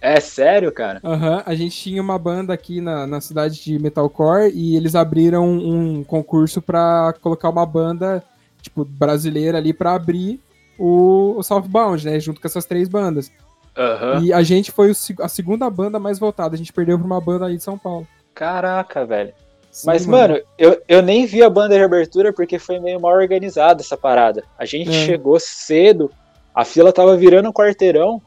É 0.00 0.20
sério, 0.20 0.70
cara? 0.72 1.00
Aham, 1.02 1.42
a 1.44 1.54
gente 1.54 1.76
tinha 1.76 2.00
uma 2.02 2.18
banda 2.18 2.52
aqui 2.52 2.80
na, 2.80 3.06
na 3.06 3.20
cidade 3.20 3.62
de 3.62 3.78
metalcore 3.78 4.52
e 4.54 4.76
eles 4.76 4.94
abriram 4.94 5.48
um 5.48 6.04
concurso 6.04 6.60
pra 6.62 7.14
colocar 7.20 7.48
uma 7.48 7.64
banda, 7.66 8.22
tipo, 8.60 8.84
brasileira 8.84 9.58
ali 9.58 9.72
pra 9.72 9.94
abrir 9.94 10.40
o, 10.78 11.34
o 11.36 11.42
Southbound, 11.42 12.04
né? 12.04 12.20
Junto 12.20 12.40
com 12.40 12.46
essas 12.46 12.64
três 12.66 12.88
bandas. 12.88 13.30
Aham. 13.76 14.22
E 14.22 14.32
a 14.32 14.42
gente 14.42 14.70
foi 14.72 14.90
o 14.90 14.94
a 15.20 15.28
segunda 15.28 15.68
banda 15.68 15.98
mais 15.98 16.18
votada. 16.18 16.54
A 16.54 16.58
gente 16.58 16.72
perdeu 16.72 16.98
pra 16.98 17.06
uma 17.06 17.20
banda 17.20 17.46
aí 17.46 17.56
de 17.56 17.62
São 17.62 17.78
Paulo. 17.78 18.06
Caraca, 18.34 19.04
velho. 19.04 19.32
Sim, 19.70 19.86
Mas, 19.88 20.06
mano, 20.06 20.40
eu, 20.56 20.80
eu 20.88 21.02
nem 21.02 21.26
vi 21.26 21.42
a 21.42 21.50
banda 21.50 21.76
de 21.76 21.82
abertura 21.84 22.32
porque 22.32 22.58
foi 22.58 22.78
meio 22.78 22.98
mal 22.98 23.12
organizada 23.12 23.82
essa 23.82 23.96
parada. 23.96 24.42
A 24.58 24.64
gente 24.64 24.88
É. 24.88 25.04
chegou 25.04 25.38
cedo, 25.38 26.10
a 26.54 26.64
fila 26.64 26.92
tava 26.92 27.14
virando 27.16 27.50
um 27.50 27.52
quarteirão, 27.52 28.22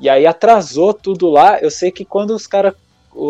e 0.00 0.08
aí 0.08 0.26
atrasou 0.26 0.92
tudo 0.94 1.28
lá. 1.28 1.58
Eu 1.60 1.70
sei 1.70 1.90
que 1.90 2.04
quando 2.04 2.30
os 2.30 2.46
caras. 2.46 2.74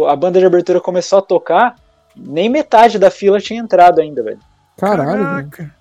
A 0.09 0.14
banda 0.14 0.38
de 0.38 0.44
abertura 0.47 0.80
começou 0.80 1.18
a 1.18 1.22
tocar, 1.22 1.74
nem 2.14 2.48
metade 2.51 2.98
da 2.98 3.10
fila 3.10 3.40
tinha 3.40 3.59
entrado 3.60 4.01
ainda, 4.01 4.22
velho. 4.22 4.38
Caralho, 4.76 5.10
velho. 5.10 5.51
Caraca. 5.51 5.74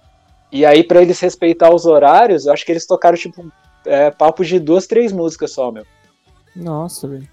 E 0.52 0.66
aí, 0.66 0.84
pra 0.84 1.02
eles 1.02 1.20
respeitar 1.20 1.70
os 1.74 1.86
horários, 1.86 2.46
eu 2.46 2.54
acho 2.54 2.66
que 2.66 2.72
eles 2.72 2.88
tocaram, 2.88 3.18
tipo, 3.18 3.52
é, 3.86 4.10
papo 4.10 4.44
de 4.44 4.58
duas, 4.60 4.88
três 4.88 5.12
músicas 5.12 5.52
só, 5.52 5.70
meu. 5.72 5.86
Nossa, 6.56 7.08
velho. 7.08 7.28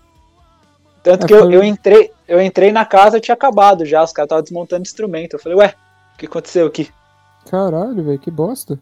Tanto 1.03 1.25
É, 1.25 1.27
que 1.29 1.35
eu, 1.35 1.43
foi- 1.45 1.55
eu, 1.55 1.63
entrei, 1.65 2.11
eu 2.27 2.41
entrei 2.43 2.73
na 2.73 2.85
casa, 2.85 3.21
tinha 3.21 3.35
acabado 3.35 3.85
já, 3.87 4.03
os 4.03 4.13
caras 4.13 4.27
estavam 4.27 4.43
desmontando 4.43 4.83
instrumento. 4.83 5.35
Eu 5.35 5.39
falei, 5.41 5.57
ué, 5.59 5.75
o 6.15 6.19
que 6.19 6.27
aconteceu 6.27 6.67
aqui? 6.67 6.91
Caralho, 7.49 8.03
velho, 8.03 8.19
que 8.19 8.31
bosta. 8.31 8.79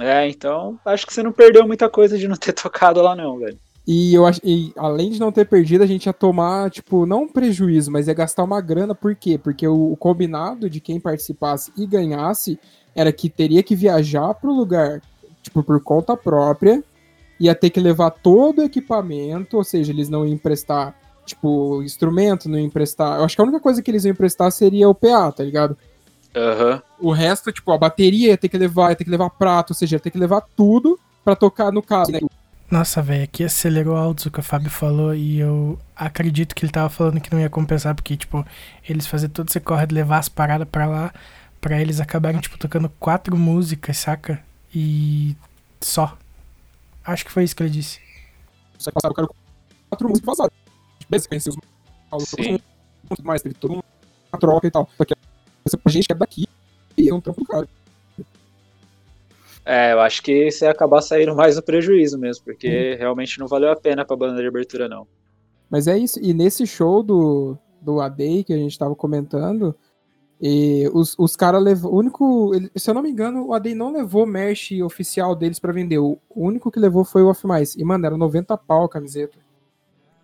É, 0.00 0.28
então, 0.28 0.78
acho 0.84 1.06
que 1.06 1.14
você 1.14 1.22
não 1.22 1.30
perdeu 1.32 1.64
muita 1.66 1.88
coisa 1.88 2.18
de 2.18 2.26
não 2.26 2.36
ter 2.36 2.52
tocado 2.52 3.00
lá 3.00 3.14
não, 3.14 3.38
velho. 3.38 3.56
E 3.86 4.12
eu 4.12 4.26
acho, 4.26 4.40
e 4.42 4.72
além 4.76 5.10
de 5.10 5.20
não 5.20 5.30
ter 5.30 5.46
perdido, 5.46 5.84
a 5.84 5.86
gente 5.86 6.06
ia 6.06 6.12
tomar, 6.12 6.70
tipo, 6.70 7.06
não 7.06 7.22
um 7.22 7.28
prejuízo, 7.28 7.90
mas 7.90 8.08
ia 8.08 8.14
gastar 8.14 8.42
uma 8.42 8.60
grana, 8.60 8.96
por 8.96 9.14
quê? 9.14 9.38
Porque 9.38 9.66
o, 9.66 9.92
o 9.92 9.96
combinado 9.96 10.68
de 10.68 10.80
quem 10.80 10.98
participasse 10.98 11.70
e 11.76 11.86
ganhasse 11.86 12.58
era 12.96 13.12
que 13.12 13.30
teria 13.30 13.62
que 13.62 13.76
viajar 13.76 14.34
pro 14.34 14.52
lugar, 14.52 15.00
tipo, 15.40 15.62
por 15.62 15.80
conta 15.80 16.16
própria, 16.16 16.82
ia 17.38 17.54
ter 17.54 17.70
que 17.70 17.78
levar 17.78 18.10
todo 18.10 18.58
o 18.58 18.64
equipamento, 18.64 19.56
ou 19.56 19.62
seja, 19.62 19.92
eles 19.92 20.08
não 20.08 20.26
iam 20.26 20.34
emprestar, 20.34 20.96
tipo, 21.24 21.80
instrumento, 21.84 22.48
não 22.48 22.58
iam 22.58 22.66
emprestar. 22.66 23.18
Eu 23.18 23.24
acho 23.24 23.36
que 23.36 23.40
a 23.40 23.44
única 23.44 23.60
coisa 23.60 23.80
que 23.80 23.90
eles 23.90 24.04
iam 24.04 24.12
emprestar 24.12 24.50
seria 24.50 24.88
o 24.88 24.94
PA, 24.94 25.30
tá 25.30 25.44
ligado? 25.44 25.76
Aham. 26.34 26.82
O 26.98 27.12
resto, 27.12 27.52
tipo, 27.52 27.70
a 27.70 27.78
bateria 27.78 28.30
ia 28.30 28.36
ter 28.36 28.48
que 28.48 28.58
levar, 28.58 28.90
ia 28.90 28.96
ter 28.96 29.04
que 29.04 29.10
levar 29.10 29.30
prato, 29.30 29.70
ou 29.70 29.76
seja, 29.76 29.94
ia 29.94 30.00
ter 30.00 30.10
que 30.10 30.18
levar 30.18 30.40
tudo 30.56 30.98
pra 31.24 31.36
tocar 31.36 31.70
no 31.70 31.82
caso, 31.82 32.10
né? 32.10 32.18
Nossa, 32.70 33.00
velho, 33.00 33.22
aqui 33.22 33.44
acelerou 33.44 33.96
alto 33.96 34.28
o 34.28 34.30
que 34.30 34.40
o 34.40 34.42
Fábio 34.42 34.70
falou 34.70 35.14
e 35.14 35.38
eu 35.38 35.78
acredito 35.94 36.54
que 36.54 36.64
ele 36.64 36.72
tava 36.72 36.88
falando 36.88 37.20
que 37.20 37.32
não 37.32 37.40
ia 37.40 37.48
compensar, 37.48 37.94
porque, 37.94 38.16
tipo, 38.16 38.44
eles 38.88 39.06
fazer 39.06 39.28
todo 39.28 39.48
esse 39.48 39.60
corre 39.60 39.86
de 39.86 39.94
levar 39.94 40.18
as 40.18 40.28
paradas 40.28 40.66
pra 40.68 40.86
lá, 40.86 41.14
pra 41.60 41.80
eles 41.80 42.00
acabarem, 42.00 42.40
tipo, 42.40 42.58
tocando 42.58 42.88
quatro 42.98 43.36
músicas, 43.36 43.98
saca? 43.98 44.42
E 44.74 45.36
só. 45.80 46.18
Acho 47.04 47.24
que 47.24 47.30
foi 47.30 47.44
isso 47.44 47.54
que 47.54 47.62
ele 47.62 47.70
disse. 47.70 48.00
Só 48.78 48.90
que 48.90 48.94
passaram 48.94 49.12
o 49.12 49.16
cara 49.16 49.28
com 49.28 49.34
quatro 49.88 50.08
músicas 50.08 50.24
e 50.24 50.26
vazaram. 50.26 50.52
Beleza, 51.08 51.28
conheci 51.28 51.48
os 51.48 51.56
tudo 53.08 53.24
mais, 53.24 53.42
teve 53.42 53.54
toda 53.54 53.74
uma 53.74 53.84
troca 54.40 54.66
e 54.66 54.70
tal. 54.70 54.88
Só 54.96 55.04
que 55.04 55.14
essa 55.64 55.78
gente 55.86 56.06
que 56.06 56.12
é 56.12 56.16
daqui 56.16 56.48
e 56.96 57.08
é 57.08 57.14
um 57.14 57.20
trampo 57.20 57.40
do 57.40 57.46
cara. 57.46 57.68
É, 59.66 59.92
eu 59.92 60.00
acho 60.00 60.22
que 60.22 60.48
você 60.48 60.64
ia 60.64 60.70
acabar 60.70 61.02
saindo 61.02 61.34
mais 61.34 61.56
no 61.56 61.62
prejuízo 61.62 62.16
mesmo, 62.16 62.44
porque 62.44 62.94
realmente 62.94 63.40
não 63.40 63.48
valeu 63.48 63.72
a 63.72 63.76
pena 63.76 64.04
pra 64.04 64.16
banda 64.16 64.40
de 64.40 64.46
abertura, 64.46 64.88
não. 64.88 65.08
Mas 65.68 65.88
é 65.88 65.98
isso, 65.98 66.20
e 66.22 66.32
nesse 66.32 66.64
show 66.64 67.02
do, 67.02 67.58
do 67.80 68.00
ADEI 68.00 68.44
que 68.44 68.52
a 68.52 68.56
gente 68.56 68.78
tava 68.78 68.94
comentando, 68.94 69.74
e 70.40 70.88
os, 70.94 71.18
os 71.18 71.34
caras 71.34 71.60
levou. 71.60 71.92
O 71.92 71.98
único. 71.98 72.54
ele- 72.54 72.70
se 72.76 72.88
eu 72.88 72.94
não 72.94 73.02
me 73.02 73.10
engano, 73.10 73.46
o 73.46 73.54
ADEI 73.54 73.74
não 73.74 73.90
levou 73.90 74.24
merch 74.24 74.80
oficial 74.82 75.34
deles 75.34 75.58
pra 75.58 75.72
vender. 75.72 75.98
O 75.98 76.18
único 76.30 76.70
que 76.70 76.78
levou 76.78 77.04
foi 77.04 77.22
o 77.22 77.28
Off 77.28 77.44
Mais. 77.46 77.74
E, 77.74 77.82
mano, 77.82 78.06
era 78.06 78.16
90 78.16 78.56
pau 78.56 78.84
a 78.84 78.88
camiseta. 78.88 79.36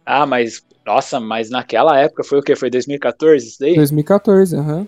Ah, 0.05 0.27
mas, 0.27 0.65
nossa, 0.87 1.19
mas 1.19 1.51
naquela 1.51 1.99
época 1.99 2.23
foi 2.23 2.39
o 2.39 2.43
quê? 2.43 2.55
Foi 2.55 2.69
2014 2.71 3.49
isso 3.49 3.59
daí? 3.59 3.75
2014, 3.75 4.55
aham. 4.57 4.87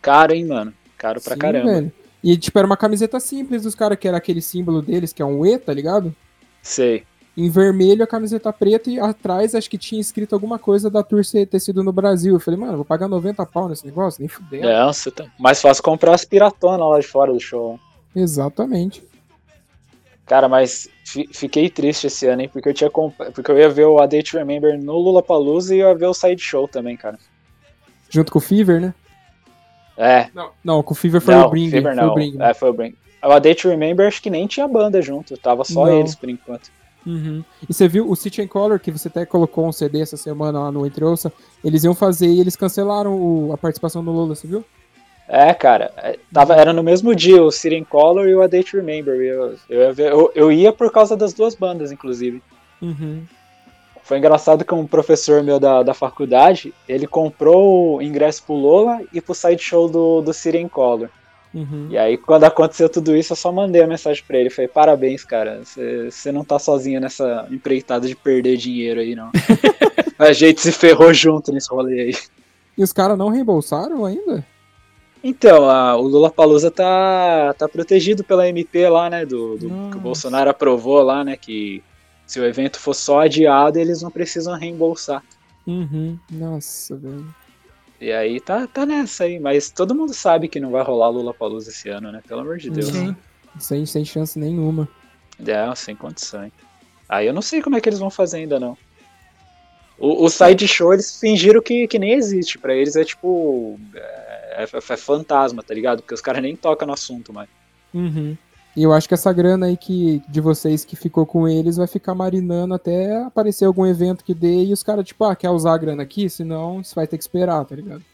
Caro, 0.00 0.32
hein, 0.32 0.46
mano? 0.46 0.72
Caro 0.96 1.20
pra 1.20 1.34
Sim, 1.34 1.40
caramba. 1.40 1.72
velho. 1.72 1.92
E, 2.26 2.36
tipo, 2.36 2.58
era 2.58 2.66
uma 2.66 2.76
camiseta 2.76 3.20
simples 3.20 3.62
dos 3.62 3.76
caras, 3.76 3.96
que 3.96 4.08
era 4.08 4.16
aquele 4.16 4.42
símbolo 4.42 4.82
deles, 4.82 5.12
que 5.12 5.22
é 5.22 5.24
um 5.24 5.46
E, 5.46 5.56
tá 5.56 5.72
ligado? 5.72 6.12
Sei. 6.60 7.04
Em 7.36 7.48
vermelho 7.48 8.02
a 8.02 8.06
camiseta 8.06 8.52
preta 8.52 8.90
e 8.90 8.98
atrás 8.98 9.54
acho 9.54 9.70
que 9.70 9.78
tinha 9.78 10.00
escrito 10.00 10.34
alguma 10.34 10.58
coisa 10.58 10.90
da 10.90 11.04
Tour 11.04 11.22
ter 11.24 11.60
sido 11.60 11.84
no 11.84 11.92
Brasil. 11.92 12.34
Eu 12.34 12.40
falei, 12.40 12.58
mano, 12.58 12.74
vou 12.74 12.84
pagar 12.84 13.06
90 13.06 13.46
pau 13.46 13.68
nesse 13.68 13.86
negócio? 13.86 14.18
Nem 14.18 14.28
fudeu. 14.28 14.62
Não, 14.62 14.92
você 14.92 15.08
tá... 15.12 15.24
mais 15.38 15.62
fácil 15.62 15.84
comprar 15.84 16.14
as 16.14 16.24
piratonas 16.24 16.88
lá 16.88 16.98
de 16.98 17.06
fora 17.06 17.32
do 17.32 17.38
show. 17.38 17.78
Exatamente. 18.12 19.04
Cara, 20.24 20.48
mas 20.48 20.88
fi- 21.04 21.28
fiquei 21.32 21.70
triste 21.70 22.08
esse 22.08 22.26
ano, 22.26 22.42
hein? 22.42 22.50
Porque 22.52 22.70
eu 22.70 22.74
tinha 22.74 22.90
comp... 22.90 23.14
porque 23.32 23.52
eu 23.52 23.56
ia 23.56 23.68
ver 23.70 23.86
o 23.86 24.00
A 24.00 24.06
Day 24.06 24.24
to 24.24 24.36
Remember 24.36 24.76
no 24.76 24.94
Lollapalooza 24.98 25.72
e 25.76 25.78
ia 25.78 25.94
ver 25.94 26.06
o 26.06 26.14
Side 26.14 26.42
Show 26.42 26.66
também, 26.66 26.96
cara. 26.96 27.20
Junto 28.10 28.32
com 28.32 28.40
o 28.40 28.42
Fever, 28.42 28.80
né? 28.80 28.94
É, 29.96 30.28
Não, 30.34 30.50
não 30.62 30.82
com 30.82 30.92
o 30.92 30.96
Fever 30.96 31.20
foi 31.20 31.34
não, 31.34 31.46
o 31.46 31.50
Bring. 31.50 31.70
Fever 31.70 31.94
foi 31.94 32.02
não. 32.02 32.10
o 32.10 32.14
Bring. 32.14 32.36
É, 32.40 32.54
foi 32.54 32.70
o 32.70 32.72
Bring. 32.72 32.94
O 33.24 33.30
A 33.32 33.38
Day 33.38 33.54
to 33.54 33.68
Remember 33.68 34.06
acho 34.06 34.22
que 34.22 34.30
nem 34.30 34.46
tinha 34.46 34.68
banda 34.68 35.00
junto, 35.02 35.36
tava 35.38 35.64
só 35.64 35.86
Não. 35.86 35.98
eles 36.00 36.14
por 36.14 36.28
enquanto. 36.28 36.70
Uhum. 37.04 37.42
E 37.68 37.72
você 37.72 37.86
viu 37.88 38.08
o 38.10 38.14
City 38.16 38.42
and 38.42 38.48
Color, 38.48 38.78
que 38.80 38.90
você 38.90 39.08
até 39.08 39.24
colocou 39.24 39.66
um 39.66 39.72
CD 39.72 40.00
essa 40.00 40.16
semana 40.16 40.58
lá 40.60 40.72
no 40.72 40.84
Entre 40.84 41.04
Ouça, 41.04 41.32
eles 41.64 41.84
iam 41.84 41.94
fazer 41.94 42.26
e 42.26 42.40
eles 42.40 42.56
cancelaram 42.56 43.14
o- 43.14 43.52
a 43.52 43.56
participação 43.56 44.02
no 44.02 44.12
Lula, 44.12 44.34
você 44.34 44.46
viu? 44.46 44.64
É, 45.28 45.52
cara, 45.54 45.92
é, 45.96 46.18
tava, 46.32 46.54
era 46.54 46.72
no 46.72 46.82
mesmo 46.82 47.14
dia 47.14 47.42
o 47.42 47.50
City 47.50 47.76
in 47.76 47.84
Color 47.84 48.28
e 48.28 48.34
o 48.34 48.42
A 48.42 48.46
Day 48.46 48.62
to 48.62 48.76
Remember. 48.76 49.14
Eu, 49.14 49.56
eu, 49.68 49.92
eu, 49.96 50.32
eu 50.34 50.52
ia 50.52 50.72
por 50.72 50.90
causa 50.92 51.16
das 51.16 51.32
duas 51.32 51.54
bandas, 51.54 51.90
inclusive. 51.90 52.42
Uhum. 52.82 53.22
Foi 54.06 54.18
engraçado 54.18 54.64
que 54.64 54.72
um 54.72 54.86
professor 54.86 55.42
meu 55.42 55.58
da, 55.58 55.82
da 55.82 55.92
faculdade, 55.92 56.72
ele 56.88 57.08
comprou 57.08 57.96
o 57.96 58.02
ingresso 58.02 58.44
pro 58.44 58.54
Lola 58.54 59.00
e 59.12 59.20
pro 59.20 59.34
sideshow 59.34 59.88
do, 59.88 60.20
do 60.20 60.32
City 60.32 60.58
in 60.58 60.68
Color. 60.68 61.08
Uhum. 61.52 61.88
E 61.90 61.98
aí, 61.98 62.16
quando 62.16 62.44
aconteceu 62.44 62.88
tudo 62.88 63.16
isso, 63.16 63.32
eu 63.32 63.36
só 63.36 63.50
mandei 63.50 63.82
a 63.82 63.86
mensagem 63.86 64.22
pra 64.24 64.38
ele. 64.38 64.48
Falei, 64.48 64.68
parabéns, 64.68 65.24
cara. 65.24 65.60
Você 65.64 66.30
não 66.30 66.44
tá 66.44 66.56
sozinho 66.56 67.00
nessa 67.00 67.48
empreitada 67.50 68.06
de 68.06 68.14
perder 68.14 68.56
dinheiro 68.56 69.00
aí, 69.00 69.16
não. 69.16 69.32
a 70.16 70.32
gente 70.32 70.60
se 70.60 70.70
ferrou 70.70 71.12
junto 71.12 71.50
nesse 71.50 71.68
rolê 71.68 72.02
aí. 72.02 72.14
E 72.78 72.84
os 72.84 72.92
caras 72.92 73.18
não 73.18 73.28
reembolsaram 73.28 74.04
ainda? 74.04 74.46
Então, 75.24 75.68
a, 75.68 75.96
o 75.96 76.02
Lula 76.02 76.30
Palusa 76.30 76.70
tá, 76.70 77.52
tá 77.58 77.68
protegido 77.68 78.22
pela 78.22 78.48
MP 78.48 78.88
lá, 78.88 79.10
né? 79.10 79.26
Do, 79.26 79.58
do 79.58 79.68
que 79.90 79.96
o. 79.96 80.00
Bolsonaro 80.00 80.50
aprovou 80.50 81.02
lá, 81.02 81.24
né? 81.24 81.36
Que 81.36 81.82
se 82.26 82.40
o 82.40 82.44
evento 82.44 82.78
for 82.80 82.94
só 82.94 83.20
adiado, 83.20 83.78
eles 83.78 84.02
não 84.02 84.10
precisam 84.10 84.58
reembolsar. 84.58 85.22
Uhum. 85.66 86.18
Nossa, 86.30 86.96
velho. 86.96 87.26
E 88.00 88.12
aí 88.12 88.40
tá, 88.40 88.66
tá 88.66 88.84
nessa 88.84 89.24
aí, 89.24 89.38
mas 89.38 89.70
todo 89.70 89.94
mundo 89.94 90.12
sabe 90.12 90.48
que 90.48 90.60
não 90.60 90.70
vai 90.70 90.82
rolar 90.82 91.08
Lula 91.08 91.32
Palusa 91.32 91.70
esse 91.70 91.88
ano, 91.88 92.12
né? 92.12 92.22
Pelo 92.28 92.40
amor 92.42 92.58
de 92.58 92.68
Deus. 92.70 92.88
Sim. 92.88 93.16
Sem, 93.58 93.86
sem 93.86 94.04
chance 94.04 94.38
nenhuma. 94.38 94.86
É, 95.46 95.74
sem 95.74 95.96
condições. 95.96 96.52
Aí 97.08 97.26
eu 97.26 97.32
não 97.32 97.40
sei 97.42 97.62
como 97.62 97.76
é 97.76 97.80
que 97.80 97.88
eles 97.88 97.98
vão 97.98 98.10
fazer 98.10 98.38
ainda, 98.38 98.60
não. 98.60 98.76
O, 99.98 100.24
o 100.26 100.28
side 100.28 100.68
show 100.68 100.92
eles 100.92 101.18
fingiram 101.18 101.62
que, 101.62 101.88
que 101.88 101.98
nem 101.98 102.12
existe. 102.12 102.58
Pra 102.58 102.74
eles 102.74 102.96
é 102.96 103.04
tipo. 103.04 103.80
É, 103.94 104.64
é- 104.64 104.92
é 104.92 104.96
fantasma, 104.96 105.62
tá 105.62 105.72
ligado? 105.74 106.02
Porque 106.02 106.14
os 106.14 106.20
caras 106.20 106.42
nem 106.42 106.54
tocam 106.54 106.86
no 106.86 106.92
assunto 106.94 107.32
mais. 107.32 107.48
Uhum. 107.94 108.36
E 108.76 108.82
eu 108.82 108.92
acho 108.92 109.08
que 109.08 109.14
essa 109.14 109.32
grana 109.32 109.66
aí 109.66 109.76
que, 109.76 110.22
de 110.28 110.38
vocês 110.38 110.84
que 110.84 110.94
ficou 110.94 111.24
com 111.24 111.48
eles 111.48 111.78
vai 111.78 111.86
ficar 111.86 112.14
marinando 112.14 112.74
até 112.74 113.16
aparecer 113.24 113.64
algum 113.64 113.86
evento 113.86 114.22
que 114.22 114.34
dê 114.34 114.64
e 114.64 114.72
os 114.72 114.82
caras, 114.82 115.06
tipo, 115.06 115.24
ah, 115.24 115.34
quer 115.34 115.48
usar 115.48 115.72
a 115.72 115.78
grana 115.78 116.02
aqui? 116.02 116.28
Senão 116.28 116.84
você 116.84 116.94
vai 116.94 117.06
ter 117.06 117.16
que 117.16 117.24
esperar, 117.24 117.64
tá 117.64 117.74
ligado? 117.74 118.04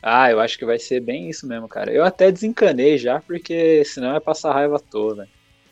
Ah, 0.00 0.30
eu 0.30 0.38
acho 0.38 0.56
que 0.56 0.64
vai 0.64 0.78
ser 0.78 1.00
bem 1.00 1.28
isso 1.28 1.48
mesmo, 1.48 1.66
cara. 1.66 1.92
Eu 1.92 2.04
até 2.04 2.30
desencanei 2.30 2.96
já, 2.96 3.20
porque 3.20 3.84
senão 3.84 4.14
é 4.14 4.20
passar 4.20 4.52
raiva 4.52 4.78
toa, 4.78 5.16
velho. 5.16 5.28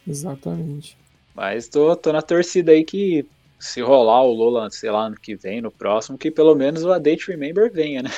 Exatamente. 0.07 0.99
Mas 1.33 1.69
tô, 1.69 1.95
tô 1.95 2.13
na 2.13 2.21
torcida 2.21 2.73
aí 2.73 2.83
que 2.83 3.25
se 3.61 3.81
rolar 3.81 4.25
o 4.25 4.33
Lula, 4.33 4.69
sei 4.73 4.91
lá, 4.91 5.07
ano 5.07 5.17
que 5.17 5.37
vem, 5.37 5.61
no 5.61 5.71
próximo, 5.71 6.19
que 6.19 6.33
pelo 6.33 6.57
menos 6.57 6.85
o 6.85 6.93
A 6.93 6.99
Date 6.99 7.29
Remember 7.29 7.71
venha, 7.73 8.03
né? 8.03 8.11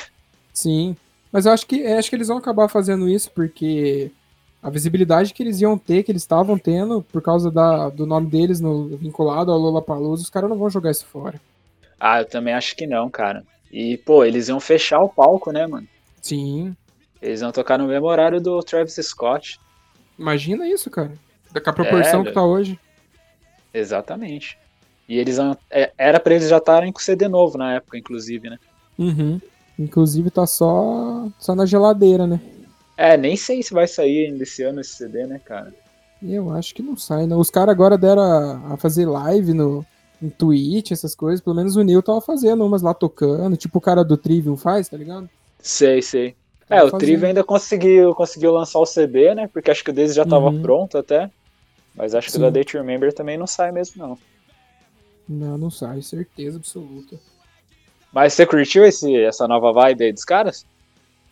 Sim. 0.51 0.97
Mas 1.31 1.45
eu 1.45 1.51
acho 1.51 1.67
que, 1.67 1.85
acho 1.85 2.09
que 2.09 2.15
eles 2.15 2.27
vão 2.29 2.37
acabar 2.37 2.67
fazendo 2.67 3.07
isso 3.07 3.29
porque 3.31 4.11
a 4.61 4.69
visibilidade 4.69 5.33
que 5.33 5.41
eles 5.43 5.61
iam 5.61 5.77
ter, 5.77 6.03
que 6.03 6.11
eles 6.11 6.21
estavam 6.21 6.57
tendo, 6.57 7.01
por 7.01 7.21
causa 7.21 7.49
da, 7.49 7.89
do 7.89 8.05
nome 8.05 8.27
deles 8.27 8.59
no, 8.59 8.89
vinculado 8.97 9.51
ao 9.51 9.57
Lollapalooza, 9.57 10.23
os 10.23 10.29
caras 10.29 10.49
não 10.49 10.57
vão 10.57 10.69
jogar 10.69 10.91
isso 10.91 11.05
fora. 11.05 11.39
Ah, 11.99 12.19
eu 12.21 12.25
também 12.25 12.53
acho 12.53 12.75
que 12.75 12.85
não, 12.87 13.09
cara. 13.09 13.43
E, 13.71 13.97
pô, 13.97 14.23
eles 14.25 14.47
iam 14.49 14.59
fechar 14.59 14.99
o 15.01 15.09
palco, 15.09 15.51
né, 15.51 15.65
mano? 15.67 15.87
Sim. 16.21 16.75
Eles 17.21 17.41
iam 17.41 17.51
tocar 17.51 17.77
no 17.77 17.87
mesmo 17.87 18.07
horário 18.07 18.41
do 18.41 18.61
Travis 18.63 18.95
Scott. 19.01 19.59
Imagina 20.17 20.67
isso, 20.67 20.89
cara. 20.89 21.13
Com 21.51 21.69
a 21.69 21.73
proporção 21.73 22.21
É, 22.21 22.25
que 22.25 22.31
tá 22.31 22.43
hoje. 22.43 22.79
Exatamente. 23.73 24.57
E 25.07 25.17
eles 25.17 25.37
iam- 25.37 25.57
é, 25.69 25.91
era 25.97 26.19
pra 26.19 26.35
eles 26.35 26.49
já 26.49 26.57
estarem 26.57 26.91
com 26.91 26.99
CD 26.99 27.27
novo 27.27 27.57
na 27.57 27.75
época, 27.75 27.97
inclusive, 27.97 28.49
né? 28.49 28.57
Uhum. 28.97 29.39
Inclusive 29.77 30.29
tá 30.29 30.45
só, 30.45 31.27
só 31.39 31.55
na 31.55 31.65
geladeira, 31.65 32.27
né? 32.27 32.39
É, 32.99 33.15
nem 33.15 33.37
sei 33.37 33.63
se 33.63 33.73
vai 33.73 33.87
sair 33.87 34.25
ainda 34.27 34.43
esse 34.43 34.61
ano 34.61 34.81
esse 34.81 34.95
CD, 34.95 35.25
né, 35.25 35.39
cara? 35.39 35.73
Eu 36.21 36.51
acho 36.51 36.75
que 36.75 36.83
não 36.83 36.97
sai, 36.97 37.25
não. 37.25 37.39
Os 37.39 37.49
caras 37.49 37.73
agora 37.73 37.97
deram 37.97 38.21
a, 38.21 38.73
a 38.73 38.77
fazer 38.77 39.05
live 39.05 39.53
no 39.53 39.85
em 40.21 40.29
Twitch, 40.29 40.91
essas 40.91 41.15
coisas. 41.15 41.39
Pelo 41.39 41.55
menos 41.55 41.77
o 41.77 41.83
Neil 41.83 42.03
tava 42.03 42.19
fazendo 42.19 42.65
umas 42.65 42.81
lá 42.81 42.93
tocando, 42.93 43.55
tipo 43.55 43.77
o 43.77 43.81
cara 43.81 44.03
do 44.03 44.17
Trivium 44.17 44.57
faz, 44.57 44.89
tá 44.89 44.97
ligado? 44.97 45.29
Sei, 45.59 46.01
sei. 46.01 46.35
Tava 46.67 46.81
É, 46.81 46.83
o 46.83 46.89
fazendo. 46.89 46.99
Triv 46.99 47.23
ainda 47.25 47.43
conseguiu, 47.43 48.13
conseguiu 48.13 48.51
lançar 48.51 48.79
o 48.79 48.85
CD, 48.85 49.33
né? 49.33 49.47
Porque 49.47 49.71
acho 49.71 49.83
que 49.83 49.91
o 49.91 49.93
deles 49.93 50.13
já 50.13 50.25
tava 50.25 50.49
Uhum. 50.49 50.61
pronto 50.61 50.97
até. 50.97 51.31
Mas 51.95 52.13
acho 52.13 52.27
que 52.31 52.37
o 52.37 52.39
Sim. 52.39 52.41
da 52.41 52.49
Date 52.49 52.75
Remember 52.77 53.13
também 53.13 53.37
não 53.37 53.47
sai 53.47 53.71
mesmo, 53.71 53.95
não. 54.05 54.17
Não, 55.27 55.57
não 55.57 55.69
sai, 55.71 56.01
certeza 56.01 56.57
absoluta. 56.57 57.17
Mas 58.11 58.33
você 58.33 58.45
curtiu 58.45 58.83
esse, 58.83 59.15
essa 59.15 59.47
nova 59.47 59.71
vibe 59.71 60.03
aí 60.05 60.13
dos 60.13 60.25
caras? 60.25 60.65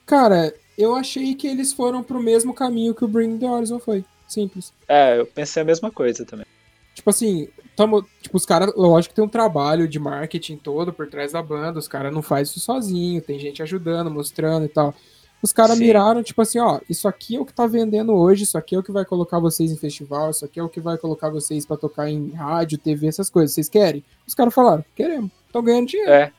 Cara, 0.05 0.53
eu 0.77 0.95
achei 0.95 1.33
que 1.33 1.47
eles 1.47 1.73
foram 1.73 2.03
pro 2.03 2.21
mesmo 2.21 2.53
caminho 2.53 2.93
que 2.93 3.03
o 3.03 3.07
Bring 3.07 3.37
the 3.37 3.49
Horizon 3.49 3.79
foi. 3.79 4.05
Simples. 4.27 4.73
É, 4.87 5.19
eu 5.19 5.25
pensei 5.25 5.61
a 5.61 5.65
mesma 5.65 5.89
coisa 5.89 6.25
também. 6.25 6.45
Tipo 6.93 7.09
assim, 7.09 7.47
tamo, 7.75 8.05
tipo, 8.21 8.35
os 8.35 8.45
caras, 8.45 8.73
lógico 8.75 9.13
que 9.13 9.15
tem 9.15 9.23
um 9.23 9.29
trabalho 9.29 9.87
de 9.87 9.99
marketing 9.99 10.57
todo 10.57 10.91
por 10.91 11.07
trás 11.07 11.31
da 11.31 11.41
banda, 11.41 11.79
os 11.79 11.87
caras 11.87 12.13
não 12.13 12.21
fazem 12.21 12.43
isso 12.43 12.59
sozinho, 12.59 13.21
tem 13.21 13.39
gente 13.39 13.61
ajudando, 13.63 14.11
mostrando 14.11 14.65
e 14.65 14.69
tal. 14.69 14.93
Os 15.41 15.53
caras 15.53 15.77
miraram, 15.77 16.23
tipo 16.23 16.41
assim, 16.41 16.57
ó, 16.57 16.79
isso 16.89 17.07
aqui 17.07 17.35
é 17.35 17.39
o 17.39 17.45
que 17.45 17.53
tá 17.53 17.67
vendendo 17.67 18.13
hoje, 18.13 18.43
isso 18.43 18.57
aqui 18.57 18.75
é 18.75 18.79
o 18.79 18.83
que 18.83 18.91
vai 18.91 19.05
colocar 19.05 19.39
vocês 19.39 19.71
em 19.71 19.77
festival, 19.77 20.31
isso 20.31 20.43
aqui 20.43 20.59
é 20.59 20.63
o 20.63 20.69
que 20.69 20.81
vai 20.81 20.97
colocar 20.97 21.29
vocês 21.29 21.63
pra 21.65 21.77
tocar 21.77 22.09
em 22.09 22.31
rádio, 22.31 22.79
TV, 22.79 23.07
essas 23.07 23.29
coisas. 23.29 23.53
Vocês 23.53 23.69
querem? 23.69 24.03
Os 24.27 24.33
caras 24.33 24.53
falaram, 24.53 24.83
queremos. 24.95 25.29
Estão 25.45 25.61
ganhando 25.63 25.87
dinheiro. 25.87 26.11
É, 26.11 26.31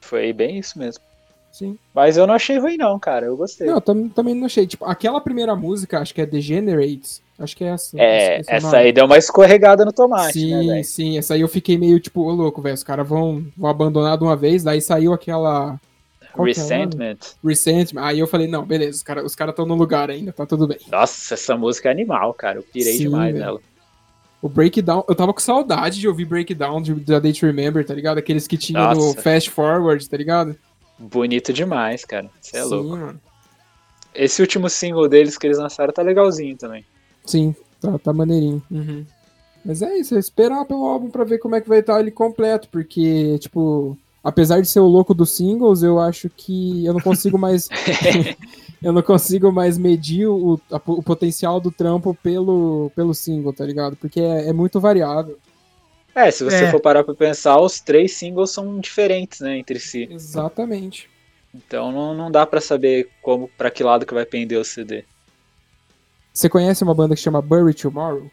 foi 0.00 0.32
bem 0.32 0.58
isso 0.58 0.78
mesmo. 0.78 1.02
Sim. 1.56 1.78
Mas 1.94 2.18
eu 2.18 2.26
não 2.26 2.34
achei 2.34 2.58
ruim, 2.58 2.76
não, 2.76 2.98
cara. 2.98 3.24
Eu 3.24 3.36
gostei. 3.36 3.66
Não, 3.66 3.80
tam, 3.80 4.10
também 4.10 4.34
não 4.34 4.44
achei. 4.44 4.66
Tipo, 4.66 4.84
aquela 4.84 5.22
primeira 5.22 5.56
música, 5.56 5.98
acho 5.98 6.14
que 6.14 6.20
é 6.20 6.26
Degenerates. 6.26 7.22
Acho 7.38 7.56
que 7.56 7.64
é 7.64 7.68
essa. 7.68 7.98
é, 7.98 8.42
essa 8.46 8.76
aí 8.76 8.92
deu 8.92 9.06
uma 9.06 9.16
escorregada 9.16 9.84
no 9.84 9.92
tomate, 9.92 10.32
sim, 10.32 10.66
né, 10.66 10.82
sim, 10.82 11.18
essa 11.18 11.34
aí 11.34 11.42
eu 11.42 11.48
fiquei 11.48 11.76
meio 11.76 12.00
tipo, 12.00 12.22
ô 12.22 12.30
louco, 12.30 12.62
velho, 12.62 12.74
os 12.74 12.82
caras 12.82 13.06
vão, 13.06 13.44
vão 13.54 13.68
abandonar 13.68 14.16
de 14.16 14.24
uma 14.24 14.34
vez, 14.34 14.64
daí 14.64 14.80
saiu 14.80 15.12
aquela 15.12 15.78
é 16.22 16.34
o 16.34 16.38
nome? 16.38 16.52
Resentment. 16.54 17.18
Resentment, 17.44 18.02
aí 18.02 18.18
eu 18.18 18.26
falei, 18.26 18.46
não, 18.46 18.64
beleza, 18.64 18.96
os 18.96 19.02
caras 19.02 19.24
os 19.26 19.34
cara 19.34 19.50
estão 19.50 19.66
no 19.66 19.74
lugar 19.74 20.10
ainda, 20.10 20.32
tá 20.32 20.46
tudo 20.46 20.66
bem. 20.66 20.78
Nossa, 20.90 21.34
essa 21.34 21.54
música 21.58 21.90
é 21.90 21.92
animal, 21.92 22.32
cara. 22.32 22.58
Eu 22.58 22.62
pirei 22.62 22.94
Sim, 22.94 23.00
demais 23.00 23.34
velho. 23.34 23.44
nela. 23.44 23.60
O 24.40 24.48
Breakdown, 24.48 25.04
eu 25.06 25.14
tava 25.14 25.34
com 25.34 25.40
saudade 25.40 25.98
de 25.98 26.08
ouvir 26.08 26.24
Breakdown 26.24 26.82
da 27.06 27.18
Date 27.18 27.44
Remember, 27.44 27.84
tá 27.84 27.92
ligado? 27.92 28.16
Aqueles 28.16 28.46
que 28.46 28.56
tinha 28.56 28.94
no. 28.94 29.12
Fast 29.14 29.50
Forward, 29.50 30.08
tá 30.08 30.16
ligado? 30.16 30.56
Bonito 30.98 31.52
demais, 31.52 32.04
cara. 32.04 32.30
Você 32.40 32.56
é 32.56 32.62
Sim, 32.62 32.68
louco. 32.70 32.88
mano. 32.96 33.20
Esse 34.14 34.40
último 34.40 34.68
single 34.70 35.08
deles 35.08 35.36
que 35.36 35.46
eles 35.46 35.58
lançaram 35.58 35.92
tá 35.92 36.02
legalzinho 36.02 36.56
também. 36.56 36.84
Sim, 37.24 37.54
tá, 37.80 37.98
tá 37.98 38.12
maneirinho. 38.12 38.62
Uhum. 38.70 39.04
Mas 39.64 39.82
é 39.82 39.98
isso, 39.98 40.14
é 40.14 40.18
esperar 40.18 40.64
pelo 40.64 40.86
álbum 40.86 41.10
pra 41.10 41.24
ver 41.24 41.38
como 41.38 41.54
é 41.56 41.60
que 41.60 41.68
vai 41.68 41.80
estar 41.80 42.00
ele 42.00 42.10
completo, 42.12 42.68
porque, 42.70 43.36
tipo, 43.40 43.98
apesar 44.22 44.60
de 44.60 44.68
ser 44.68 44.80
o 44.80 44.86
louco 44.86 45.12
dos 45.12 45.32
singles, 45.32 45.82
eu 45.82 45.98
acho 45.98 46.30
que 46.30 46.84
eu 46.86 46.94
não 46.94 47.00
consigo 47.00 47.36
mais. 47.36 47.68
eu 48.82 48.92
não 48.92 49.02
consigo 49.02 49.50
mais 49.52 49.76
medir 49.76 50.26
o, 50.28 50.58
a- 50.70 50.80
o 50.86 51.02
potencial 51.02 51.60
do 51.60 51.70
trampo 51.70 52.14
pelo, 52.22 52.90
pelo 52.94 53.12
single, 53.12 53.52
tá 53.52 53.66
ligado? 53.66 53.96
Porque 53.96 54.20
é, 54.20 54.48
é 54.48 54.52
muito 54.52 54.80
variável. 54.80 55.36
É, 56.16 56.30
se 56.30 56.42
você 56.42 56.64
É. 56.64 56.70
for 56.70 56.80
parar 56.80 57.04
pra 57.04 57.14
pensar, 57.14 57.60
os 57.60 57.78
três 57.78 58.14
singles 58.14 58.50
são 58.50 58.80
diferentes, 58.80 59.40
né, 59.40 59.58
entre 59.58 59.78
si. 59.78 60.08
Exatamente. 60.10 61.10
Então 61.54 61.92
não, 61.92 62.14
não 62.14 62.30
dá 62.30 62.46
pra 62.46 62.60
saber 62.60 63.10
como, 63.20 63.48
pra 63.48 63.70
que 63.70 63.84
lado 63.84 64.06
que 64.06 64.14
vai 64.14 64.24
pender 64.24 64.58
o 64.58 64.64
CD. 64.64 65.04
Você 66.32 66.48
conhece 66.48 66.82
uma 66.82 66.94
banda 66.94 67.14
que 67.14 67.20
chama 67.20 67.42
Bury 67.42 67.74
Tomorrow? 67.74 68.30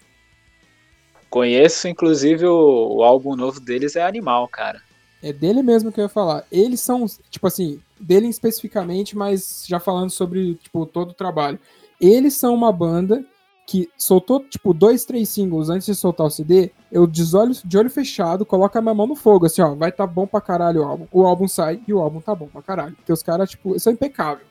Conheço, 1.30 1.88
inclusive, 1.88 2.46
o, 2.46 2.98
o 2.98 3.04
álbum 3.04 3.36
novo 3.36 3.60
deles 3.60 3.96
é 3.96 4.04
Animal, 4.04 4.48
cara. 4.48 4.82
É 5.22 5.34
dele 5.34 5.62
mesmo 5.64 5.92
que 5.92 6.00
eu 6.00 6.04
ia 6.04 6.10
falar. 6.10 6.46
Eles 6.52 6.80
são, 6.82 7.06
tipo 7.30 7.48
assim, 7.48 7.82
dele 8.00 8.28
especificamente, 8.28 9.16
mas 9.18 9.66
já 9.68 9.80
falando 9.80 10.10
sobre, 10.10 10.56
tipo, 10.56 10.86
todo 10.86 11.12
o 11.12 11.14
trabalho. 11.14 11.60
Eles 12.00 12.34
são 12.36 12.54
uma 12.54 12.72
banda 12.72 13.26
que 13.66 13.90
soltou, 13.98 14.44
tipo, 14.44 14.74
dois, 14.74 15.06
três 15.06 15.30
singles 15.30 15.70
antes 15.70 15.86
de 15.86 15.96
soltar 15.96 16.28
o 16.28 16.30
CD. 16.30 16.72
Eu 16.92 17.08
desolho 17.08 17.54
de 17.64 17.78
olho 17.78 17.90
fechado, 17.90 18.46
coloco 18.46 18.78
a 18.78 18.82
minha 18.82 18.94
mão 18.94 19.08
no 19.08 19.16
fogo, 19.16 19.46
assim, 19.46 19.62
ó, 19.62 19.74
vai 19.74 19.92
tá 19.92 20.06
bom 20.06 20.28
pra 20.28 20.42
caralho 20.42 20.82
o 20.82 20.86
álbum. 20.86 21.08
O 21.12 21.26
álbum 21.26 21.48
sai 21.48 21.82
e 21.88 21.94
o 21.94 22.00
álbum 22.00 22.20
tá 22.20 22.36
bom 22.36 22.48
pra 22.48 22.62
caralho. 22.62 22.96
Porque 22.96 23.14
os 23.14 23.24
caras, 23.24 23.50
tipo, 23.50 23.80
são 23.80 23.94
impecáveis. 23.94 24.48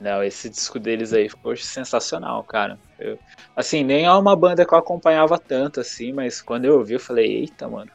Não, 0.00 0.22
esse 0.22 0.48
disco 0.50 0.80
deles 0.80 1.12
aí 1.12 1.28
ficou 1.28 1.56
sensacional, 1.56 2.42
cara. 2.44 2.78
Eu- 2.98 3.18
assim, 3.54 3.84
nem 3.84 4.04
é 4.04 4.12
uma 4.12 4.34
banda 4.34 4.64
que 4.64 4.74
eu 4.74 4.78
acompanhava 4.78 5.38
tanto, 5.38 5.80
assim, 5.80 6.12
mas 6.12 6.40
quando 6.42 6.64
eu 6.64 6.78
ouvi, 6.78 6.94
eu 6.94 7.00
falei, 7.00 7.26
eita, 7.40 7.68
mano, 7.68 7.90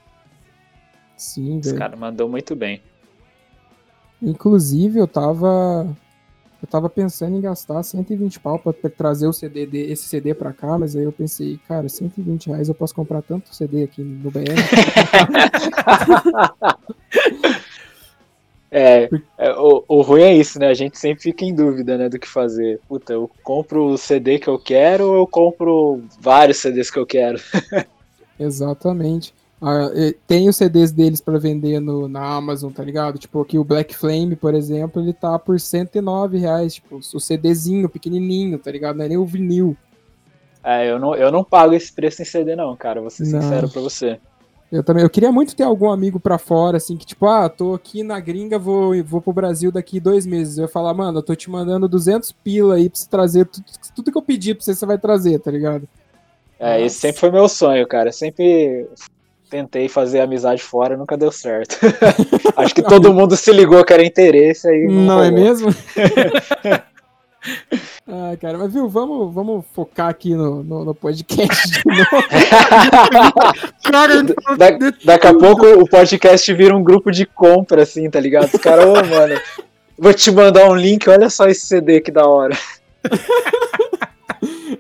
Sim, 1.18 1.60
velho. 1.60 1.78
cara 1.78 1.96
mandou 1.98 2.30
muito 2.30 2.56
bem. 2.56 2.82
Inclusive, 4.22 5.00
eu 5.00 5.08
tava. 5.08 5.88
Eu 6.62 6.68
tava 6.68 6.90
pensando 6.90 7.38
em 7.38 7.42
gastar 7.42 7.84
120 7.84 8.40
pau 8.40 8.58
pra, 8.58 8.74
pra 8.74 8.90
trazer 8.90 9.28
o 9.28 9.34
CD 9.34 9.66
de, 9.66 9.78
esse 9.78 10.04
CD 10.04 10.34
pra 10.34 10.52
cá, 10.52 10.78
mas 10.78 10.96
aí 10.96 11.04
eu 11.04 11.12
pensei, 11.12 11.60
cara, 11.68 11.88
120 11.88 12.48
reais 12.48 12.68
eu 12.68 12.76
posso 12.76 12.96
comprar 12.96 13.22
tanto 13.22 13.54
CD 13.54 13.84
aqui 13.84 14.02
no 14.02 14.32
BR. 14.32 14.46
É, 18.70 19.10
é, 19.38 19.52
o, 19.54 19.84
o 19.88 20.02
ruim 20.02 20.24
é 20.24 20.36
isso, 20.36 20.60
né? 20.60 20.68
A 20.68 20.74
gente 20.74 20.98
sempre 20.98 21.24
fica 21.24 21.46
em 21.46 21.56
dúvida, 21.56 21.98
né, 21.98 22.10
do 22.10 22.20
que 22.20 22.28
fazer. 22.28 22.82
Puta, 22.88 23.14
eu 23.14 23.32
compro 23.42 23.86
o 23.86 23.98
CD 23.98 24.40
que 24.40 24.50
eu 24.50 24.60
quero 24.60 25.08
ou 25.08 25.16
eu 25.16 25.28
compro 25.28 26.04
vários 26.20 26.58
CDs 26.58 26.92
que 26.92 27.00
eu 27.00 27.06
quero? 27.06 27.40
Exatamente. 28.38 29.34
Ah, 29.62 29.90
tem 30.28 30.48
os 30.48 30.56
CDs 30.56 30.92
deles 30.92 31.20
pra 31.20 31.40
vender 31.40 31.80
no, 31.80 32.08
na 32.08 32.24
Amazon, 32.36 32.72
tá 32.72 32.84
ligado? 32.84 33.18
Tipo, 33.18 33.42
aqui 33.42 33.58
o 33.58 33.64
Black 33.64 33.96
Flame, 33.96 34.36
por 34.36 34.54
exemplo, 34.54 35.02
ele 35.02 35.14
tá 35.14 35.40
por 35.40 35.60
109 35.60 36.38
reais, 36.38 36.76
tipo, 36.76 36.98
o 36.98 37.20
CDzinho, 37.20 37.90
pequenininho, 37.90 38.60
tá 38.60 38.72
ligado? 38.72 38.98
Não 38.98 39.06
é 39.06 39.08
nem 39.10 39.18
o 39.18 39.26
vinil. 39.26 39.76
É, 40.64 40.92
eu 40.92 41.00
não, 41.00 41.16
eu 41.16 41.32
não 41.32 41.44
pago 41.44 41.74
esse 41.74 41.92
preço 41.92 42.22
em 42.22 42.26
CD, 42.26 42.56
não, 42.56 42.76
cara. 42.76 43.00
Vou 43.02 43.10
ser 43.10 43.24
Não. 43.24 43.42
sincero 43.42 43.70
pra 43.70 43.82
você. 43.82 44.20
Eu 44.70 44.84
também, 44.84 45.02
eu 45.02 45.10
queria 45.10 45.32
muito 45.32 45.56
ter 45.56 45.64
algum 45.64 45.90
amigo 45.90 46.20
pra 46.20 46.38
fora, 46.38 46.76
assim, 46.76 46.98
que 46.98 47.06
tipo, 47.06 47.26
ah, 47.26 47.48
tô 47.48 47.74
aqui 47.74 48.04
na 48.04 48.20
gringa, 48.20 48.60
vou, 48.60 49.02
vou 49.02 49.22
pro 49.22 49.32
Brasil 49.32 49.72
daqui 49.72 49.98
dois 49.98 50.26
meses. 50.26 50.58
Eu 50.58 50.64
ia 50.64 50.68
falar, 50.68 50.94
mano, 50.94 51.20
eu 51.20 51.24
tô 51.24 51.34
te 51.34 51.50
mandando 51.50 51.88
200 51.88 52.34
pila 52.34 52.76
aí 52.76 52.90
pra 52.90 53.00
você 53.00 53.10
trazer 53.10 53.46
tudo, 53.46 53.66
tudo 53.96 54.12
que 54.12 54.18
eu 54.18 54.22
pedi 54.22 54.54
pra 54.54 54.62
você, 54.62 54.76
você 54.76 54.86
vai 54.86 54.98
trazer, 54.98 55.40
tá 55.40 55.50
ligado? 55.50 55.88
É, 56.60 56.72
Nossa. 56.74 56.82
esse 56.86 56.98
sempre 56.98 57.20
foi 57.22 57.32
meu 57.32 57.48
sonho, 57.48 57.88
cara. 57.88 58.12
Sempre 58.12 58.90
tentei 59.49 59.88
fazer 59.88 60.19
amizade 60.19 60.61
fora, 60.61 60.98
nunca 60.98 61.18
deu 61.18 61.32
certo. 61.32 61.78
Acho 62.56 62.76
que 62.76 62.82
todo 62.82 63.14
mundo 63.14 63.36
se 63.36 63.52
ligou 63.52 63.84
que 63.84 63.94
era 63.94 64.06
interesse 64.06 64.68
aí. 64.68 64.86
Não, 64.88 65.24
é 65.24 65.30
rolou. 65.30 65.44
mesmo? 65.44 65.69
ah, 68.07 68.36
cara, 68.41 68.57
mas 68.57 68.74
viu, 68.74 68.90
vamos, 68.90 69.34
vamos 69.34 69.65
focar 69.74 70.10
aqui 70.10 70.34
no, 70.36 70.64
no, 70.64 70.86
no 70.86 70.94
podcast 70.95 71.69
de 71.69 71.82
novo. 71.86 72.03
Cara, 73.90 74.24
Da- 74.24 74.91
daqui 75.06 75.28
a 75.28 75.34
pouco 75.34 75.65
o 75.65 75.88
podcast 75.88 76.53
vira 76.53 76.76
um 76.76 76.84
grupo 76.84 77.11
de 77.11 77.26
compra, 77.26 77.84
assim, 77.84 78.10
tá 78.10 78.19
ligado? 78.19 78.53
Os 78.53 78.60
caras, 78.61 78.86
ô, 78.86 78.94
mano, 78.94 79.40
vou 79.98 80.14
te 80.14 80.30
mandar 80.32 80.69
um 80.69 80.76
link, 80.76 81.07
olha 81.10 81.30
só 81.30 81.48
esse 81.48 81.65
CD 81.65 82.02
que 82.02 82.11
da 82.11 82.28
hora. 82.28 82.57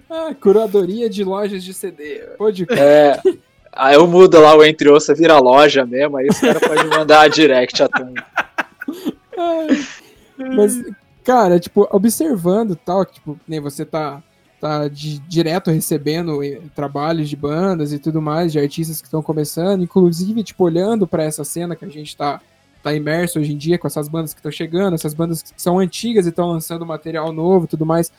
Ah, 0.09 0.33
curadoria 0.39 1.09
de 1.09 1.23
lojas 1.23 1.63
de 1.63 1.73
CD. 1.73 2.21
Pode 2.37 2.65
É. 2.71 3.19
Aí 3.77 3.95
eu 3.95 4.07
mudo 4.07 4.39
lá 4.39 4.55
o 4.55 4.63
entre 4.63 4.89
ouça, 4.89 5.13
vira 5.13 5.37
loja 5.39 5.85
mesmo, 5.85 6.17
aí 6.17 6.27
os 6.27 6.39
caras 6.39 6.61
podem 6.61 6.85
mandar 6.87 7.21
a 7.21 7.27
direct 7.27 7.81
a 7.83 7.87
turma. 7.87 8.25
Mas, 10.55 10.81
cara, 11.23 11.59
tipo, 11.59 11.87
observando 11.91 12.75
tal, 12.75 13.05
que, 13.05 13.13
tipo, 13.15 13.39
nem 13.47 13.59
você 13.59 13.85
tá, 13.85 14.21
tá 14.59 14.87
de- 14.87 15.19
direto 15.19 15.71
recebendo 15.71 16.43
eh, 16.43 16.61
trabalhos 16.75 17.29
de 17.29 17.35
bandas 17.35 17.91
e 17.93 17.99
tudo 17.99 18.21
mais, 18.21 18.51
de 18.51 18.59
artistas 18.59 18.99
que 19.01 19.07
estão 19.07 19.21
começando, 19.21 19.83
inclusive, 19.83 20.43
tipo, 20.43 20.63
olhando 20.63 21.07
pra 21.07 21.23
essa 21.23 21.43
cena 21.43 21.75
que 21.75 21.85
a 21.85 21.89
gente 21.89 22.15
tá, 22.15 22.39
tá 22.83 22.93
imerso 22.93 23.39
hoje 23.39 23.53
em 23.53 23.57
dia, 23.57 23.77
com 23.77 23.87
essas 23.87 24.07
bandas 24.07 24.33
que 24.33 24.39
estão 24.39 24.51
chegando, 24.51 24.93
essas 24.93 25.13
bandas 25.13 25.41
que 25.41 25.61
são 25.61 25.79
antigas 25.79 26.25
e 26.25 26.29
estão 26.29 26.47
lançando 26.49 26.85
material 26.85 27.31
novo 27.33 27.65
e 27.65 27.67
tudo 27.67 27.85
mais. 27.85 28.11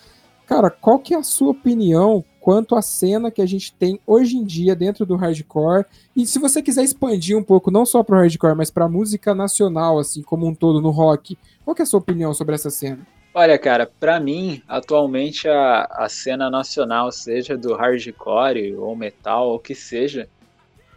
Cara, 0.49 0.71
qual 0.71 0.99
que 0.99 1.13
é 1.13 1.19
a 1.19 1.23
sua 1.23 1.51
opinião 1.51 2.25
quanto 2.41 2.75
à 2.75 2.81
cena 2.81 3.31
que 3.31 3.43
a 3.43 3.47
gente 3.47 3.71
tem 3.75 4.01
hoje 4.07 4.35
em 4.39 4.43
dia 4.43 4.75
dentro 4.75 5.05
do 5.05 5.15
hardcore? 5.15 5.85
E 6.17 6.25
se 6.25 6.39
você 6.39 6.63
quiser 6.63 6.83
expandir 6.83 7.37
um 7.37 7.43
pouco, 7.43 7.71
não 7.71 7.85
só 7.85 8.03
pro 8.03 8.17
hardcore, 8.17 8.57
mas 8.57 8.71
pra 8.71 8.89
música 8.89 9.35
nacional, 9.35 9.99
assim, 9.99 10.23
como 10.23 10.47
um 10.47 10.55
todo, 10.55 10.81
no 10.81 10.89
rock, 10.89 11.37
qual 11.63 11.75
que 11.75 11.83
é 11.83 11.85
a 11.85 11.87
sua 11.87 12.01
opinião 12.01 12.33
sobre 12.33 12.55
essa 12.55 12.71
cena? 12.71 13.07
Olha, 13.35 13.59
cara, 13.59 13.91
pra 14.01 14.19
mim, 14.19 14.63
atualmente 14.67 15.47
a, 15.47 15.83
a 15.91 16.09
cena 16.09 16.49
nacional, 16.49 17.13
seja 17.13 17.55
do 17.55 17.75
hardcore 17.75 18.75
ou 18.75 18.97
metal, 18.97 19.51
ou 19.51 19.57
o 19.57 19.61
que 19.61 19.75
seja, 19.75 20.31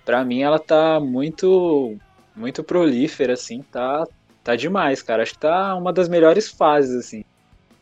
pra 0.05 0.23
mim 0.23 0.43
ela 0.43 0.59
tá 0.59 0.97
muito 0.97 1.97
muito 2.33 2.63
prolífera, 2.63 3.33
assim, 3.33 3.61
tá, 3.63 4.07
tá 4.41 4.55
demais, 4.55 5.01
cara. 5.01 5.23
Acho 5.23 5.33
que 5.33 5.39
tá 5.39 5.75
uma 5.75 5.91
das 5.91 6.07
melhores 6.07 6.47
fases, 6.47 6.95
assim. 6.95 7.25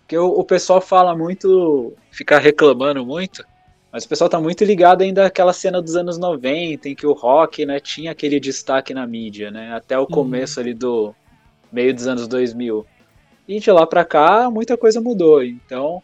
Porque 0.09 0.17
o, 0.17 0.25
o 0.25 0.43
pessoal 0.43 0.81
fala 0.81 1.15
muito, 1.15 1.93
fica 2.09 2.39
reclamando 2.39 3.05
muito, 3.05 3.45
mas 3.91 4.05
o 4.05 4.09
pessoal 4.09 4.27
tá 4.27 4.41
muito 4.41 4.63
ligado 4.63 5.03
ainda 5.03 5.27
àquela 5.27 5.53
cena 5.53 5.79
dos 5.79 5.95
anos 5.95 6.17
90, 6.17 6.89
em 6.89 6.95
que 6.95 7.05
o 7.05 7.13
rock, 7.13 7.63
né, 7.63 7.79
tinha 7.79 8.09
aquele 8.09 8.39
destaque 8.39 8.91
na 8.91 9.05
mídia, 9.05 9.51
né, 9.51 9.71
até 9.71 9.99
o 9.99 10.07
começo 10.07 10.59
ali 10.59 10.73
do 10.73 11.13
meio 11.71 11.93
dos 11.93 12.07
anos 12.07 12.27
2000. 12.27 12.87
E 13.47 13.59
de 13.59 13.71
lá 13.71 13.85
pra 13.85 14.03
cá, 14.03 14.49
muita 14.49 14.75
coisa 14.75 14.99
mudou. 14.99 15.43
Então, 15.43 16.01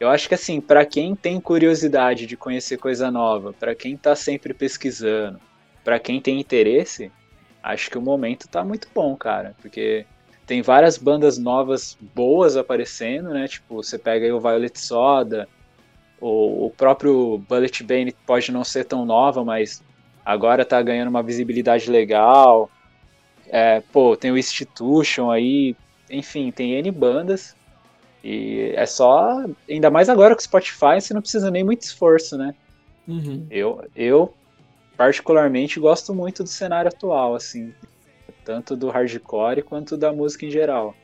eu 0.00 0.08
acho 0.08 0.26
que 0.28 0.34
assim, 0.34 0.60
pra 0.60 0.84
quem 0.84 1.14
tem 1.14 1.40
curiosidade 1.40 2.26
de 2.26 2.36
conhecer 2.36 2.76
coisa 2.76 3.08
nova, 3.08 3.52
pra 3.52 3.72
quem 3.72 3.96
tá 3.96 4.16
sempre 4.16 4.52
pesquisando, 4.52 5.38
pra 5.84 6.00
quem 6.00 6.20
tem 6.20 6.40
interesse, 6.40 7.08
acho 7.62 7.88
que 7.88 7.98
o 7.98 8.02
momento 8.02 8.48
tá 8.48 8.64
muito 8.64 8.88
bom, 8.92 9.14
cara, 9.14 9.54
porque 9.62 10.04
tem 10.46 10.62
várias 10.62 10.98
bandas 10.98 11.38
novas 11.38 11.96
boas 12.14 12.56
aparecendo, 12.56 13.30
né? 13.30 13.48
Tipo, 13.48 13.76
você 13.82 13.98
pega 13.98 14.26
aí 14.26 14.32
o 14.32 14.40
Violet 14.40 14.78
Soda, 14.78 15.48
o, 16.20 16.66
o 16.66 16.70
próprio 16.70 17.38
Bullet 17.48 17.82
Bane 17.82 18.14
pode 18.26 18.50
não 18.52 18.64
ser 18.64 18.84
tão 18.84 19.04
nova, 19.04 19.44
mas 19.44 19.82
agora 20.24 20.64
tá 20.64 20.80
ganhando 20.80 21.08
uma 21.08 21.22
visibilidade 21.22 21.90
legal. 21.90 22.70
É, 23.48 23.82
pô, 23.92 24.16
tem 24.16 24.30
o 24.30 24.38
Institution 24.38 25.30
aí, 25.30 25.76
enfim, 26.10 26.50
tem 26.50 26.72
N 26.72 26.90
bandas. 26.90 27.54
E 28.22 28.72
é 28.74 28.86
só, 28.86 29.44
ainda 29.68 29.90
mais 29.90 30.08
agora 30.08 30.34
com 30.34 30.40
o 30.40 30.44
Spotify, 30.44 30.98
você 30.98 31.12
não 31.12 31.20
precisa 31.20 31.50
nem 31.50 31.62
muito 31.62 31.82
esforço, 31.82 32.38
né? 32.38 32.54
Eu, 33.50 33.84
eu 33.94 34.32
particularmente 34.96 35.78
gosto 35.78 36.14
muito 36.14 36.42
do 36.42 36.48
cenário 36.48 36.88
atual, 36.88 37.34
assim, 37.34 37.74
tanto 38.44 38.76
do 38.76 38.90
hardcore 38.90 39.62
quanto 39.62 39.96
da 39.96 40.12
música 40.12 40.46
em 40.46 40.50
geral. 40.50 40.94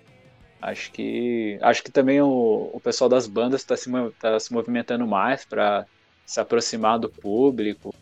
Acho 0.60 0.92
que 0.92 1.58
acho 1.62 1.82
que 1.82 1.90
também 1.90 2.20
o, 2.20 2.70
o 2.72 2.80
pessoal 2.80 3.08
das 3.08 3.26
bandas 3.26 3.62
está 3.62 3.76
se, 3.76 3.90
tá 4.20 4.38
se 4.38 4.52
movimentando 4.52 5.06
mais 5.06 5.44
para 5.44 5.86
se 6.26 6.38
aproximar 6.38 6.98
do 6.98 7.08
público. 7.08 7.94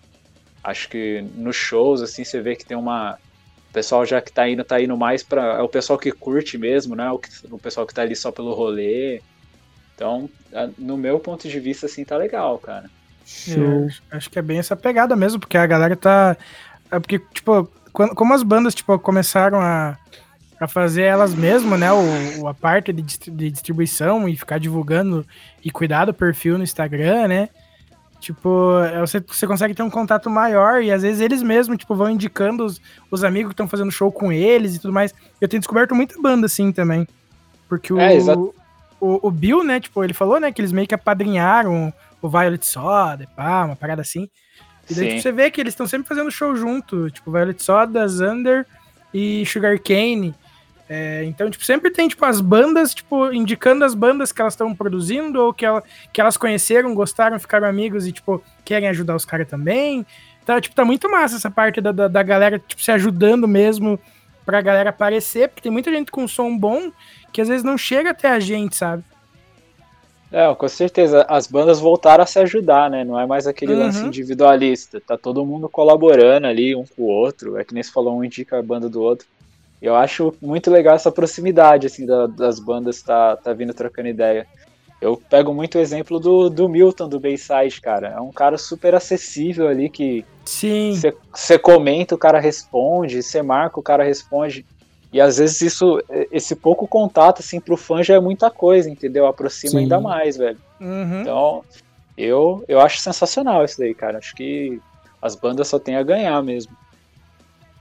Acho 0.62 0.88
que 0.88 1.22
nos 1.34 1.54
shows 1.56 2.02
assim 2.02 2.24
você 2.24 2.40
vê 2.40 2.56
que 2.56 2.66
tem 2.66 2.76
uma 2.76 3.16
o 3.70 3.72
pessoal 3.72 4.04
já 4.04 4.20
que 4.20 4.32
tá 4.32 4.48
indo 4.48 4.64
tá 4.64 4.80
indo 4.80 4.96
mais 4.96 5.22
para 5.22 5.58
é 5.58 5.62
o 5.62 5.68
pessoal 5.68 5.98
que 5.98 6.10
curte 6.10 6.58
mesmo, 6.58 6.96
né? 6.96 7.10
O, 7.10 7.18
que- 7.18 7.28
o 7.50 7.58
pessoal 7.58 7.86
que 7.86 7.94
tá 7.94 8.02
ali 8.02 8.16
só 8.16 8.32
pelo 8.32 8.52
rolê. 8.54 9.20
Então, 9.94 10.28
no 10.78 10.96
meu 10.96 11.18
ponto 11.20 11.48
de 11.48 11.60
vista 11.60 11.86
assim 11.86 12.04
tá 12.04 12.16
legal, 12.16 12.58
cara. 12.58 12.90
Show. 13.24 13.86
É, 14.10 14.16
acho 14.16 14.30
que 14.30 14.38
é 14.38 14.42
bem 14.42 14.58
essa 14.58 14.74
pegada 14.76 15.14
mesmo, 15.14 15.38
porque 15.38 15.56
a 15.58 15.66
galera 15.66 15.94
tá. 15.96 16.36
É 16.90 16.98
porque, 16.98 17.18
tipo, 17.18 17.70
quando- 17.98 18.14
como 18.14 18.32
as 18.32 18.44
bandas 18.44 18.76
tipo, 18.76 18.96
começaram 19.00 19.60
a, 19.60 19.98
a 20.60 20.68
fazer 20.68 21.02
elas 21.02 21.34
mesmas, 21.34 21.80
né? 21.80 21.90
O, 21.92 22.46
a 22.46 22.54
parte 22.54 22.92
de, 22.92 23.02
de 23.02 23.50
distribuição 23.50 24.28
e 24.28 24.36
ficar 24.36 24.58
divulgando 24.58 25.26
e 25.64 25.68
cuidar 25.70 26.04
do 26.04 26.14
perfil 26.14 26.56
no 26.56 26.62
Instagram, 26.62 27.26
né? 27.26 27.48
Tipo, 28.20 28.80
é, 28.84 29.00
você, 29.00 29.18
você 29.20 29.46
consegue 29.48 29.74
ter 29.74 29.82
um 29.82 29.90
contato 29.90 30.30
maior 30.30 30.80
e 30.80 30.92
às 30.92 31.02
vezes 31.02 31.20
eles 31.20 31.42
mesmos, 31.42 31.76
tipo, 31.78 31.94
vão 31.96 32.08
indicando 32.10 32.64
os, 32.64 32.80
os 33.10 33.24
amigos 33.24 33.48
que 33.50 33.54
estão 33.54 33.66
fazendo 33.68 33.90
show 33.90 34.12
com 34.12 34.30
eles 34.32 34.76
e 34.76 34.78
tudo 34.78 34.92
mais. 34.92 35.12
Eu 35.40 35.48
tenho 35.48 35.60
descoberto 35.60 35.92
muita 35.94 36.20
banda 36.22 36.46
assim 36.46 36.70
também. 36.70 37.06
Porque 37.68 37.92
o, 37.92 37.98
É, 37.98 38.34
o, 39.00 39.28
o 39.28 39.30
Bill, 39.30 39.64
né, 39.64 39.80
tipo, 39.80 40.02
ele 40.04 40.14
falou, 40.14 40.38
né, 40.40 40.52
que 40.52 40.60
eles 40.60 40.72
meio 40.72 40.86
que 40.86 40.94
apadrinharam 40.94 41.92
o 42.22 42.28
Violet 42.28 42.64
Soda, 42.64 43.28
pá, 43.36 43.64
uma 43.64 43.76
parada 43.76 44.02
assim. 44.02 44.28
E 44.90 44.94
daí 44.94 45.08
tipo, 45.08 45.22
você 45.22 45.32
vê 45.32 45.50
que 45.50 45.60
eles 45.60 45.72
estão 45.72 45.86
sempre 45.86 46.08
fazendo 46.08 46.30
show 46.30 46.54
junto, 46.56 47.10
tipo, 47.10 47.30
Violet 47.30 47.62
Soda, 47.62 48.08
Xander 48.08 48.66
e 49.12 49.44
Sugar 49.46 49.78
Cane. 49.80 50.34
É, 50.88 51.22
então, 51.24 51.50
tipo, 51.50 51.62
sempre 51.64 51.90
tem, 51.90 52.08
tipo, 52.08 52.24
as 52.24 52.40
bandas, 52.40 52.94
tipo, 52.94 53.30
indicando 53.30 53.84
as 53.84 53.94
bandas 53.94 54.32
que 54.32 54.40
elas 54.40 54.54
estão 54.54 54.74
produzindo 54.74 55.42
ou 55.42 55.52
que, 55.52 55.66
ela, 55.66 55.82
que 56.12 56.20
elas 56.20 56.38
conheceram, 56.38 56.94
gostaram, 56.94 57.38
ficaram 57.38 57.68
amigos 57.68 58.06
e, 58.06 58.12
tipo, 58.12 58.42
querem 58.64 58.88
ajudar 58.88 59.14
os 59.14 59.26
caras 59.26 59.46
também. 59.46 60.06
Então, 60.42 60.58
tipo, 60.60 60.74
tá 60.74 60.84
muito 60.84 61.10
massa 61.10 61.36
essa 61.36 61.50
parte 61.50 61.80
da, 61.80 61.92
da, 61.92 62.08
da 62.08 62.22
galera, 62.22 62.58
tipo, 62.58 62.82
se 62.82 62.90
ajudando 62.90 63.46
mesmo 63.46 64.00
pra 64.46 64.62
galera 64.62 64.88
aparecer, 64.88 65.48
porque 65.48 65.60
tem 65.60 65.70
muita 65.70 65.90
gente 65.90 66.10
com 66.10 66.26
som 66.26 66.56
bom 66.56 66.90
que 67.30 67.42
às 67.42 67.48
vezes 67.48 67.62
não 67.62 67.76
chega 67.76 68.12
até 68.12 68.30
a 68.30 68.40
gente, 68.40 68.74
sabe? 68.74 69.04
É, 70.30 70.54
com 70.54 70.68
certeza. 70.68 71.24
As 71.28 71.46
bandas 71.46 71.80
voltaram 71.80 72.22
a 72.22 72.26
se 72.26 72.38
ajudar, 72.38 72.90
né? 72.90 73.02
Não 73.04 73.18
é 73.18 73.26
mais 73.26 73.46
aquele 73.46 73.72
Uhum. 73.74 73.80
lance 73.80 74.06
individualista. 74.06 75.00
Tá 75.00 75.16
todo 75.16 75.44
mundo 75.44 75.68
colaborando 75.68 76.46
ali, 76.46 76.76
um 76.76 76.84
com 76.84 77.02
o 77.02 77.06
outro. 77.06 77.56
É 77.56 77.64
que 77.64 77.72
nem 77.72 77.82
você 77.82 77.90
falou, 77.90 78.16
um 78.16 78.24
indica 78.24 78.58
a 78.58 78.62
banda 78.62 78.88
do 78.88 79.00
outro. 79.02 79.26
E 79.80 79.86
eu 79.86 79.94
acho 79.94 80.34
muito 80.42 80.70
legal 80.70 80.96
essa 80.96 81.10
proximidade, 81.10 81.86
assim, 81.86 82.04
da- 82.04 82.26
das 82.26 82.58
bandas 82.58 83.00
tá, 83.02 83.36
tá 83.36 83.52
vindo 83.52 83.72
trocando 83.72 84.08
ideia. 84.08 84.46
Eu 85.00 85.16
pego 85.16 85.54
muito 85.54 85.78
o 85.78 85.80
exemplo 85.80 86.18
do, 86.18 86.50
do 86.50 86.68
Milton, 86.68 87.08
do 87.08 87.20
Bayside, 87.20 87.80
cara. 87.80 88.08
É 88.08 88.20
um 88.20 88.32
cara 88.32 88.58
super 88.58 88.94
acessível 88.96 89.68
ali, 89.68 89.88
que 89.88 90.24
Sim. 90.44 91.00
você 91.32 91.56
comenta, 91.58 92.14
o 92.16 92.18
cara 92.18 92.40
responde, 92.40 93.22
você 93.22 93.40
marca, 93.40 93.78
o 93.78 93.82
cara 93.82 94.02
responde. 94.02 94.66
E 95.12 95.20
às 95.20 95.38
vezes 95.38 95.60
isso, 95.62 96.02
esse 96.30 96.54
pouco 96.54 96.86
contato, 96.86 97.40
assim, 97.40 97.58
pro 97.60 97.76
fã 97.76 98.02
já 98.02 98.14
é 98.14 98.20
muita 98.20 98.50
coisa, 98.50 98.90
entendeu? 98.90 99.26
Aproxima 99.26 99.72
Sim. 99.72 99.78
ainda 99.78 100.00
mais, 100.00 100.36
velho. 100.36 100.58
Uhum. 100.80 101.22
Então, 101.22 101.64
eu, 102.16 102.64
eu 102.68 102.80
acho 102.80 102.98
sensacional 102.98 103.64
isso 103.64 103.78
daí, 103.78 103.94
cara. 103.94 104.18
Acho 104.18 104.34
que 104.34 104.80
as 105.20 105.34
bandas 105.34 105.68
só 105.68 105.78
têm 105.78 105.96
a 105.96 106.02
ganhar 106.02 106.42
mesmo. 106.42 106.76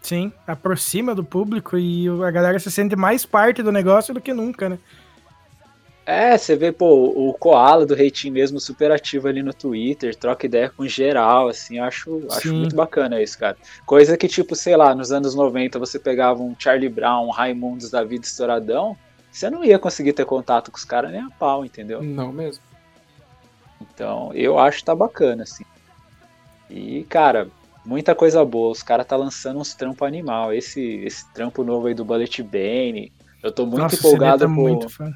Sim, 0.02 0.32
aproxima 0.46 1.14
do 1.14 1.24
público 1.24 1.78
e 1.78 2.08
a 2.08 2.32
galera 2.32 2.58
se 2.60 2.72
sente 2.72 2.96
mais 2.96 3.26
parte 3.26 3.62
do 3.62 3.74
negócio 3.74 4.14
do 4.14 4.22
que 4.22 4.34
nunca, 4.34 4.70
né? 4.70 4.80
É, 6.08 6.38
você 6.38 6.56
vê, 6.56 6.72
pô, 6.72 7.12
o 7.14 7.34
Koala 7.34 7.86
do 7.86 7.94
Reitinho 7.94 8.34
mesmo 8.34 8.62
super 8.62 8.94
ativo 8.94 9.28
ali 9.28 9.44
no 9.44 9.54
Twitter, 9.54 10.16
troca 10.16 10.46
ideia 10.46 10.70
com 10.70 10.88
geral, 10.88 11.50
assim, 11.50 11.80
acho, 11.80 12.26
acho 12.32 12.54
muito 12.54 12.74
bacana 12.74 13.22
isso, 13.22 13.38
cara. 13.38 13.58
Coisa 13.86 14.16
que, 14.16 14.26
tipo, 14.26 14.56
sei 14.56 14.78
lá, 14.78 14.96
nos 14.96 15.12
anos 15.12 15.36
90 15.36 15.78
você 15.78 16.00
pegava 16.00 16.42
um 16.42 16.56
Charlie 16.58 16.88
Brown, 16.88 17.28
um 17.28 17.30
Raimundos 17.30 17.90
da 17.90 18.06
vida 18.06 18.26
estouradão, 18.26 18.96
você 19.30 19.50
não 19.50 19.66
ia 19.66 19.78
conseguir 19.78 20.14
ter 20.14 20.24
contato 20.24 20.72
com 20.72 20.78
os 20.78 20.86
caras 20.86 21.12
nem 21.12 21.20
a 21.20 21.30
pau, 21.38 21.66
entendeu? 21.66 22.02
Não 22.02 22.32
mesmo. 22.32 22.64
Então, 23.82 24.32
eu 24.34 24.58
acho 24.58 24.78
que 24.78 24.86
tá 24.86 24.96
bacana, 24.96 25.44
assim. 25.44 25.66
E, 26.70 27.04
cara, 27.10 27.50
muita 27.86 28.16
coisa 28.16 28.46
boa. 28.46 28.72
Os 28.72 28.82
caras 28.82 29.06
tá 29.06 29.18
lançando 29.18 29.60
uns 29.60 29.74
trampos 29.74 30.08
animal. 30.08 30.54
Esse, 30.54 30.82
esse 31.04 31.30
trampo 31.34 31.66
novo 31.66 31.88
aí 31.88 31.94
do 31.94 32.06
Bullet 32.06 32.42
Bane. 32.42 33.12
Eu 33.44 33.52
tô 33.52 33.66
muito 33.66 33.80
Nossa, 33.80 33.96
empolgado 33.98 34.40
tá 34.40 34.46
pro. 34.46 34.54
muito 34.56 34.90
fã. 34.90 35.14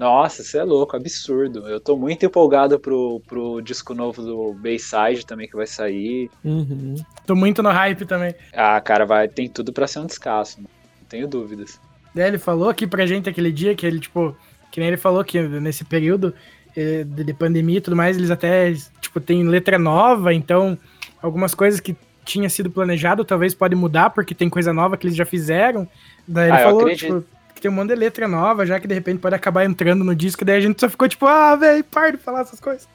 Nossa, 0.00 0.42
você 0.42 0.56
é 0.56 0.64
louco, 0.64 0.96
absurdo. 0.96 1.68
Eu 1.68 1.78
tô 1.78 1.94
muito 1.94 2.24
empolgado 2.24 2.80
pro, 2.80 3.20
pro 3.26 3.60
disco 3.60 3.92
novo 3.92 4.22
do 4.22 4.54
Bayside 4.54 5.26
também 5.26 5.46
que 5.46 5.54
vai 5.54 5.66
sair. 5.66 6.30
Uhum. 6.42 6.94
Tô 7.26 7.36
muito 7.36 7.62
no 7.62 7.68
hype 7.68 8.06
também. 8.06 8.34
Ah, 8.54 8.80
cara, 8.80 9.04
vai, 9.04 9.28
tem 9.28 9.46
tudo 9.46 9.74
pra 9.74 9.86
ser 9.86 9.98
um 9.98 10.06
descasso, 10.06 10.58
não 10.58 10.70
tenho 11.06 11.28
dúvidas. 11.28 11.78
Daí 12.14 12.28
ele 12.28 12.38
falou 12.38 12.70
aqui 12.70 12.86
pra 12.86 13.04
gente 13.04 13.28
aquele 13.28 13.52
dia 13.52 13.74
que 13.74 13.84
ele, 13.84 14.00
tipo, 14.00 14.34
que 14.72 14.80
nem 14.80 14.88
ele 14.88 14.96
falou 14.96 15.22
que 15.22 15.38
nesse 15.38 15.84
período 15.84 16.32
eh, 16.74 17.04
de, 17.04 17.22
de 17.22 17.34
pandemia 17.34 17.76
e 17.76 17.82
tudo 17.82 17.94
mais, 17.94 18.16
eles 18.16 18.30
até, 18.30 18.72
tipo, 19.02 19.20
tem 19.20 19.46
letra 19.46 19.78
nova, 19.78 20.32
então 20.32 20.78
algumas 21.20 21.54
coisas 21.54 21.78
que 21.78 21.94
tinha 22.24 22.48
sido 22.48 22.70
planejado 22.70 23.22
talvez 23.22 23.54
pode 23.54 23.74
mudar, 23.76 24.08
porque 24.08 24.34
tem 24.34 24.48
coisa 24.48 24.72
nova 24.72 24.96
que 24.96 25.06
eles 25.06 25.16
já 25.16 25.26
fizeram. 25.26 25.86
Daí 26.26 26.48
ele 26.48 26.56
Ah, 26.56 26.60
eu 26.62 26.64
falou, 26.64 26.80
acredito. 26.80 27.20
tipo, 27.20 27.39
que 27.60 27.68
tem 27.68 27.70
um 27.70 27.74
monte 27.74 27.90
de 27.90 27.94
letra 27.94 28.26
nova, 28.26 28.64
já 28.64 28.80
que 28.80 28.88
de 28.88 28.94
repente 28.94 29.18
pode 29.20 29.34
acabar 29.34 29.66
entrando 29.66 30.02
no 30.02 30.14
disco, 30.14 30.44
daí 30.44 30.56
a 30.56 30.60
gente 30.60 30.80
só 30.80 30.88
ficou 30.88 31.06
tipo, 31.06 31.26
ah, 31.26 31.54
velho, 31.54 31.84
para 31.84 32.12
de 32.12 32.16
falar 32.16 32.40
essas 32.40 32.58
coisas. 32.58 32.88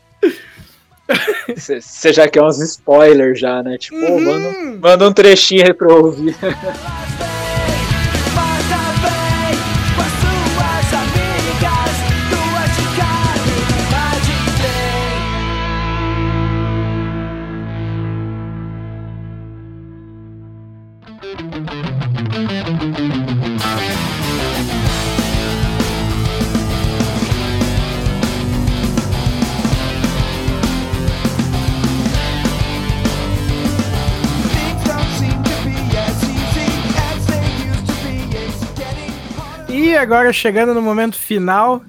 Você 1.55 2.11
já 2.11 2.27
quer 2.27 2.41
uns 2.41 2.59
spoilers 2.59 3.39
já, 3.39 3.61
né? 3.61 3.77
Tipo, 3.77 3.97
ô, 3.97 4.19
manda, 4.19 4.47
Uhum. 4.49 4.79
manda 4.81 5.07
um 5.07 5.13
trechinho 5.13 5.63
aí 5.67 5.73
pra 5.73 5.93
ouvir. 5.93 6.35
agora 40.05 40.31
chegando 40.31 40.73
no 40.73 40.81
momento 40.81 41.17
final, 41.17 41.83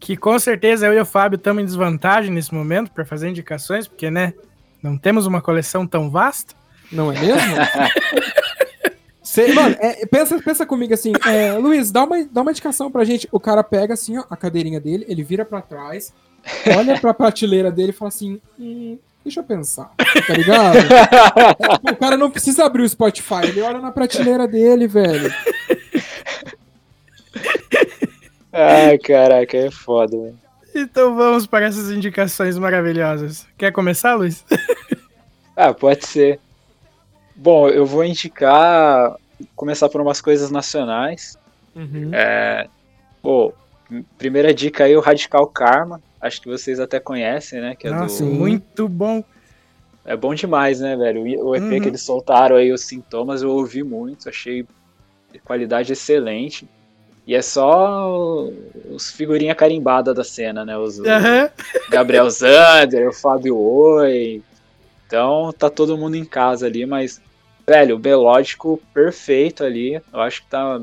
que 0.00 0.16
com 0.16 0.36
certeza 0.38 0.86
eu 0.86 0.92
e 0.92 1.00
o 1.00 1.06
Fábio 1.06 1.36
estamos 1.36 1.62
em 1.62 1.66
desvantagem 1.66 2.32
nesse 2.32 2.52
momento 2.52 2.90
para 2.90 3.04
fazer 3.04 3.28
indicações, 3.28 3.86
porque, 3.86 4.10
né, 4.10 4.34
não 4.82 4.98
temos 4.98 5.26
uma 5.26 5.40
coleção 5.40 5.86
tão 5.86 6.10
vasta. 6.10 6.54
Não 6.92 7.10
é 7.12 7.18
mesmo? 7.18 7.40
Cê- 9.22 9.52
mano, 9.52 9.74
é, 9.80 10.04
pensa, 10.06 10.38
pensa 10.42 10.66
comigo 10.66 10.92
assim, 10.92 11.12
é, 11.26 11.52
Luiz, 11.52 11.90
dá 11.90 12.04
uma, 12.04 12.24
dá 12.24 12.42
uma 12.42 12.50
indicação 12.50 12.90
pra 12.90 13.04
gente. 13.04 13.26
O 13.32 13.40
cara 13.40 13.64
pega 13.64 13.94
assim, 13.94 14.18
ó, 14.18 14.24
a 14.28 14.36
cadeirinha 14.36 14.80
dele, 14.80 15.04
ele 15.08 15.22
vira 15.22 15.44
pra 15.44 15.62
trás, 15.62 16.12
olha 16.76 17.00
pra 17.00 17.14
prateleira 17.14 17.70
dele 17.72 17.90
e 17.90 17.92
fala 17.92 18.10
assim: 18.10 18.38
hum, 18.58 18.98
deixa 19.24 19.40
eu 19.40 19.44
pensar, 19.44 19.90
tá 20.26 20.34
ligado? 20.34 20.76
o 21.90 21.96
cara 21.96 22.16
não 22.18 22.30
precisa 22.30 22.64
abrir 22.66 22.82
o 22.82 22.88
Spotify, 22.88 23.44
ele 23.44 23.62
olha 23.62 23.80
na 23.80 23.90
prateleira 23.90 24.46
dele, 24.46 24.86
velho. 24.86 25.32
Ai, 28.54 28.96
caraca, 28.98 29.56
é 29.56 29.70
foda, 29.70 30.16
velho. 30.16 30.38
Então 30.74 31.14
vamos 31.14 31.46
para 31.46 31.66
essas 31.66 31.90
indicações 31.90 32.56
maravilhosas. 32.58 33.46
Quer 33.58 33.72
começar, 33.72 34.14
Luiz? 34.14 34.44
Ah, 35.56 35.72
pode 35.72 36.04
ser. 36.04 36.40
Bom, 37.36 37.68
eu 37.68 37.86
vou 37.86 38.04
indicar. 38.04 39.14
Começar 39.54 39.88
por 39.88 40.00
umas 40.00 40.20
coisas 40.20 40.50
nacionais. 40.50 41.38
É, 42.12 42.66
pô, 43.22 43.54
primeira 44.18 44.52
dica 44.52 44.82
aí, 44.82 44.96
o 44.96 45.00
Radical 45.00 45.46
Karma. 45.46 46.02
Acho 46.20 46.40
que 46.42 46.48
vocês 46.48 46.80
até 46.80 46.98
conhecem, 46.98 47.60
né? 47.60 47.76
Que 47.76 47.86
é, 47.86 47.90
Nossa, 47.92 48.24
do... 48.24 48.30
muito 48.32 48.88
bom. 48.88 49.22
é 50.04 50.16
bom 50.16 50.34
demais, 50.34 50.80
né, 50.80 50.96
velho? 50.96 51.22
O 51.44 51.54
EP 51.54 51.62
Uhum. 51.62 51.80
que 51.80 51.88
eles 51.88 52.02
soltaram 52.02 52.56
aí, 52.56 52.72
os 52.72 52.80
sintomas, 52.82 53.40
eu 53.40 53.50
ouvi 53.50 53.84
muito, 53.84 54.28
achei 54.28 54.66
de 55.32 55.38
qualidade 55.38 55.92
excelente. 55.92 56.68
E 57.26 57.34
é 57.34 57.40
só 57.40 58.48
os 58.90 59.10
figurinha 59.10 59.54
carimbada 59.54 60.12
da 60.12 60.22
cena, 60.22 60.64
né? 60.64 60.76
Os, 60.76 60.98
Aham. 61.00 61.48
Gabriel 61.88 62.28
Zander, 62.30 63.08
o 63.08 63.12
Fábio 63.12 63.56
Oi. 63.56 64.42
Então 65.06 65.52
tá 65.52 65.70
todo 65.70 65.96
mundo 65.96 66.16
em 66.16 66.24
casa 66.24 66.66
ali, 66.66 66.84
mas, 66.84 67.20
velho, 67.66 67.96
o 67.96 67.98
melódico 68.00 68.80
perfeito 68.92 69.64
ali. 69.64 69.94
Eu 70.12 70.20
acho 70.20 70.42
que 70.42 70.48
tá 70.48 70.80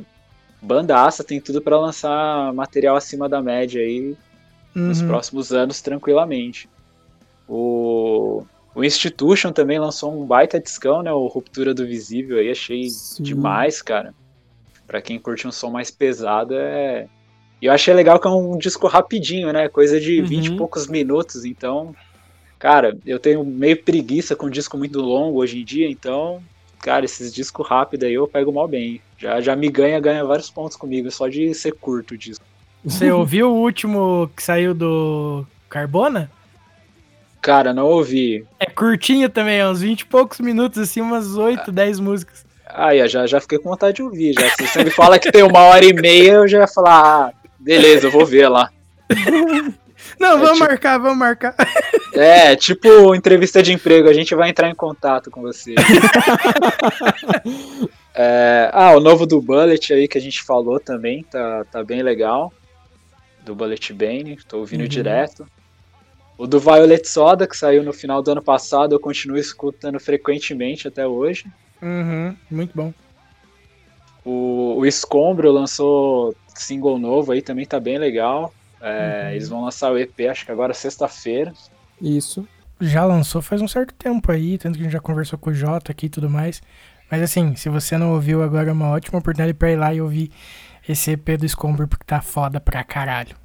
bandaça, 0.61 1.23
tem 1.23 1.39
tudo 1.41 1.61
pra 1.61 1.80
lançar 1.80 2.53
material 2.53 2.95
acima 2.95 3.27
da 3.27 3.41
média 3.41 3.81
aí 3.81 4.15
nos 4.76 5.01
Uhum. 5.01 5.07
próximos 5.07 5.51
anos 5.51 5.81
tranquilamente. 5.81 6.69
O, 7.47 8.43
o 8.73 8.84
Institution 8.84 9.51
também 9.51 9.80
lançou 9.80 10.13
um 10.13 10.26
baita 10.26 10.59
discão, 10.59 11.03
né? 11.03 11.11
O 11.11 11.27
Ruptura 11.27 11.73
do 11.73 11.85
Visível 11.85 12.38
aí, 12.38 12.49
achei 12.49 12.89
Sim. 12.89 13.22
demais, 13.23 13.81
cara. 13.81 14.13
Pra 14.91 15.01
quem 15.01 15.18
curte 15.18 15.47
um 15.47 15.53
som 15.53 15.69
mais 15.69 15.89
pesado 15.89 16.53
é. 16.53 17.07
E 17.61 17.68
eu 17.68 17.72
achei 17.72 17.93
legal 17.93 18.19
que 18.19 18.27
é 18.27 18.30
um 18.30 18.57
disco 18.57 18.88
rapidinho, 18.88 19.53
né? 19.53 19.69
Coisa 19.69 20.01
de 20.01 20.19
Uhum. 20.19 20.27
20 20.27 20.45
e 20.47 20.57
poucos 20.57 20.85
minutos, 20.85 21.45
então. 21.45 21.95
Cara, 22.59 22.97
eu 23.05 23.18
tenho 23.18 23.41
meio 23.45 23.81
preguiça 23.81 24.35
com 24.35 24.49
disco 24.49 24.77
muito 24.77 24.99
longo 24.99 25.39
hoje 25.39 25.61
em 25.61 25.63
dia, 25.63 25.89
então. 25.89 26.43
Cara, 26.81 27.05
esses 27.05 27.34
discos 27.34 27.65
rápidos 27.65 28.05
aí 28.05 28.15
eu 28.15 28.27
pego 28.27 28.51
mal 28.51 28.68
bem. 28.68 28.99
Já, 29.18 29.39
já 29.39 29.55
me 29.55 29.69
ganha, 29.69 29.97
ganha 29.97 30.26
vários 30.26 30.49
pontos 30.49 30.76
comigo, 30.76 31.09
só 31.09 31.30
de 31.30 31.53
ser 31.53 31.72
curto 31.72 32.13
o 32.13 32.18
disco. 32.18 32.43
Você 32.84 33.09
ouviu 33.09 33.49
o 33.49 33.61
último 33.61 34.30
que 34.35 34.43
saiu 34.43 34.73
do 34.73 35.45
Carbona? 35.69 36.30
Cara, 37.41 37.73
não 37.73 37.85
ouvi. 37.85 38.45
É 38.59 38.65
curtinho 38.65 39.30
também, 39.30 39.59
é 39.59 39.69
uns 39.69 39.80
20 39.80 40.01
e 40.01 40.05
poucos 40.05 40.41
minutos, 40.41 40.80
assim, 40.80 40.99
umas 40.99 41.38
8, 41.38 41.72
10 41.72 41.97
músicas. 42.01 42.50
Ah, 42.73 42.95
eu 42.95 43.07
já, 43.07 43.26
já 43.27 43.39
fiquei 43.41 43.57
com 43.60 43.69
vontade 43.69 43.95
de 43.98 44.03
ouvir. 44.03 44.34
Já. 44.34 44.49
Se 44.52 44.68
você 44.68 44.84
me 44.84 44.91
fala 44.91 45.19
que 45.19 45.31
tem 45.31 45.43
uma 45.43 45.60
hora 45.60 45.84
e 45.85 45.93
meia, 45.93 46.34
eu 46.34 46.48
já 46.48 46.60
ia 46.61 46.68
falar, 46.68 47.02
ah, 47.03 47.34
beleza, 47.60 48.07
eu 48.07 48.11
vou 48.11 48.26
ver 48.26 48.48
lá. 48.49 48.69
Não, 50.19 50.31
vamos 50.39 50.53
tipo- 50.53 50.65
marcar, 50.65 50.98
vamos 50.99 51.18
marcar. 51.18 51.56
É, 52.14 52.57
tipo 52.57 53.15
entrevista 53.15 53.64
de 53.64 53.72
emprego, 53.72 54.10
a 54.10 54.14
gente 54.14 54.35
vai 54.35 54.49
entrar 54.49 54.69
em 54.69 54.76
contato 54.76 55.31
com 55.31 55.41
você. 55.41 55.73
É, 58.14 58.69
ah, 58.73 58.91
o 58.95 58.99
novo 58.99 59.26
do 59.26 59.41
Bullet 59.41 59.93
aí 59.93 60.06
que 60.07 60.18
a 60.18 60.22
gente 60.22 60.43
falou 60.43 60.80
também, 60.80 61.23
tá, 61.23 61.64
tá 61.72 61.84
bem 61.84 62.02
legal. 62.03 62.52
Do 63.43 63.56
Bullet 63.56 63.93
Bane, 63.93 64.38
tô 64.48 64.57
ouvindo 64.60 64.81
Uhum. 64.81 64.88
direto. 64.88 65.48
O 66.38 66.45
do 66.45 66.60
Violet 66.60 67.07
Soda, 67.07 67.48
que 67.48 67.56
saiu 67.56 67.84
no 67.84 67.93
final 67.93 68.22
do 68.22 68.31
ano 68.31 68.41
passado, 68.41 68.93
eu 68.93 68.99
continuo 68.99 69.38
escutando 69.38 69.99
frequentemente 69.99 70.88
até 70.88 71.07
hoje. 71.07 71.45
Uhum, 71.81 72.35
muito 72.49 72.71
bom. 72.75 72.93
O, 74.23 74.75
o 74.77 74.85
Escombro 74.85 75.51
lançou 75.51 76.35
single 76.47 76.99
novo 76.99 77.31
aí, 77.31 77.41
também 77.41 77.65
tá 77.65 77.79
bem 77.79 77.97
legal. 77.97 78.53
É, 78.79 79.25
Uhum. 79.25 79.31
Eles 79.31 79.49
vão 79.49 79.63
lançar 79.63 79.91
o 79.91 79.97
EP, 79.97 80.27
acho 80.29 80.45
que 80.45 80.51
agora 80.51 80.73
sexta-feira. 80.73 81.53
Isso. 82.01 82.47
Já 82.79 83.05
lançou 83.05 83.41
faz 83.41 83.61
um 83.61 83.67
certo 83.67 83.93
tempo 83.93 84.31
aí, 84.31 84.57
tanto 84.57 84.75
que 84.75 84.81
a 84.81 84.83
gente 84.85 84.93
já 84.93 84.99
conversou 84.99 85.37
com 85.37 85.51
o 85.51 85.53
Jota 85.53 85.91
aqui 85.91 86.07
e 86.07 86.09
tudo 86.09 86.29
mais. 86.29 86.61
Mas 87.11 87.21
assim, 87.21 87.55
se 87.55 87.69
você 87.69 87.97
não 87.97 88.13
ouviu 88.13 88.41
agora, 88.41 88.69
é 88.69 88.73
uma 88.73 88.89
ótima 88.89 89.19
oportunidade 89.19 89.53
pra 89.53 89.71
ir 89.71 89.75
lá 89.75 89.93
e 89.93 90.01
ouvir 90.01 90.31
esse 90.87 91.11
EP 91.11 91.37
do 91.37 91.45
Escombro, 91.45 91.87
porque 91.87 92.05
tá 92.05 92.21
foda 92.21 92.59
pra 92.59 92.83
caralho. 92.83 93.35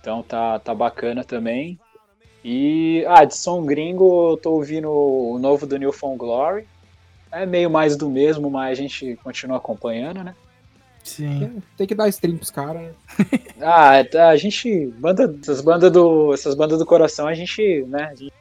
Então 0.00 0.22
tá, 0.22 0.58
tá 0.58 0.74
bacana 0.74 1.24
também. 1.24 1.78
E, 2.44 3.04
ah, 3.08 3.24
de 3.24 3.36
som 3.36 3.64
gringo, 3.64 4.30
eu 4.32 4.36
tô 4.36 4.52
ouvindo 4.52 4.90
o 4.90 5.38
novo 5.38 5.66
do 5.66 5.76
New 5.76 5.92
Found 5.92 6.18
Glory. 6.18 6.66
É 7.32 7.46
meio 7.46 7.70
mais 7.70 7.96
do 7.96 8.10
mesmo, 8.10 8.50
mas 8.50 8.72
a 8.78 8.82
gente 8.82 9.18
continua 9.22 9.56
acompanhando, 9.58 10.22
né? 10.24 10.34
Sim. 11.04 11.62
Tem 11.76 11.86
que 11.86 11.94
dar 11.94 12.08
stream 12.08 12.36
pros 12.36 12.50
caras. 12.50 12.82
né? 12.82 12.92
Ah, 13.60 14.04
tá, 14.04 14.28
a 14.28 14.36
gente. 14.36 14.86
Banda, 14.98 15.34
essas 15.40 15.60
bandas 15.60 15.90
do. 15.90 16.34
Essas 16.34 16.54
bandas 16.54 16.78
do 16.78 16.84
coração, 16.86 17.26
a 17.26 17.34
gente, 17.34 17.84
né? 17.88 18.08
A 18.10 18.14
gente 18.14 18.32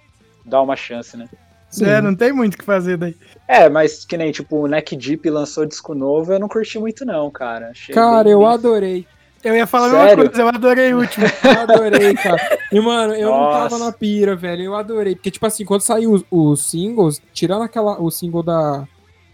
dá 0.45 0.61
uma 0.61 0.75
chance, 0.75 1.15
né? 1.15 1.29
Sim. 1.69 1.85
É, 1.85 2.01
não 2.01 2.15
tem 2.15 2.33
muito 2.33 2.55
o 2.55 2.57
que 2.57 2.65
fazer 2.65 2.97
daí. 2.97 3.15
É, 3.47 3.69
mas 3.69 4.03
que 4.03 4.17
nem, 4.17 4.31
tipo, 4.31 4.57
o 4.57 4.67
Neck 4.67 4.95
Deep 4.95 5.29
lançou 5.29 5.65
disco 5.65 5.93
novo, 5.93 6.33
eu 6.33 6.39
não 6.39 6.49
curti 6.49 6.79
muito, 6.79 7.05
não, 7.05 7.29
cara. 7.29 7.69
Achei 7.69 7.93
Cara, 7.93 8.23
bem- 8.23 8.33
eu 8.33 8.39
bem- 8.39 8.47
adorei. 8.47 9.07
Eu 9.43 9.55
ia 9.55 9.65
falar 9.65 9.85
a 9.85 9.89
mesma 9.89 10.07
Sério? 10.09 10.25
coisa, 10.25 10.41
eu 10.41 10.47
adorei 10.49 10.93
o 10.93 10.99
último. 10.99 11.25
Eu 11.25 11.61
adorei, 11.61 12.13
cara. 12.21 12.59
E, 12.71 12.79
mano, 12.79 13.13
eu 13.13 13.29
não 13.29 13.39
Nossa. 13.39 13.69
tava 13.69 13.85
na 13.85 13.91
pira, 13.91 14.35
velho. 14.35 14.63
Eu 14.63 14.75
adorei. 14.75 15.15
Porque, 15.15 15.31
tipo 15.31 15.45
assim, 15.45 15.63
quando 15.63 15.81
saiu 15.81 16.11
os, 16.11 16.23
os 16.29 16.69
singles, 16.69 17.21
tirando 17.33 17.63
aquela, 17.63 18.01
o 18.01 18.11
single 18.11 18.43
da, 18.43 18.85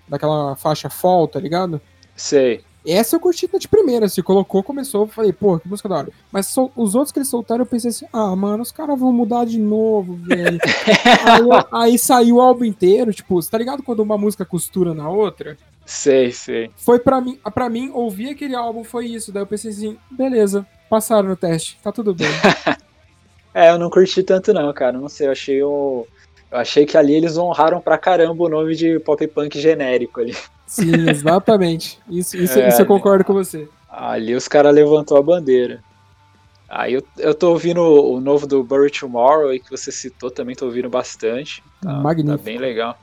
daquela 0.08 0.56
faixa 0.56 0.90
Fall, 0.90 1.28
tá 1.28 1.40
ligado? 1.40 1.82
Sei. 2.16 2.62
Essa 2.88 3.16
eu 3.16 3.20
curti 3.20 3.50
de 3.60 3.68
primeira, 3.68 4.08
se 4.08 4.22
colocou, 4.22 4.62
começou, 4.62 5.08
falei, 5.08 5.34
pô, 5.34 5.58
que 5.58 5.68
música 5.68 5.90
da 5.90 5.96
hora. 5.96 6.10
Mas 6.32 6.46
sol- 6.46 6.72
os 6.76 6.94
outros 6.94 7.12
que 7.12 7.18
eles 7.18 7.28
soltaram, 7.28 7.64
eu 7.64 7.66
pensei 7.66 7.90
assim, 7.90 8.06
ah, 8.14 8.36
mano, 8.36 8.62
os 8.62 8.72
caras 8.72 9.00
vão 9.00 9.12
mudar 9.12 9.44
de 9.46 9.58
novo, 9.58 10.14
velho. 10.22 10.60
aí, 11.74 11.90
aí 11.92 11.98
saiu 11.98 12.36
o 12.36 12.42
álbum 12.42 12.64
inteiro, 12.64 13.12
tipo, 13.12 13.42
você 13.42 13.50
tá 13.50 13.58
ligado 13.58 13.82
quando 13.82 14.02
uma 14.02 14.20
música 14.20 14.46
costura 14.46 14.94
na 14.94 15.10
outra? 15.10 15.58
Sei, 15.86 16.32
sei. 16.32 16.72
Foi 16.76 17.00
pra 17.00 17.22
mim, 17.22 17.40
pra 17.54 17.70
mim, 17.70 17.92
ouvir 17.94 18.30
aquele 18.30 18.56
álbum 18.56 18.84
foi 18.84 19.06
isso. 19.06 19.32
Daí 19.32 19.44
eu 19.44 19.48
pensei 19.48 19.72
assim, 19.72 19.98
beleza, 20.10 20.66
passaram 20.90 21.30
no 21.30 21.36
teste, 21.36 21.78
tá 21.84 21.92
tudo 21.92 22.14
bem. 22.14 22.28
É, 23.56 23.70
eu 23.70 23.80
não 23.80 23.90
curti 23.90 24.22
tanto 24.22 24.54
não, 24.54 24.74
cara. 24.74 24.98
Não 24.98 25.08
sei, 25.08 25.28
eu 25.28 25.32
achei 25.32 25.64
o. 25.64 26.06
Eu 26.52 26.58
achei 26.58 26.86
que 26.86 26.98
ali 26.98 27.14
eles 27.14 27.38
honraram 27.38 27.80
pra 27.80 27.98
caramba 27.98 28.44
o 28.44 28.50
nome 28.50 28.76
de 28.76 29.00
pop 29.00 29.26
punk 29.30 29.58
genérico 29.58 30.20
ali. 30.20 30.36
Sim, 30.68 30.92
exatamente. 31.10 31.98
Isso, 32.10 32.36
isso, 32.36 32.60
É, 32.60 32.68
isso 32.68 32.82
eu 32.82 32.86
concordo 32.86 33.24
com 33.24 33.34
você. 33.34 33.70
Ali 33.90 34.36
os 34.36 34.50
caras 34.50 34.76
levantou 34.76 35.18
a 35.18 35.22
bandeira. 35.22 35.82
Aí 36.68 36.96
eu, 36.96 37.04
eu 37.18 37.34
tô 37.34 37.52
ouvindo 37.52 37.80
o, 37.82 38.20
novo 38.20 38.46
do 38.46 38.62
Bury 38.62 38.92
Tomorrow 38.92 39.48
aí 39.48 39.60
que 39.62 39.72
você 39.72 39.90
citou, 39.90 40.30
também 40.30 40.54
tô 40.54 40.66
ouvindo 40.66 40.90
bastante. 40.90 41.64
Tá, 41.82 41.94
Magnífico. 41.94 42.38
Tá 42.38 42.44
bem 42.44 42.58
legal. 42.58 43.00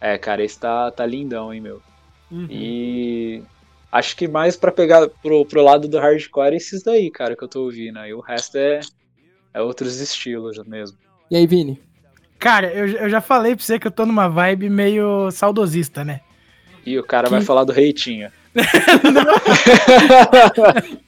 É, 0.00 0.16
cara, 0.16 0.42
esse 0.42 0.58
tá, 0.58 0.90
tá 0.90 1.04
lindão, 1.04 1.52
hein, 1.52 1.60
meu. 1.60 1.82
Uhum. 2.32 2.46
E 2.50 3.42
acho 3.92 4.16
que 4.16 4.26
mais 4.26 4.56
pra 4.56 4.72
pegar 4.72 5.06
pro, 5.22 5.44
pro 5.44 5.62
lado 5.62 5.86
do 5.86 5.98
hardcore 5.98 6.54
é 6.54 6.56
esses 6.56 6.82
daí, 6.82 7.10
cara, 7.10 7.36
que 7.36 7.44
eu 7.44 7.48
tô 7.48 7.64
ouvindo. 7.64 7.98
Aí 7.98 8.14
o 8.14 8.20
resto 8.20 8.56
é, 8.56 8.80
é 9.52 9.60
outros 9.60 10.00
estilos 10.00 10.56
mesmo. 10.66 10.96
E 11.30 11.36
aí, 11.36 11.46
Vini? 11.46 11.78
Cara, 12.38 12.72
eu, 12.72 12.88
eu 12.88 13.10
já 13.10 13.20
falei 13.20 13.54
pra 13.54 13.62
você 13.64 13.78
que 13.78 13.86
eu 13.86 13.90
tô 13.92 14.06
numa 14.06 14.28
vibe 14.28 14.68
meio 14.70 15.30
saudosista, 15.30 16.02
né? 16.04 16.20
E 16.84 16.98
o 16.98 17.04
cara 17.04 17.28
Que- 17.28 17.34
vai 17.34 17.42
falar 17.42 17.62
do 17.64 17.72
Reitinho. 17.72 18.30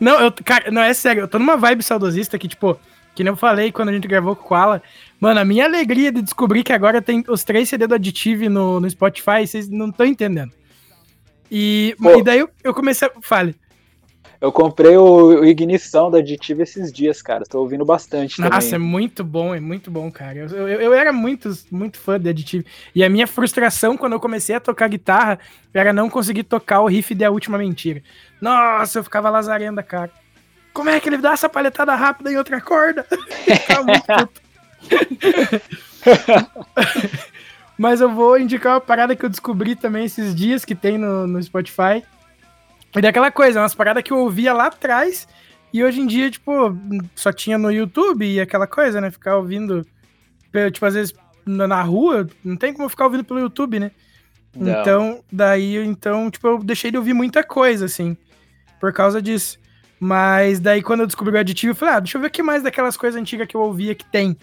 Não, 0.00 0.20
eu, 0.20 0.32
cara, 0.44 0.70
não, 0.70 0.80
é 0.80 0.94
sério, 0.94 1.22
eu 1.22 1.28
tô 1.28 1.40
numa 1.40 1.56
vibe 1.56 1.82
saudosista 1.82 2.38
que, 2.38 2.46
tipo, 2.46 2.78
que 3.16 3.24
nem 3.24 3.32
eu 3.32 3.36
falei 3.36 3.72
quando 3.72 3.88
a 3.88 3.92
gente 3.92 4.06
gravou 4.06 4.36
com 4.36 4.44
o 4.44 4.48
Koala. 4.48 4.80
Mano, 5.18 5.40
a 5.40 5.44
minha 5.44 5.64
alegria 5.64 6.12
de 6.12 6.22
descobrir 6.22 6.62
que 6.62 6.72
agora 6.72 7.02
tem 7.02 7.24
os 7.28 7.42
três 7.42 7.68
CD 7.68 7.84
do 7.88 7.96
Additive 7.96 8.48
no, 8.48 8.78
no 8.78 8.88
Spotify, 8.88 9.44
vocês 9.44 9.68
não 9.68 9.88
estão 9.88 10.06
entendendo. 10.06 10.52
E, 11.50 11.96
Pô. 12.00 12.18
e 12.18 12.22
daí 12.22 12.38
eu, 12.40 12.50
eu 12.62 12.74
comecei 12.74 13.08
a. 13.08 13.12
Fale. 13.20 13.56
Eu 14.40 14.52
comprei 14.52 14.96
o, 14.96 15.40
o 15.40 15.44
Ignição 15.44 16.12
da 16.12 16.18
Additive 16.18 16.62
esses 16.62 16.92
dias, 16.92 17.20
cara. 17.20 17.42
Tô 17.44 17.58
ouvindo 17.58 17.84
bastante 17.84 18.40
Nossa, 18.40 18.68
é 18.68 18.70
também. 18.70 18.88
muito 18.88 19.24
bom, 19.24 19.52
é 19.52 19.58
muito 19.58 19.90
bom, 19.90 20.08
cara. 20.12 20.38
Eu, 20.38 20.68
eu, 20.68 20.80
eu 20.80 20.94
era 20.94 21.12
muito, 21.12 21.50
muito 21.72 21.98
fã 21.98 22.20
de 22.20 22.28
Additive. 22.28 22.64
E 22.94 23.02
a 23.02 23.10
minha 23.10 23.26
frustração 23.26 23.96
quando 23.96 24.12
eu 24.12 24.20
comecei 24.20 24.54
a 24.54 24.60
tocar 24.60 24.86
guitarra 24.88 25.40
era 25.74 25.92
não 25.92 26.08
conseguir 26.08 26.44
tocar 26.44 26.82
o 26.82 26.86
riff 26.86 27.16
de 27.16 27.24
A 27.24 27.32
Última 27.32 27.58
Mentira. 27.58 28.00
Nossa, 28.40 29.00
eu 29.00 29.04
ficava 29.04 29.28
lazarenda, 29.28 29.82
cara. 29.82 30.12
Como 30.72 30.88
é 30.88 31.00
que 31.00 31.08
ele 31.08 31.18
dá 31.18 31.32
essa 31.32 31.48
palhetada 31.48 31.92
rápida 31.96 32.30
em 32.30 32.36
outra 32.36 32.60
corda? 32.60 33.04
Muito 33.84 34.04
puto. 34.06 34.40
Mas 37.78 38.00
eu 38.00 38.10
vou 38.12 38.38
indicar 38.38 38.74
uma 38.74 38.80
parada 38.80 39.14
que 39.14 39.24
eu 39.24 39.30
descobri 39.30 39.76
também 39.76 40.04
esses 40.04 40.34
dias 40.34 40.64
que 40.64 40.74
tem 40.74 40.98
no, 40.98 41.26
no 41.26 41.42
Spotify. 41.42 42.02
E 42.94 43.00
daquela 43.00 43.30
coisa, 43.30 43.60
umas 43.60 43.74
paradas 43.74 44.02
que 44.02 44.12
eu 44.12 44.18
ouvia 44.18 44.52
lá 44.52 44.66
atrás 44.66 45.28
e 45.72 45.84
hoje 45.84 46.00
em 46.00 46.06
dia, 46.06 46.30
tipo, 46.30 46.76
só 47.14 47.32
tinha 47.32 47.56
no 47.56 47.70
YouTube 47.70 48.26
e 48.26 48.40
aquela 48.40 48.66
coisa, 48.66 49.00
né? 49.00 49.10
Ficar 49.10 49.36
ouvindo, 49.36 49.86
tipo, 50.72 50.86
às 50.86 50.94
vezes 50.94 51.14
na 51.46 51.66
na 51.66 51.82
rua, 51.82 52.28
não 52.44 52.56
tem 52.56 52.72
como 52.74 52.88
ficar 52.88 53.04
ouvindo 53.04 53.24
pelo 53.24 53.40
YouTube, 53.40 53.78
né? 53.78 53.90
Não. 54.54 54.80
Então, 54.80 55.24
daí, 55.30 55.76
então, 55.76 56.30
tipo, 56.30 56.46
eu 56.46 56.58
deixei 56.58 56.90
de 56.90 56.96
ouvir 56.96 57.14
muita 57.14 57.44
coisa, 57.44 57.84
assim, 57.84 58.16
por 58.80 58.92
causa 58.92 59.20
disso. 59.22 59.58
Mas 60.00 60.58
daí, 60.60 60.82
quando 60.82 61.00
eu 61.00 61.06
descobri 61.06 61.34
o 61.34 61.38
aditivo, 61.38 61.72
eu 61.72 61.76
falei, 61.76 61.94
ah, 61.94 62.00
deixa 62.00 62.16
eu 62.16 62.22
ver 62.22 62.28
o 62.28 62.30
que 62.30 62.42
mais 62.42 62.62
daquelas 62.62 62.96
coisas 62.96 63.20
antigas 63.20 63.46
que 63.46 63.56
eu 63.56 63.60
ouvia 63.60 63.94
que 63.94 64.04
tem. 64.04 64.36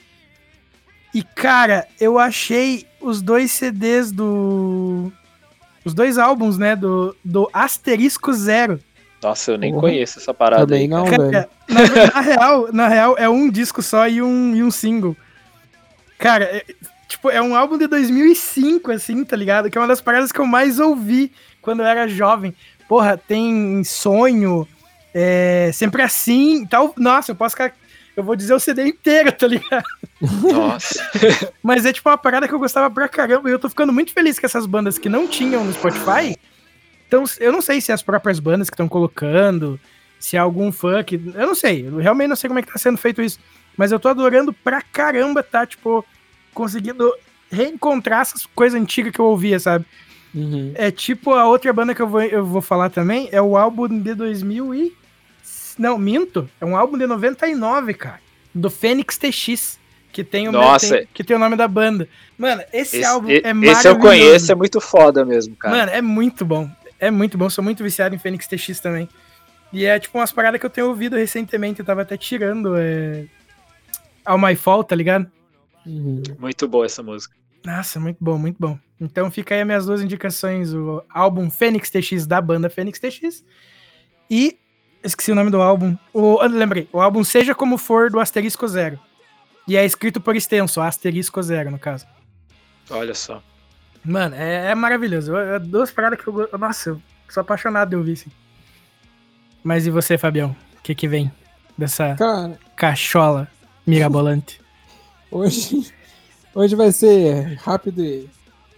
E, 1.16 1.24
cara, 1.24 1.88
eu 2.00 2.20
achei 2.20 2.86
os 3.00 3.22
dois 3.22 3.50
CDs 3.52 4.12
do. 4.12 5.12
Os 5.86 5.94
dois 5.94 6.18
álbuns, 6.18 6.58
né? 6.58 6.76
Do, 6.76 7.16
do 7.24 7.50
Asterisco 7.54 8.34
Zero. 8.34 8.80
Nossa, 9.24 9.52
eu 9.52 9.58
nem 9.58 9.72
Porra. 9.72 9.84
conheço 9.84 10.20
essa 10.20 10.34
parada 10.34 10.64
Também 10.68 10.82
aí. 10.82 10.88
não, 10.90 11.06
cara. 11.06 11.18
velho. 11.24 11.32
Cara, 11.32 11.50
na, 11.70 12.14
na 12.14 12.22
real, 12.22 12.74
na 12.74 12.88
real, 12.90 13.16
é 13.18 13.30
um 13.30 13.50
disco 13.50 13.82
só 13.82 14.08
e 14.10 14.22
um, 14.22 14.54
e 14.56 14.62
um 14.62 14.70
single. 14.70 15.16
Cara, 16.18 16.44
é- 16.46 16.66
tipo, 17.08 17.30
é 17.30 17.42
um 17.42 17.56
álbum 17.56 17.78
de 17.78 17.88
2005, 17.88 18.92
assim, 18.92 19.24
tá 19.24 19.36
ligado? 19.38 19.70
Que 19.70 19.78
é 19.78 19.82
uma 19.82 19.88
das 19.88 20.02
paradas 20.02 20.32
que 20.32 20.40
eu 20.40 20.46
mais 20.46 20.80
ouvi 20.80 21.32
quando 21.62 21.80
eu 21.82 21.86
era 21.86 22.08
jovem. 22.08 22.54
Porra, 22.90 23.18
tem 23.18 23.84
Sonho, 23.84 24.68
é, 25.14 25.72
Sempre 25.74 26.02
Assim 26.02 26.64
e 26.64 26.68
tal. 26.68 26.94
Nossa, 26.98 27.32
eu 27.32 27.36
posso 27.36 27.56
ficar... 27.56 27.74
Eu 28.16 28.24
vou 28.24 28.36
dizer 28.36 28.54
o 28.54 28.60
CD 28.60 28.88
inteiro, 28.88 29.32
tá 29.32 29.48
ligado? 29.48 29.84
Nossa. 30.22 31.04
Mas 31.62 31.86
é 31.86 31.92
tipo 31.92 32.10
uma 32.10 32.18
parada 32.18 32.48
que 32.48 32.54
eu 32.54 32.60
gostava 32.60 32.90
pra 32.90 33.10
caramba. 33.10 33.50
E 33.50 33.52
eu 33.52 33.60
tô 33.60 33.70
ficando 33.70 33.92
muito 33.92 34.14
feliz 34.14 34.40
que 34.40 34.46
essas 34.46 34.66
bandas 34.66 34.98
que 34.98 35.10
não 35.10 35.28
tinham 35.28 35.64
no 35.64 35.74
Spotify. 35.74 36.38
Então, 37.08 37.24
eu 37.40 37.52
não 37.52 37.62
sei 37.62 37.82
se 37.82 37.92
é 37.92 37.94
as 37.94 38.02
próprias 38.02 38.40
bandas 38.40 38.70
que 38.70 38.74
estão 38.74 38.88
colocando, 38.88 39.80
se 40.20 40.38
é 40.38 40.40
algum 40.40 40.72
fã 40.72 41.04
que. 41.04 41.16
Eu 41.16 41.48
não 41.48 41.56
sei. 41.56 41.88
Eu 41.88 41.98
realmente 41.98 42.30
não 42.30 42.36
sei 42.36 42.48
como 42.48 42.60
é 42.60 42.64
que 42.64 42.72
tá 42.72 42.80
sendo 42.80 42.98
feito 42.98 43.22
isso. 43.22 43.40
Mas 43.78 43.92
eu 43.92 44.00
tô 44.00 44.08
adorando 44.08 44.54
pra 44.54 44.82
caramba, 44.82 45.44
tá? 45.44 45.66
Tipo, 45.66 46.06
conseguindo 46.54 47.14
reencontrar 47.52 48.22
essas 48.22 48.46
coisas 48.46 48.80
antigas 48.80 49.12
que 49.12 49.20
eu 49.20 49.26
ouvia, 49.26 49.60
sabe? 49.60 49.86
Uhum. 50.34 50.72
É 50.76 50.92
tipo 50.92 51.34
a 51.34 51.48
outra 51.48 51.72
banda 51.72 51.96
que 51.96 52.02
eu 52.02 52.08
vou, 52.08 52.22
eu 52.22 52.46
vou 52.46 52.62
falar 52.62 52.90
também, 52.90 53.30
é 53.32 53.42
o 53.42 53.56
álbum 53.56 53.88
de 53.88 54.14
2000 54.14 54.76
e... 54.76 54.94
Não, 55.78 55.98
minto. 55.98 56.50
É 56.60 56.66
um 56.66 56.76
álbum 56.76 56.98
de 56.98 57.06
99, 57.06 57.94
cara. 57.94 58.20
Do 58.54 58.70
Fênix 58.70 59.18
TX. 59.18 59.80
Que 60.12 60.24
tem 60.24 60.48
o, 60.48 60.52
Nossa. 60.54 60.98
tem- 60.98 61.08
que 61.14 61.24
tem 61.26 61.36
o 61.36 61.40
nome 61.40 61.58
da 61.58 61.68
banda. 61.68 62.08
Mano, 62.38 62.62
esse, 62.72 62.98
Esse, 62.98 63.06
álbum 63.06 63.28
é 63.30 63.34
esse 63.34 63.54
maravilhoso. 63.54 63.88
eu 63.90 64.00
conheço, 64.00 64.52
é 64.52 64.56
muito 64.56 64.80
foda 64.80 65.26
mesmo, 65.26 65.58
cara. 65.58 65.76
Mano, 65.76 65.92
é 65.92 66.02
muito 66.02 66.46
bom. 66.46 66.70
É 66.98 67.12
muito 67.12 67.38
bom. 67.38 67.50
Sou 67.50 67.62
muito 67.62 67.84
viciado 67.84 68.16
em 68.16 68.18
Fênix 68.18 68.48
TX 68.48 68.80
também. 68.80 69.10
E 69.74 69.84
é 69.84 70.00
tipo 70.00 70.18
umas 70.18 70.32
paradas 70.32 70.58
que 70.58 70.66
eu 70.66 70.70
tenho 70.70 70.88
ouvido 70.88 71.18
recentemente. 71.18 71.82
Eu 71.82 71.86
tava 71.86 72.04
até 72.04 72.16
tirando. 72.16 72.76
É... 72.78 73.26
All 74.24 74.38
My 74.40 74.56
Fault, 74.56 74.88
tá 74.88 74.96
ligado? 74.96 75.30
Muito 76.40 76.68
boa 76.68 76.86
essa 76.86 77.04
música. 77.04 77.36
Nossa, 77.66 78.00
muito 78.00 78.18
bom, 78.22 78.38
muito 78.38 78.58
bom. 78.58 78.80
Então 79.02 79.30
fica 79.30 79.54
aí 79.54 79.62
as 79.62 79.68
minhas 79.68 79.86
duas 79.86 80.02
indicações: 80.02 80.74
o 80.74 81.04
álbum 81.10 81.50
Fênix 81.50 81.90
TX 81.90 82.26
da 82.26 82.40
banda 82.40 82.70
Fênix 82.70 83.00
TX 83.00 83.44
e 84.32 84.58
esqueci 85.06 85.32
o 85.32 85.36
nome 85.36 85.50
do 85.50 85.62
álbum. 85.62 85.96
O, 86.14 86.44
lembrei, 86.46 86.90
o 86.92 87.00
álbum 87.00 87.24
Seja 87.24 87.54
Como 87.56 87.78
For 87.78 88.10
do 88.10 88.20
Asterisco 88.20 88.68
Zero. 88.68 89.00
E 89.68 89.78
é 89.78 89.86
escrito 89.86 90.20
por 90.20 90.36
extenso, 90.36 90.82
Asterisco 90.82 91.42
Zero, 91.42 91.72
no 91.72 91.80
caso. 91.80 92.06
Olha 92.90 93.16
só. 93.16 93.42
Mano, 94.04 94.36
é, 94.36 94.72
é 94.72 94.76
maravilhoso. 94.76 95.36
É 95.36 95.58
duas 95.58 95.92
paradas 95.92 96.20
que 96.22 96.28
eu 96.28 96.34
gosto. 96.34 96.58
Nossa, 96.58 96.90
eu 96.90 97.02
sou 97.30 97.42
apaixonado 97.42 97.90
de 97.90 97.96
ouvir 97.96 98.14
assim. 98.14 98.32
Mas 99.64 99.88
e 99.88 99.90
você, 99.90 100.18
Fabião? 100.18 100.56
O 100.78 100.82
que 100.84 100.94
que 100.94 101.08
vem 101.08 101.32
dessa 101.76 102.16
Cara, 102.16 102.60
cachola 102.76 103.48
mirabolante? 103.86 104.62
hoje, 105.32 105.92
hoje 106.54 106.76
vai 106.76 106.92
ser 106.92 107.56
rápido 107.56 108.04
e. 108.04 108.30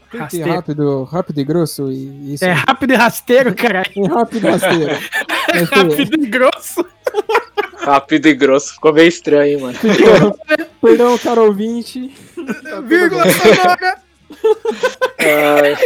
Rápido, 0.10 1.04
rápido 1.04 1.42
e 1.42 1.44
grosso 1.44 1.92
e 1.92 2.36
isso. 2.36 2.46
É 2.46 2.54
rápido 2.54 2.94
e 2.94 2.96
rasteiro, 2.96 3.54
caralho. 3.54 3.92
É 3.98 4.08
rápido 4.08 4.48
e 4.48 4.50
rasteiro. 4.50 4.94
Ser- 5.52 5.64
Rápido 5.72 6.24
e 6.24 6.28
grosso. 6.28 6.86
Rápido 7.78 8.26
e 8.28 8.34
grosso. 8.34 8.74
Ficou 8.74 8.94
meio 8.94 9.08
estranho, 9.08 9.62
mano. 9.62 9.78
Perdão, 10.82 11.18
caro 11.18 11.46
ouvinte. 11.46 12.14
Tá 12.64 12.82
Vírgula 12.82 13.24
sonora. 13.32 13.98
Ai, 15.20 15.78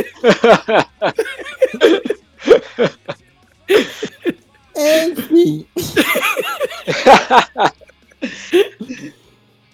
Enfim. 5.07 5.65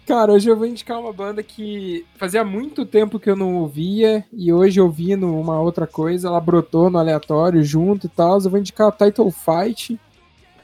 Cara, 0.07 0.31
hoje 0.31 0.49
eu 0.49 0.55
vou 0.55 0.65
indicar 0.65 0.97
uma 1.01 1.11
banda 1.11 1.43
que 1.43 2.05
fazia 2.15 2.41
muito 2.41 2.85
tempo 2.85 3.19
que 3.19 3.29
eu 3.29 3.35
não 3.35 3.55
ouvia 3.57 4.23
e 4.31 4.53
hoje 4.53 4.79
ouvindo 4.79 5.27
uma 5.35 5.59
outra 5.59 5.85
coisa, 5.85 6.29
ela 6.29 6.39
brotou 6.39 6.89
no 6.89 6.97
aleatório 6.97 7.61
junto 7.61 8.07
e 8.07 8.09
tal. 8.09 8.39
Eu 8.39 8.49
vou 8.49 8.57
indicar 8.57 8.87
a 8.87 8.91
Title 8.91 9.29
Fight. 9.29 9.99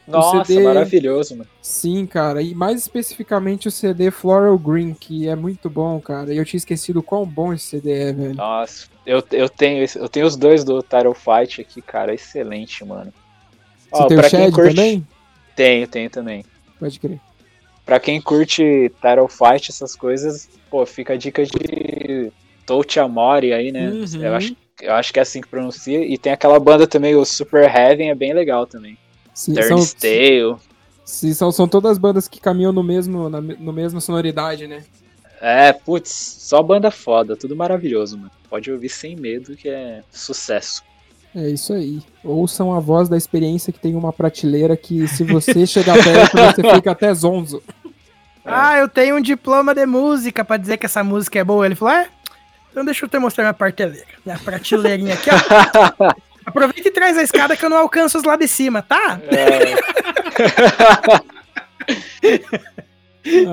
Nossa, 0.08 0.46
CD 0.46 0.64
maravilhoso, 0.64 1.36
mano. 1.36 1.50
Sim, 1.62 2.06
cara, 2.06 2.42
e 2.42 2.56
mais 2.56 2.80
especificamente 2.80 3.68
o 3.68 3.72
CD 3.72 4.12
Floral 4.12 4.58
Green, 4.58 4.94
que 4.94 5.28
é 5.28 5.36
muito 5.36 5.70
bom, 5.70 6.00
cara. 6.00 6.34
E 6.34 6.38
eu 6.38 6.46
tinha 6.46 6.58
esquecido 6.58 7.00
o 7.02 7.04
quão 7.04 7.26
bom 7.26 7.54
esse 7.54 7.66
CD 7.66 7.92
é, 7.92 8.14
velho. 8.14 8.36
Nossa, 8.36 8.88
eu, 9.06 9.22
eu, 9.32 9.50
tenho, 9.50 9.86
eu 9.96 10.08
tenho 10.08 10.26
os 10.26 10.38
dois 10.38 10.64
do 10.64 10.82
Title 10.82 11.14
Fight 11.14 11.60
aqui, 11.60 11.82
cara. 11.82 12.14
Excelente, 12.14 12.86
mano. 12.86 13.14
Você 13.92 14.04
Ó, 14.04 14.08
tem 14.08 14.20
o 14.20 14.24
Shed 14.24 14.52
curte- 14.54 14.74
também? 14.74 15.08
Tenho, 15.54 15.86
tenho 15.88 16.10
também. 16.10 16.46
Pode 16.80 16.98
crer. 16.98 17.20
Pra 17.86 18.00
quem 18.00 18.22
curte 18.22 18.92
Title 19.02 19.28
Fight, 19.28 19.70
essas 19.70 19.96
coisas, 19.96 20.50
pô, 20.70 20.86
fica 20.86 21.14
a 21.14 21.18
dica 21.18 21.44
de 21.46 22.32
Touch 22.66 23.00
Amori 23.00 23.52
aí, 23.52 23.72
né? 23.72 23.90
Uhum. 23.90 24.22
Eu, 24.22 24.34
acho, 24.36 24.56
eu 24.82 24.94
acho 24.94 25.12
que 25.12 25.20
é 25.20 25.22
assim 25.22 25.42
que 25.42 25.48
pronuncia. 25.48 26.00
E 26.06 26.18
tem 26.18 26.32
aquela 26.32 26.60
banda 26.60 26.88
também, 26.88 27.16
o 27.16 27.26
Super 27.26 27.64
Heaven, 27.64 28.10
é 28.10 28.16
bem 28.16 28.34
legal 28.34 28.66
também. 28.66 28.98
Sim, 29.34 29.56
são, 29.56 29.78
Turnstile. 29.78 30.56
sim, 31.04 31.34
são, 31.34 31.52
são 31.52 31.68
todas 31.68 31.98
bandas 31.98 32.28
que 32.28 32.40
caminham 32.40 32.72
no 32.72 32.84
mesmo, 32.84 33.30
na 33.30 33.42
no 33.42 33.74
mesma 33.74 34.00
sonoridade, 34.00 34.68
né? 34.68 34.84
É, 35.42 35.74
putz, 35.74 36.10
só 36.10 36.64
banda 36.64 36.90
foda, 36.90 37.36
tudo 37.36 37.54
maravilhoso, 37.54 38.18
mano. 38.18 38.32
Pode 38.50 38.72
ouvir 38.72 38.88
sem 38.88 39.14
medo 39.16 39.58
que 39.58 39.68
é 39.68 40.02
sucesso. 40.10 40.84
É 41.36 41.50
isso 41.50 41.74
aí. 41.74 42.00
Ouçam 42.24 42.74
a 42.76 42.80
voz 42.80 43.10
da 43.10 43.18
experiência 43.18 43.74
que 43.74 43.80
tem 43.80 43.96
uma 43.96 44.14
prateleira 44.14 44.78
que 44.78 45.08
se 45.08 45.24
você 45.24 45.66
chegar 45.68 45.96
perto, 46.04 46.38
você 46.38 46.76
fica 46.76 46.92
até 46.92 47.14
zonzo. 47.14 47.62
Ah, 48.46 48.78
eu 48.78 48.88
tenho 48.90 49.16
um 49.16 49.22
diploma 49.22 49.74
de 49.74 49.86
música 49.86 50.44
pra 50.46 50.58
dizer 50.58 50.78
que 50.78 50.86
essa 50.86 51.04
música 51.04 51.40
é 51.40 51.44
boa. 51.44 51.66
Ele 51.66 51.76
falou, 51.76 51.94
é? 51.96 52.08
Então 52.72 52.84
deixa 52.86 53.06
eu 53.06 53.10
te 53.10 53.18
mostrar 53.18 53.44
minha 53.46 53.54
prateleira. 53.54 54.06
Minha 54.26 54.38
prateleirinha 54.38 55.14
aqui, 55.16 55.30
ó. 55.30 56.14
Aproveita 56.46 56.90
e 56.90 56.92
traz 56.92 57.18
a 57.18 57.24
escada 57.24 57.56
que 57.56 57.64
eu 57.64 57.70
não 57.70 57.78
alcanço 57.78 58.18
os 58.18 58.24
lá 58.26 58.36
de 58.36 58.48
cima, 58.48 58.82
tá? 58.82 59.20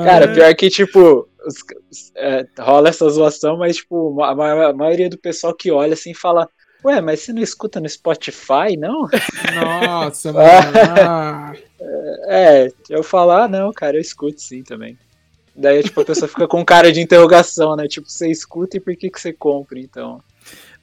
Cara, 0.05 0.29
pior 0.29 0.55
que, 0.55 0.69
tipo, 0.69 1.29
os- 1.47 2.11
é, 2.17 2.45
rola 2.59 2.89
essa 2.89 3.09
zoação, 3.09 3.57
mas, 3.57 3.77
tipo, 3.77 4.21
a 4.23 4.35
maioria 4.75 5.09
do 5.09 5.17
pessoal 5.19 5.55
que 5.55 5.71
olha 5.71 5.95
assim 5.95 6.13
fala. 6.15 6.49
Ué, 6.85 7.01
mas 7.01 7.21
você 7.21 7.33
não 7.33 7.43
escuta 7.43 7.81
no 7.81 7.89
Spotify, 7.89 8.77
não? 8.79 9.09
Nossa, 9.55 10.33
mano. 10.33 11.57
É, 12.27 12.73
eu 12.89 13.03
falar, 13.03 13.45
ah, 13.45 13.49
não, 13.49 13.73
cara, 13.73 13.97
eu 13.97 14.01
escuto 14.01 14.41
sim 14.41 14.63
também. 14.63 14.99
Daí, 15.55 15.83
tipo, 15.83 16.01
a 16.01 16.05
pessoa 16.05 16.29
fica 16.29 16.47
com 16.49 16.65
cara 16.65 16.91
de 16.93 17.01
interrogação, 17.01 17.77
né? 17.77 17.87
Tipo, 17.87 18.09
você 18.09 18.31
escuta 18.31 18.77
e 18.77 18.81
por 18.81 18.97
que, 18.97 19.11
que 19.11 19.21
você 19.21 19.33
compra, 19.33 19.79
então? 19.79 20.23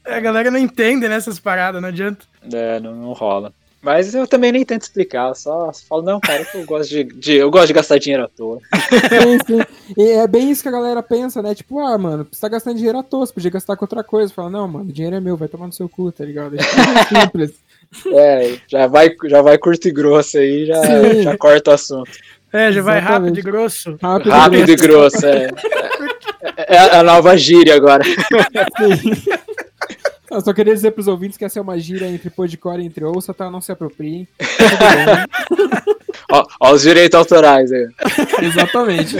É, 0.06 0.16
A 0.16 0.20
galera 0.20 0.52
não 0.52 0.60
entende 0.60 1.08
nessas 1.08 1.40
paradas, 1.40 1.82
não 1.82 1.90
adianta. 1.90 2.26
É, 2.54 2.80
não, 2.80 2.96
não 2.96 3.14
rola. 3.14 3.54
Mas 3.88 4.14
eu 4.14 4.28
também 4.28 4.52
nem 4.52 4.66
tento 4.66 4.82
explicar, 4.82 5.34
só 5.34 5.72
falo, 5.88 6.02
não, 6.02 6.20
cara, 6.20 6.44
que 6.44 6.58
eu 6.58 6.66
gosto 6.66 6.90
de, 6.90 7.06
de- 7.06 7.38
eu 7.38 7.50
gosto 7.50 7.68
de 7.68 7.74
gastar 7.74 7.98
dinheiro 7.98 8.26
à 8.26 8.28
toa. 8.28 8.60
sim, 8.92 9.38
sim. 9.48 9.94
E 9.98 10.10
é 10.10 10.28
bem 10.28 10.52
isso 10.52 10.62
que 10.62 10.68
a 10.68 10.74
galera 10.74 11.02
pensa, 11.02 11.42
né? 11.42 11.56
Tipo, 11.56 11.80
ah, 11.80 11.98
mano, 11.98 12.28
você 12.30 12.42
tá 12.42 12.50
gastando 12.50 12.76
dinheiro 12.76 12.98
à 13.00 13.04
toa, 13.04 13.26
você 13.26 13.32
podia 13.32 13.50
gastar 13.50 13.78
com 13.78 13.86
outra 13.86 14.04
coisa. 14.04 14.34
Fala, 14.34 14.50
não, 14.50 14.68
mano, 14.68 14.90
o 14.90 14.92
dinheiro 14.92 15.16
é 15.16 15.22
meu, 15.22 15.38
vai 15.38 15.48
tomar 15.48 15.68
no 15.68 15.72
seu 15.74 15.88
cu, 15.88 16.12
tá 16.12 16.26
ligado? 16.26 16.56
É 16.56 16.58
tipo, 16.58 17.16
simples. 17.22 17.52
É, 18.14 18.58
já 18.68 18.86
vai, 18.86 19.10
já 19.28 19.42
vai 19.42 19.58
curto 19.58 19.88
e 19.88 19.92
grosso 19.94 20.38
aí, 20.38 20.66
já, 20.66 20.76
Sim. 20.84 21.22
já 21.24 21.38
corta 21.38 21.72
o 21.72 21.74
assunto. 21.74 22.12
É, 22.52 22.70
já 22.70 22.82
vai 22.82 22.98
Exatamente. 22.98 23.30
rápido 23.30 23.40
e 23.40 23.42
grosso. 23.42 23.98
Rápido, 24.02 24.30
Rápido 24.30 24.70
e 24.70 24.76
grosso, 24.76 25.26
é. 25.26 25.48
É, 26.68 26.76
é 26.76 26.80
a 26.98 27.04
nova 27.04 27.38
gíria 27.38 27.76
agora. 27.76 28.04
Eu 30.30 30.42
só 30.42 30.54
queria 30.54 30.74
dizer 30.74 30.92
pros 30.92 31.08
ouvintes 31.08 31.38
que 31.38 31.46
essa 31.46 31.58
é 31.58 31.62
uma 31.62 31.80
gíria 31.80 32.08
entre 32.08 32.30
podcore 32.30 32.84
e 32.84 32.86
entre 32.86 33.04
ouça, 33.06 33.34
tá? 33.34 33.50
Não 33.50 33.62
se 33.62 33.72
apropriem. 33.72 34.28
Ó, 36.30 36.44
ó 36.60 36.74
os 36.74 36.82
direitos 36.82 37.18
autorais 37.18 37.72
aí. 37.72 37.88
Exatamente. 38.44 39.16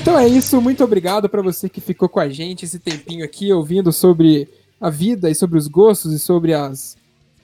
Então 0.00 0.16
é 0.18 0.28
isso, 0.28 0.60
muito 0.60 0.84
obrigado 0.84 1.28
pra 1.28 1.42
você 1.42 1.68
que 1.68 1.80
ficou 1.80 2.08
com 2.08 2.20
a 2.20 2.28
gente 2.28 2.64
esse 2.64 2.78
tempinho 2.78 3.24
aqui 3.24 3.52
ouvindo 3.52 3.92
sobre 3.92 4.48
a 4.80 4.88
vida 4.88 5.28
e 5.28 5.34
sobre 5.34 5.58
os 5.58 5.66
gostos 5.66 6.12
e 6.12 6.18
sobre 6.18 6.54
as 6.54 6.96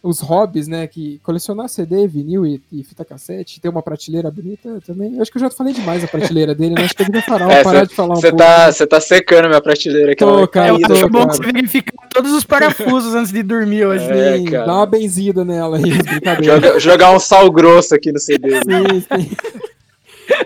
os 0.07 0.21
hobbies, 0.21 0.69
né, 0.69 0.87
que 0.87 1.19
colecionar 1.23 1.69
CD, 1.69 2.07
vinil 2.07 2.47
e, 2.47 2.63
e 2.73 2.83
fita 2.85 3.05
cassete, 3.05 3.61
ter 3.61 3.69
uma 3.69 3.83
prateleira 3.83 4.31
bonita 4.31 4.81
também. 4.87 5.17
Eu 5.17 5.23
acho 5.23 5.31
que 5.31 5.39
eu 5.39 5.43
já 5.43 5.51
falei 5.51 5.73
demais 5.75 6.05
a 6.05 6.09
prateleira 6.09 6.55
dele, 6.55 6.75
né? 6.75 6.85
Acho 6.85 6.95
que 6.95 7.03
eu 7.03 7.07
devia 7.07 7.23
parar, 7.23 7.51
É, 7.51 7.63
parar 7.65 7.85
de 7.87 7.95
falar 7.95 8.15
um 8.15 8.17
Você 8.17 8.29
pouco. 8.31 8.37
tá, 8.45 8.71
você 8.73 8.87
tá 8.87 9.01
secando 9.01 9.49
minha 9.49 9.61
prateleira 9.61 10.13
aqui. 10.13 10.25
Tô, 10.25 10.47
cara, 10.49 10.69
É, 10.69 10.71
eu 10.71 10.81
tô, 10.81 10.93
acho 10.93 11.09
bom 11.09 11.27
cara. 11.27 11.33
você 11.35 11.53
verificar 11.53 12.09
todos 12.09 12.33
os 12.33 12.45
parafusos 12.45 13.15
antes 13.15 13.33
de 13.33 13.43
dormir 13.43 13.85
hoje. 13.87 14.05
É, 14.05 14.37
Sim, 14.39 14.45
dá 14.51 14.65
uma 14.75 14.87
benzida 14.87 15.45
nela 15.45 15.77
aí. 15.79 15.83
Joga- 16.45 16.79
jogar 16.79 17.11
um 17.13 17.19
sal 17.19 17.51
grosso 17.51 17.95
aqui 17.95 18.13
no 18.13 18.19
CD. 18.21 18.51
Sim, 18.63 19.01
sim. 19.01 19.31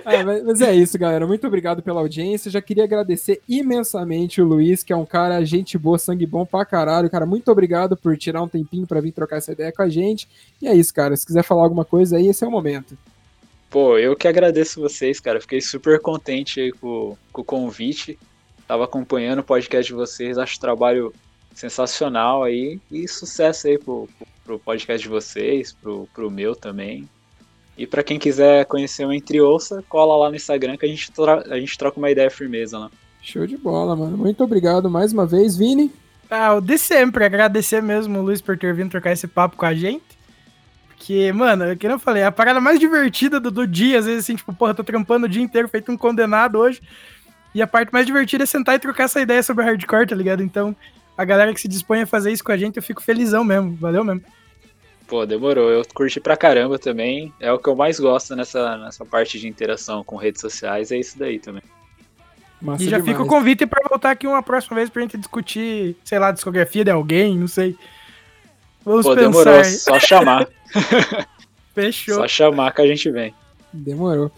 Ah, 0.04 0.24
mas, 0.24 0.60
é 0.60 0.74
isso, 0.74 0.98
galera. 0.98 1.26
Muito 1.26 1.46
obrigado 1.46 1.82
pela 1.82 2.00
audiência. 2.00 2.50
Já 2.50 2.60
queria 2.60 2.84
agradecer 2.84 3.40
imensamente 3.48 4.40
o 4.40 4.44
Luiz, 4.44 4.82
que 4.82 4.92
é 4.92 4.96
um 4.96 5.06
cara, 5.06 5.44
gente 5.44 5.78
boa, 5.78 5.98
sangue 5.98 6.26
bom 6.26 6.44
pra 6.44 6.64
caralho. 6.64 7.10
Cara, 7.10 7.26
muito 7.26 7.50
obrigado 7.50 7.96
por 7.96 8.16
tirar 8.16 8.42
um 8.42 8.48
tempinho 8.48 8.86
pra 8.86 9.00
vir 9.00 9.12
trocar 9.12 9.36
essa 9.36 9.52
ideia 9.52 9.72
com 9.72 9.82
a 9.82 9.88
gente. 9.88 10.28
E 10.60 10.68
é 10.68 10.74
isso, 10.74 10.92
cara. 10.92 11.16
Se 11.16 11.26
quiser 11.26 11.42
falar 11.42 11.62
alguma 11.62 11.84
coisa 11.84 12.16
aí, 12.16 12.28
esse 12.28 12.44
é 12.44 12.48
o 12.48 12.50
momento. 12.50 12.96
Pô, 13.68 13.96
eu 13.96 14.16
que 14.16 14.26
agradeço 14.26 14.80
vocês, 14.80 15.20
cara. 15.20 15.40
Fiquei 15.40 15.60
super 15.60 16.00
contente 16.00 16.60
aí 16.60 16.72
com, 16.72 17.16
com 17.32 17.42
o 17.42 17.44
convite. 17.44 18.18
Tava 18.66 18.84
acompanhando 18.84 19.40
o 19.40 19.44
podcast 19.44 19.90
de 19.90 19.94
vocês, 19.94 20.38
acho 20.38 20.56
o 20.56 20.60
trabalho 20.60 21.14
sensacional 21.54 22.42
aí. 22.42 22.80
E 22.90 23.06
sucesso 23.06 23.68
aí 23.68 23.78
pro, 23.78 24.08
pro 24.44 24.58
podcast 24.58 25.02
de 25.02 25.08
vocês, 25.08 25.72
pro, 25.72 26.08
pro 26.12 26.30
meu 26.30 26.56
também. 26.56 27.08
E 27.76 27.86
pra 27.86 28.02
quem 28.02 28.18
quiser 28.18 28.66
conhecer 28.66 29.06
o 29.06 29.12
Entre 29.12 29.40
Ouça, 29.40 29.82
cola 29.88 30.16
lá 30.16 30.28
no 30.28 30.36
Instagram 30.36 30.76
que 30.76 30.84
a 30.84 30.88
gente, 30.88 31.10
a 31.50 31.58
gente 31.58 31.78
troca 31.78 31.98
uma 31.98 32.10
ideia 32.10 32.30
firmeza 32.30 32.78
lá. 32.78 32.90
Show 33.22 33.46
de 33.46 33.56
bola, 33.56 33.96
mano. 33.96 34.16
Muito 34.16 34.42
obrigado 34.42 34.90
mais 34.90 35.12
uma 35.12 35.26
vez, 35.26 35.56
Vini. 35.56 35.90
Ah, 36.30 36.54
o 36.54 36.60
de 36.60 36.78
sempre, 36.78 37.24
agradecer 37.24 37.82
mesmo 37.82 38.18
o 38.18 38.22
Luiz 38.22 38.40
por 38.40 38.56
ter 38.56 38.72
vindo 38.74 38.90
trocar 38.90 39.12
esse 39.12 39.26
papo 39.26 39.56
com 39.56 39.66
a 39.66 39.74
gente. 39.74 40.04
Porque, 40.88 41.32
mano, 41.32 41.76
que 41.76 41.86
eu 41.86 41.98
falei, 41.98 42.22
é 42.22 42.26
a 42.26 42.32
parada 42.32 42.60
mais 42.60 42.78
divertida 42.78 43.40
do, 43.40 43.50
do 43.50 43.66
dia, 43.66 43.98
às 43.98 44.04
vezes 44.04 44.24
assim, 44.24 44.36
tipo, 44.36 44.52
porra, 44.52 44.74
tô 44.74 44.84
trampando 44.84 45.26
o 45.26 45.28
dia 45.28 45.42
inteiro, 45.42 45.68
feito 45.68 45.90
um 45.90 45.96
condenado 45.96 46.58
hoje. 46.58 46.80
E 47.54 47.60
a 47.60 47.66
parte 47.66 47.92
mais 47.92 48.06
divertida 48.06 48.44
é 48.44 48.46
sentar 48.46 48.76
e 48.76 48.78
trocar 48.78 49.04
essa 49.04 49.20
ideia 49.20 49.42
sobre 49.42 49.64
hardcore, 49.64 50.06
tá 50.06 50.14
ligado? 50.14 50.42
Então, 50.42 50.76
a 51.16 51.24
galera 51.24 51.52
que 51.52 51.60
se 51.60 51.66
dispõe 51.66 52.02
a 52.02 52.06
fazer 52.06 52.30
isso 52.30 52.44
com 52.44 52.52
a 52.52 52.56
gente, 52.56 52.76
eu 52.76 52.82
fico 52.82 53.02
felizão 53.02 53.42
mesmo. 53.42 53.74
Valeu 53.76 54.04
mesmo. 54.04 54.22
Pô, 55.10 55.26
demorou. 55.26 55.68
Eu 55.68 55.82
curti 55.92 56.20
pra 56.20 56.36
caramba 56.36 56.78
também. 56.78 57.34
É 57.40 57.52
o 57.52 57.58
que 57.58 57.68
eu 57.68 57.74
mais 57.74 57.98
gosto 57.98 58.36
nessa, 58.36 58.78
nessa 58.78 59.04
parte 59.04 59.40
de 59.40 59.48
interação 59.48 60.04
com 60.04 60.14
redes 60.14 60.40
sociais, 60.40 60.92
é 60.92 60.98
isso 60.98 61.18
daí 61.18 61.40
também. 61.40 61.62
Massa 62.62 62.84
E 62.84 62.88
já 62.88 62.98
demais. 62.98 63.10
fica 63.10 63.22
o 63.24 63.26
convite 63.26 63.66
pra 63.66 63.82
voltar 63.88 64.12
aqui 64.12 64.28
uma 64.28 64.40
próxima 64.40 64.76
vez 64.76 64.88
pra 64.88 65.02
gente 65.02 65.18
discutir, 65.18 65.96
sei 66.04 66.20
lá, 66.20 66.30
discografia 66.30 66.84
de 66.84 66.92
alguém, 66.92 67.36
não 67.36 67.48
sei. 67.48 67.76
Vamos 68.84 69.04
Pô, 69.04 69.16
pensar. 69.16 69.22
demorou. 69.28 69.64
Só 69.64 69.98
chamar. 69.98 70.48
Fechou. 71.74 72.14
Só 72.14 72.28
chamar 72.28 72.72
que 72.72 72.80
a 72.80 72.86
gente 72.86 73.10
vem. 73.10 73.34
Demorou. 73.72 74.30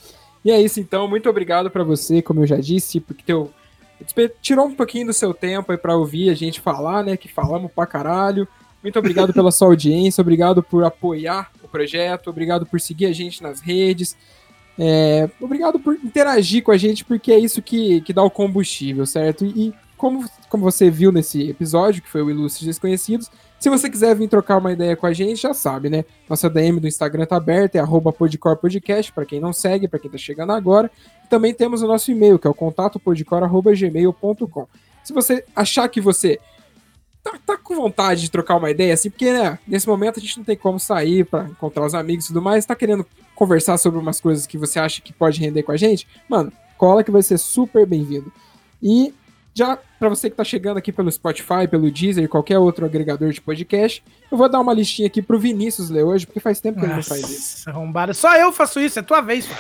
E 0.43 0.51
é 0.51 0.59
isso 0.59 0.81
então, 0.81 1.07
muito 1.07 1.28
obrigado 1.28 1.70
pra 1.70 1.85
você, 1.85 2.23
como 2.23 2.40
eu 2.40 2.47
já 2.47 2.57
disse, 2.57 2.99
porque 2.99 3.23
teu 3.23 3.53
tirou 4.40 4.66
um 4.66 4.74
pouquinho 4.74 5.07
do 5.07 5.12
seu 5.12 5.35
tempo 5.35 5.70
aí 5.70 5.78
pra 5.78 5.94
ouvir 5.94 6.31
a 6.31 6.35
gente 6.35 6.61
falar, 6.61 7.05
né, 7.05 7.16
que 7.16 7.28
falamos 7.28 7.70
pra 7.70 7.86
caralho. 7.86 8.49
Muito 8.82 8.98
obrigado 8.98 9.32
pela 9.32 9.52
sua 9.52 9.68
audiência, 9.68 10.20
obrigado 10.20 10.62
por 10.62 10.84
apoiar 10.84 11.50
o 11.62 11.68
projeto, 11.68 12.28
obrigado 12.28 12.66
por 12.66 12.78
seguir 12.80 13.06
a 13.06 13.12
gente 13.12 13.42
nas 13.42 13.60
redes. 13.60 14.16
É, 14.78 15.28
obrigado 15.40 15.78
por 15.78 15.94
interagir 15.94 16.62
com 16.62 16.72
a 16.72 16.76
gente, 16.76 17.02
porque 17.04 17.30
é 17.30 17.38
isso 17.38 17.62
que, 17.62 18.00
que 18.00 18.12
dá 18.12 18.22
o 18.22 18.30
combustível, 18.30 19.06
certo? 19.06 19.44
E, 19.44 19.72
como, 19.96 20.28
como 20.48 20.64
você 20.64 20.90
viu 20.90 21.12
nesse 21.12 21.50
episódio, 21.50 22.02
que 22.02 22.09
foi 22.09 22.22
o 22.22 22.30
Ilustres 22.30 22.66
Desconhecidos, 22.66 23.30
se 23.60 23.70
você 23.70 23.88
quiser 23.88 24.16
vir 24.16 24.28
trocar 24.28 24.59
uma 24.59 24.72
ideia 24.72 24.96
com 24.96 25.06
a 25.06 25.12
gente, 25.12 25.40
já 25.40 25.54
sabe, 25.54 25.88
né? 25.88 26.04
Nossa 26.28 26.50
DM 26.50 26.80
do 26.80 26.88
Instagram 26.88 27.26
tá 27.26 27.36
aberta, 27.36 27.78
é 27.78 27.80
arroba 27.80 28.12
podcorpodcast, 28.12 29.12
para 29.12 29.24
quem 29.24 29.38
não 29.38 29.52
segue, 29.52 29.86
para 29.86 30.00
quem 30.00 30.10
tá 30.10 30.18
chegando 30.18 30.50
agora. 30.50 30.90
Também 31.30 31.54
temos 31.54 31.80
o 31.82 31.86
nosso 31.86 32.10
e-mail, 32.10 32.40
que 32.40 32.48
é 32.48 32.50
o 32.50 32.54
contatopodcor.gmail.com. 32.54 34.66
Se 35.04 35.12
você 35.12 35.44
achar 35.54 35.88
que 35.88 36.00
você 36.00 36.40
tá, 37.23 37.39
tá 37.44 37.57
com 37.57 37.74
vontade 37.74 38.23
de 38.23 38.31
trocar 38.31 38.57
uma 38.57 38.70
ideia, 38.70 38.94
assim, 38.94 39.11
porque, 39.11 39.32
né, 39.32 39.59
nesse 39.66 39.86
momento 39.86 40.19
a 40.19 40.20
gente 40.20 40.36
não 40.39 40.44
tem 40.44 40.57
como 40.57 40.78
sair 40.81 41.24
para 41.24 41.44
encontrar 41.44 41.86
os 41.86 41.94
amigos 41.94 42.24
e 42.24 42.28
tudo 42.28 42.43
mais, 42.43 42.66
tá 42.66 42.74
querendo 42.74 43.07
conversar 43.35 43.78
sobre 43.78 43.99
umas 43.99 44.20
coisas 44.20 44.47
que 44.47 44.59
você 44.59 44.78
acha 44.78 45.01
que 45.01 45.12
pode 45.12 45.40
render 45.40 45.62
com 45.62 45.73
a 45.73 45.77
gente, 45.77 46.07
mano, 46.28 46.53
cola 46.77 47.05
que 47.05 47.11
vai 47.11 47.23
ser 47.23 47.39
super 47.39 47.86
bem-vindo. 47.86 48.32
E 48.82 49.15
já 49.55 49.78
para 49.99 50.09
você 50.09 50.28
que 50.31 50.36
tá 50.36 50.44
chegando 50.44 50.78
aqui 50.78 50.90
pelo 50.90 51.11
Spotify, 51.12 51.69
pelo 51.70 51.90
Deezer, 51.90 52.28
qualquer 52.28 52.59
outro 52.59 52.85
agregador 52.85 53.31
de 53.31 53.40
podcast, 53.40 54.03
eu 54.31 54.36
vou 54.36 54.49
dar 54.49 54.61
uma 54.61 54.73
listinha 54.73 55.07
aqui 55.07 55.23
pro 55.23 55.39
Vinícius 55.39 55.90
ler 55.90 56.05
hoje, 56.05 56.27
porque 56.27 56.40
faz 56.40 56.61
tempo 56.61 56.81
que 56.81 56.86
ele 56.86 56.94
não 56.94 57.03
faz 57.03 57.23
isso. 57.23 57.59
Nossa, 57.59 57.70
arrombada. 57.70 58.15
Só 58.15 58.35
eu 58.36 58.53
faço 58.53 58.81
isso, 58.81 58.99
é 58.99 59.03
tua 59.03 59.20
vez. 59.20 59.47
Pô. 59.47 59.55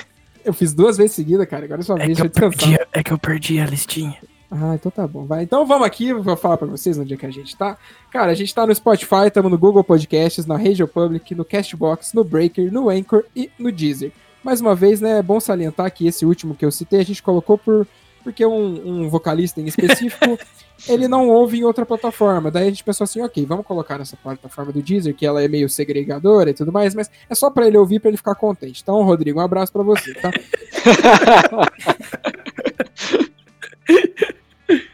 Eu 0.44 0.52
fiz 0.52 0.72
duas 0.74 0.96
vezes 0.96 1.12
seguida, 1.12 1.46
cara, 1.46 1.64
agora 1.64 1.80
é 1.80 1.84
sua 1.84 2.00
É 2.00 2.06
vez, 2.06 2.18
que, 2.18 2.26
eu 2.26 2.30
perdi, 2.30 2.78
é 2.92 3.02
que 3.02 3.12
eu 3.12 3.18
perdi 3.18 3.60
a 3.60 3.66
listinha. 3.66 4.16
Ah, 4.54 4.74
então 4.74 4.92
tá 4.92 5.06
bom. 5.06 5.24
Vai. 5.24 5.44
Então 5.44 5.64
vamos 5.64 5.86
aqui, 5.86 6.12
vou 6.12 6.36
falar 6.36 6.58
pra 6.58 6.68
vocês 6.68 6.98
onde 6.98 7.14
é 7.14 7.16
que 7.16 7.24
a 7.24 7.30
gente 7.30 7.56
tá. 7.56 7.78
Cara, 8.10 8.30
a 8.30 8.34
gente 8.34 8.54
tá 8.54 8.66
no 8.66 8.74
Spotify, 8.74 9.26
estamos 9.26 9.50
no 9.50 9.56
Google 9.56 9.82
Podcasts, 9.82 10.44
na 10.44 10.58
Radio 10.58 10.86
Public, 10.86 11.34
no 11.34 11.42
Castbox, 11.42 12.12
no 12.12 12.22
Breaker, 12.22 12.70
no 12.70 12.90
Anchor 12.90 13.24
e 13.34 13.50
no 13.58 13.72
Deezer. 13.72 14.12
Mais 14.44 14.60
uma 14.60 14.74
vez, 14.74 15.00
né, 15.00 15.18
é 15.18 15.22
bom 15.22 15.40
salientar 15.40 15.90
que 15.90 16.06
esse 16.06 16.26
último 16.26 16.54
que 16.54 16.66
eu 16.66 16.70
citei, 16.70 17.00
a 17.00 17.04
gente 17.04 17.22
colocou 17.22 17.56
por 17.56 17.86
porque 18.22 18.44
um, 18.46 19.02
um 19.02 19.08
vocalista 19.08 19.60
em 19.60 19.66
específico 19.66 20.38
ele 20.86 21.08
não 21.08 21.28
ouve 21.28 21.58
em 21.58 21.64
outra 21.64 21.84
plataforma. 21.86 22.52
Daí 22.52 22.66
a 22.66 22.70
gente 22.70 22.84
pensou 22.84 23.04
assim, 23.04 23.22
ok, 23.22 23.44
vamos 23.46 23.66
colocar 23.66 23.98
nessa 23.98 24.16
plataforma 24.16 24.70
do 24.70 24.82
Deezer, 24.82 25.14
que 25.14 25.26
ela 25.26 25.42
é 25.42 25.48
meio 25.48 25.68
segregadora 25.68 26.50
e 26.50 26.54
tudo 26.54 26.70
mais, 26.70 26.94
mas 26.94 27.10
é 27.28 27.34
só 27.34 27.50
pra 27.50 27.66
ele 27.66 27.78
ouvir, 27.78 28.00
pra 28.00 28.10
ele 28.10 28.18
ficar 28.18 28.34
contente. 28.34 28.82
Então, 28.82 29.02
Rodrigo, 29.02 29.40
um 29.40 29.42
abraço 29.42 29.72
pra 29.72 29.82
você, 29.82 30.12
tá? 30.14 30.30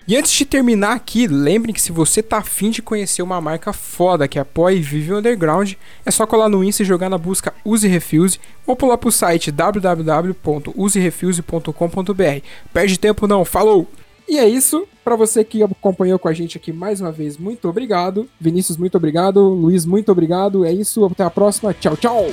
E 0.06 0.16
antes 0.16 0.30
de 0.32 0.44
terminar 0.44 0.92
aqui, 0.94 1.26
lembrem 1.26 1.74
que 1.74 1.82
se 1.82 1.90
você 1.92 2.22
tá 2.22 2.38
afim 2.38 2.70
de 2.70 2.80
conhecer 2.80 3.22
uma 3.22 3.40
marca 3.40 3.72
foda 3.72 4.28
que 4.28 4.38
apoia 4.38 4.76
e 4.76 4.80
vive 4.80 5.12
o 5.12 5.18
underground, 5.18 5.72
é 6.04 6.10
só 6.10 6.26
colar 6.26 6.48
no 6.48 6.64
Insta 6.64 6.82
e 6.82 6.86
jogar 6.86 7.10
na 7.10 7.18
busca 7.18 7.54
Use 7.64 7.86
Refuse 7.86 8.40
ou 8.66 8.74
pular 8.74 8.98
pro 8.98 9.12
site 9.12 9.52
www.userefuse.com.br. 9.52 12.42
Perde 12.72 12.98
tempo 12.98 13.26
não, 13.26 13.44
falou! 13.44 13.86
E 14.28 14.38
é 14.38 14.46
isso, 14.46 14.86
pra 15.02 15.16
você 15.16 15.42
que 15.42 15.62
acompanhou 15.62 16.18
com 16.18 16.28
a 16.28 16.34
gente 16.34 16.58
aqui 16.58 16.70
mais 16.70 17.00
uma 17.00 17.10
vez, 17.10 17.38
muito 17.38 17.66
obrigado. 17.66 18.28
Vinícius, 18.38 18.76
muito 18.76 18.94
obrigado. 18.96 19.40
Luiz, 19.40 19.86
muito 19.86 20.12
obrigado. 20.12 20.66
É 20.66 20.72
isso, 20.72 21.02
até 21.06 21.24
a 21.24 21.30
próxima. 21.30 21.72
Tchau, 21.72 21.96
tchau! 21.96 22.26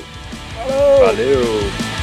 Valeu! 1.00 1.95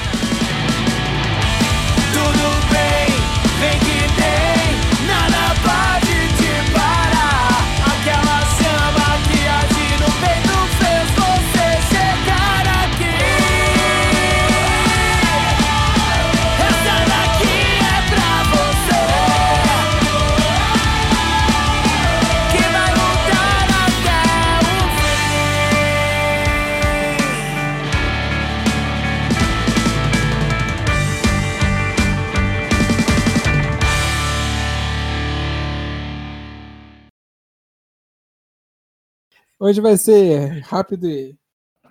Hoje 39.63 39.81
vai 39.81 39.97
ser 39.97 40.61
rápido 40.63 41.07
e. 41.09 41.37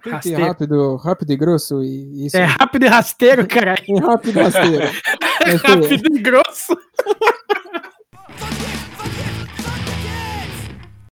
Rasteiro. 0.03 0.43
rápido, 0.43 0.95
rápido 0.97 1.31
e 1.31 1.37
grosso 1.37 1.81
e 1.81 2.25
isso. 2.25 2.35
É 2.35 2.43
rápido 2.43 2.83
e 2.83 2.87
rasteiro, 2.89 3.47
caralho. 3.47 3.81
É 3.87 3.99
rápido 4.01 4.39
e 4.39 4.43
rasteiro. 4.43 4.87
Ser- 4.87 5.55
rápido 5.63 6.17
e 6.17 6.19
grosso. 6.19 6.75